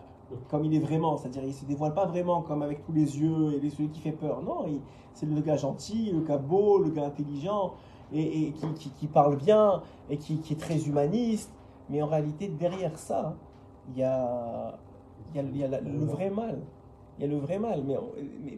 comme 0.50 0.64
il 0.64 0.74
est 0.74 0.78
vraiment, 0.80 1.16
c'est-à-dire 1.16 1.44
il 1.44 1.54
se 1.54 1.64
dévoile 1.64 1.94
pas 1.94 2.06
vraiment 2.06 2.42
comme 2.42 2.62
avec 2.62 2.84
tous 2.84 2.92
les 2.92 3.18
yeux 3.20 3.54
et 3.54 3.60
les 3.60 3.70
celui 3.70 3.88
qui 3.88 4.00
fait 4.00 4.12
peur. 4.12 4.42
Non, 4.42 4.66
c'est 5.12 5.26
le 5.26 5.40
gars 5.40 5.56
gentil, 5.56 6.10
le 6.12 6.20
gars 6.20 6.38
beau, 6.38 6.78
le 6.78 6.90
gars 6.90 7.06
intelligent 7.06 7.74
et, 8.12 8.48
et 8.48 8.52
qui, 8.52 8.66
qui- 8.74 8.90
qui 8.90 9.06
parle 9.06 9.36
bien 9.36 9.82
et 10.10 10.16
qui, 10.16 10.38
qui 10.38 10.54
est 10.54 10.60
très 10.60 10.86
humaniste. 10.86 11.52
Mais 11.90 12.00
en 12.02 12.06
réalité, 12.06 12.48
derrière 12.48 12.98
ça, 12.98 13.36
il 13.88 13.98
y 13.98 14.02
a, 14.02 14.78
il 15.34 15.36
y 15.36 15.40
a, 15.40 15.42
il 15.42 15.56
y 15.58 15.64
a 15.64 15.68
la- 15.68 15.80
le 15.80 15.98
vrai 16.04 16.30
mal. 16.30 16.58
Il 17.18 17.24
y 17.24 17.28
a 17.28 17.30
le 17.30 17.38
vrai 17.38 17.58
mal. 17.58 17.82
Mais, 17.86 17.96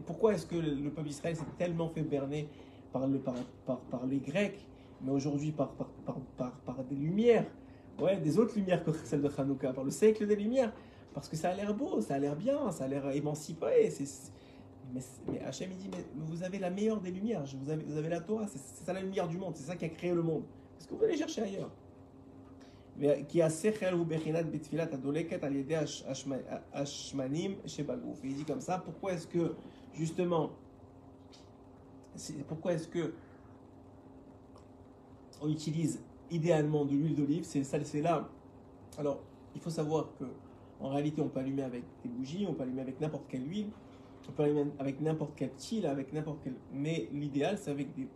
pourquoi 0.06 0.32
est-ce 0.34 0.46
que 0.46 0.56
le, 0.56 0.74
le 0.74 0.90
peuple 0.90 1.08
d'Israël 1.08 1.36
s'est 1.36 1.44
tellement 1.58 1.88
fait 1.88 2.02
berner 2.02 2.48
par, 2.92 3.06
le, 3.06 3.18
par, 3.18 3.34
par, 3.66 3.78
par 3.80 4.06
les 4.06 4.18
Grecs, 4.18 4.66
mais 5.02 5.10
aujourd'hui 5.12 5.52
par, 5.52 5.70
par 5.70 6.84
des 6.88 6.94
lumières? 6.96 7.44
Ouais, 8.00 8.18
des 8.18 8.38
autres 8.38 8.54
lumières 8.56 8.84
que 8.84 8.92
celles 8.92 9.22
de 9.22 9.30
Hanouka, 9.38 9.72
par 9.72 9.82
le 9.84 9.90
siècle 9.90 10.26
des 10.26 10.36
lumières 10.36 10.72
parce 11.16 11.28
que 11.30 11.36
ça 11.36 11.48
a 11.48 11.54
l'air 11.54 11.72
beau, 11.72 12.02
ça 12.02 12.16
a 12.16 12.18
l'air 12.18 12.36
bien, 12.36 12.70
ça 12.70 12.84
a 12.84 12.88
l'air 12.88 13.10
émancipé. 13.10 13.90
Mais, 14.92 15.00
mais 15.26 15.40
il 15.62 15.76
dit 15.78 15.88
mais 15.90 16.04
vous 16.14 16.42
avez 16.42 16.58
la 16.58 16.68
meilleure 16.68 17.00
des 17.00 17.10
lumières, 17.10 17.42
vous 17.64 17.96
avez, 17.96 18.10
la 18.10 18.20
Torah, 18.20 18.46
c'est 18.46 18.84
ça 18.84 18.92
la 18.92 19.00
lumière 19.00 19.26
du 19.26 19.38
monde, 19.38 19.56
c'est 19.56 19.62
ça 19.62 19.76
qui 19.76 19.86
a 19.86 19.88
créé 19.88 20.12
le 20.12 20.20
monde. 20.20 20.42
Est-ce 20.78 20.86
que 20.86 20.94
vous 20.94 21.02
allez 21.02 21.16
chercher 21.16 21.40
ailleurs? 21.40 21.70
Mais 22.98 23.24
qui 23.24 23.40
a 23.40 23.48
Il 23.48 23.72
dit 28.34 28.44
comme 28.44 28.60
ça, 28.60 28.82
pourquoi 28.84 29.14
est-ce 29.14 29.26
que 29.26 29.54
justement, 29.94 30.50
pourquoi 32.46 32.74
est-ce 32.74 32.88
que 32.88 33.14
on 35.40 35.48
utilise 35.48 35.98
idéalement 36.30 36.84
de 36.84 36.90
l'huile 36.90 37.14
d'olive? 37.14 37.44
C'est 37.44 38.02
là. 38.02 38.28
Alors, 38.98 39.22
il 39.54 39.62
faut 39.62 39.70
savoir 39.70 40.08
que 40.18 40.26
en 40.80 40.90
réalité, 40.90 41.22
on 41.22 41.28
peut 41.28 41.40
allumer 41.40 41.62
avec 41.62 41.82
des 42.02 42.08
bougies, 42.08 42.46
on 42.48 42.54
peut 42.54 42.62
allumer 42.62 42.82
avec 42.82 43.00
n'importe 43.00 43.24
quelle 43.28 43.48
huile, 43.48 43.70
on 44.28 44.32
peut 44.32 44.42
allumer 44.42 44.64
avec 44.78 45.00
n'importe 45.00 45.32
quel 45.36 45.50
til, 45.52 45.86
avec 45.86 46.12
n'importe 46.12 46.38
quel. 46.42 46.54
Mais 46.72 47.08
l'idéal, 47.12 47.58
c'est 47.58 47.70
avec 47.70 47.88
des, 47.94 48.08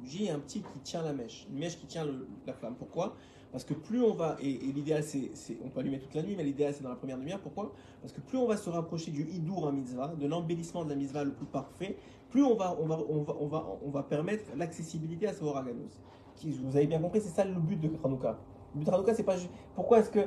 bougies 0.00 0.26
et 0.26 0.30
un 0.30 0.38
petit 0.38 0.60
qui 0.60 0.78
tient 0.80 1.02
la 1.02 1.12
mèche, 1.12 1.46
une 1.50 1.58
mèche 1.58 1.78
qui 1.78 1.86
tient 1.86 2.06
la 2.46 2.52
flamme. 2.52 2.76
Pourquoi? 2.78 3.16
Parce 3.52 3.64
que 3.64 3.74
plus 3.74 4.00
on 4.00 4.14
va, 4.14 4.36
et, 4.40 4.52
l'idéal, 4.52 5.02
c'est, 5.02 5.30
on 5.64 5.68
peut 5.68 5.80
allumer 5.80 5.98
toute 5.98 6.14
la 6.14 6.22
nuit, 6.22 6.34
mais 6.36 6.44
l'idéal, 6.44 6.72
c'est 6.72 6.84
dans 6.84 6.88
la 6.88 6.96
première 6.96 7.16
lumière. 7.16 7.40
Pourquoi? 7.40 7.72
Parce 8.00 8.12
que 8.12 8.20
plus 8.20 8.38
on 8.38 8.46
va 8.46 8.56
se 8.56 8.70
rapprocher 8.70 9.10
du 9.10 9.22
hidour 9.22 9.66
à 9.66 9.72
mitzvah, 9.72 10.08
de 10.08 10.26
l'embellissement 10.26 10.84
de 10.84 10.90
la 10.90 10.96
mitzvah 10.96 11.24
le 11.24 11.32
plus 11.32 11.46
parfait, 11.46 11.96
plus 12.30 12.44
on 12.44 12.54
va, 12.54 12.76
on 12.80 12.86
va, 12.86 12.98
on 13.08 13.22
va, 13.22 13.36
on 13.40 13.46
va, 13.48 13.66
on 13.84 13.90
va 13.90 14.02
permettre 14.04 14.44
l'accessibilité 14.56 15.26
à 15.26 15.32
ce 15.32 15.42
oraganos. 15.42 16.00
Vous 16.44 16.76
avez 16.76 16.86
bien 16.86 17.00
compris, 17.00 17.20
c'est 17.20 17.28
ça 17.28 17.44
le 17.44 17.58
but 17.60 17.78
de 17.78 17.90
Hanouka. 18.04 18.38
Le 18.74 18.80
but 18.80 18.86
de 18.86 18.90
Hanouka, 18.94 19.14
c'est 19.14 19.24
pas 19.24 19.36
juste. 19.36 19.50
Pourquoi 19.74 19.98
est-ce 19.98 20.10
que. 20.10 20.20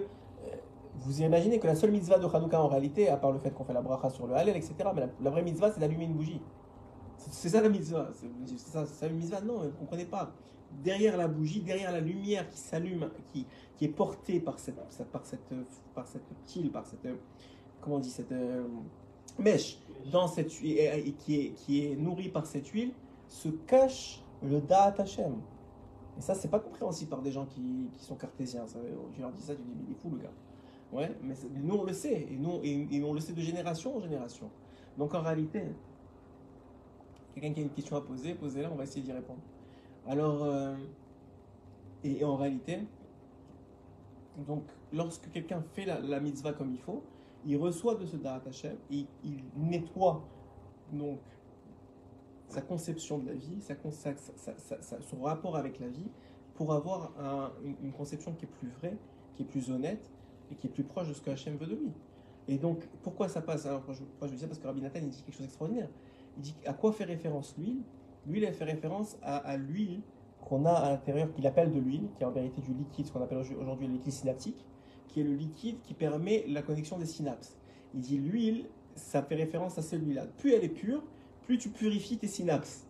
Vous 1.02 1.22
imaginez 1.22 1.60
que 1.60 1.68
la 1.68 1.76
seule 1.76 1.92
mitzvah 1.92 2.20
de 2.20 2.26
Hanouka 2.26 2.62
en 2.62 2.68
réalité, 2.68 3.10
à 3.10 3.18
part 3.18 3.32
le 3.32 3.40
fait 3.40 3.52
qu'on 3.52 3.64
fait 3.64 3.74
la 3.74 3.82
bracha 3.82 4.10
sur 4.10 4.28
le 4.28 4.36
halal, 4.36 4.56
etc., 4.56 4.74
mais 4.96 5.08
la, 5.22 5.30
vraie 5.30 5.42
mitzvah, 5.42 5.72
c'est 5.72 5.80
d'allumer 5.80 6.06
une 6.06 6.14
bougie. 6.14 6.40
C'est 7.18 7.50
ça 7.50 7.62
la 7.62 7.70
mitzvah. 7.70 8.10
C'est 8.46 8.60
ça, 8.60 8.86
ça 8.86 9.08
une 9.08 9.16
mitzvah? 9.16 9.42
Non, 9.42 9.60
vous 9.60 9.66
ne 9.66 9.72
comprenez 9.72 10.06
pas. 10.06 10.32
Derrière 10.84 11.18
la 11.18 11.28
bougie, 11.28 11.62
derrière 11.62 11.92
la 11.92 12.00
lumière 12.00 12.50
qui 12.50 12.58
s'allume, 12.58 13.10
qui, 13.32 13.46
est 13.82 13.88
portée 13.90 14.40
par 14.40 14.60
cette, 14.60 14.76
par 15.12 15.26
cette, 15.26 15.54
par 15.94 16.08
cette 16.08 16.24
pile, 16.48 16.72
par 16.72 16.86
cette, 16.86 17.08
comment 17.82 17.98
on 17.98 18.04
cette 18.04 18.32
euh, 18.32 18.64
mèche, 19.38 19.78
dans 20.12 20.28
cette 20.28 20.52
et, 20.64 21.08
et 21.08 21.12
qui, 21.14 21.54
est, 21.80 21.96
nourrie 21.98 22.30
par 22.30 22.46
cette 22.46 22.68
huile, 22.68 22.94
se 23.28 23.50
cache 23.50 24.24
le 24.42 24.62
Da'at 24.62 24.96
Hashem. 24.98 25.36
Et 26.18 26.22
ça, 26.22 26.36
c'est 26.36 26.50
pas 26.50 26.60
compréhensible 26.60 27.10
par 27.10 27.22
des 27.22 27.32
gens 27.32 27.46
qui, 27.46 27.90
sont 27.98 28.16
cartésiens. 28.16 28.68
Ça, 28.68 28.80
je 29.16 29.22
leur 29.22 29.32
dis 29.32 29.42
ça, 29.42 29.56
tu 29.56 29.62
dis, 29.62 29.74
mais 29.76 29.84
il 29.88 29.92
est 29.92 30.00
fou 30.00 30.10
le 30.12 30.18
gars. 30.18 30.32
Ouais, 30.94 31.12
mais 31.24 31.34
nous 31.56 31.76
on 31.76 31.84
le 31.84 31.94
sait, 31.94 32.28
et, 32.30 32.38
nous, 32.38 32.60
et, 32.62 32.88
et 32.92 33.04
on 33.04 33.14
le 33.14 33.20
sait 33.20 33.34
de 33.34 33.42
génération 33.42 33.98
en 33.98 34.00
génération. 34.00 34.50
Donc 34.98 35.16
en 35.16 35.22
réalité, 35.22 35.64
quelqu'un 37.34 37.52
qui 37.54 37.60
a 37.62 37.64
une 37.64 37.72
question 37.72 37.96
à 37.96 38.02
poser, 38.02 38.36
posez-la, 38.36 38.72
on 38.72 38.76
va 38.76 38.84
essayer 38.84 39.02
d'y 39.02 39.12
répondre. 39.12 39.40
Alors, 40.08 40.44
euh, 40.44 40.76
et, 42.04 42.24
en 42.24 42.36
réalité, 42.36 42.80
donc 44.46 44.64
lorsque 44.92 45.32
quelqu'un 45.32 45.64
fait 45.74 45.86
la, 45.86 46.20
mitzvah 46.20 46.54
comme 46.54 46.72
il 46.72 46.80
faut, 46.80 47.02
il 47.46 47.58
reçoit 47.58 47.96
de 47.96 48.06
ce 48.06 48.18
Da'at 48.18 48.44
Hashem, 48.48 48.76
il 48.92 49.08
nettoie 49.58 50.24
donc 50.92 51.20
sa 52.50 52.62
conception 52.62 53.18
de 53.18 53.28
la 53.28 53.34
vie, 53.34 53.62
sa, 53.62 53.76
son 55.02 55.22
rapport 55.22 55.56
avec 55.56 55.80
la 55.80 55.88
vie, 55.88 56.08
pour 56.54 56.72
avoir 56.72 57.12
un- 57.20 57.52
une, 57.64 57.76
une 57.82 57.92
conception 57.92 58.34
qui 58.34 58.46
est 58.46 58.48
plus 58.60 58.70
vraie, 58.70 58.96
qui 59.36 59.42
est 59.42 59.46
plus 59.46 59.72
honnête, 59.72 60.13
qui 60.56 60.68
est 60.68 60.70
plus 60.70 60.84
proche 60.84 61.08
de 61.08 61.14
ce 61.14 61.22
que 61.22 61.30
Hachem 61.30 61.56
veut 61.58 61.68
de 61.68 61.76
lui. 61.76 61.92
Et 62.48 62.58
donc, 62.58 62.88
pourquoi 63.02 63.30
ça 63.30 63.42
passe? 63.42 63.66
Alors, 63.66 63.84
je, 63.94 64.04
pourquoi 64.04 64.28
je 64.28 64.34
dis 64.34 64.40
ça 64.40 64.48
Parce 64.48 64.60
que 64.60 64.68
Rabbi 64.68 64.82
Nathan, 64.82 65.00
il 65.02 65.10
dit 65.10 65.22
quelque 65.24 65.36
chose 65.36 65.44
d'extraordinaire. 65.46 65.90
Il 66.38 66.44
dit 66.44 66.56
à 66.66 66.74
quoi 66.74 66.92
fait 66.92 67.06
référence 67.06 67.56
l'huile? 67.58 67.82
L'huile, 68.26 68.44
elle 68.46 68.54
fait 68.54 68.66
référence 68.66 69.18
à, 69.22 69.58
l'huile 69.58 70.02
qu'on 70.42 70.66
a 70.66 70.72
à 70.72 70.90
l'intérieur, 70.92 71.32
qu'il 71.34 71.46
appelle 71.46 71.72
de 71.72 71.80
l'huile, 71.80 72.10
qui 72.16 72.24
est 72.24 72.26
en 72.26 72.32
vérité 72.32 72.62
du 72.62 72.74
liquide, 72.74 73.06
ce 73.06 73.12
qu'on 73.12 73.22
appelle 73.22 73.38
aujourd'hui 73.38 73.88
le 73.88 73.94
liquide 73.94 74.14
synaptique, 74.14 74.66
qui 75.08 75.22
est 75.22 75.24
le 75.24 75.34
liquide 75.34 75.82
qui 75.84 75.94
permet 75.94 76.46
la 76.48 76.62
connexion 76.62 76.98
des 76.98 77.06
synapses. 77.06 77.58
Il 77.94 78.02
dit 78.02 78.18
l'huile, 78.18 78.66
ça 78.96 79.22
fait 79.22 79.36
référence 79.36 79.78
à 79.78 79.82
celui-là. 79.82 80.26
Plus 80.38 80.54
elle 80.54 80.64
est 80.64 80.70
pure, 80.70 81.04
plus 81.44 81.58
tu 81.58 81.70
purifies 81.70 82.18
tes 82.18 82.28
synapses. 82.28 82.88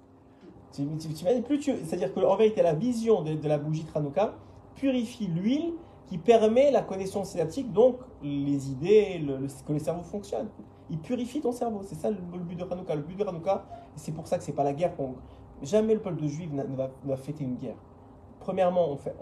Plus 1.46 1.60
tu, 1.60 1.72
c'est-à-dire 1.84 2.14
qu'en 2.14 2.36
vérité, 2.36 2.62
la 2.62 2.74
vision 2.74 3.24
de, 3.24 3.34
de 3.34 3.48
la 3.48 3.58
bougie 3.58 3.86
Tranouka 3.86 4.36
purifie 4.76 5.28
l'huile 5.28 5.74
qui 6.08 6.18
permet 6.18 6.72
la 6.72 6.82
connexion 6.82 7.24
synaptique, 7.24 7.72
donc 7.72 7.98
les 8.22 8.70
idées, 8.72 9.22
que 9.66 9.74
le 9.74 9.80
cerveau 9.80 10.04
fonctionne. 10.04 10.50
Il 10.90 11.00
purifie 11.00 11.42
ton 11.42 11.52
cerveau. 11.52 11.82
C'est 11.84 11.96
ça 11.96 12.12
le, 12.12 12.18
but 12.18 12.56
de 12.56 12.64
Hanouka. 12.64 12.96
Le 12.96 13.02
but 13.02 13.18
de 13.18 13.24
Hanouka, 13.24 13.66
c'est 13.96 14.12
pour 14.12 14.28
ça 14.28 14.38
que 14.38 14.44
c'est 14.44 14.54
pas 14.54 14.64
la 14.64 14.74
guerre 14.74 14.96
qu'on. 14.96 15.16
Jamais 15.62 15.94
le 15.94 16.02
peuple 16.02 16.22
de 16.22 16.28
Juifs 16.28 16.52
n'a- 16.52 16.66
ne 16.66 16.76
va, 16.76 17.18
fêter 17.18 17.44
une 17.46 17.56
guerre. 17.56 17.78
Premièrement, 18.40 18.98
fait, 18.98 19.16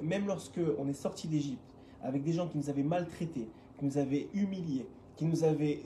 même 0.00 0.26
lorsque 0.26 0.60
on 0.78 0.86
est 0.86 0.92
sorti 0.92 1.26
d'Égypte 1.26 1.74
avec 2.02 2.22
des 2.22 2.32
gens 2.32 2.46
qui 2.46 2.56
nous 2.58 2.70
avaient 2.70 2.84
maltraités, 2.84 3.48
qui 3.78 3.84
nous 3.84 3.98
avaient 3.98 4.28
humiliés, 4.32 4.86
qui 5.16 5.24
nous 5.24 5.42
avaient 5.42 5.80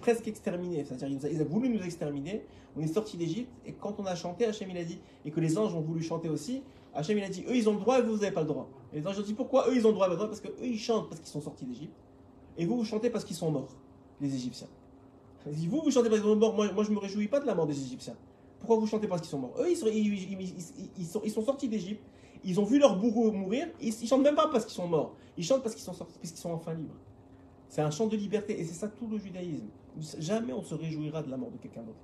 presque 0.00 0.26
exterminés, 0.26 0.84
c'est-à-dire 0.84 1.08
ils, 1.08 1.32
ils 1.34 1.42
ont 1.42 1.46
voulu 1.46 1.68
nous 1.68 1.82
exterminer, 1.84 2.44
on 2.76 2.80
est 2.80 2.88
sorti 2.88 3.16
d'Égypte 3.16 3.50
et 3.64 3.72
quand 3.72 4.00
on 4.00 4.06
a 4.06 4.16
chanté, 4.16 4.44
Hachem 4.44 4.68
il 4.70 4.76
a 4.78 4.84
dit, 4.84 4.98
et 5.24 5.30
que 5.30 5.38
les 5.38 5.56
anges 5.56 5.74
ont 5.74 5.80
voulu 5.82 6.02
chanter 6.02 6.28
aussi, 6.28 6.62
Hachem 6.96 7.18
il 7.18 7.24
a 7.24 7.28
dit, 7.28 7.44
eux 7.48 7.56
ils 7.56 7.68
ont 7.68 7.74
le 7.74 7.80
droit 7.80 7.98
et 7.98 8.02
vous 8.02 8.14
n'avez 8.16 8.30
pas 8.32 8.40
le 8.42 8.46
droit. 8.48 8.68
Et 8.92 9.00
les 9.00 9.06
anges 9.06 9.18
ont 9.18 9.22
dit, 9.22 9.34
pourquoi 9.34 9.68
eux 9.68 9.76
ils 9.76 9.84
ont 9.86 9.90
le 9.90 9.94
droit 9.94 10.08
Parce 10.08 10.40
que 10.40 10.48
eux 10.48 10.54
ils 10.66 10.78
chantent 10.78 11.08
parce 11.08 11.20
qu'ils 11.20 11.30
sont 11.30 11.40
sortis 11.40 11.64
d'Égypte, 11.66 11.94
et 12.58 12.64
vous 12.66 12.76
vous 12.76 12.84
chantez 12.84 13.10
parce 13.10 13.24
qu'ils 13.24 13.36
sont 13.36 13.50
morts, 13.50 13.76
les 14.20 14.34
Égyptiens. 14.34 14.68
Dit, 15.46 15.68
vous 15.68 15.80
vous 15.80 15.90
chantez 15.92 16.08
parce 16.08 16.20
qu'ils 16.20 16.30
sont 16.30 16.36
morts, 16.36 16.54
moi, 16.54 16.72
moi 16.72 16.82
je 16.82 16.90
me 16.90 16.98
réjouis 16.98 17.28
pas 17.28 17.38
de 17.38 17.46
la 17.46 17.54
mort 17.54 17.66
des 17.66 17.78
Égyptiens. 17.80 18.16
Pourquoi 18.58 18.78
vous 18.78 18.86
chantez 18.86 19.06
parce 19.06 19.20
qu'ils 19.20 19.30
sont 19.30 19.38
morts? 19.38 19.54
Eux, 19.60 19.70
ils 19.70 19.76
sont, 19.76 19.86
ils, 19.86 19.96
ils- 20.32 20.90
ils- 20.98 21.04
sont, 21.06 21.20
ils 21.24 21.30
sont 21.30 21.42
sortis 21.44 21.68
d'Égypte, 21.68 22.02
ils 22.42 22.58
ont 22.58 22.64
vu 22.64 22.78
leur 22.80 22.98
bourreau 22.98 23.30
mourir, 23.30 23.68
ils, 23.80 23.94
ils 24.02 24.08
chantent 24.08 24.22
même 24.24 24.34
pas 24.34 24.48
parce 24.48 24.64
qu'ils 24.64 24.74
sont 24.74 24.88
morts, 24.88 25.14
ils 25.36 25.44
chantent 25.44 25.62
parce 25.62 25.74
qu'ils 25.74 25.84
sont 25.84 25.92
sortis, 25.92 26.18
parce 26.18 26.30
qu'ils 26.32 26.40
sont 26.40 26.50
enfin 26.50 26.72
libres. 26.74 26.94
C'est 27.68 27.82
un 27.82 27.90
chant 27.90 28.06
de 28.06 28.16
liberté 28.16 28.58
et 28.58 28.64
c'est 28.64 28.74
ça 28.74 28.88
tout 28.88 29.06
le 29.06 29.18
judaïsme. 29.18 29.66
Jamais 30.18 30.52
on 30.52 30.62
se 30.62 30.74
réjouira 30.74 31.22
de 31.22 31.30
la 31.30 31.36
mort 31.36 31.50
de 31.50 31.58
quelqu'un 31.58 31.82
d'autre. 31.82 31.98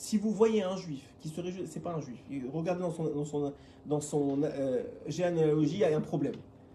Si 0.00 0.16
vous 0.16 0.30
voyez 0.30 0.62
un 0.62 0.78
juif 0.78 1.02
qui 1.20 1.28
se 1.28 1.42
réjouit, 1.42 1.64
c'est 1.66 1.82
pas 1.82 1.92
un 1.92 2.00
juif. 2.00 2.18
Regardez 2.54 2.80
dans 2.80 2.90
son, 2.90 3.04
dans 3.04 3.24
son, 3.26 3.52
dans 3.84 4.00
son 4.00 4.42
euh, 4.42 4.82
généalogie, 5.06 5.74
il 5.74 5.80
y 5.80 5.84
a 5.84 5.94
un 5.94 6.00
problème. 6.00 6.32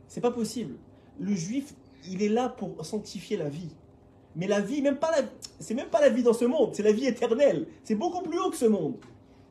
C'est 0.07 0.21
pas 0.21 0.29
possible. 0.29 0.75
Le 1.19 1.33
juif, 1.33 1.73
il 2.07 2.21
est 2.21 2.29
là 2.29 2.49
pour 2.49 2.85
sanctifier 2.85 3.35
la 3.35 3.49
vie. 3.49 3.71
Mais 4.35 4.45
la 4.45 4.61
vie, 4.61 4.83
même 4.83 4.97
pas 4.97 5.09
la, 5.09 5.27
c'est 5.59 5.73
même 5.73 5.87
pas 5.87 6.01
la 6.01 6.09
vie 6.09 6.21
dans 6.21 6.33
ce 6.33 6.45
monde, 6.45 6.75
c'est 6.75 6.83
la 6.83 6.91
vie 6.91 7.07
éternelle. 7.07 7.65
C'est 7.83 7.95
beaucoup 7.95 8.21
plus 8.21 8.37
haut 8.37 8.51
que 8.51 8.57
ce 8.57 8.65
monde. 8.65 8.97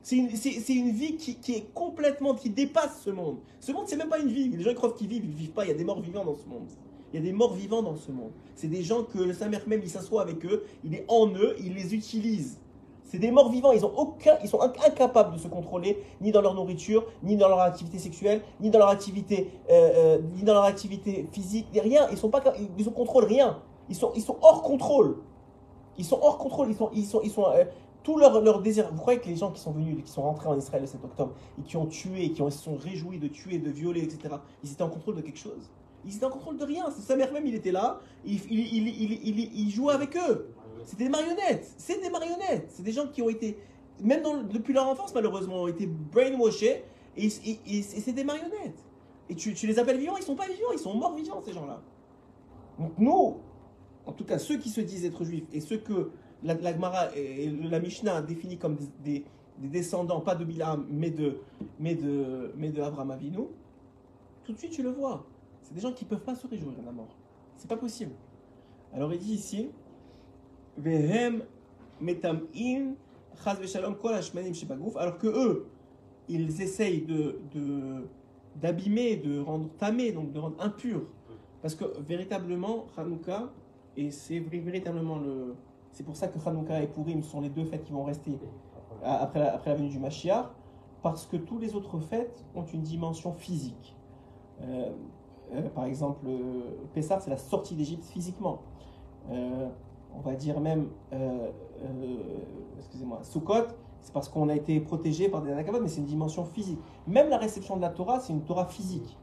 C'est 0.03 0.19
une, 0.19 0.29
une 0.29 0.93
vie 0.93 1.17
qui, 1.17 1.35
qui 1.35 1.55
est 1.55 1.67
complètement, 1.75 2.37
qui 2.37 2.51
dépasse 2.51 3.03
ce 3.03 3.11
monde. 3.11 3.39
Ce 3.59 3.73
monde, 3.73 3.87
c'est 3.89 3.97
même 3.97 4.09
pas 4.09 4.21
une 4.21 4.29
vie. 4.29 4.51
Les 4.51 4.63
gens 4.63 4.71
ils 4.71 4.77
croient 4.77 4.93
qu'ils 4.93 5.09
vivent, 5.09 5.25
ils 5.25 5.35
vivent 5.35 5.51
pas. 5.51 5.65
Il 5.65 5.69
y 5.69 5.73
a 5.73 5.77
des 5.77 5.85
morts 5.85 6.01
vivants 6.01 6.25
dans 6.25 6.37
ce 6.37 6.47
monde. 6.47 6.69
Il 7.13 7.17
y 7.17 7.19
a 7.19 7.23
des 7.23 7.33
morts 7.33 7.55
vivants 7.55 7.83
dans 7.83 7.97
ce 7.97 8.13
monde. 8.13 8.31
C'est 8.55 8.69
des 8.69 8.85
gens 8.85 9.03
que 9.03 9.19
le 9.19 9.33
Saint-Mère 9.33 9.67
même, 9.67 9.81
il 9.83 9.91
s'assoit 9.91 10.23
avec 10.23 10.47
eux, 10.47 10.65
il 10.85 10.95
est 10.95 11.05
en 11.09 11.29
eux, 11.35 11.57
il 11.59 11.75
les 11.75 11.93
utilise. 11.93 12.59
C'est 13.05 13.19
des 13.19 13.31
morts 13.31 13.51
vivants, 13.51 13.73
ils, 13.73 13.85
ont 13.85 13.93
aucun, 13.97 14.37
ils 14.43 14.49
sont 14.49 14.59
inc- 14.59 14.85
incapables 14.87 15.35
de 15.35 15.39
se 15.39 15.47
contrôler, 15.47 16.03
ni 16.21 16.33
dans 16.33 16.41
leur 16.41 16.55
nourriture, 16.55 17.05
ni 17.23 17.37
dans 17.37 17.49
leur 17.49 17.61
activité 17.61 17.99
sexuelle, 17.99 18.43
ni 18.61 18.71
dans 18.71 18.79
leur 18.79 18.89
activité, 18.89 19.51
euh, 19.71 20.17
euh, 20.17 20.19
ni 20.35 20.43
dans 20.43 20.55
leur 20.55 20.65
activité 20.65 21.29
physique, 21.31 21.67
ni 21.73 21.81
rien. 21.81 22.09
Ils 22.11 22.17
sont 22.17 22.31
pas, 22.31 22.43
ils 22.79 22.85
ne 22.85 22.91
contrôlent 22.91 23.27
rien. 23.27 23.59
Ils 23.89 23.95
sont, 23.95 24.11
ils 24.17 24.23
sont 24.23 24.37
hors 24.43 24.63
contrôle. 24.63 25.19
Ils 25.99 26.05
sont 26.05 26.19
hors 26.23 26.39
contrôle. 26.39 26.69
Ils 26.71 26.77
sont, 26.77 26.91
ils 26.95 27.05
sont, 27.05 27.21
ils 27.23 27.31
sont 27.31 27.45
euh, 27.47 27.65
tout 28.03 28.17
leur, 28.19 28.41
leur 28.41 28.61
désir. 28.63 28.89
Vous 28.93 28.99
croyez 29.01 29.21
que 29.21 29.29
les 29.29 29.37
gens 29.37 29.51
qui 29.51 29.61
sont 29.61 29.73
venus, 29.73 30.03
qui 30.05 30.11
sont 30.11 30.23
rentrés 30.23 30.49
en 30.49 30.57
Israël 30.57 30.83
le 30.83 30.89
7 30.89 31.05
octobre 31.05 31.33
et 31.59 31.63
qui 31.63 31.77
ont 31.77 31.87
tué, 31.87 32.31
qui 32.33 32.43
ont, 32.43 32.51
se 32.51 32.59
sont 32.59 32.77
réjouis 32.77 33.19
de 33.19 33.29
tuer, 33.29 33.59
de 33.59 33.71
violer, 33.71 34.03
etc. 34.03 34.35
Ils 34.65 34.73
étaient 34.73 34.83
en 34.83 34.89
contrôle 34.89 35.17
de 35.17 35.21
quelque 35.21 35.39
chose? 35.39 35.71
Ils 36.07 36.17
étaient 36.17 36.27
en 36.27 36.31
contrôle 36.31 36.57
de 36.59 36.65
rien. 36.65 36.87
Sa 36.91 37.17
mère 37.17 37.33
même, 37.33 37.47
il 37.47 37.55
était 37.55 37.73
là. 37.73 38.01
Il, 38.25 38.41
il, 38.51 38.89
il- 38.89 39.51
il 39.61 39.71
jouait 39.71 39.95
avec 39.95 40.17
eux. 40.17 40.54
C'est 40.85 40.99
des 40.99 41.09
marionnettes. 41.09 41.75
C'est 41.79 42.01
des 42.01 42.11
marionnettes. 42.11 42.67
C'est 42.71 42.83
des 42.83 42.93
gens 42.93 43.07
qui 43.09 43.23
ont 43.23 43.29
été, 43.29 43.59
même 44.01 44.23
depuis 44.49 44.73
leur 44.75 44.89
enfance 44.89 45.15
malheureusement, 45.15 45.63
ont 45.63 45.69
été 45.69 45.87
brainwashés. 45.87 46.85
Et, 47.17 47.29
c'est 47.31 48.13
des 48.13 48.25
marionnettes. 48.25 48.85
Et 49.29 49.35
tu, 49.37 49.53
les 49.67 49.79
appelles 49.79 49.99
vivants, 49.99 50.17
ils 50.17 50.23
sont 50.23 50.35
pas 50.37 50.47
vivants, 50.47 50.73
ils 50.73 50.79
sont 50.79 50.95
morts 50.95 51.15
vivants 51.15 51.41
ces 51.45 51.53
gens-là. 51.53 51.81
Donc 52.79 52.93
nous, 52.99 53.37
en 54.05 54.13
tout 54.13 54.25
cas 54.25 54.39
ceux 54.39 54.59
qui 54.59 54.69
se 54.69 54.81
disent 54.81 55.05
être 55.05 55.25
juifs 55.25 55.45
et 55.53 55.61
ceux 55.61 55.79
que 55.79 56.11
la, 56.43 56.55
la 56.55 56.73
Gemara 56.73 57.17
et 57.17 57.49
la 57.51 57.79
Mishnah 57.81 58.21
définit 58.21 58.59
comme 58.59 58.77
des, 58.77 58.89
des- 59.05 59.25
des 59.59 59.69
descendants, 59.69 60.21
pas 60.21 60.35
de 60.35 60.45
Bilam, 60.45 60.85
mais 60.91 61.11
de, 61.11 61.39
mais 61.79 61.95
de, 61.95 62.53
mais 62.57 62.71
de 62.71 62.83
Abraham 62.83 63.13
Avinu, 63.13 63.39
tout 64.43 64.53
de 64.53 64.59
suite 64.59 64.73
tu 64.73 64.83
le 64.83 64.91
vois. 64.91 65.25
C'est 65.63 65.73
des 65.73 65.81
gens 65.81 65.93
qui 65.93 66.05
peuvent 66.05 66.25
pas 66.25 66.35
se 66.35 66.47
réjouir 66.49 66.73
de 66.77 66.85
la 66.85 66.91
mort. 66.91 67.17
C'est 67.57 67.69
pas 67.69 67.77
possible. 67.77 68.11
Alors 68.93 69.13
il 69.13 69.21
dit 69.21 69.35
ici, 69.35 69.71
Metam'in 72.01 72.95
chaz 73.43 73.59
alors 74.97 75.19
que 75.19 75.27
eux, 75.27 75.67
ils 76.29 76.63
essayent 76.63 77.03
de, 77.03 77.41
d'abîmer, 78.57 79.17
de 79.17 79.41
rendre 79.41 79.69
tamé, 79.79 80.13
donc 80.13 80.33
de 80.33 80.39
rendre 80.39 80.57
impur. 80.61 81.03
Parce 81.63 81.75
que 81.75 81.85
véritablement, 82.01 82.87
Hanouka, 82.97 83.51
et 83.97 84.11
c'est 84.11 84.39
véritablement 84.39 85.19
le. 85.19 85.55
C'est 85.93 86.05
pour 86.05 86.17
ça 86.17 86.29
que 86.29 86.39
Hanouka 86.45 86.83
et 86.83 86.87
Purim 86.89 87.23
sont 87.23 87.41
les 87.41 87.49
deux 87.49 87.65
fêtes 87.65 87.85
qui 87.85 87.93
vont 87.93 88.05
rester 88.05 88.33
après 89.03 89.39
la, 89.39 89.55
après 89.55 89.71
la 89.71 89.77
venue 89.77 89.89
du 89.89 89.99
Mashiach, 89.99 90.47
parce 91.03 91.27
que 91.27 91.37
tous 91.37 91.59
les 91.59 91.75
autres 91.75 91.99
fêtes 92.01 92.45
ont 92.55 92.65
une 92.65 92.83
dimension 92.83 93.33
physique. 93.33 93.97
Euh, 94.63 94.91
euh, 95.53 95.69
par 95.69 95.85
exemple, 95.85 96.27
euh, 96.27 96.63
Pessah, 96.95 97.21
c'est 97.21 97.31
la 97.31 97.37
sortie 97.37 97.75
d'Égypte 97.75 98.05
physiquement. 98.05 98.63
On 100.17 100.21
va 100.21 100.35
dire 100.35 100.61
même, 100.61 100.89
euh, 101.13 101.49
euh, 101.83 102.17
excusez-moi, 102.79 103.21
Sukkot, 103.23 103.67
c'est 104.01 104.13
parce 104.13 104.29
qu'on 104.29 104.49
a 104.49 104.55
été 104.55 104.81
protégé 104.81 105.29
par 105.29 105.43
des 105.43 105.51
anakabot, 105.51 105.81
mais 105.81 105.89
c'est 105.89 106.01
une 106.01 106.07
dimension 106.07 106.45
physique. 106.45 106.79
Même 107.07 107.29
la 107.29 107.39
réception 107.39 107.77
de 107.77 107.83
la 107.83 107.91
Torah, 107.91 108.21
c'est 108.21 108.33
une 108.33 108.43
Torah 108.43 108.67
physique. 108.67 109.19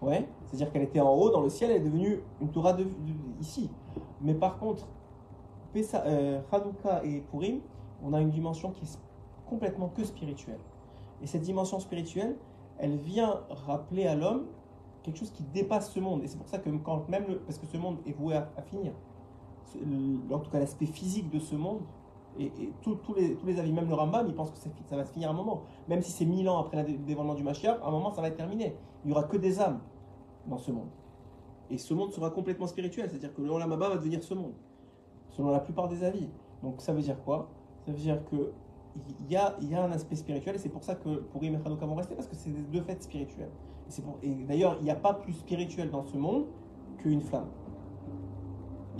Ouais, 0.00 0.26
c'est-à-dire 0.46 0.72
qu'elle 0.72 0.82
était 0.82 1.00
en 1.00 1.12
haut 1.12 1.30
dans 1.30 1.42
le 1.42 1.50
ciel, 1.50 1.70
elle 1.70 1.78
est 1.78 1.84
devenue 1.84 2.22
une 2.40 2.48
Torah 2.48 2.74
ici. 3.38 3.68
Mais 4.22 4.32
par 4.32 4.58
contre, 4.58 4.86
Pessa, 5.74 6.02
euh, 6.06 6.40
Hanouka 6.50 7.04
et 7.04 7.20
Purim, 7.30 7.60
on 8.02 8.14
a 8.14 8.20
une 8.20 8.30
dimension 8.30 8.70
qui 8.70 8.84
est 8.84 8.98
complètement 9.46 9.88
que 9.88 10.04
spirituelle. 10.04 10.58
Et 11.22 11.26
cette 11.26 11.42
dimension 11.42 11.78
spirituelle, 11.80 12.36
elle 12.78 12.96
vient 12.96 13.40
rappeler 13.50 14.06
à 14.06 14.14
l'homme 14.14 14.46
quelque 15.02 15.18
chose 15.18 15.30
qui 15.30 15.42
dépasse 15.42 15.92
ce 15.92 16.00
monde. 16.00 16.22
Et 16.22 16.28
c'est 16.28 16.38
pour 16.38 16.48
ça 16.48 16.58
que 16.58 16.70
quand 16.78 17.08
même, 17.08 17.24
parce 17.46 17.58
que 17.58 17.66
ce 17.66 17.76
monde 17.76 17.98
est 18.06 18.12
voué 18.12 18.36
à, 18.36 18.62
finir, 18.62 18.92
en 20.30 20.38
tout 20.38 20.50
cas 20.50 20.58
l'aspect 20.58 20.86
physique 20.86 21.30
de 21.30 21.38
ce 21.38 21.54
monde, 21.54 21.80
et, 22.38 22.50
tous- 22.82 22.98
les, 23.44 23.58
avis, 23.58 23.72
même 23.72 23.88
le 23.88 23.94
Rambam, 23.94 24.26
il 24.28 24.34
pense 24.34 24.50
que 24.50 24.56
ça, 24.58 24.96
va 24.96 25.04
se 25.04 25.12
finir 25.12 25.28
à 25.28 25.32
un 25.32 25.34
moment. 25.34 25.62
Même 25.88 26.00
si 26.00 26.10
c'est 26.10 26.24
mille 26.24 26.48
ans 26.48 26.58
après 26.58 26.82
le 26.84 26.96
dévoilement 26.98 27.34
du 27.34 27.42
Mashiach, 27.42 27.78
à 27.82 27.88
un 27.88 27.90
moment 27.90 28.10
ça 28.10 28.22
va 28.22 28.28
être 28.28 28.36
terminé. 28.36 28.76
Il 29.04 29.08
n'y 29.08 29.12
aura 29.12 29.24
que 29.24 29.36
des 29.36 29.60
âmes 29.60 29.80
dans 30.46 30.58
ce 30.58 30.70
monde. 30.70 30.88
Et 31.70 31.78
ce 31.78 31.92
monde 31.94 32.12
sera 32.12 32.30
complètement 32.30 32.66
spirituel, 32.66 33.08
c'est-à-dire 33.08 33.34
que 33.34 33.42
le 33.42 33.50
Olam 33.50 33.70
va 33.70 33.96
devenir 33.96 34.22
ce 34.22 34.34
monde, 34.34 34.54
selon 35.30 35.50
la 35.50 35.60
plupart 35.60 35.88
des 35.88 36.02
avis. 36.02 36.28
Donc 36.62 36.80
ça 36.80 36.92
veut 36.92 37.02
dire 37.02 37.22
quoi? 37.24 37.48
Ça 37.86 37.92
veut 37.92 37.98
dire 37.98 38.24
que 38.30 38.52
il 39.20 39.30
y 39.30 39.36
a, 39.36 39.56
un 39.84 39.92
aspect 39.92 40.16
spirituel, 40.16 40.56
et 40.56 40.58
c'est 40.58 40.68
pour 40.68 40.82
ça 40.82 40.96
que 40.96 41.20
pour 41.20 41.42
et 41.44 41.48
Hanouka 41.48 41.86
vont 41.86 41.94
rester, 41.94 42.14
parce 42.16 42.26
que 42.26 42.34
c'est 42.34 42.50
deux 42.50 42.82
fêtes 42.82 43.04
spirituelles. 43.04 43.50
Et, 44.22 44.28
et 44.28 44.44
d'ailleurs, 44.44 44.76
il 44.80 44.84
n'y 44.84 44.90
a 44.90 44.96
pas 44.96 45.14
plus 45.14 45.32
spirituel 45.32 45.90
dans 45.90 46.02
ce 46.02 46.16
monde 46.16 46.46
qu'une 46.98 47.20
flamme. 47.20 47.48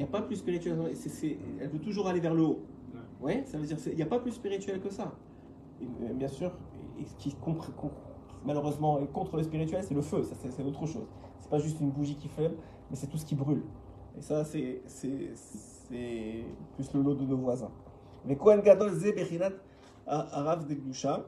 Il 0.00 0.04
n'y 0.04 0.08
a 0.08 0.12
pas 0.12 0.22
plus 0.22 0.36
spirituel. 0.36 0.78
c'est- 0.94 1.10
c'est- 1.10 1.36
elle 1.60 1.68
veut 1.68 1.78
toujours 1.78 2.08
aller 2.08 2.20
vers 2.20 2.32
le 2.32 2.42
haut. 2.42 2.60
Ouais, 3.20 3.42
ça 3.44 3.58
veut 3.58 3.66
dire 3.66 3.76
qu'il 3.76 3.94
n'y 3.94 4.02
a 4.02 4.06
pas 4.06 4.18
plus 4.18 4.30
spirituel 4.32 4.80
que 4.80 4.88
ça. 4.88 5.12
Et, 5.78 5.84
euh, 5.84 6.14
bien 6.14 6.26
sûr, 6.28 6.50
et 6.98 7.04
ce 7.04 7.14
qui 7.16 7.34
contre- 7.34 7.70
malheureusement 8.46 8.98
est 8.98 9.12
contre 9.12 9.36
le 9.36 9.42
spirituel, 9.42 9.84
c'est 9.84 9.92
le 9.92 10.00
feu. 10.00 10.22
Ça, 10.22 10.34
c'est, 10.48 10.62
autre 10.64 10.86
chose. 10.86 11.06
C'est 11.38 11.50
pas 11.50 11.58
juste 11.58 11.78
une 11.80 11.90
bougie 11.90 12.16
qui 12.16 12.28
fume, 12.28 12.52
mais 12.88 12.96
c'est 12.96 13.08
tout 13.08 13.18
ce 13.18 13.26
qui 13.26 13.34
brûle. 13.34 13.62
Et 14.16 14.22
ça, 14.22 14.42
c'est, 14.42 14.80
plus 15.90 16.94
le 16.94 17.02
lot 17.02 17.14
de 17.14 17.24
nos 17.26 17.36
voisins. 17.36 17.70
Mais 18.24 18.36
Kohen 18.36 18.62
Gadol 18.62 18.92
Ze 18.94 19.08
Arav 20.06 20.66
de 20.66 20.74
Gdusha. 20.74 21.26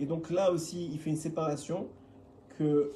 Et 0.00 0.06
donc 0.06 0.28
là 0.30 0.50
aussi, 0.50 0.88
il 0.92 0.98
fait 0.98 1.10
une 1.10 1.16
séparation 1.16 1.86
que 2.58 2.90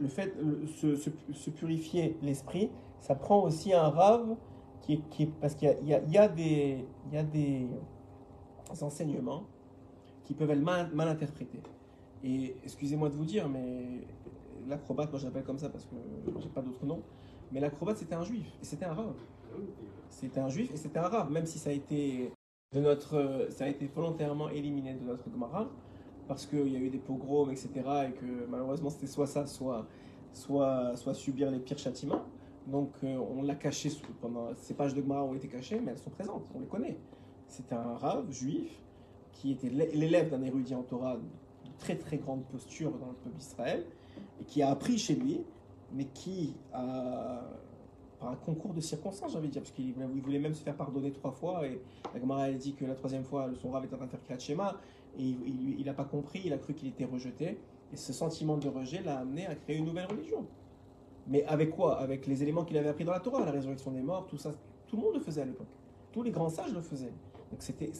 le 0.00 0.06
fait 0.06 0.32
de 0.40 0.66
se, 0.66 0.94
se- 0.94 1.10
se 1.32 1.50
purifier 1.50 2.16
l'esprit, 2.22 2.70
ça 3.00 3.16
prend 3.16 3.42
aussi 3.42 3.72
un 3.72 3.88
rave 3.88 4.36
qui 4.82 5.26
parce 5.40 5.54
qu'il 5.54 5.76
y 5.84 6.18
a, 6.18 6.28
des, 6.28 6.84
enseignements 8.80 9.44
qui 10.24 10.34
peuvent 10.34 10.50
être 10.50 10.62
mal, 10.62 10.90
mal 10.94 11.08
interprétés. 11.08 11.60
Et 12.24 12.56
excusez-moi 12.64 13.08
de 13.08 13.14
vous 13.14 13.24
dire, 13.24 13.48
mais 13.48 14.06
l'acrobate, 14.68 15.10
moi 15.10 15.18
je 15.18 15.26
l'appelle 15.26 15.44
comme 15.44 15.58
ça 15.58 15.68
parce 15.68 15.84
que 15.84 15.96
j'ai 16.40 16.48
pas 16.48 16.62
d'autre 16.62 16.84
nom, 16.84 17.02
mais 17.52 17.60
l'acrobate 17.60 17.98
c'était 17.98 18.14
un 18.14 18.24
juif 18.24 18.46
et 18.60 18.64
c'était 18.64 18.84
un 18.84 18.94
rave. 18.94 19.14
C'était 20.10 20.40
un 20.40 20.48
juif 20.48 20.70
et 20.72 20.76
c'était 20.76 20.98
un 20.98 21.08
rave, 21.08 21.30
même 21.30 21.46
si 21.46 21.58
ça 21.58 21.70
a 21.70 21.72
été 21.72 22.32
de 22.74 22.80
notre, 22.80 23.46
ça 23.50 23.64
a 23.64 23.68
été 23.68 23.86
volontairement 23.86 24.48
éliminé 24.50 24.94
de 24.94 25.04
notre 25.04 25.30
Gemara 25.30 25.68
parce 26.26 26.44
qu'il 26.44 26.68
y 26.68 26.76
a 26.76 26.78
eu 26.78 26.90
des 26.90 26.98
pogroms, 26.98 27.50
etc. 27.50 27.70
et 28.08 28.12
que 28.12 28.46
malheureusement 28.48 28.90
c'était 28.90 29.06
soit 29.06 29.26
ça, 29.26 29.46
soit, 29.46 29.86
soit 30.96 31.14
subir 31.14 31.50
les 31.50 31.58
pires 31.58 31.78
châtiments. 31.78 32.22
Donc 32.70 32.92
euh, 33.02 33.16
on 33.16 33.42
l'a 33.42 33.54
caché 33.54 33.90
pendant 34.20 34.48
ces 34.56 34.74
pages 34.74 34.94
de 34.94 35.00
Gemara 35.00 35.24
ont 35.24 35.34
été 35.34 35.48
cachées, 35.48 35.80
mais 35.80 35.92
elles 35.92 35.98
sont 35.98 36.10
présentes, 36.10 36.44
on 36.54 36.60
les 36.60 36.66
connaît. 36.66 36.98
C'était 37.46 37.74
un 37.74 37.94
rave 37.96 38.30
juif 38.30 38.70
qui 39.32 39.52
était 39.52 39.70
l'é- 39.70 39.90
l'élève 39.94 40.30
d'un 40.30 40.42
érudit 40.42 40.74
en 40.74 40.82
Torah 40.82 41.16
de 41.16 41.70
très 41.78 41.96
très 41.96 42.18
grande 42.18 42.44
posture 42.44 42.90
dans 42.90 43.06
le 43.06 43.14
peuple 43.14 43.36
d'Israël 43.38 43.86
et 44.40 44.44
qui 44.44 44.62
a 44.62 44.70
appris 44.70 44.98
chez 44.98 45.14
lui, 45.14 45.40
mais 45.94 46.04
qui 46.06 46.54
a 46.72 47.40
par 48.20 48.32
un 48.32 48.34
concours 48.36 48.74
de 48.74 48.80
circonstances, 48.80 49.30
j'ai 49.30 49.38
envie 49.38 49.46
de 49.46 49.52
dire, 49.52 49.62
parce 49.62 49.70
qu'il 49.70 49.94
voulait, 49.94 50.40
même 50.40 50.52
se 50.52 50.60
faire 50.62 50.74
pardonner 50.76 51.12
trois 51.12 51.30
fois 51.30 51.64
et 51.68 51.80
la 52.12 52.18
Gemara 52.20 52.50
dit 52.50 52.74
que 52.74 52.84
la 52.84 52.96
troisième 52.96 53.22
fois 53.22 53.48
son 53.62 53.70
rave 53.70 53.84
était 53.84 53.94
en 53.94 53.98
train 54.08 54.38
Shema 54.38 54.76
et 55.16 55.22
il 55.22 55.84
n'a 55.86 55.94
pas 55.94 56.04
compris, 56.04 56.42
il 56.44 56.52
a 56.52 56.58
cru 56.58 56.74
qu'il 56.74 56.88
était 56.88 57.04
rejeté 57.04 57.58
et 57.92 57.96
ce 57.96 58.12
sentiment 58.12 58.56
de 58.58 58.68
rejet 58.68 59.02
l'a 59.04 59.20
amené 59.20 59.46
à 59.46 59.54
créer 59.54 59.76
une 59.78 59.84
nouvelle 59.86 60.06
religion. 60.06 60.44
Mais 61.28 61.44
avec 61.44 61.70
quoi? 61.70 61.98
Avec 61.98 62.26
les 62.26 62.42
éléments 62.42 62.64
qu'il 62.64 62.76
avait 62.78 62.88
appris 62.88 63.04
dans 63.04 63.12
la 63.12 63.20
Torah, 63.20 63.44
la 63.44 63.50
résurrection 63.50 63.90
des 63.90 64.00
morts, 64.00 64.26
tout 64.26 64.38
ça. 64.38 64.52
Tout 64.86 64.96
le 64.96 65.02
monde 65.02 65.14
le 65.14 65.20
faisait 65.20 65.42
à 65.42 65.44
l'époque. 65.44 65.68
Tous 66.12 66.22
les 66.22 66.30
grands 66.30 66.48
sages 66.48 66.72
le 66.72 66.80
faisaient. 66.80 67.12
Donc, 67.50 67.60
c'était, 67.60 67.90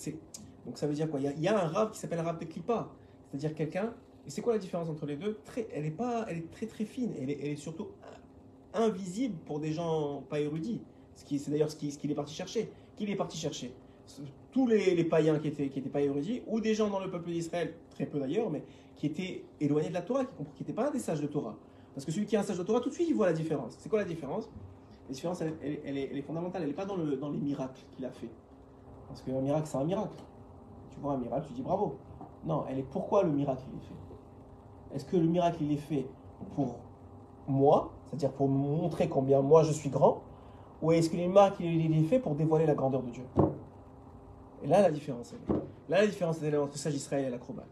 ça 0.74 0.86
veut 0.86 0.94
dire 0.94 1.10
quoi? 1.10 1.20
Il 1.20 1.40
y, 1.40 1.48
a, 1.48 1.62
un 1.62 1.68
rave 1.68 1.90
qui 1.92 1.98
s'appelle 1.98 2.20
rave 2.20 2.38
de 2.38 2.46
Klippa. 2.46 2.88
C'est-à-dire 3.28 3.54
quelqu'un. 3.54 3.94
Et 4.26 4.30
c'est 4.30 4.40
quoi 4.40 4.54
la 4.54 4.58
différence 4.58 4.88
entre 4.88 5.06
les 5.06 5.16
deux? 5.16 5.38
Très, 5.44 5.68
Elle 5.72 5.84
est 5.86 5.90
pas, 5.90 6.26
elle 6.28 6.38
est 6.38 6.50
très 6.50 6.66
très 6.66 6.84
fine. 6.84 7.12
Elle 7.20 7.30
est, 7.30 7.56
surtout 7.56 7.88
invisible 8.74 9.36
pour 9.46 9.60
des 9.60 9.72
gens 9.72 10.22
pas 10.28 10.40
érudits. 10.40 10.80
Ce 11.16 11.24
qui, 11.24 11.38
c'est 11.38 11.50
d'ailleurs 11.50 11.70
ce 11.70 11.76
qu'il 11.76 11.92
ce 11.92 11.98
est 12.06 12.14
parti 12.14 12.34
chercher. 12.34 12.70
Qui 12.96 13.10
est 13.10 13.16
parti 13.16 13.36
chercher? 13.36 13.72
Tous 14.52 14.66
les, 14.66 14.94
les 14.94 15.04
païens 15.04 15.38
qui 15.38 15.48
étaient, 15.48 15.68
qui 15.68 15.78
étaient 15.80 15.90
pas 15.90 16.00
érudits, 16.00 16.42
ou 16.46 16.60
des 16.60 16.74
gens 16.74 16.88
dans 16.88 17.00
le 17.00 17.10
peuple 17.10 17.30
d'Israël, 17.30 17.74
très 17.90 18.06
peu 18.06 18.18
d'ailleurs, 18.18 18.50
mais 18.50 18.62
qui 18.96 19.06
étaient 19.06 19.44
éloignés 19.60 19.90
de 19.90 19.94
la 19.94 20.02
Torah, 20.02 20.24
qui 20.24 20.62
n'étaient 20.62 20.72
pas 20.72 20.90
des 20.90 20.98
sages 20.98 21.20
de 21.20 21.26
Torah. 21.26 21.56
Parce 21.98 22.06
que 22.06 22.12
celui 22.12 22.26
qui 22.26 22.36
est 22.36 22.38
un 22.38 22.44
sage 22.44 22.56
de 22.56 22.62
Torah, 22.62 22.78
tout 22.78 22.90
de 22.90 22.94
suite, 22.94 23.08
il 23.08 23.16
voit 23.16 23.26
la 23.26 23.32
différence. 23.32 23.74
C'est 23.80 23.88
quoi 23.88 23.98
la 23.98 24.04
différence? 24.04 24.48
La 25.08 25.14
différence, 25.14 25.40
elle, 25.40 25.98
est, 25.98 26.22
fondamentale, 26.22 26.62
elle 26.62 26.68
n'est 26.68 26.74
pas 26.74 26.84
dans, 26.84 26.94
le, 26.94 27.16
dans 27.16 27.28
les 27.28 27.40
miracles 27.40 27.80
qu'il 27.90 28.04
a 28.04 28.10
fait. 28.12 28.30
Parce 29.08 29.20
qu'un 29.20 29.40
miracle, 29.40 29.66
c'est 29.66 29.78
un 29.78 29.84
miracle. 29.84 30.14
Tu 30.90 31.00
vois 31.00 31.14
un 31.14 31.16
miracle, 31.16 31.48
tu 31.48 31.54
dis 31.54 31.62
bravo. 31.62 31.96
Non, 32.44 32.64
elle 32.70 32.78
est 32.78 32.84
pourquoi 32.88 33.24
le 33.24 33.32
miracle 33.32 33.64
il 33.72 33.78
est 33.78 33.80
fait? 33.80 34.94
Est-ce 34.94 35.04
que 35.06 35.16
le 35.16 35.26
miracle 35.26 35.56
il 35.60 35.72
est 35.72 35.76
fait 35.76 36.06
pour 36.54 36.76
moi, 37.48 37.90
c'est-à-dire 38.06 38.30
pour 38.30 38.46
montrer 38.46 39.08
combien 39.08 39.42
moi 39.42 39.64
je 39.64 39.72
suis 39.72 39.90
grand, 39.90 40.22
ou 40.80 40.92
est-ce 40.92 41.10
que 41.10 41.16
le 41.16 41.26
miracle 41.26 41.64
il 41.64 41.98
est 41.98 42.04
fait 42.04 42.20
pour 42.20 42.36
dévoiler 42.36 42.66
la 42.66 42.76
grandeur 42.76 43.02
de 43.02 43.10
Dieu? 43.10 43.24
Et 44.62 44.68
là 44.68 44.82
la 44.82 44.92
différence 44.92 45.32
elle 45.32 45.56
est. 45.56 45.58
Là 45.88 46.00
la 46.02 46.06
différence 46.06 46.40
elle 46.44 46.54
est 46.54 46.58
entre 46.58 46.78
sage 46.78 46.94
Israël 46.94 47.24
et 47.24 47.30
l'acrobate. 47.30 47.66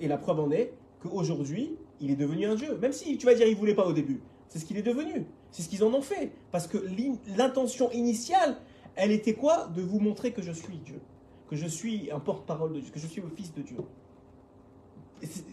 Et 0.00 0.08
la 0.08 0.18
preuve 0.18 0.40
en 0.40 0.50
est 0.50 0.72
qu'aujourd'hui 1.00 1.78
il 2.00 2.10
est 2.10 2.16
devenu 2.16 2.46
un 2.46 2.54
Dieu. 2.54 2.76
Même 2.78 2.92
si 2.92 3.16
tu 3.18 3.26
vas 3.26 3.34
dire 3.34 3.46
il 3.46 3.56
voulait 3.56 3.74
pas 3.74 3.86
au 3.86 3.92
début, 3.92 4.20
c'est 4.48 4.58
ce 4.58 4.64
qu'il 4.64 4.76
est 4.76 4.82
devenu. 4.82 5.26
C'est 5.50 5.62
ce 5.62 5.68
qu'ils 5.68 5.84
en 5.84 5.92
ont 5.94 6.02
fait. 6.02 6.32
Parce 6.52 6.66
que 6.66 6.78
l'in- 6.78 7.16
l'intention 7.36 7.90
initiale, 7.92 8.56
elle 8.94 9.10
était 9.12 9.34
quoi? 9.34 9.66
De 9.74 9.82
vous 9.82 10.00
montrer 10.00 10.32
que 10.32 10.42
je 10.42 10.52
suis 10.52 10.76
Dieu. 10.78 11.00
Que 11.48 11.56
je 11.56 11.66
suis 11.66 12.10
un 12.10 12.20
porte-parole 12.20 12.72
de 12.72 12.80
Dieu. 12.80 12.90
Que 12.92 12.98
je 12.98 13.06
suis 13.06 13.20
le 13.22 13.28
Fils 13.28 13.52
de 13.54 13.62
Dieu. 13.62 13.76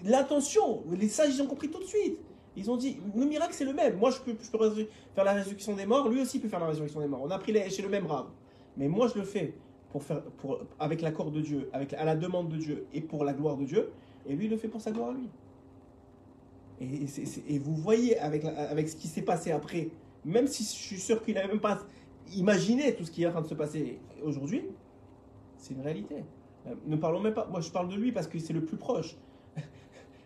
L'intention, 0.04 0.84
les 0.91 1.08
sages, 1.08 1.36
ils 1.36 1.41
ont 1.41 1.48
compris 1.48 1.70
tout 1.70 1.80
de 1.80 1.86
suite. 1.86 2.18
Ils 2.56 2.70
ont 2.70 2.78
dit, 2.78 2.98
le 3.16 3.26
miracle, 3.26 3.54
c'est 3.54 3.66
le 3.66 3.74
même. 3.74 3.98
Moi, 3.98 4.12
je 4.12 4.20
peux, 4.20 4.34
faire 5.16 5.24
la 5.24 5.34
résurrection 5.34 5.76
des 5.76 5.86
morts. 5.86 6.08
Lui 6.10 6.22
aussi 6.22 6.39
peut 6.39 6.50
faire 6.50 6.60
la 6.60 6.68
résurrection 6.68 7.00
des 7.00 7.08
morts. 7.08 7.22
On 7.24 7.32
a 7.32 7.39
pris 7.39 7.52
les- 7.52 7.70
chez 7.70 7.82
le 7.82 7.89
même 7.89 8.06
rave. 8.06 8.28
Mais 8.78 8.88
moi, 8.88 9.08
je 9.08 9.18
le 9.20 9.26
fais 9.26 9.56
pour 9.91 10.04
faire, 10.04 10.22
avec 10.80 11.02
l'accord 11.02 11.32
de 11.32 11.39
Dieu, 11.41 11.70
avec, 11.74 11.94
à 11.94 12.04
la 12.04 12.16
demande 12.16 12.50
de 12.50 12.58
Dieu 12.58 12.86
et 12.94 13.02
pour 13.02 13.24
la 13.24 13.34
gloire 13.34 13.58
de 13.58 13.66
Dieu. 13.66 13.91
Et 14.28 14.36
lui, 14.36 14.46
il 14.46 14.52
le 14.52 14.58
fait 14.58 14.68
pour 14.68 14.82
sa 14.82 14.91
gloire 14.91 15.10
à 15.10 15.14
lui. 15.14 15.30
Et, 16.82 17.59
vous 17.59 17.76
voyez 17.76 18.17
avec, 18.17 18.43
avec 18.45 18.89
ce 18.89 18.95
qui 18.95 19.07
s'est 19.07 19.21
passé 19.21 19.51
après, 19.51 19.89
même 20.26 20.47
si 20.47 20.63
je 20.63 20.69
suis 20.69 20.99
sûr 20.99 21.24
qu'il 21.24 21.36
n'avait 21.36 21.47
même 21.47 21.59
pas 21.59 21.80
imaginé 22.36 22.95
tout 22.95 23.05
ce 23.05 23.11
qui 23.11 23.24
est 23.24 23.28
en 23.28 23.32
train 23.32 23.41
de 23.41 23.47
se 23.47 23.53
passer 23.53 23.99
aujourd'hui, 24.24 24.65
c'est 25.57 25.74
une 25.74 25.82
réalité. 25.82 26.15
Euh, 26.67 26.76
Ne 26.86 26.95
parlons 26.95 27.19
même 27.19 27.34
pas. 27.34 27.47
Moi, 27.49 27.61
je 27.61 27.69
parle 27.69 27.89
de 27.89 27.95
lui 27.95 28.11
parce 28.11 28.28
que 28.28 28.39
c'est 28.39 28.53
le 28.53 28.63
plus 28.63 28.78
proche. 28.78 29.15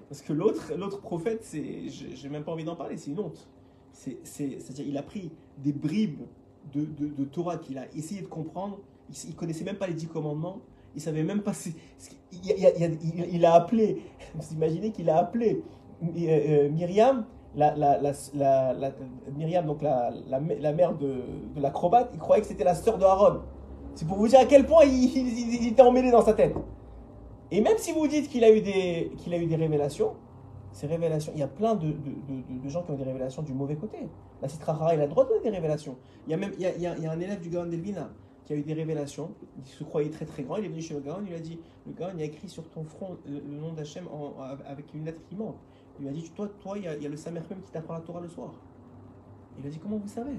Parce 0.10 0.22
que 0.22 0.32
l'autre, 0.32 1.02
prophète, 1.02 1.44
c'est, 1.44 1.90
j'ai 1.90 2.30
même 2.30 2.46
pas 2.46 2.54
envie 2.54 2.64
d'en 2.64 2.78
parler. 2.78 2.96
C'est 2.96 3.12
une 3.12 3.20
honte. 3.20 3.46
C'est, 3.92 4.18
c'est, 4.24 4.60
c'est-à-dire, 4.62 4.86
il 4.88 4.98
a 4.98 5.04
pris 5.04 5.32
des 5.58 5.74
bribes 5.74 6.22
de, 6.74 6.86
de, 6.86 7.26
Torah 7.26 7.58
qu'il 7.58 7.78
a 7.78 7.88
essayé 7.94 8.22
de 8.22 8.28
comprendre. 8.28 8.80
Il, 9.10 9.30
il 9.30 9.36
connaissait 9.36 9.66
même 9.66 9.76
pas 9.76 9.88
les 9.88 9.94
dix 9.94 10.08
commandements. 10.08 10.62
Il 10.96 11.02
savait 11.02 11.24
même 11.24 11.42
pas. 11.42 11.52
il, 12.32 12.40
il, 13.34 13.46
a 13.46 13.54
appelé. 13.54 14.02
Vous 14.36 14.54
imaginez 14.54 14.92
qu'il 14.92 15.10
a 15.10 15.18
appelé 15.18 15.62
Myriam, 16.02 17.26
la, 17.56 17.76
la, 17.76 18.00
la, 18.02 18.74
la- 18.74 18.92
Myriam, 19.36 19.66
donc 19.66 19.82
la, 19.82 20.12
mère 20.40 20.96
de, 20.96 21.08
de 21.56 21.62
l'acrobate. 21.62 22.10
Il 22.14 22.20
croyait 22.20 22.42
que 22.42 22.48
c'était 22.48 22.64
la 22.64 22.76
sœur 22.76 22.98
de 22.98 23.04
Aaron. 23.04 23.42
C'est 23.96 24.08
pour 24.08 24.18
vous 24.18 24.28
dire 24.28 24.40
à 24.40 24.46
quel 24.46 24.66
point 24.66 24.84
il, 24.86 25.68
était 25.68 25.82
emmêlé 25.82 26.12
dans 26.12 26.22
sa 26.22 26.34
tête. 26.34 26.56
Et 27.50 27.62
même 27.62 27.78
si 27.78 27.92
vous 27.94 28.08
dites 28.08 28.30
qu'il 28.30 28.44
a 28.44 28.52
eu 28.52 28.62
des, 28.62 29.12
qu'il 29.18 29.34
a 29.34 29.38
eu 29.38 29.48
des 29.48 29.56
révélations, 29.56 30.14
ces 30.72 30.86
révélations, 30.86 31.32
il 31.34 31.40
y 31.40 31.44
a 31.44 31.48
plein 31.48 31.74
de, 31.76 31.88
de, 31.88 31.94
de- 32.64 32.70
gens 32.70 32.84
qui 32.84 32.92
ont 32.92 32.96
des 32.98 33.04
révélations 33.04 33.42
du 33.42 33.54
mauvais 33.54 33.76
côté. 33.76 33.98
La 34.42 34.48
Sitra 34.50 34.74
Hara, 34.74 34.94
il 34.94 35.00
a 35.02 35.06
le 35.06 35.10
droit 35.10 35.24
de 35.24 35.30
donner 35.30 35.42
des 35.44 35.50
révélations. 35.50 35.96
Il 36.28 36.32
y 36.32 36.34
a 36.34 36.38
même 36.38 36.52
il 36.58 36.62
y 36.62 36.66
a, 36.68 36.76
il 36.76 36.82
y 36.84 36.86
a- 37.08 37.12
un 37.12 37.20
élève 37.20 37.40
du 37.42 37.50
Gaon 37.50 37.66
d'Elvina 37.66 38.10
qui 38.46 38.54
a 38.54 38.56
eu 38.58 38.62
des 38.62 38.74
révélations. 38.74 39.32
Il 39.58 39.66
se 39.66 39.84
croyait 39.84 40.10
très 40.12 40.26
très 40.26 40.44
grand. 40.44 40.58
Il 40.58 40.66
est 40.66 40.70
venu 40.70 40.82
chez 40.82 40.94
le 40.94 41.00
Gaon, 41.00 41.20
il 41.24 41.30
lui 41.30 41.36
a 41.36 41.40
dit 41.40 41.58
Le 41.88 41.94
Gaon, 41.94 42.10
il 42.16 42.22
a 42.22 42.26
écrit 42.26 42.50
sur 42.50 42.70
ton 42.70 42.84
front 42.84 43.18
le, 43.26 43.40
le 43.40 43.58
nom 43.58 43.74
d'Hachem 43.74 44.04
avec 44.68 44.94
une 44.94 45.06
lettre 45.06 45.22
qui 45.28 45.36
manque. 45.36 45.56
Il 46.00 46.04
lui 46.04 46.10
a 46.10 46.12
dit 46.12 46.30
Toi, 46.36 46.50
toi 46.60 46.78
il, 46.78 46.84
y 46.84 46.88
a, 46.88 47.10
le 47.10 47.18
Samer 47.18 47.42
même 47.50 47.62
qui 47.62 47.72
t'apprend 47.72 47.94
la 47.94 48.02
Torah 48.02 48.22
le 48.22 48.30
soir. 48.30 48.54
Il 49.60 49.66
a 49.66 49.70
dit 49.70 49.80
Comment 49.80 49.98
vous 49.98 50.08
savez? 50.08 50.38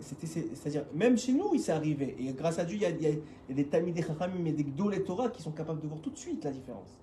C'est-à-dire, 0.00 0.84
même 0.92 1.16
chez 1.16 1.32
nous, 1.32 1.50
il 1.54 1.60
s'est 1.60 1.72
arrivé. 1.72 2.16
Et 2.18 2.32
grâce 2.32 2.58
à 2.58 2.64
Dieu, 2.64 2.76
il 2.76 2.82
y 2.82 2.86
a, 2.86 2.90
y 2.90 3.22
y 3.48 3.54
des 3.54 3.66
Talmidei 3.66 4.02
Chachamim 4.02 4.44
et 4.44 4.52
des 4.52 4.64
Gdolei 4.64 5.04
Torah 5.04 5.28
qui 5.28 5.40
sont 5.40 5.52
capables 5.52 5.80
de 5.80 5.86
voir 5.86 6.00
tout 6.00 6.10
de 6.10 6.18
suite 6.18 6.44
la 6.44 6.50
différence. 6.50 6.98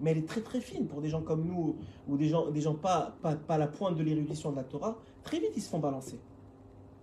Mais 0.00 0.12
elle 0.12 0.18
est 0.18 0.28
très 0.28 0.40
très 0.40 0.60
fine 0.60 0.86
pour 0.86 1.00
des 1.00 1.08
gens 1.08 1.22
comme 1.22 1.44
nous, 1.44 1.76
ou 2.08 2.16
des 2.16 2.28
gens, 2.28 2.50
des 2.50 2.60
gens 2.60 2.74
pas, 2.74 3.16
pas, 3.20 3.36
à 3.48 3.58
la 3.58 3.66
pointe 3.66 3.96
de 3.96 4.02
l'érudition 4.02 4.52
de 4.52 4.56
la 4.56 4.64
Torah. 4.64 4.96
Très 5.22 5.38
vite, 5.38 5.52
ils 5.56 5.62
se 5.62 5.68
font 5.68 5.80
balancer. 5.80 6.18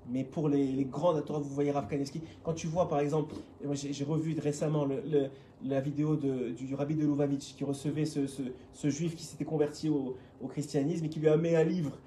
Mais 0.09 0.23
pour 0.23 0.49
les, 0.49 0.85
grands 0.85 1.13
de 1.13 1.17
la 1.17 1.23
Torah, 1.23 1.39
vous 1.39 1.49
voyez 1.49 1.71
Rav 1.71 1.87
Kanevski, 1.87 2.21
quand 2.43 2.53
tu 2.53 2.67
vois 2.67 2.87
par 2.87 2.99
exemple, 2.99 3.35
j'ai 3.73 4.03
revu 4.03 4.37
récemment 4.39 4.85
le- 4.85 5.29
la 5.63 5.81
vidéo 5.81 6.15
de- 6.15 6.51
du, 6.51 6.73
rabbi 6.75 6.95
de 6.95 7.05
Lubavitch 7.05 7.55
qui 7.55 7.63
recevait 7.63 8.05
ce, 8.05 8.89
juif 8.89 9.15
qui 9.15 9.23
s'était 9.23 9.45
converti 9.45 9.89
au, 9.89 10.15
christianisme 10.49 11.05
et 11.05 11.09
qui 11.09 11.19
lui 11.19 11.29
a 11.29 11.37
mis 11.37 11.55
un 11.55 11.63
livre. 11.63 11.97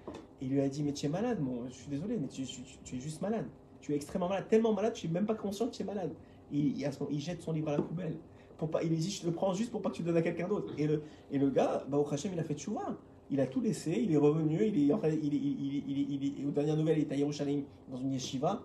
Et 0.41 0.45
il 0.45 0.51
lui 0.51 0.61
a 0.61 0.69
dit 0.69 0.83
Mais 0.83 0.93
tu 0.93 1.07
es 1.07 1.09
malade, 1.09 1.39
je 1.69 1.75
suis 1.75 1.89
désolé, 1.89 2.17
mais 2.19 2.29
tu, 2.29 2.43
es 2.43 3.01
juste 3.01 3.21
malade. 3.21 3.47
Tu 3.81 3.93
es 3.93 3.97
extrêmement 3.97 4.29
malade, 4.29 4.47
tellement 4.49 4.73
malade, 4.73 4.93
tu 4.93 5.09
n'es 5.09 5.13
même 5.13 5.27
pas 5.27 5.35
conscient 5.35 5.67
que 5.67 5.75
tu 5.75 5.83
es 5.83 5.87
malade. 5.87 6.13
Et 6.53 6.59
il, 6.59 7.21
jette 7.21 7.43
son 7.43 7.53
livre 7.53 7.69
à 7.69 7.77
la 7.77 7.83
poubelle. 7.83 8.17
Pour 8.57 8.71
pas, 8.71 8.83
il 8.83 8.91
lui 8.91 8.97
dit 8.97 9.11
Je 9.11 9.27
le 9.27 9.33
prends 9.33 9.53
juste 9.55 9.71
pour 9.71 9.83
pas 9.83 9.91
que 9.91 9.97
tu 9.97 10.03
le 10.03 10.09
donnes 10.09 10.17
à 10.19 10.23
quelqu'un 10.23 10.49
d'autre. 10.49 10.75
Et 10.79 11.39
le, 11.39 11.51
gars, 11.51 11.85
bah, 11.89 11.99
au 11.99 12.07
Hachem, 12.13 12.33
il 12.33 12.39
a 12.39 12.45
fait 12.45 12.55
tchouva. 12.55 12.97
Il 13.31 13.41
a 13.41 13.47
tout 13.47 13.61
laissé, 13.61 13.91
il 13.91 14.11
est 14.13 14.17
revenu, 14.17 14.67
il 14.67 14.89
est, 14.89 14.93
en 14.93 14.99
fait, 14.99 15.15
il, 15.23 15.35
il, 15.35 16.47
aux 16.47 16.51
dernières 16.51 16.77
nouvelles, 16.77 16.99
il 16.99 17.03
est 17.03 17.13
à 17.13 17.17
Yerushalayim 17.17 17.63
dans 17.91 17.99
une 17.99 18.13
yeshiva. 18.13 18.63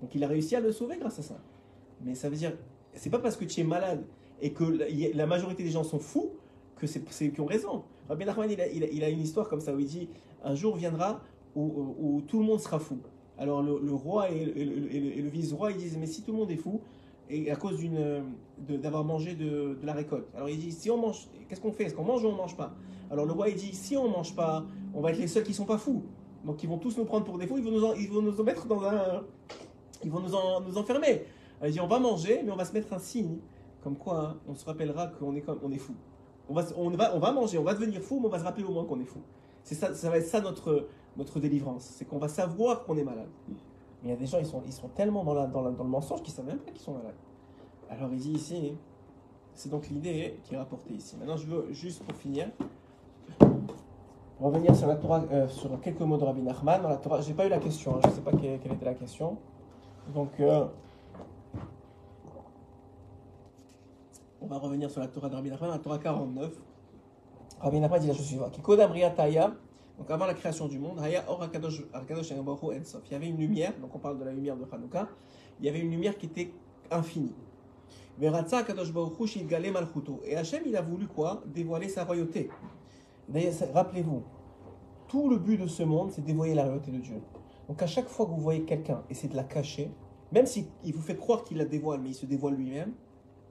Donc 0.00 0.14
il 0.14 0.22
a 0.22 0.28
réussi 0.28 0.54
à 0.54 0.60
le 0.60 0.70
sauver 0.70 0.96
grâce 0.98 1.18
à 1.18 1.22
ça. 1.22 1.38
Mais 2.04 2.14
ça 2.14 2.28
veut 2.28 2.36
dire, 2.36 2.52
c'est 2.96 3.10
pas 3.10 3.18
parce 3.18 3.36
que 3.36 3.44
tu 3.44 3.60
es 3.60 3.64
malade 3.64 4.04
et 4.40 4.52
que 4.52 4.64
la, 5.14 5.26
majorité 5.26 5.62
des 5.62 5.70
gens 5.70 5.84
sont 5.84 5.98
fous 5.98 6.32
que 6.76 6.86
c'est 6.86 7.30
qui 7.30 7.40
ont 7.40 7.46
raison. 7.46 7.84
Rabbi 8.08 8.24
Nachman, 8.24 8.50
il 8.50 8.60
a, 8.60 8.66
il, 8.68 9.04
a, 9.04 9.08
une 9.08 9.20
histoire 9.20 9.48
comme 9.48 9.60
ça 9.60 9.74
où 9.74 9.78
il 9.78 9.86
dit 9.86 10.08
un 10.44 10.54
jour 10.54 10.76
viendra 10.76 11.20
où, 11.54 12.22
tout 12.26 12.38
le 12.38 12.44
monde 12.44 12.60
sera 12.60 12.78
fou. 12.78 12.98
Alors 13.38 13.62
le, 13.62 13.92
roi 13.92 14.30
et, 14.30 14.44
le- 14.44 15.28
vice-roi 15.28 15.72
ils 15.72 15.78
disent 15.78 15.96
mais 15.98 16.06
si 16.06 16.22
tout 16.22 16.32
le 16.32 16.38
monde 16.38 16.50
est 16.50 16.56
fou 16.56 16.80
et 17.28 17.50
à 17.50 17.56
cause 17.56 17.78
d'avoir 18.58 19.04
mangé 19.04 19.34
de, 19.34 19.76
la 19.82 19.94
récolte. 19.94 20.28
Alors 20.34 20.48
il 20.48 20.58
dit 20.58 20.72
si 20.72 20.90
on 20.90 20.98
mange, 20.98 21.28
qu'est-ce 21.48 21.60
qu'on 21.60 21.72
fait? 21.72 21.84
Est-ce 21.84 21.94
qu'on 21.94 22.04
mange 22.04 22.24
ou 22.24 22.28
on 22.28 22.32
mange 22.32 22.56
pas? 22.56 22.74
Alors 23.10 23.24
le 23.24 23.32
roi 23.32 23.48
il 23.48 23.56
dit 23.56 23.74
si 23.74 23.96
on 23.96 24.08
mange 24.08 24.34
pas, 24.34 24.64
on 24.94 25.00
va 25.00 25.12
être 25.12 25.18
les 25.18 25.28
seuls 25.28 25.44
qui 25.44 25.54
sont 25.54 25.64
pas 25.64 25.78
fous. 25.78 26.02
Donc 26.44 26.62
ils 26.62 26.68
vont 26.68 26.78
tous 26.78 26.96
nous 26.98 27.04
prendre 27.04 27.24
pour 27.24 27.38
des 27.38 27.46
fous, 27.46 27.58
ils 27.58 27.64
vont 27.64 28.22
nous 28.22 28.42
mettre 28.42 28.66
dans 28.66 28.82
un 28.84 29.22
ils 30.04 30.10
vont 30.10 30.20
nous 30.20 30.78
enfermer. 30.78 31.24
Elle 31.60 31.72
dit 31.72 31.80
on 31.80 31.86
va 31.86 31.98
manger, 31.98 32.42
mais 32.44 32.52
on 32.52 32.56
va 32.56 32.64
se 32.64 32.72
mettre 32.72 32.92
un 32.92 32.98
signe, 32.98 33.38
comme 33.82 33.96
quoi 33.96 34.20
hein, 34.20 34.36
on 34.48 34.54
se 34.54 34.64
rappellera 34.64 35.06
qu'on 35.08 35.34
est, 35.34 35.40
comme, 35.40 35.72
est 35.72 35.78
fou. 35.78 35.94
On 36.48 36.54
va, 36.54 36.62
on, 36.76 36.90
va, 36.90 37.14
on 37.16 37.18
va 37.18 37.32
manger, 37.32 37.58
on 37.58 37.64
va 37.64 37.74
devenir 37.74 38.00
fou, 38.00 38.18
mais 38.20 38.26
on 38.26 38.30
va 38.30 38.38
se 38.38 38.44
rappeler 38.44 38.64
au 38.64 38.70
moins 38.70 38.84
qu'on 38.84 39.00
est 39.00 39.04
fou. 39.06 39.20
C'est 39.64 39.74
ça, 39.74 39.94
ça 39.94 40.10
va 40.10 40.18
être 40.18 40.26
ça 40.26 40.40
notre, 40.40 40.86
notre 41.16 41.40
délivrance. 41.40 41.84
C'est 41.96 42.04
qu'on 42.04 42.18
va 42.18 42.28
savoir 42.28 42.84
qu'on 42.84 42.96
est 42.96 43.02
malade. 43.04 43.28
Mais 43.48 43.56
il 44.04 44.10
y 44.10 44.12
a 44.12 44.16
des 44.16 44.26
gens, 44.26 44.38
ils 44.38 44.46
sont, 44.46 44.62
ils 44.64 44.72
sont 44.72 44.88
tellement 44.88 45.24
dans, 45.24 45.34
la, 45.34 45.46
dans, 45.46 45.62
la- 45.62 45.70
dans 45.72 45.82
le 45.84 45.90
mensonge 45.90 46.22
qu'ils 46.22 46.32
ne 46.32 46.36
savent 46.36 46.46
même 46.46 46.58
pas 46.58 46.70
qu'ils 46.70 46.82
sont 46.82 46.92
malades. 46.92 47.16
Alors 47.90 48.10
il 48.12 48.18
dit 48.18 48.32
ici, 48.32 48.74
c'est 49.54 49.70
donc 49.70 49.88
l'idée 49.88 50.38
qui 50.44 50.54
est 50.54 50.58
rapportée 50.58 50.94
ici. 50.94 51.16
Maintenant, 51.16 51.36
je 51.36 51.46
veux 51.46 51.72
juste 51.72 52.04
pour 52.04 52.14
finir 52.16 52.48
revenir 54.40 54.76
sur 54.76 54.86
la 54.86 54.96
Torah, 54.96 55.24
euh, 55.32 55.48
sur 55.48 55.80
quelques 55.80 56.00
mots 56.00 56.18
de 56.18 56.24
Rabbi 56.24 56.42
Nachman. 56.42 56.82
Dans 56.82 56.88
la 56.90 56.96
Torah, 56.96 57.20
j'ai 57.22 57.32
pas 57.34 57.46
eu 57.46 57.48
la 57.48 57.58
question, 57.58 57.96
hein, 57.96 58.00
je 58.04 58.08
ne 58.08 58.12
sais 58.12 58.20
pas 58.20 58.32
quelle, 58.32 58.60
quelle 58.60 58.72
était 58.72 58.84
la 58.84 58.94
question. 58.94 59.38
Donc, 60.14 60.38
euh, 60.40 60.66
on 64.46 64.48
va 64.48 64.58
revenir 64.58 64.90
sur 64.90 65.00
la 65.00 65.08
Torah 65.08 65.28
de 65.28 65.34
Rabbi 65.34 65.50
Nachman, 65.50 65.70
la 65.70 65.78
Torah 65.78 65.98
49. 65.98 66.52
Rabbi 67.60 67.80
Nachman 67.80 67.98
dit 67.98 68.06
la 68.06 68.14
chose 68.14 68.26
suivante 68.26 68.58
donc 69.98 70.10
avant 70.10 70.26
la 70.26 70.34
création 70.34 70.68
du 70.68 70.78
monde. 70.78 71.00
Il 71.02 71.12
y 71.12 73.14
avait 73.14 73.28
une 73.28 73.38
lumière, 73.38 73.72
donc 73.80 73.94
on 73.94 73.98
parle 73.98 74.18
de 74.18 74.24
la 74.24 74.32
lumière 74.32 74.56
de 74.56 74.66
Hanouka, 74.70 75.08
il 75.58 75.64
y 75.64 75.70
avait 75.70 75.80
une 75.80 75.90
lumière 75.90 76.18
qui 76.18 76.26
était 76.26 76.52
infinie. 76.90 77.32
Veratza 78.18 78.58
Hakadosh 78.58 78.92
Baruch 78.92 79.18
Hu 79.18 79.26
Shidgale 79.26 79.72
Malchuto. 79.72 80.20
Et 80.24 80.36
Hachem, 80.36 80.64
il 80.66 80.76
a 80.76 80.82
voulu 80.82 81.06
quoi? 81.06 81.42
Dévoiler 81.46 81.88
sa 81.88 82.04
royauté. 82.04 82.50
D'ailleurs, 83.28 83.54
rappelez-vous, 83.72 84.22
tout 85.08 85.30
le 85.30 85.38
but 85.38 85.56
de 85.56 85.66
ce 85.66 85.82
monde, 85.82 86.12
c'est 86.12 86.22
dévoiler 86.22 86.54
la 86.54 86.64
royauté 86.64 86.90
de 86.90 86.98
Dieu. 86.98 87.22
Donc 87.68 87.82
à 87.82 87.86
chaque 87.86 88.08
fois 88.08 88.26
que 88.26 88.32
vous 88.32 88.40
voyez 88.40 88.64
quelqu'un 88.64 89.02
essayer 89.08 89.30
de 89.30 89.36
la 89.36 89.44
cacher, 89.44 89.90
même 90.30 90.46
s'il 90.46 90.66
vous 90.92 91.00
fait 91.00 91.16
croire 91.16 91.42
qu'il 91.42 91.56
la 91.56 91.64
dévoile, 91.64 92.00
mais 92.00 92.10
il 92.10 92.14
se 92.14 92.26
dévoile 92.26 92.54
lui-même, 92.54 92.92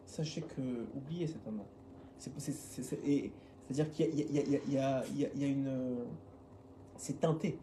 sachez 0.05 0.41
que, 0.41 0.87
oubliez 0.95 1.27
cet 1.27 1.41
et- 3.05 3.31
C'est-à-dire 3.67 3.91
qu'il 3.91 4.71
y 4.71 4.77
a, 4.77 5.03
une... 5.47 5.67
euh, 5.67 6.05
C'est 6.97 7.19
teinté. 7.19 7.59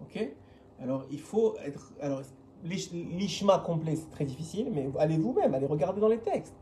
Ok? 0.00 0.28
Alors 0.80 1.06
il 1.10 1.20
faut 1.20 1.56
être... 1.58 1.92
Alors 2.00 2.22
l'ish- 2.64 2.92
l'ishma 2.92 3.58
complet, 3.58 3.96
c'est 3.96 4.10
très 4.10 4.24
difficile, 4.24 4.70
mais 4.72 4.90
allez 4.98 5.18
vous-même, 5.18 5.54
allez 5.54 5.66
regarder 5.66 6.00
dans 6.00 6.08
les 6.08 6.18
textes. 6.20 6.54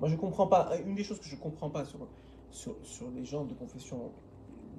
Moi 0.00 0.08
je 0.08 0.16
comprends 0.16 0.46
pas, 0.46 0.70
une 0.84 0.94
des 0.94 1.04
choses 1.04 1.20
que 1.20 1.26
je 1.26 1.36
comprends 1.36 1.70
pas 1.70 1.84
sur, 1.84 2.06
sur, 2.50 2.76
les 3.10 3.24
gens 3.24 3.44
de 3.44 3.54
confession, 3.54 4.10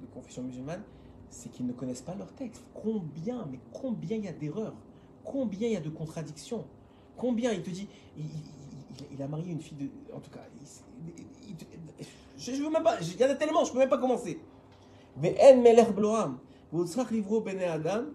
de 0.00 0.06
confession 0.14 0.42
musulmane, 0.42 0.82
c'est 1.30 1.50
qu'ils 1.50 1.66
ne 1.66 1.72
connaissent 1.72 2.02
pas 2.02 2.14
leur 2.14 2.32
texte. 2.34 2.62
Combien, 2.74 3.46
mais 3.50 3.58
combien 3.72 4.16
il 4.16 4.24
y 4.24 4.28
a 4.28 4.32
d'erreurs? 4.32 4.74
Combien 5.24 5.68
il 5.68 5.72
y 5.72 5.76
a 5.76 5.80
de 5.80 5.90
contradictions? 5.90 6.64
Combien 7.16 7.52
il 7.52 7.62
te 7.62 7.70
dit, 7.70 7.88
il, 9.12 9.22
a 9.22 9.28
marié 9.28 9.52
une 9.52 9.60
fille 9.60 9.76
de. 9.76 10.14
En 10.14 10.20
tout 10.20 10.30
cas, 10.30 10.40
il, 10.60 11.24
il, 11.48 11.56
je, 12.36 12.52
je, 12.52 12.62
veux 12.62 12.70
même 12.70 12.82
pas. 12.82 13.00
Il 13.00 13.20
y 13.20 13.24
en 13.24 13.30
a 13.30 13.34
tellement, 13.34 13.64
je 13.64 13.72
peux 13.72 13.78
même 13.78 13.88
pas 13.88 13.98
commencer. 13.98 14.40
Mais 15.20 15.36
en 15.40 15.60
melech 15.60 15.94
bloam, 15.94 16.38
v'otzrach 16.72 17.10
livro 17.10 17.40
bene 17.40 17.62
adam, 17.62 18.06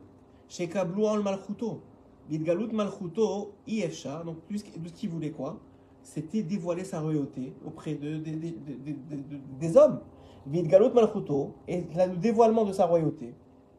shekablu 0.48 1.06
al 1.06 1.22
malchuto. 1.24 1.82
L'idgalut 2.30 2.72
malchuto, 2.74 3.54
ifcha, 3.68 4.24
donc 4.24 4.38
tout 4.48 4.58
ce 4.58 4.64
qu'il 4.64 5.10
voulait 5.10 5.32
quoi, 5.32 5.58
c'était 6.04 6.44
dévoiler 6.44 6.84
sa 6.84 7.00
royauté 7.00 7.54
auprès 7.66 7.96
de, 7.96 8.18
de, 8.18 8.32
de, 8.32 9.38
des 9.60 9.78
hommes. 9.78 10.00
L'idgalut 10.46 10.94
malchuto, 10.94 11.56
et 11.68 11.84
là 11.96 12.06
le 12.06 12.18
dévoilement 12.18 12.66
de 12.66 12.74
sa 12.74 12.86
royauté. 12.86 13.34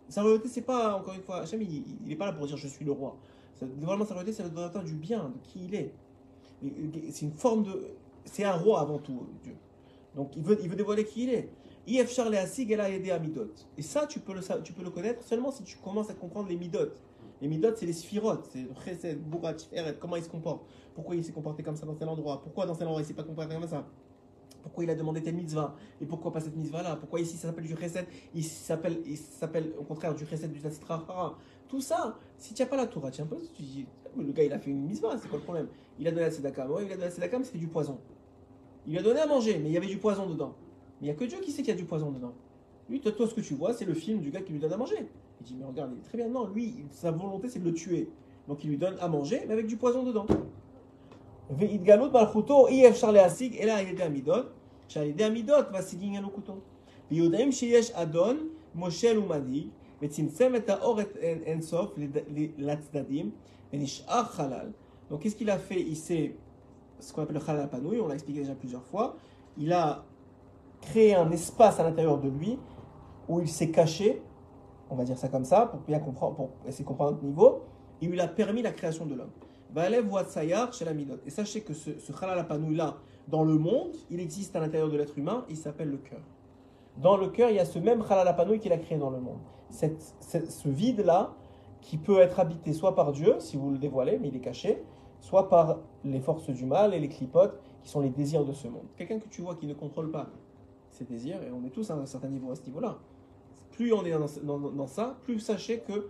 Sa 0.09 0.23
royauté, 0.23 0.49
c'est 0.49 0.63
pas, 0.63 0.97
encore 0.97 1.15
une 1.15 1.23
fois, 1.23 1.43
Hachem, 1.43 1.63
il, 1.63 1.85
n'est 2.05 2.17
pas 2.17 2.27
là 2.27 2.33
pour 2.33 2.45
dire 2.47 2.57
je 2.57 2.67
suis 2.67 2.85
le 2.85 2.91
roi. 2.91 3.17
Le 3.61 3.69
dévoilement 3.69 4.03
de 4.05 4.09
sa 4.09 4.15
royauté, 4.15 4.33
c'est 4.33 4.43
le 4.43 4.49
dévoilement 4.49 4.83
du 4.83 4.95
bien, 4.95 5.29
de 5.29 5.39
qui 5.47 5.67
il 5.67 5.75
est. 5.75 5.95
C'est 7.11 7.23
une 7.23 7.33
forme 7.33 7.65
de. 7.65 7.89
C'est 8.25 8.45
un 8.45 8.53
roi 8.53 8.81
avant 8.81 8.99
tout, 8.99 9.27
Dieu. 9.43 9.55
Donc 10.15 10.37
il 10.37 10.43
veut, 10.43 10.59
il 10.63 10.69
veut 10.69 10.77
dévoiler 10.77 11.05
qui 11.05 11.25
il 11.25 11.31
est. 11.31 11.49
IF 11.87 12.13
Charles 12.13 12.35
Asig 12.37 12.71
elle 12.71 12.81
a 12.81 12.91
aidé 12.91 13.11
à. 13.11 13.21
Et 13.79 13.83
ça, 13.83 14.07
tu 14.07 14.21
peux, 14.21 14.35
le, 14.35 14.41
tu 14.63 14.73
peux 14.73 14.83
le 14.83 14.91
connaître 14.91 15.23
seulement 15.25 15.51
si 15.51 15.63
tu 15.63 15.77
commences 15.79 16.11
à 16.11 16.15
comprendre 16.15 16.49
les 16.49 16.57
Midot. 16.57 16.91
Les 17.41 17.49
Midot, 17.49 17.75
c'est 17.75 17.87
les 17.87 17.95
sphirotes, 17.95 18.49
c'est 18.53 18.67
Chesed, 18.85 19.19
comment 19.99 20.17
il 20.17 20.23
se 20.23 20.29
comporte. 20.29 20.63
Pourquoi 20.95 21.17
il 21.17 21.25
s'est 21.25 21.33
comporté 21.33 21.63
comme 21.63 21.77
ça 21.77 21.87
dans 21.87 21.95
tel 21.95 22.09
endroit? 22.09 22.43
Pourquoi 22.43 22.67
dans 22.67 22.77
tel 22.77 22.87
endroit 22.87 23.01
il 23.01 23.07
s'est 23.07 23.15
pas 23.15 23.23
comporté 23.23 23.55
comme 23.55 23.67
ça? 23.67 23.87
Pourquoi 24.63 24.85
il 24.85 24.91
a 24.91 24.95
demandé 24.95 25.23
telle 25.23 25.35
mitzvah 25.35 25.75
Et 26.01 26.07
pourquoi 26.07 26.33
pas 26.33 26.41
cette 26.41 26.57
mitzvah-là 26.57 26.97
Pourquoi 26.97 27.21
ici 27.21 27.37
ça 27.37 27.49
s'appelle 27.49 27.67
du 27.67 27.75
Il 28.35 28.45
s'appelle, 28.45 29.01
il 29.07 29.17
s'appelle 29.17 29.73
au 29.79 29.85
contraire 29.85 30.15
du 30.15 30.27
Chesed 30.27 30.53
du 30.53 30.61
Tastrahara. 30.61 31.39
Tout 31.69 31.81
ça, 31.81 32.19
si 32.37 32.55
tu 32.55 32.63
n'as 32.63 32.69
pas 32.69 32.77
la 32.77 32.87
Torah, 32.87 33.11
peu, 33.11 33.37
tu 33.55 33.63
dis, 33.63 33.87
le 34.17 34.33
gars 34.33 34.45
il 34.45 34.53
a 34.53 34.59
fait 34.59 34.71
une 34.71 34.87
mitzvah, 34.87 35.17
c'est 35.19 35.29
quoi 35.29 35.39
le 35.39 35.45
problème? 35.45 35.69
Il 35.99 36.07
a 36.09 36.11
donné 36.11 36.23
la 36.23 36.31
Tzedaka. 36.31 36.69
Ouais, 36.69 36.85
il 36.85 36.93
a 36.93 36.95
donné 36.95 37.07
la 37.07 37.11
Tzedaka, 37.11 37.39
mais 37.39 37.45
c'était 37.45 37.59
du 37.59 37.69
poison. 37.69 37.99
Il 38.87 38.99
a 38.99 39.03
donné 39.03 39.21
à 39.21 39.27
manger, 39.27 39.59
mais 39.59 39.69
il 39.69 39.73
y 39.73 39.77
avait 39.77 39.87
du 39.87 39.99
poison 39.99 40.27
dedans. 40.27 40.55
Mais 41.01 41.09
il 41.09 41.11
n'y 41.11 41.17
a 41.17 41.19
que 41.19 41.25
Dieu 41.25 41.39
qui 41.41 41.53
sait 41.53 41.63
qu'il 41.63 41.73
y 41.73 41.77
a 41.77 41.81
du 41.81 41.85
poison 41.85 42.11
dedans. 42.11 42.35
Lui, 42.89 43.01
toi, 43.01 43.13
ce 43.17 43.35
que 43.35 43.41
tu 43.41 43.55
vois, 43.55 43.73
c'est 43.73 43.85
le 43.85 43.95
film 43.95 44.21
du 44.21 44.31
gars 44.31 44.41
qui 44.41 44.53
lui 44.53 44.59
donne 44.59 44.73
à 44.73 44.77
manger. 44.77 45.07
Il 45.41 45.47
dit, 45.47 45.55
mais 45.57 45.65
regarde, 45.65 45.93
très 46.03 46.19
bien. 46.19 46.29
Non, 46.29 46.49
lui, 46.49 46.85
sa 46.91 47.13
volonté, 47.13 47.49
c'est 47.49 47.61
de 47.61 47.65
le 47.65 47.73
tuer. 47.73 48.11
Donc 48.49 48.65
il 48.65 48.71
lui 48.71 48.79
donne 48.79 48.97
à 49.01 49.07
manger, 49.07 49.43
mais 49.47 49.53
avec 49.53 49.69
du 49.69 49.77
poison 49.77 50.03
dedans. 50.03 50.27
והתגלות 51.58 52.14
מלכותו 52.14 52.68
אי 52.68 52.90
אפשר 52.90 53.12
להשיג 53.12 53.58
אלא 53.58 53.72
על 53.72 53.88
ידי 53.88 54.04
המידות, 54.04 54.46
שעל 54.88 55.08
ידי 55.08 55.24
המידות 55.24 55.66
משיגים 55.72 56.16
אלוקותו. 56.16 56.56
ויודעים 57.12 57.52
שיש 57.52 57.92
אדון, 57.92 58.50
מושל 58.76 59.18
ומנהיג, 59.20 59.68
וצמצם 60.02 60.56
את 60.56 60.70
האור 60.70 61.02
את 61.02 61.16
אין, 61.18 61.42
אין 61.44 61.62
סוף 61.62 61.98
לד- 61.98 62.18
ל- 62.18 62.70
לצדדים, 62.70 63.32
ונשאר 63.74 64.24
חלל. 64.24 64.72
Donc 65.12 65.20
qu'est-ce 65.22 65.36
qu'il 65.36 65.50
a 65.52 65.58
fait 65.70 65.82
Il 65.82 65.96
s'est, 65.96 66.32
ce 67.00 67.14
qu'on 67.14 67.22
appelle 67.24 67.36
le 67.36 67.50
halal 67.50 67.70
panouille, 67.70 68.00
on 68.02 68.08
l'a 68.08 68.16
expliqué 68.16 68.40
déjà 68.40 68.56
plusieurs 68.56 68.84
fois, 68.84 69.16
il 69.58 69.72
a 69.72 70.04
créé 70.82 71.14
un 71.16 71.30
espace 71.32 71.80
à 71.80 71.84
l'intérieur 71.84 72.18
de 72.20 72.30
lui 72.30 72.58
où 73.30 73.40
il 73.40 73.48
s'est 73.48 73.70
caché, 73.72 74.22
on 74.90 74.96
va 74.96 75.04
dire 75.04 75.18
ça 75.18 75.28
comme 75.28 75.46
ça, 75.46 75.68
pour 75.68 75.80
bien 75.82 76.00
comprendre, 76.00 76.36
pour 76.36 76.50
essayer 76.68 76.84
de 76.84 76.88
comprendre 76.90 77.12
notre 77.12 77.24
niveau, 77.24 77.62
il 78.02 78.10
lui 78.10 78.20
a 78.20 78.28
permis 78.28 78.62
la 78.64 78.72
création 78.72 79.06
de 79.06 79.16
l'homme. 79.16 79.30
Midot. 80.95 81.17
Et 81.27 81.31
sachez 81.31 81.63
que 81.63 81.75
ce, 81.75 81.99
ce 81.99 82.13
halal 82.25 82.47
là, 82.73 82.97
dans 83.29 83.45
le 83.45 83.55
monde, 83.55 83.97
il 84.11 84.21
existe 84.21 84.57
à 84.57 84.61
l'intérieur 84.61 84.91
de 84.91 84.97
l'être 84.97 85.17
humain, 85.19 85.45
il 85.49 85.57
s'appelle 85.57 85.91
le 85.91 85.99
cœur. 85.99 86.21
Dans 86.97 87.17
le 87.17 87.29
cœur, 87.29 87.51
il 87.51 87.57
y 87.57 87.61
a 87.61 87.65
ce 87.65 87.79
même 87.79 88.03
halal 88.09 88.35
panouille 88.37 88.59
qu'il 88.59 88.73
a 88.73 88.79
créé 88.79 88.99
dans 88.99 89.11
le 89.11 89.21
monde. 89.21 89.39
Ce 89.71 90.69
vide-là, 90.69 91.35
qui 91.81 91.97
peut 91.97 92.21
être 92.21 92.41
habité 92.41 92.73
soit 92.73 92.95
par 92.95 93.13
Dieu, 93.13 93.37
si 93.39 93.57
vous 93.57 93.71
le 93.71 93.79
dévoilez, 93.79 94.19
mais 94.19 94.29
il 94.29 94.37
est 94.37 94.41
caché, 94.41 94.83
soit 95.21 95.49
par 95.49 95.79
les 96.05 96.21
forces 96.21 96.51
du 96.51 96.67
mal 96.67 96.95
et 96.95 97.01
les 97.01 97.09
clipotes, 97.09 97.59
qui 97.83 97.91
sont 97.91 98.01
les 98.01 98.11
désirs 98.11 98.45
de 98.45 98.53
ce 98.53 98.69
monde. 98.69 98.85
Quelqu'un 98.97 99.19
que 99.19 99.29
tu 99.29 99.43
vois 99.43 99.55
qui 99.55 99.67
ne 99.67 99.75
contrôle 99.75 100.11
pas 100.11 100.29
ses 100.91 101.05
désirs, 101.05 101.43
et 101.43 101.51
on 101.51 101.65
est 101.65 101.71
tous 101.71 101.91
à 101.91 101.95
un 101.95 102.07
certain 102.07 102.29
niveau 102.29 102.51
à 102.51 102.55
ce 102.55 102.65
niveau-là, 102.67 102.99
plus 103.71 103.93
on 103.93 104.05
est 104.05 104.13
dans, 104.43 104.87
ça, 104.87 105.17
plus 105.23 105.39
sachez 105.39 105.81
que 105.81 106.09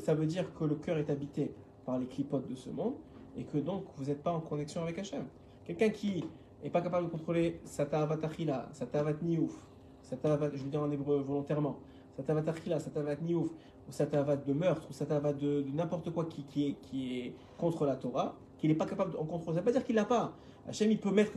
ça 0.00 0.14
veut 0.14 0.26
dire 0.26 0.52
que 0.54 0.64
le 0.64 0.74
cœur 0.74 0.98
est 0.98 1.08
habité 1.10 1.54
par 1.84 1.98
les 1.98 2.06
clipotes 2.06 2.48
de 2.48 2.54
ce 2.54 2.70
monde, 2.70 2.94
et 3.36 3.44
que 3.44 3.58
donc 3.58 3.84
vous 3.96 4.04
n'êtes 4.04 4.22
pas 4.22 4.32
en 4.32 4.40
connexion 4.40 4.82
avec 4.82 4.98
Hachem. 4.98 5.24
Quelqu'un 5.64 5.90
qui 5.90 6.24
n'est 6.62 6.70
pas 6.70 6.80
capable 6.80 7.06
de 7.06 7.10
contrôler 7.10 7.60
sa 7.64 7.86
ta'avat 7.86 8.18
achila, 8.22 8.68
sa 8.72 8.86
ta'avat 8.86 9.14
niouf, 9.22 9.54
sa 10.02 10.16
ta'avat, 10.16 10.50
je 10.54 10.62
veux 10.62 10.70
dire 10.70 10.82
en 10.82 10.90
hébreu 10.90 11.18
volontairement, 11.20 11.78
sa 12.16 12.22
ta'avat 12.22 12.50
achila, 12.50 12.78
sa 12.78 12.90
ta'avat 12.90 13.16
niouf, 13.16 13.50
ou 13.88 13.92
sa 13.92 14.06
ta'avat 14.06 14.36
de 14.36 14.52
meurtre, 14.52 14.86
ou 14.88 14.92
sa 14.92 15.06
ta'avat 15.06 15.32
de, 15.34 15.64
n'importe 15.74 16.10
quoi 16.10 16.26
qui, 16.26 16.66
est, 16.66 16.72
qui 16.82 17.18
est 17.18 17.34
contre 17.58 17.84
la 17.86 17.96
Torah, 17.96 18.34
qu'il 18.58 18.70
n'est 18.70 18.76
pas 18.76 18.86
capable 18.86 19.12
de 19.12 19.16
contrôler. 19.16 19.44
Ça 19.44 19.52
ne 19.52 19.56
veut 19.58 19.64
pas 19.64 19.72
dire 19.72 19.84
qu'il 19.84 19.96
l'a 19.96 20.04
pas. 20.04 20.32
Hachem, 20.66 20.90
il 20.90 20.98
peut 20.98 21.10
mettre 21.10 21.32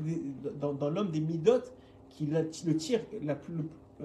dans, 0.60 0.90
l'homme 0.90 1.12
des 1.12 1.20
midotes 1.20 1.74
qui 2.10 2.26
le 2.26 2.78
tirent. 2.78 3.04
Le, 3.22 3.36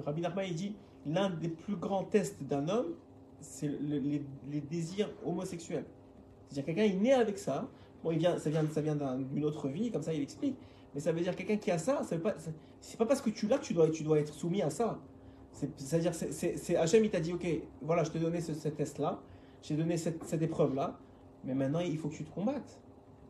Rabbi 0.04 0.20
Nachman, 0.22 0.46
il 0.48 0.54
dit 0.54 0.74
l'un 1.06 1.30
des 1.30 1.48
plus 1.48 1.76
grands 1.76 2.04
tests 2.04 2.42
d'un 2.42 2.68
homme, 2.68 2.94
c'est 3.40 3.68
le- 3.68 3.98
les, 3.98 4.24
les 4.50 4.60
désirs 4.60 5.10
homosexuels. 5.24 5.84
C'est-à-dire 6.52 6.74
quelqu'un, 6.74 6.84
il 6.94 7.00
naît 7.00 7.12
avec 7.14 7.38
ça. 7.38 7.68
Bon, 8.04 8.10
il 8.12 8.18
vient, 8.18 8.38
ça 8.38 8.50
vient, 8.50 8.66
ça 8.70 8.80
vient 8.80 8.96
d'un- 8.96 9.18
d'une 9.18 9.44
autre 9.44 9.68
vie, 9.68 9.90
comme 9.90 10.02
ça, 10.02 10.12
il 10.12 10.22
explique. 10.22 10.56
Mais 10.94 11.00
ça 11.00 11.12
veut 11.12 11.20
dire 11.20 11.34
quelqu'un 11.34 11.56
qui 11.56 11.70
a 11.70 11.78
ça, 11.78 12.02
ça 12.02 12.16
c'est- 12.80 12.96
pas 12.98 13.06
parce 13.06 13.22
que 13.22 13.30
tu 13.30 13.46
l'as 13.46 13.58
que 13.58 13.64
tu 13.64 13.72
dois, 13.74 13.88
tu 13.90 14.02
dois 14.02 14.18
être 14.18 14.34
soumis 14.34 14.60
à 14.62 14.68
ça. 14.70 14.98
C'est- 15.52 15.70
C'est-à-dire, 15.80 16.14
c'est- 16.14 16.76
Hachem, 16.76 17.04
il 17.04 17.10
t'a 17.10 17.20
dit, 17.20 17.32
ok, 17.32 17.46
voilà, 17.80 18.04
je 18.04 18.10
t'ai 18.10 18.18
donné 18.18 18.40
ce, 18.40 18.52
test-là, 18.68 19.20
j'ai 19.62 19.76
donné 19.76 19.96
cette, 19.96 20.42
épreuve-là, 20.42 20.98
mais 21.44 21.54
maintenant, 21.54 21.80
il 21.80 21.96
faut 21.96 22.08
que 22.08 22.14
tu 22.16 22.24
te 22.24 22.34
combattes. 22.34 22.80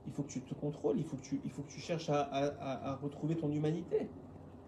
Il 0.06 0.12
faut 0.12 0.22
que 0.24 0.30
tu 0.32 0.40
te 0.40 0.54
contrôles, 0.54 0.98
il 0.98 1.04
faut 1.04 1.16
que 1.16 1.22
tu, 1.22 1.40
il 1.44 1.50
faut 1.50 1.62
que 1.62 1.70
tu 1.70 1.78
cherches 1.80 2.10
à, 2.10 2.22
à- 2.22 2.96
retrouver 2.96 3.36
ton 3.36 3.52
humanité. 3.52 4.08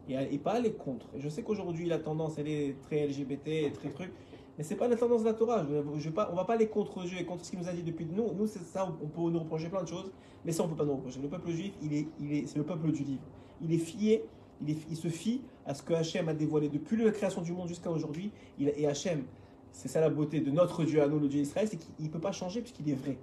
Et, 0.09 0.15
et 0.15 0.39
pas 0.39 0.53
aller 0.53 0.73
contre. 0.75 1.07
Je 1.17 1.29
sais 1.29 1.43
qu'aujourd'hui, 1.43 1.87
la 1.87 1.99
tendance, 1.99 2.39
elle 2.39 2.47
est 2.49 2.77
très 2.83 2.99
LGBT, 3.09 3.73
très 3.73 3.89
truc, 3.89 4.13
mais 4.57 4.65
c'est 4.65 4.77
pas 4.77 4.89
la 4.89 4.97
tendance 4.97 5.23
de 5.23 5.27
la 5.27 5.35
Torah. 5.35 5.65
Je, 5.69 6.01
je 6.01 6.11
pas, 6.11 6.29
on 6.33 6.37
va 6.37 6.45
pas 6.45 6.55
aller 6.55 6.69
contre 6.69 7.03
Dieu 7.05 7.19
et 7.19 7.25
contre 7.25 7.45
ce 7.45 7.51
qu'il 7.51 7.59
nous 7.59 7.69
a 7.69 7.73
dit 7.73 7.83
depuis 7.83 8.07
nous. 8.07 8.33
Nous, 8.35 8.47
c'est 8.47 8.61
ça, 8.61 8.87
on 9.03 9.07
peut 9.07 9.31
nous 9.31 9.41
reprocher 9.41 9.69
plein 9.69 9.83
de 9.83 9.89
choses, 9.89 10.13
mais 10.45 10.53
ça, 10.53 10.63
on 10.63 10.69
peut 10.69 10.77
pas 10.77 10.85
nous 10.85 10.97
reprocher. 10.97 11.21
Le 11.21 11.29
peuple 11.29 11.51
juif, 11.51 11.73
il 11.83 11.93
est, 11.95 12.07
il 12.21 12.33
est, 12.33 12.47
c'est 12.47 12.59
le 12.59 12.65
peuple 12.65 12.93
du 12.93 13.03
livre. 13.03 13.23
Il 13.61 13.73
est 13.73 13.79
fié, 13.79 14.25
il, 14.61 14.71
est, 14.71 14.79
il 14.91 14.97
se 14.97 15.09
fie 15.09 15.43
à 15.67 15.75
ce 15.75 15.83
que 15.83 15.95
Hachem 15.95 16.29
a 16.29 16.35
dévoilé 16.35 16.69
depuis 16.69 17.03
la 17.03 17.11
création 17.11 17.43
du 17.43 17.53
monde 17.53 17.69
jusqu'à 17.69 17.91
aujourd'hui. 17.91 18.31
Et 18.61 18.87
Hachem, 18.87 19.25
c'est 19.73 19.89
ça 19.89 20.01
la 20.01 20.11
beauté 20.11 20.41
de 20.41 20.51
notre 20.51 20.85
Dieu 20.85 21.03
à 21.03 21.09
nous, 21.09 21.19
le 21.19 21.29
Dieu 21.29 21.41
d'Israël, 21.41 21.69
c'est 21.69 21.77
qu'il 21.77 22.07
ne 22.07 22.11
peut 22.11 22.21
pas 22.21 22.33
changer 22.33 22.61
puisqu'il 22.61 22.89
est 22.91 22.95
vrai. 22.95 23.19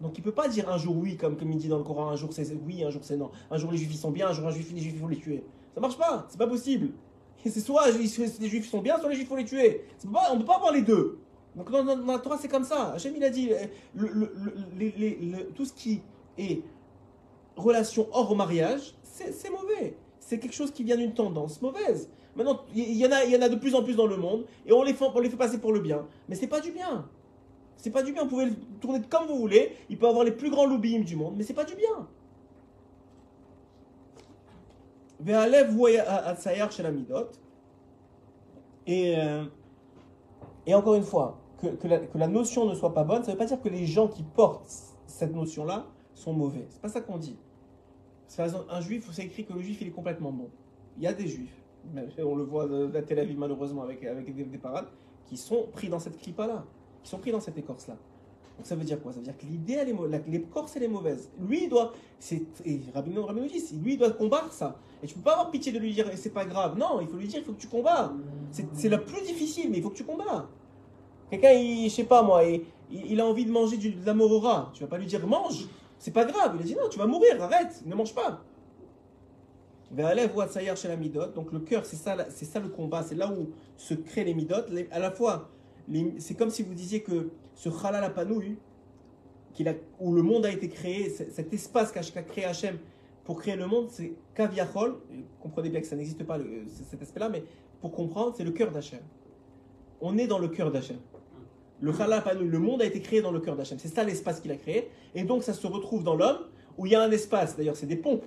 Donc 0.00 0.16
il 0.16 0.20
ne 0.20 0.24
peut 0.24 0.32
pas 0.32 0.48
dire 0.48 0.70
un 0.70 0.78
jour 0.78 0.96
oui, 0.96 1.16
comme, 1.16 1.36
comme 1.36 1.52
il 1.52 1.58
dit 1.58 1.68
dans 1.68 1.76
le 1.76 1.84
Coran, 1.84 2.08
un 2.08 2.16
jour 2.16 2.32
c'est 2.32 2.54
oui, 2.64 2.82
un 2.84 2.90
jour 2.90 3.02
c'est 3.04 3.18
non. 3.18 3.30
Un 3.50 3.58
jour 3.58 3.70
les 3.70 3.76
juifs 3.76 3.92
ils 3.92 3.98
sont 3.98 4.10
bien, 4.10 4.28
un 4.28 4.32
jour 4.32 4.46
un 4.46 4.50
juif, 4.50 4.72
les 4.72 4.80
juifs 4.80 4.94
il 4.94 4.98
faut 4.98 5.08
les 5.08 5.18
tuer. 5.18 5.44
Ça 5.74 5.80
marche 5.80 5.98
pas, 5.98 6.26
c'est 6.30 6.38
pas 6.38 6.46
possible. 6.46 6.92
C'est 7.44 7.60
soit 7.60 7.90
les 7.90 8.06
juifs 8.48 8.68
sont 8.68 8.80
bien, 8.80 8.98
soit 8.98 9.08
les 9.08 9.16
juifs 9.16 9.28
faut 9.28 9.36
les 9.36 9.44
tuer. 9.44 9.84
On 10.04 10.34
ne 10.34 10.40
peut 10.40 10.46
pas 10.46 10.56
avoir 10.56 10.72
les 10.72 10.82
deux. 10.82 11.18
Donc 11.56 11.70
dans, 11.70 11.84
dans- 11.84 12.06
la 12.06 12.38
c'est 12.40 12.48
comme 12.48 12.64
ça. 12.64 12.92
Hachem 12.92 13.14
il 13.16 13.24
a 13.24 13.30
dit, 13.30 13.50
euh, 13.52 15.44
tout 15.54 15.64
ce 15.64 15.72
qui 15.72 16.00
est 16.38 16.62
relation 17.56 18.06
hors 18.12 18.34
mariage, 18.36 18.94
c'est 19.02 19.50
mauvais. 19.50 19.96
C'est 20.18 20.38
quelque 20.38 20.54
chose 20.54 20.70
qui 20.70 20.84
vient 20.84 20.96
d'une 20.96 21.14
tendance 21.14 21.60
mauvaise. 21.60 22.08
Maintenant, 22.36 22.60
il 22.74 22.92
y, 22.96 23.04
en 23.04 23.10
a, 23.10 23.24
y 23.24 23.36
en 23.36 23.42
a 23.42 23.48
de 23.48 23.56
plus 23.56 23.74
en 23.74 23.82
plus 23.82 23.96
dans 23.96 24.06
le 24.06 24.16
monde 24.16 24.44
et 24.64 24.72
on 24.72 24.82
les 24.84 24.94
fait, 24.94 25.04
les 25.20 25.28
fait 25.30 25.36
passer 25.36 25.58
pour 25.58 25.72
le 25.72 25.80
bien. 25.80 26.06
Mais 26.28 26.36
c'est 26.36 26.46
pas 26.46 26.60
du 26.60 26.70
bien. 26.70 27.08
C'est 27.76 27.90
pas 27.90 28.02
du 28.02 28.12
bien. 28.12 28.22
Vous 28.22 28.28
pouvez 28.28 28.44
le 28.46 28.54
tourner 28.80 29.00
comme 29.08 29.26
vous 29.26 29.36
voulez. 29.38 29.72
Il 29.88 29.98
peut 29.98 30.06
avoir 30.06 30.24
les 30.24 30.30
plus 30.30 30.50
grands 30.50 30.66
lobbying 30.66 31.04
du 31.04 31.16
monde, 31.16 31.34
mais 31.36 31.42
c'est 31.42 31.54
pas 31.54 31.64
du 31.64 31.74
bien. 31.74 32.08
Et, 38.86 39.14
euh, 39.18 39.44
et 40.66 40.74
encore 40.74 40.94
une 40.94 41.02
fois, 41.02 41.38
que, 41.60 41.68
que 41.68 41.86
la, 41.88 41.98
que 41.98 42.16
la 42.18 42.26
notion 42.28 42.64
ne 42.66 42.74
soit 42.74 42.94
pas 42.94 43.04
bonne, 43.04 43.22
ça 43.22 43.28
ne 43.28 43.32
veut 43.32 43.38
pas 43.38 43.44
dire 43.46 43.60
que 43.60 43.68
les 43.68 43.86
gens 43.86 44.08
qui 44.08 44.22
portent 44.22 44.70
cette 45.06 45.34
notion-là 45.34 45.86
sont 46.14 46.32
mauvais. 46.32 46.66
C'est 46.70 46.80
pas 46.80 46.88
ça 46.88 47.00
qu'on 47.00 47.18
dit. 47.18 47.36
Par 48.36 48.46
exemple, 48.46 48.64
un 48.70 48.80
juif, 48.80 49.08
c'est 49.12 49.24
écrit 49.24 49.44
que 49.44 49.52
le 49.52 49.60
juif, 49.60 49.80
il 49.80 49.88
est 49.88 49.92
complètement 49.92 50.32
bon. 50.32 50.48
Il 50.96 51.02
y 51.02 51.06
a 51.06 51.12
des 51.12 51.26
juifs, 51.26 51.54
on 52.18 52.34
le 52.34 52.44
voit 52.44 52.66
de- 52.66 52.96
à 52.96 53.02
Tel 53.02 53.18
Aviv 53.18 53.38
malheureusement 53.38 53.82
avec, 53.82 54.04
avec 54.04 54.34
des, 54.34 54.44
des 54.44 54.58
parades, 54.58 54.86
qui 55.26 55.36
sont 55.36 55.66
pris 55.72 55.88
dans 55.88 55.98
cette 55.98 56.18
clipa-là, 56.18 56.64
qui 57.02 57.10
sont 57.10 57.18
pris 57.18 57.32
dans 57.32 57.40
cette 57.40 57.58
écorce-là. 57.58 57.96
Ça 58.62 58.74
veut 58.74 58.84
dire 58.84 59.00
quoi? 59.00 59.12
Ça 59.12 59.18
veut 59.18 59.24
dire 59.24 59.36
que 59.36 59.46
l'idée, 59.46 59.74
elle 59.74 59.88
est 59.88 60.28
l'écorce, 60.28 60.76
elle 60.76 60.84
est 60.84 60.88
mauvaise. 60.88 61.30
Lui, 61.40 61.68
doit, 61.68 61.92
c'est, 62.18 62.42
et 62.64 62.76
dit, 62.76 63.78
lui, 63.82 63.96
doit 63.96 64.10
combattre 64.10 64.52
ça. 64.52 64.76
Et 65.02 65.06
tu 65.06 65.14
peux 65.14 65.22
pas 65.22 65.32
avoir 65.32 65.50
pitié 65.50 65.72
de 65.72 65.78
lui 65.78 65.92
dire, 65.92 66.06
c'est 66.16 66.32
pas 66.32 66.44
grave. 66.44 66.76
Non, 66.78 67.00
il 67.00 67.08
faut 67.08 67.16
lui 67.16 67.26
dire, 67.26 67.40
il 67.40 67.44
faut 67.44 67.52
que 67.52 67.60
tu 67.60 67.68
combats. 67.68 68.12
C'est, 68.50 68.88
la 68.88 68.98
plus 68.98 69.22
difficile, 69.22 69.70
mais 69.70 69.78
il 69.78 69.82
faut 69.82 69.90
que 69.90 69.96
tu 69.96 70.04
combats. 70.04 70.48
Quelqu'un, 71.30 71.52
je 71.52 71.88
sais 71.88 72.04
pas 72.04 72.22
moi, 72.22 72.42
il, 72.90 73.20
a 73.20 73.26
envie 73.26 73.44
de 73.44 73.52
manger 73.52 73.76
du, 73.76 73.92
de 73.92 74.04
la 74.04 74.14
morora. 74.14 74.70
Tu 74.74 74.82
vas 74.82 74.88
pas 74.88 74.98
lui 74.98 75.06
dire, 75.06 75.26
mange. 75.26 75.66
C'est 75.98 76.10
pas 76.10 76.24
grave. 76.24 76.56
Il 76.56 76.62
a 76.62 76.64
dit, 76.64 76.74
non, 76.74 76.88
tu 76.90 76.98
vas 76.98 77.06
mourir, 77.06 77.40
arrête, 77.42 77.82
ne 77.86 77.94
mange 77.94 78.14
pas. 78.14 78.42
Donc 81.34 81.52
le 81.52 81.60
cœur, 81.60 81.84
c'est 81.84 81.96
ça, 81.96 82.16
c'est 82.30 82.44
ça 82.44 82.60
le 82.60 82.68
combat. 82.68 83.02
C'est 83.02 83.16
là 83.16 83.30
où 83.30 83.50
se 83.76 83.94
créent 83.94 84.24
les 84.24 84.34
midot. 84.34 84.54
Les- 84.70 84.88
à 84.92 84.98
la 84.98 85.10
fois, 85.10 85.48
les- 85.50 85.59
c'est 86.18 86.34
comme 86.34 86.50
si 86.50 86.62
vous 86.62 86.74
disiez 86.74 87.02
que 87.02 87.30
ce 87.54 87.68
halal 87.84 88.04
à 88.04 88.10
panouille, 88.10 88.56
qu'il 89.52 89.68
a, 89.68 89.74
où 89.98 90.14
le 90.14 90.22
monde 90.22 90.46
a 90.46 90.50
été 90.52 90.68
créé, 90.68 91.08
cet 91.10 91.52
espace 91.52 91.90
qu'a 91.92 92.02
créé 92.22 92.44
Hachem 92.44 92.78
pour 93.24 93.38
créer 93.40 93.56
le 93.56 93.66
monde, 93.66 93.88
c'est 93.90 94.12
Kaviachol. 94.34 94.96
Comprenez 95.40 95.68
bien 95.70 95.80
que 95.80 95.86
ça 95.86 95.96
n'existe 95.96 96.24
pas, 96.24 96.38
c- 96.38 96.44
cet 96.88 97.02
aspect-là, 97.02 97.28
mais 97.28 97.42
pour 97.80 97.92
comprendre, 97.92 98.34
c'est 98.36 98.44
le 98.44 98.52
cœur 98.52 98.70
d'Hachem. 98.70 99.00
On 100.00 100.16
est 100.18 100.26
dans 100.26 100.38
le 100.38 100.48
cœur 100.48 100.70
d'Hachem. 100.70 100.96
Le 101.80 101.92
Chala 101.92 102.20
Panu, 102.20 102.48
le 102.48 102.58
monde 102.58 102.82
a 102.82 102.84
été 102.86 103.00
créé 103.00 103.22
dans 103.22 103.32
le 103.32 103.40
cœur 103.40 103.56
d'Hachem. 103.56 103.78
C'est 103.78 103.88
ça 103.88 104.04
l'espace 104.04 104.40
qu'il 104.40 104.50
a 104.52 104.56
créé. 104.56 104.88
Et 105.14 105.24
donc 105.24 105.42
ça 105.42 105.52
se 105.52 105.66
retrouve 105.66 106.04
dans 106.04 106.14
l'homme 106.14 106.38
où 106.78 106.86
il 106.86 106.92
y 106.92 106.94
a 106.94 107.02
un 107.02 107.10
espace. 107.10 107.56
D'ailleurs, 107.56 107.76
c'est 107.76 107.86
des 107.86 107.96
pompes. 107.96 108.24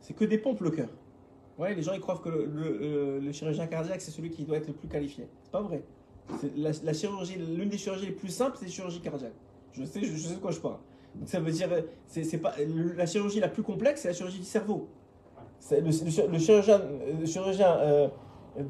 C'est 0.00 0.14
que 0.14 0.24
des 0.24 0.38
pompes 0.38 0.60
le 0.60 0.70
cœur. 0.70 0.88
Ouais, 1.58 1.74
les 1.74 1.82
gens 1.82 1.92
ils 1.92 2.00
croient 2.00 2.18
que 2.18 2.28
le, 2.28 2.44
le- 2.46 3.18
le 3.20 3.32
chirurgien 3.32 3.66
cardiaque 3.68 4.00
c'est 4.00 4.10
celui 4.10 4.30
qui 4.30 4.44
doit 4.44 4.56
être 4.56 4.66
le 4.66 4.72
plus 4.74 4.88
qualifié. 4.88 5.28
C'est 5.42 5.52
pas 5.52 5.62
vrai. 5.62 5.84
La, 6.56 6.92
chirurgie, 6.92 7.36
l'une 7.36 7.68
des 7.68 7.76
chirurgies 7.78 8.06
les 8.06 8.12
plus 8.12 8.28
simples, 8.28 8.56
c'est 8.58 8.64
la 8.66 8.70
chirurgie 8.70 9.00
cardiaque. 9.00 9.34
Je 9.72 9.84
sais, 9.84 10.02
je, 10.02 10.16
sais 10.16 10.34
de 10.34 10.40
quoi 10.40 10.50
je 10.50 10.60
parle. 10.60 10.78
Ça 11.26 11.38
veut 11.38 11.52
dire, 11.52 11.68
c'est 12.06 12.38
pas 12.38 12.54
la 12.96 13.06
chirurgie 13.06 13.40
la 13.40 13.48
plus 13.48 13.62
complexe, 13.62 14.02
c'est 14.02 14.08
la 14.08 14.14
chirurgie 14.14 14.38
du 14.38 14.44
cerveau. 14.44 14.88
Le, 15.70 15.80
le 15.80 15.90
chir- 15.90 16.26
le 16.30 16.38
chirurgien, 16.38 16.80
le 17.20 17.26
chirurgien 17.26 17.76
euh, 17.78 18.08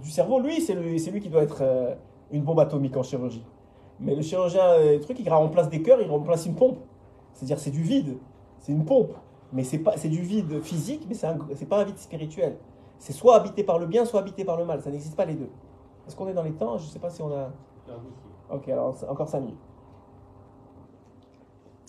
du 0.02 0.10
cerveau, 0.10 0.40
lui, 0.40 0.60
c'est 0.60 0.74
lui, 0.74 1.20
qui 1.20 1.28
doit 1.28 1.42
être 1.42 1.62
euh, 1.62 1.94
une 2.30 2.42
bombe 2.42 2.60
atomique 2.60 2.96
en 2.96 3.02
chirurgie. 3.02 3.44
Mais 4.00 4.14
le 4.14 4.22
chirurgien, 4.22 4.64
euh, 4.64 4.98
truc, 4.98 5.18
il 5.20 5.28
remplace 5.28 5.68
des 5.68 5.82
cœurs, 5.82 6.00
il 6.00 6.10
remplace 6.10 6.46
une 6.46 6.54
pompe. 6.54 6.78
C'est-à-dire, 7.32 7.58
c'est 7.58 7.70
du 7.70 7.82
vide, 7.82 8.16
c'est 8.58 8.72
une 8.72 8.84
pompe. 8.84 9.14
Mais 9.52 9.62
c'est 9.64 9.78
pas, 9.78 9.96
c'est 9.96 10.08
du 10.08 10.22
vide 10.22 10.60
physique, 10.60 11.02
mais 11.08 11.14
c'est 11.14 11.68
pas 11.68 11.80
un 11.80 11.84
vide 11.84 11.98
spirituel. 11.98 12.56
C'est 12.98 13.12
soit 13.12 13.36
habité 13.36 13.62
par 13.62 13.78
le 13.78 13.86
bien, 13.86 14.04
soit 14.04 14.20
habité 14.20 14.44
par 14.44 14.56
le 14.56 14.64
mal. 14.64 14.82
Ça 14.82 14.90
n'existe 14.90 15.16
pas 15.16 15.24
les 15.24 15.34
deux. 15.34 15.50
Est-ce 16.06 16.16
qu'on 16.16 16.28
est 16.28 16.34
dans 16.34 16.42
les 16.42 16.52
temps? 16.52 16.76
Je 16.78 16.86
sais 16.86 16.98
pas 16.98 17.10
si 17.10 17.22
on 17.22 17.32
a. 17.32 17.50
Ok, 18.50 18.68
alors 18.68 18.96
encore 19.08 19.28
5 19.28 19.40
minutes. 19.40 19.58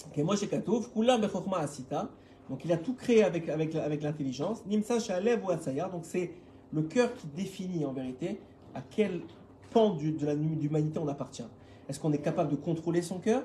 Ok, 0.07 0.17
moi 0.23 0.35
j'ai 0.35 0.47
Katouf, 0.47 0.91
Kulam 0.93 1.21
Bechokma 1.21 1.57
Asita. 1.59 2.09
Donc 2.49 2.63
il 2.63 2.71
a 2.71 2.77
tout 2.77 2.93
créé 2.93 3.23
avec, 3.23 3.49
avec, 3.49 3.75
avec 3.75 4.03
l'intelligence. 4.03 4.65
Nimsa 4.65 4.99
Shalev 4.99 5.43
ou. 5.43 5.47
Donc 5.91 6.03
c'est 6.05 6.31
le 6.71 6.81
cœur 6.83 7.13
qui 7.13 7.27
définit 7.27 7.85
en 7.85 7.93
vérité 7.93 8.39
à 8.73 8.81
quel 8.81 9.21
pan 9.71 9.91
du- 9.95 10.11
de 10.11 10.33
d'humanité 10.33 10.99
on 10.99 11.07
appartient. 11.07 11.45
Est-ce 11.89 11.99
qu'on 11.99 12.11
est 12.13 12.19
capable 12.21 12.51
de 12.51 12.55
contrôler 12.55 13.01
son 13.01 13.19
cœur? 13.19 13.43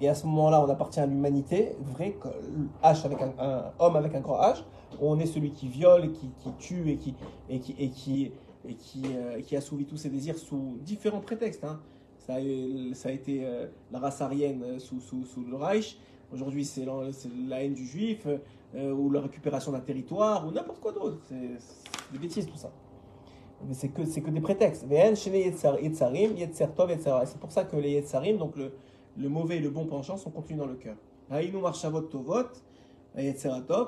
Et 0.00 0.08
à 0.08 0.14
ce 0.14 0.26
moment-là, 0.26 0.60
on 0.60 0.68
appartient 0.68 0.98
à 1.00 1.06
l'humanité, 1.06 1.76
vrai, 1.80 2.12
que- 2.20 2.28
H 2.82 3.04
avec 3.06 3.22
un, 3.22 3.32
un 3.38 3.72
homme 3.78 3.96
avec 3.96 4.14
un 4.14 4.20
grand 4.20 4.40
H. 4.40 4.64
On 5.00 5.18
est 5.18 5.26
celui 5.26 5.52
qui 5.52 5.68
viole, 5.68 6.12
qui, 6.12 6.28
qui 6.38 6.52
tue 6.58 6.90
et 6.90 6.96
qui, 6.96 7.14
et 7.48 7.60
qui, 7.60 7.74
et 7.78 7.90
qui, 7.90 8.32
et 8.68 8.74
qui, 8.74 9.02
euh, 9.16 9.40
qui 9.40 9.56
tous 9.86 9.96
ses 9.96 10.10
désirs 10.10 10.38
sous 10.38 10.78
différents 10.82 11.20
prétextes. 11.20 11.64
hein. 11.64 11.80
Ça, 12.26 12.36
a, 12.36 13.12
été 13.12 13.44
euh, 13.44 13.66
la 13.92 13.98
race 13.98 14.22
aryenne 14.22 14.62
euh, 14.62 14.78
sous, 14.78 14.98
le 15.46 15.56
Reich. 15.56 15.98
Aujourd'hui, 16.32 16.64
c'est 16.64 16.86
la, 16.86 17.62
haine 17.62 17.74
du 17.74 17.84
juif, 17.84 18.26
euh, 18.74 18.92
ou 18.92 19.10
la 19.10 19.20
récupération 19.20 19.72
d'un 19.72 19.80
territoire, 19.80 20.46
ou 20.46 20.50
n'importe 20.50 20.80
quoi 20.80 20.92
d'autre. 20.92 21.18
C'est 21.28 21.58
des 22.12 22.18
bêtises 22.18 22.46
tout 22.46 22.56
ça. 22.56 22.72
Mais 23.68 23.74
c'est 23.74 23.88
que, 23.88 24.30
des 24.30 24.40
prétextes. 24.40 24.86
C'est 24.88 24.96
pour 27.38 27.52
ça 27.52 27.64
que 27.64 27.76
les 27.76 27.90
yetzarim, 27.90 28.38
donc 28.38 28.56
le, 28.56 28.72
mauvais 29.28 29.58
et 29.58 29.60
le 29.60 29.70
bon 29.70 29.84
penchant, 29.84 30.16
sont 30.16 30.30
contenus 30.30 30.58
dans 30.58 30.66
le 30.66 30.76
cœur. 30.76 30.96
Tovot. 32.08 32.48
Et 33.16 33.32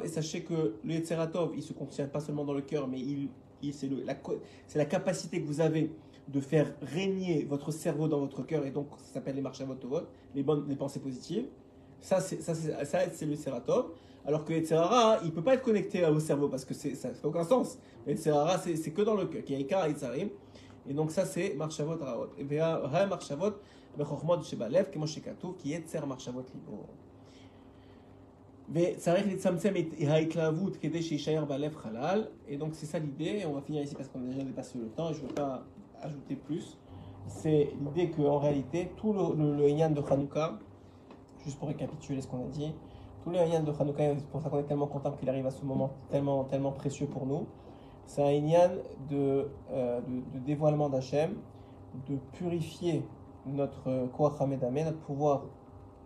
sachez 0.09 0.43
que 0.43 0.77
le 0.85 0.93
yetzeratov, 0.93 1.53
il 1.57 1.62
se 1.62 1.72
contient 1.72 2.07
pas 2.07 2.20
seulement 2.20 2.45
dans 2.45 2.55
le 2.55 2.62
cœur, 2.62 2.87
mais 2.87 3.01
il- 3.01 3.31
c'est 3.73 4.79
la, 4.79 4.85
capacité 4.85 5.41
que 5.41 5.47
vous 5.47 5.61
avez 5.61 5.91
de 6.29 6.41
faire 6.41 6.75
régner 6.83 7.45
votre 7.45 7.71
cerveau 7.71 8.09
dans 8.09 8.19
votre 8.19 8.43
cœur, 8.43 8.67
et 8.67 8.71
donc 8.71 8.89
ça 8.99 9.15
s'appelle 9.15 9.37
les 9.37 9.43
marshavot 9.43 9.75
tovot, 9.75 10.01
les 10.35 10.43
bonnes 10.43 10.67
les 10.69 10.77
pensées 10.77 11.01
positives. 11.01 11.47
Ça, 12.01 12.21
c'est, 12.21 13.27
le 13.27 13.37
Seratov. 13.37 13.87
Alors 14.27 14.45
que 14.45 14.53
Yetzerara, 14.53 15.19
il 15.23 15.29
ne 15.29 15.31
peut 15.33 15.43
pas 15.43 15.55
être 15.55 15.63
connecté 15.63 16.05
au 16.05 16.21
cerveau 16.21 16.49
parce 16.49 16.65
que 16.65 16.75
ça 16.75 17.11
fait 17.11 17.27
aucun 17.27 17.45
sens. 17.45 17.79
Yetzerara, 18.07 18.59
c'est, 18.59 18.91
que 18.91 19.03
dans 19.03 19.15
le 19.15 19.27
cœur. 19.27 19.43
Est. 19.49 20.31
Et 20.89 20.95
donc, 20.95 21.11
ça, 21.11 21.25
c'est 21.25 21.55
Marshavot 21.55 21.97
Raot. 21.97 22.29
Et 22.39 22.45
Marshavot 22.45 23.55
Bechormot 23.97 24.43
Shebalev, 24.43 24.91
Kemo 24.91 25.07
Shekatov, 25.07 25.57
qui 25.57 25.71
Yetzer 25.71 26.07
Marshavot 26.07 26.45
Libo. 26.55 26.87
וצריך 28.74 29.28
לצמצם 29.28 29.74
את 29.80 30.08
ההתלהבות 30.08 30.76
כדי 30.76 31.02
שיישאר 31.02 31.46
בלב 31.46 31.76
חלל, 31.76 32.28
et 32.48 32.58
donc 32.58 32.74
c'est 32.74 32.86
ça 32.86 33.00
l'idée, 33.00 33.39
et 33.42 33.46
on 33.46 33.54
va 33.54 33.62
finir 33.62 33.82
ici 33.84 33.96
parce 33.96 34.08
qu'on 34.10 34.20
a 34.20 34.28
déjà 34.28 34.44
dépassé 34.44 34.78
le 34.78 34.88
temps, 34.89 35.10
et 35.10 35.14
je 35.14 35.22
ne 35.22 35.28
veux 35.28 35.34
pas 35.34 35.64
ajouter 36.02 36.36
plus. 36.36 36.78
C'est 37.28 37.70
l'idée 37.82 38.12
qu'en 38.12 38.39
réalité, 38.39 38.92
tout 38.98 39.14
le, 39.14 39.36
le, 39.36 39.56
le 39.58 39.70
Inyan 39.70 39.89
de 39.92 40.02
Hanouka, 40.02 40.60
juste 41.44 41.60
pour 41.60 41.68
récapituler 41.68 42.22
ce 42.22 42.28
qu'on 42.28 42.46
a 42.46 42.48
dit, 42.48 42.72
tout 43.24 43.30
le 43.30 43.39
Inyan 43.39 43.64
de 43.64 43.72
Hanouka, 43.78 44.04
et 44.04 44.16
c'est 44.18 44.28
pour 44.28 44.42
ça 44.42 44.50
qu'on 44.50 44.60
est 44.60 44.64
tellement 44.64 44.88
content 44.88 45.12
qu'il 45.12 45.30
arrive 45.30 45.48
à 45.48 45.52
ce 45.52 45.64
moment 45.66 45.89
tellement, 46.10 46.44
tellement 46.46 46.72
précieux 46.72 47.08
pour 47.08 47.26
nous, 47.26 47.48
c'est 48.06 48.24
un 48.24 48.32
Inyan 48.32 48.72
de, 49.10 49.48
euh, 49.72 50.00
de, 50.02 50.39
de 50.39 50.46
dévoilement 50.46 50.89
d'Hachem, 50.89 51.32
de 52.10 52.16
purifier 52.34 53.04
notre 53.46 54.08
Koach 54.16 54.39
Hamedame, 54.39 54.76
notre 54.86 55.00
pouvoir 55.00 55.44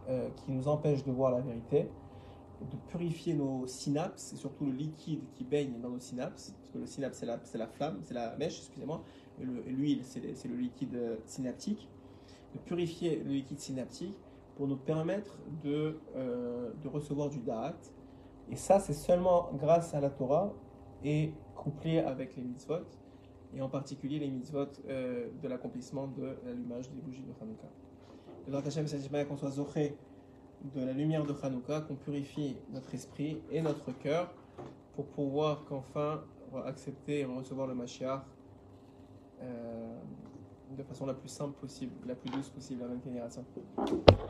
euh, 0.09 0.29
qui 0.37 0.51
nous 0.51 0.67
empêche 0.67 1.03
de 1.03 1.11
voir 1.11 1.31
la 1.31 1.41
vérité, 1.41 1.89
de 2.60 2.76
purifier 2.88 3.34
nos 3.34 3.66
synapses, 3.66 4.32
et 4.32 4.36
surtout 4.36 4.66
le 4.66 4.72
liquide 4.72 5.22
qui 5.34 5.44
baigne 5.44 5.80
dans 5.80 5.90
nos 5.90 5.98
synapses, 6.00 6.54
parce 6.58 6.70
que 6.70 6.78
le 6.78 6.86
synapse 6.86 7.18
c'est 7.18 7.26
la, 7.26 7.38
la 7.54 7.66
flamme, 7.66 8.00
c'est 8.02 8.14
la 8.14 8.36
mèche, 8.36 8.58
excusez-moi, 8.58 9.02
et 9.40 9.44
le- 9.44 9.66
et 9.66 9.70
l'huile 9.70 10.00
c'est 10.04 10.20
le, 10.48 10.56
liquide 10.56 10.94
euh, 10.94 11.16
synaptique, 11.24 11.88
de 12.54 12.58
purifier 12.58 13.22
le 13.24 13.30
liquide 13.32 13.60
synaptique 13.60 14.14
pour 14.56 14.66
nous 14.66 14.76
permettre 14.76 15.38
de, 15.62 15.98
euh, 16.16 16.70
de 16.82 16.88
recevoir 16.88 17.30
du 17.30 17.38
da'at. 17.38 17.76
Et 18.50 18.56
ça, 18.56 18.80
c'est 18.80 18.92
seulement 18.94 19.50
grâce 19.54 19.94
à 19.94 20.00
la 20.00 20.10
Torah 20.10 20.52
et 21.04 21.32
couplé 21.54 21.98
avec 22.00 22.36
les 22.36 22.42
mitzvot, 22.42 22.84
et 23.54 23.62
en 23.62 23.68
particulier 23.68 24.18
les 24.18 24.28
mitzvot 24.28 24.66
euh, 24.88 25.28
de 25.42 25.48
l'accomplissement 25.48 26.08
de 26.08 26.36
l'allumage 26.44 26.90
des 26.90 27.00
bougies 27.00 27.22
de 27.22 27.32
Hanouka. 27.40 27.68
Le 28.46 28.52
Drat 28.52 28.62
Hashem, 28.66 28.86
c'est 28.86 29.28
qu'on 29.28 29.36
soit 29.36 29.50
zoché 29.50 29.96
de 30.74 30.84
la 30.84 30.92
lumière 30.92 31.24
de 31.24 31.34
Hanouka, 31.42 31.80
qu'on 31.82 31.96
purifie 31.96 32.56
notre 32.72 32.94
esprit 32.94 33.40
et 33.50 33.62
notre 33.62 33.92
cœur 33.92 34.32
pour 34.94 35.06
pouvoir 35.06 35.64
qu'enfin 35.64 36.22
accepter 36.66 37.20
et 37.20 37.24
recevoir 37.24 37.66
le 37.66 37.74
Mashiach 37.74 38.22
euh, 39.42 39.98
de 40.76 40.82
façon 40.82 41.06
la 41.06 41.14
plus 41.14 41.28
simple 41.28 41.58
possible, 41.60 41.92
la 42.06 42.14
plus 42.14 42.30
douce 42.30 42.48
possible 42.48 42.82
la 42.82 42.88
même 42.88 43.02
génération. 43.02 43.44